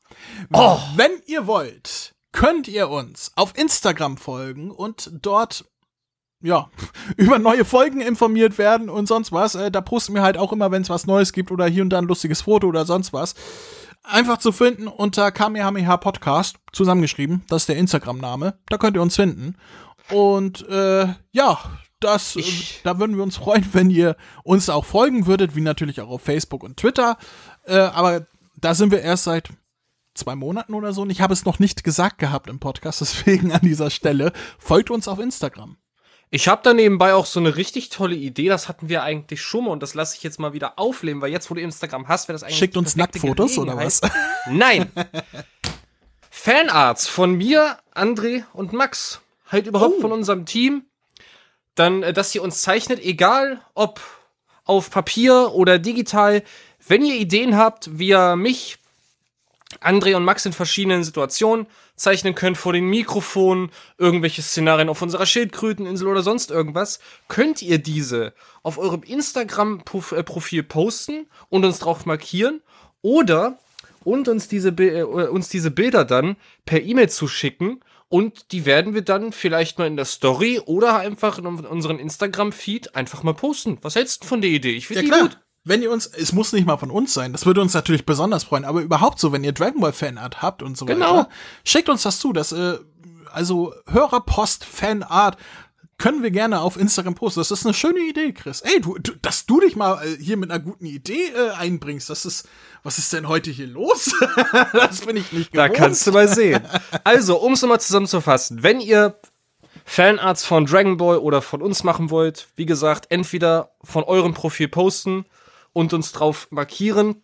Oh. 0.51 0.79
wenn 0.95 1.11
ihr 1.25 1.47
wollt, 1.47 2.12
könnt 2.33 2.67
ihr 2.67 2.89
uns 2.89 3.31
auf 3.35 3.57
Instagram 3.57 4.17
folgen 4.17 4.69
und 4.71 5.09
dort 5.21 5.65
ja, 6.41 6.69
über 7.17 7.39
neue 7.39 7.63
Folgen 7.63 8.01
informiert 8.01 8.57
werden 8.57 8.89
und 8.89 9.07
sonst 9.07 9.31
was. 9.31 9.55
Äh, 9.55 9.71
da 9.71 9.79
posten 9.79 10.13
wir 10.13 10.23
halt 10.23 10.35
auch 10.37 10.51
immer, 10.51 10.71
wenn 10.71 10.81
es 10.81 10.89
was 10.89 11.05
Neues 11.07 11.31
gibt 11.31 11.51
oder 11.51 11.65
hier 11.67 11.81
und 11.83 11.89
da 11.89 11.99
ein 11.99 12.05
lustiges 12.05 12.41
Foto 12.41 12.67
oder 12.67 12.85
sonst 12.85 13.13
was. 13.13 13.33
Einfach 14.03 14.37
zu 14.39 14.51
finden 14.51 14.87
unter 14.89 15.31
Kamehameha 15.31 15.95
Podcast, 15.95 16.57
zusammengeschrieben. 16.73 17.43
Das 17.47 17.61
ist 17.63 17.69
der 17.69 17.77
Instagram-Name. 17.77 18.59
Da 18.67 18.77
könnt 18.77 18.97
ihr 18.97 19.01
uns 19.01 19.15
finden. 19.15 19.55
Und 20.11 20.67
äh, 20.67 21.07
ja, 21.31 21.59
das, 22.01 22.35
äh, 22.35 22.39
Ich- 22.41 22.81
da 22.83 22.99
würden 22.99 23.15
wir 23.15 23.23
uns 23.23 23.37
freuen, 23.37 23.65
wenn 23.71 23.89
ihr 23.89 24.17
uns 24.43 24.69
auch 24.69 24.83
folgen 24.83 25.25
würdet, 25.25 25.55
wie 25.55 25.61
natürlich 25.61 26.01
auch 26.01 26.09
auf 26.09 26.21
Facebook 26.23 26.63
und 26.63 26.75
Twitter. 26.75 27.17
Äh, 27.65 27.77
aber 27.77 28.27
da 28.57 28.75
sind 28.75 28.91
wir 28.91 29.01
erst 29.01 29.23
seit 29.23 29.47
zwei 30.13 30.35
Monaten 30.35 30.73
oder 30.73 30.93
so 30.93 31.01
und 31.03 31.09
ich 31.09 31.21
habe 31.21 31.33
es 31.33 31.45
noch 31.45 31.59
nicht 31.59 31.83
gesagt 31.83 32.17
gehabt 32.19 32.47
im 32.49 32.59
Podcast, 32.59 33.01
deswegen 33.01 33.51
an 33.51 33.61
dieser 33.61 33.89
Stelle 33.89 34.33
folgt 34.59 34.91
uns 34.91 35.07
auf 35.07 35.19
Instagram. 35.19 35.77
Ich 36.29 36.47
habe 36.47 36.61
da 36.63 36.73
nebenbei 36.73 37.13
auch 37.13 37.27
so 37.27 37.39
eine 37.39 37.55
richtig 37.57 37.89
tolle 37.89 38.15
Idee, 38.15 38.47
das 38.47 38.67
hatten 38.67 38.89
wir 38.89 39.03
eigentlich 39.03 39.41
schon 39.41 39.65
mal 39.65 39.71
und 39.71 39.83
das 39.83 39.93
lasse 39.93 40.15
ich 40.17 40.23
jetzt 40.23 40.39
mal 40.39 40.53
wieder 40.53 40.79
aufleben, 40.79 41.21
weil 41.21 41.31
jetzt, 41.31 41.51
wo 41.51 41.53
du 41.53 41.61
Instagram 41.61 42.07
hast, 42.07 42.27
wäre 42.27 42.33
das 42.33 42.41
eigentlich 42.43 42.57
Schickt 42.57 42.75
uns 42.75 42.95
Nacktfotos 42.95 43.57
oder 43.59 43.77
was? 43.77 44.01
Nein. 44.49 44.91
Fanarts 46.29 47.07
von 47.07 47.35
mir, 47.35 47.77
André 47.93 48.43
und 48.53 48.73
Max. 48.73 49.21
Halt 49.51 49.67
überhaupt 49.67 49.95
Oh. 49.99 50.01
von 50.01 50.11
unserem 50.11 50.45
Team. 50.45 50.85
Dann, 51.75 52.01
äh, 52.03 52.13
dass 52.13 52.33
ihr 52.33 52.41
uns 52.41 52.61
zeichnet, 52.61 52.99
egal 53.03 53.61
ob 53.75 54.01
auf 54.65 54.89
Papier 54.89 55.51
oder 55.53 55.77
digital. 55.77 56.43
Wenn 56.87 57.05
ihr 57.05 57.15
Ideen 57.15 57.55
habt, 57.57 57.99
wie 57.99 58.09
ihr 58.09 58.35
mich, 58.35 58.77
André 59.83 60.15
und 60.15 60.23
Max 60.23 60.45
in 60.45 60.53
verschiedenen 60.53 61.03
Situationen 61.03 61.67
zeichnen 61.95 62.35
könnt 62.35 62.57
vor 62.57 62.73
den 62.73 62.85
Mikrofonen, 62.85 63.69
irgendwelche 63.97 64.41
Szenarien 64.41 64.89
auf 64.89 65.01
unserer 65.01 65.25
Schildkröteninsel 65.25 66.07
oder 66.07 66.23
sonst 66.23 66.51
irgendwas, 66.51 66.99
könnt 67.27 67.61
ihr 67.61 67.77
diese 67.77 68.33
auf 68.63 68.77
eurem 68.77 69.03
Instagram-Profil 69.03 70.63
posten 70.63 71.27
und 71.49 71.65
uns 71.65 71.79
drauf 71.79 72.05
markieren 72.05 72.61
oder 73.01 73.59
und 74.03 74.27
uns 74.27 74.47
diese, 74.47 74.69
äh, 74.69 75.03
uns 75.03 75.49
diese 75.49 75.71
Bilder 75.71 76.05
dann 76.05 76.35
per 76.65 76.81
E-Mail 76.81 77.09
zuschicken 77.09 77.81
und 78.09 78.51
die 78.51 78.65
werden 78.65 78.93
wir 78.93 79.01
dann 79.01 79.31
vielleicht 79.31 79.79
mal 79.79 79.87
in 79.87 79.95
der 79.95 80.05
Story 80.05 80.61
oder 80.65 80.97
einfach 80.97 81.39
in 81.39 81.47
unseren 81.47 81.97
Instagram-Feed 81.97 82.95
einfach 82.95 83.23
mal 83.23 83.33
posten. 83.33 83.79
Was 83.81 83.95
hältst 83.95 84.23
du 84.23 84.27
von 84.27 84.41
der 84.41 84.51
Idee? 84.51 84.75
Ich 84.75 84.87
Ja 84.89 84.99
finde 84.99 85.01
die 85.01 85.09
klar. 85.09 85.21
gut. 85.21 85.39
Wenn 85.65 85.81
ihr 85.81 85.91
uns, 85.91 86.07
es 86.07 86.33
muss 86.33 86.51
nicht 86.51 86.65
mal 86.67 86.77
von 86.77 86.91
uns 86.91 87.13
sein, 87.13 87.31
das 87.31 87.45
würde 87.45 87.61
uns 87.61 87.73
natürlich 87.73 88.05
besonders 88.05 88.43
freuen, 88.43 88.65
aber 88.65 88.81
überhaupt 88.81 89.19
so, 89.19 89.31
wenn 89.31 89.43
ihr 89.43 89.53
Dragon 89.53 89.79
Ball 89.81 89.93
Fanart 89.93 90.41
habt 90.41 90.61
und 90.61 90.77
so 90.77 90.85
Genau. 90.85 91.17
weiter, 91.19 91.29
schickt 91.63 91.87
uns 91.89 92.03
das 92.03 92.19
zu, 92.19 92.33
das, 92.33 92.51
äh, 92.51 92.77
also 93.31 93.73
Hörerpost 93.89 94.65
Fanart 94.65 95.37
können 95.97 96.21
wir 96.23 96.31
gerne 96.31 96.59
auf 96.59 96.75
Instagram 96.75 97.15
posten. 97.15 97.39
Das 97.39 97.51
ist 97.51 97.65
eine 97.65 97.73
schöne 97.73 97.99
Idee, 97.99 98.33
Chris. 98.33 98.59
Ey, 98.61 98.81
du, 98.81 98.97
du 98.97 99.13
dass 99.21 99.45
du 99.45 99.61
dich 99.61 99.75
mal 99.77 100.03
äh, 100.05 100.17
hier 100.21 100.35
mit 100.37 100.51
einer 100.51 100.59
guten 100.61 100.85
Idee 100.85 101.27
äh, 101.29 101.51
einbringst, 101.51 102.09
das 102.09 102.25
ist, 102.25 102.49
was 102.81 102.97
ist 102.97 103.13
denn 103.13 103.29
heute 103.29 103.51
hier 103.51 103.67
los? 103.67 104.11
das 104.73 105.01
bin 105.01 105.15
ich 105.15 105.31
nicht 105.31 105.55
Da 105.55 105.67
gewohnt. 105.67 105.79
kannst 105.79 106.05
du 106.07 106.11
mal 106.11 106.27
sehen. 106.27 106.61
Also, 107.05 107.37
um 107.39 107.53
es 107.53 107.61
nochmal 107.61 107.79
zusammenzufassen, 107.79 108.63
wenn 108.63 108.81
ihr 108.81 109.17
Fanarts 109.85 110.43
von 110.45 110.65
Dragon 110.65 110.97
Ball 110.97 111.17
oder 111.19 111.41
von 111.41 111.61
uns 111.61 111.83
machen 111.83 112.09
wollt, 112.09 112.47
wie 112.55 112.65
gesagt, 112.65 113.05
entweder 113.09 113.71
von 113.83 114.03
eurem 114.03 114.33
Profil 114.33 114.67
posten 114.67 115.25
und 115.73 115.93
uns 115.93 116.11
drauf 116.11 116.47
markieren 116.51 117.23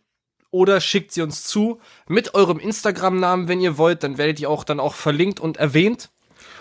oder 0.51 0.81
schickt 0.81 1.11
sie 1.11 1.21
uns 1.21 1.43
zu 1.43 1.79
mit 2.07 2.33
eurem 2.33 2.59
Instagram-Namen, 2.59 3.47
wenn 3.47 3.61
ihr 3.61 3.77
wollt, 3.77 4.03
dann 4.03 4.17
werdet 4.17 4.39
ihr 4.39 4.49
auch 4.49 4.63
dann 4.63 4.79
auch 4.79 4.95
verlinkt 4.95 5.39
und 5.39 5.57
erwähnt. 5.57 6.09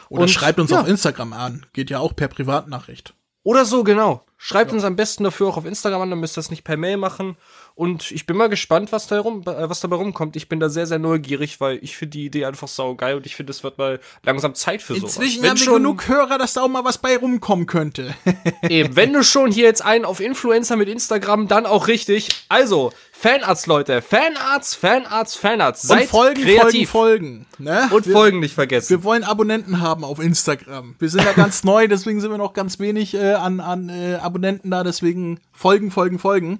Oder 0.09 0.23
und- 0.23 0.29
schreibt 0.29 0.61
uns 0.61 0.71
ja. 0.71 0.81
auf 0.81 0.89
Instagram 0.89 1.33
an. 1.33 1.67
Geht 1.73 1.91
ja 1.91 1.99
auch 1.99 2.15
per 2.15 2.29
Privatnachricht. 2.29 3.15
Oder 3.43 3.65
so, 3.65 3.83
genau. 3.85 4.25
Schreibt 4.37 4.73
uns 4.73 4.85
am 4.85 4.97
besten 4.97 5.25
dafür 5.25 5.49
auch 5.49 5.57
auf 5.57 5.65
Instagram 5.65 6.03
an, 6.03 6.11
dann 6.11 6.21
müsst 6.21 6.37
ihr 6.37 6.43
das 6.43 6.51
nicht 6.51 6.65
per 6.65 6.77
Mail 6.77 6.97
machen. 6.97 7.37
Und 7.79 8.11
ich 8.11 8.27
bin 8.27 8.37
mal 8.37 8.49
gespannt, 8.49 8.91
was, 8.91 9.07
da 9.07 9.21
rum, 9.21 9.43
äh, 9.47 9.71
was 9.71 9.79
dabei 9.79 9.95
rumkommt. 9.95 10.35
Ich 10.35 10.49
bin 10.49 10.59
da 10.59 10.69
sehr, 10.69 10.89
sehr 10.89 10.99
neugierig, 10.99 11.61
weil 11.61 11.79
ich 11.81 11.97
finde 11.97 12.19
die 12.19 12.25
Idee 12.25 12.45
einfach 12.45 12.67
saugeil 12.67 13.15
und 13.15 13.25
ich 13.25 13.37
finde, 13.37 13.53
es 13.53 13.63
wird 13.63 13.79
mal 13.79 14.01
langsam 14.25 14.57
Zeit 14.57 14.83
für 14.83 14.97
sowas. 14.97 15.15
Inzwischen 15.15 15.43
Wenn 15.45 15.51
haben 15.51 15.59
wir 15.61 15.65
schon- 15.65 15.75
genug 15.85 16.09
Hörer, 16.09 16.39
dass 16.39 16.55
da 16.55 16.63
auch 16.63 16.69
mal 16.69 16.85
was 16.85 16.99
bei 16.99 17.17
rumkommen 17.17 17.67
könnte. 17.67 18.17
Eben, 18.69 18.97
wenn 18.97 19.13
du 19.13 19.23
schon 19.23 19.53
hier 19.53 19.63
jetzt 19.67 19.85
einen 19.85 20.05
auf 20.05 20.19
Influencer 20.19 20.75
mit 20.75 20.89
Instagram, 20.89 21.47
dann 21.47 21.67
auch 21.67 21.87
richtig. 21.87 22.27
Also, 22.49 22.91
Fanarts, 23.13 23.67
Leute. 23.69 24.03
Fanarts, 24.03 24.75
Fanarts, 24.75 25.37
Fanarts. 25.37 25.85
Und 25.85 25.89
Seid 25.89 26.09
folgen, 26.09 26.43
kreativ. 26.43 26.91
folgen, 26.91 27.47
folgen. 27.61 27.65
Ne? 27.65 27.89
Und 27.93 28.07
wir, 28.09 28.13
Folgen 28.13 28.41
nicht 28.41 28.55
vergessen. 28.57 28.91
Wir 28.91 29.05
wollen 29.05 29.23
Abonnenten 29.23 29.81
haben 29.81 30.03
auf 30.03 30.19
Instagram. 30.19 30.97
Wir 30.99 31.09
sind 31.11 31.23
ja 31.23 31.33
ganz 31.33 31.63
neu, 31.63 31.87
deswegen 31.87 32.21
sind 32.21 32.33
wir 32.33 32.39
noch 32.39 32.55
ganz 32.55 32.81
wenig 32.81 33.15
äh, 33.15 33.35
an, 33.35 33.61
an 33.61 33.89
äh, 33.89 34.17
Abonnenten 34.17 34.73
da. 34.73 34.83
Deswegen 34.83 35.39
folgen, 35.53 35.93
folgen, 35.93 36.19
folgen. 36.19 36.59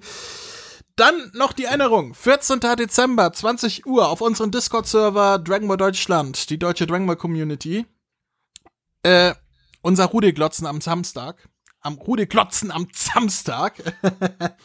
Dann 0.99 1.31
noch 1.33 1.53
die 1.53 1.67
Erinnerung. 1.67 2.13
14. 2.13 2.59
Dezember, 2.77 3.33
20 3.33 3.87
Uhr 3.87 4.09
auf 4.09 4.21
unserem 4.21 4.51
Discord-Server 4.51 5.39
Dragon 5.39 5.69
Ball 5.69 5.77
Deutschland, 5.77 6.51
die 6.51 6.59
deutsche 6.59 6.89
Dragon 6.89 7.07
Ball 7.07 7.15
Community. 7.15 7.87
Äh, 9.05 9.35
unser 9.81 10.07
Rudelglotzen 10.07 10.67
am 10.67 10.81
Samstag. 10.81 11.49
Am 11.81 11.95
Rudelglotzen 11.95 12.73
am 12.73 12.89
Samstag. 12.93 13.81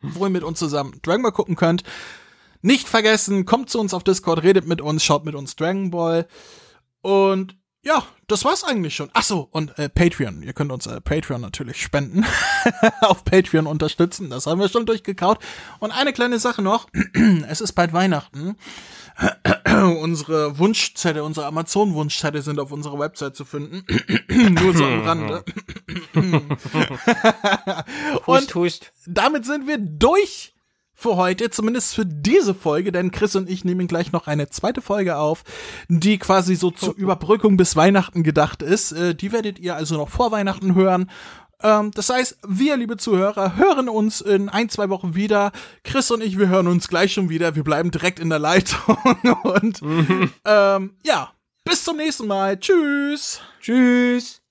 wo 0.00 0.24
ihr 0.24 0.30
mit 0.30 0.42
uns 0.42 0.58
zusammen 0.58 1.00
Dragon 1.02 1.22
Ball 1.22 1.32
gucken 1.32 1.54
könnt. 1.54 1.82
Nicht 2.62 2.88
vergessen, 2.88 3.44
kommt 3.44 3.68
zu 3.68 3.78
uns 3.78 3.92
auf 3.92 4.02
Discord, 4.02 4.42
redet 4.42 4.66
mit 4.66 4.80
uns, 4.80 5.04
schaut 5.04 5.26
mit 5.26 5.34
uns 5.34 5.54
Dragon 5.54 5.90
Ball. 5.90 6.26
Und 7.02 7.57
ja, 7.82 8.02
das 8.26 8.44
war's 8.44 8.64
eigentlich 8.64 8.94
schon. 8.94 9.08
Ach 9.12 9.22
so, 9.22 9.48
und 9.50 9.78
äh, 9.78 9.88
Patreon. 9.88 10.42
Ihr 10.42 10.52
könnt 10.52 10.72
uns 10.72 10.86
äh, 10.86 11.00
Patreon 11.00 11.40
natürlich 11.40 11.80
spenden. 11.80 12.26
auf 13.00 13.24
Patreon 13.24 13.66
unterstützen. 13.66 14.30
Das 14.30 14.46
haben 14.46 14.60
wir 14.60 14.68
schon 14.68 14.84
durchgekaut. 14.84 15.38
Und 15.78 15.92
eine 15.92 16.12
kleine 16.12 16.38
Sache 16.38 16.60
noch. 16.60 16.88
es 17.48 17.60
ist 17.60 17.72
bald 17.72 17.92
Weihnachten. 17.92 18.56
unsere 20.00 20.58
Wunschzettel, 20.58 21.22
unsere 21.22 21.46
Amazon-Wunschzettel 21.46 22.42
sind 22.42 22.60
auf 22.60 22.72
unserer 22.72 22.98
Website 22.98 23.36
zu 23.36 23.44
finden. 23.44 23.84
Nur 24.28 24.74
so 24.74 24.84
am 24.84 25.02
Rande. 25.02 25.44
und 28.26 28.54
hust. 28.54 28.92
damit 29.06 29.44
sind 29.44 29.66
wir 29.66 29.78
durch 29.78 30.54
für 31.00 31.14
heute, 31.14 31.48
zumindest 31.48 31.94
für 31.94 32.04
diese 32.04 32.56
Folge, 32.56 32.90
denn 32.90 33.12
Chris 33.12 33.36
und 33.36 33.48
ich 33.48 33.64
nehmen 33.64 33.86
gleich 33.86 34.10
noch 34.10 34.26
eine 34.26 34.48
zweite 34.50 34.82
Folge 34.82 35.16
auf, 35.16 35.44
die 35.86 36.18
quasi 36.18 36.56
so 36.56 36.72
zur 36.72 36.96
Überbrückung 36.96 37.56
bis 37.56 37.76
Weihnachten 37.76 38.24
gedacht 38.24 38.62
ist. 38.62 38.90
Äh, 38.90 39.14
die 39.14 39.30
werdet 39.30 39.60
ihr 39.60 39.76
also 39.76 39.96
noch 39.96 40.08
vor 40.08 40.32
Weihnachten 40.32 40.74
hören. 40.74 41.08
Ähm, 41.62 41.92
das 41.92 42.10
heißt, 42.10 42.38
wir, 42.48 42.76
liebe 42.76 42.96
Zuhörer, 42.96 43.56
hören 43.56 43.88
uns 43.88 44.20
in 44.20 44.48
ein, 44.48 44.70
zwei 44.70 44.88
Wochen 44.88 45.14
wieder. 45.14 45.52
Chris 45.84 46.10
und 46.10 46.20
ich, 46.20 46.36
wir 46.36 46.48
hören 46.48 46.66
uns 46.66 46.88
gleich 46.88 47.12
schon 47.12 47.28
wieder. 47.28 47.54
Wir 47.54 47.62
bleiben 47.62 47.92
direkt 47.92 48.18
in 48.18 48.28
der 48.28 48.40
Leitung. 48.40 48.98
und 49.44 49.80
ähm, 50.44 50.96
ja, 51.04 51.30
bis 51.64 51.84
zum 51.84 51.98
nächsten 51.98 52.26
Mal. 52.26 52.58
Tschüss. 52.58 53.40
Tschüss. 53.60 54.42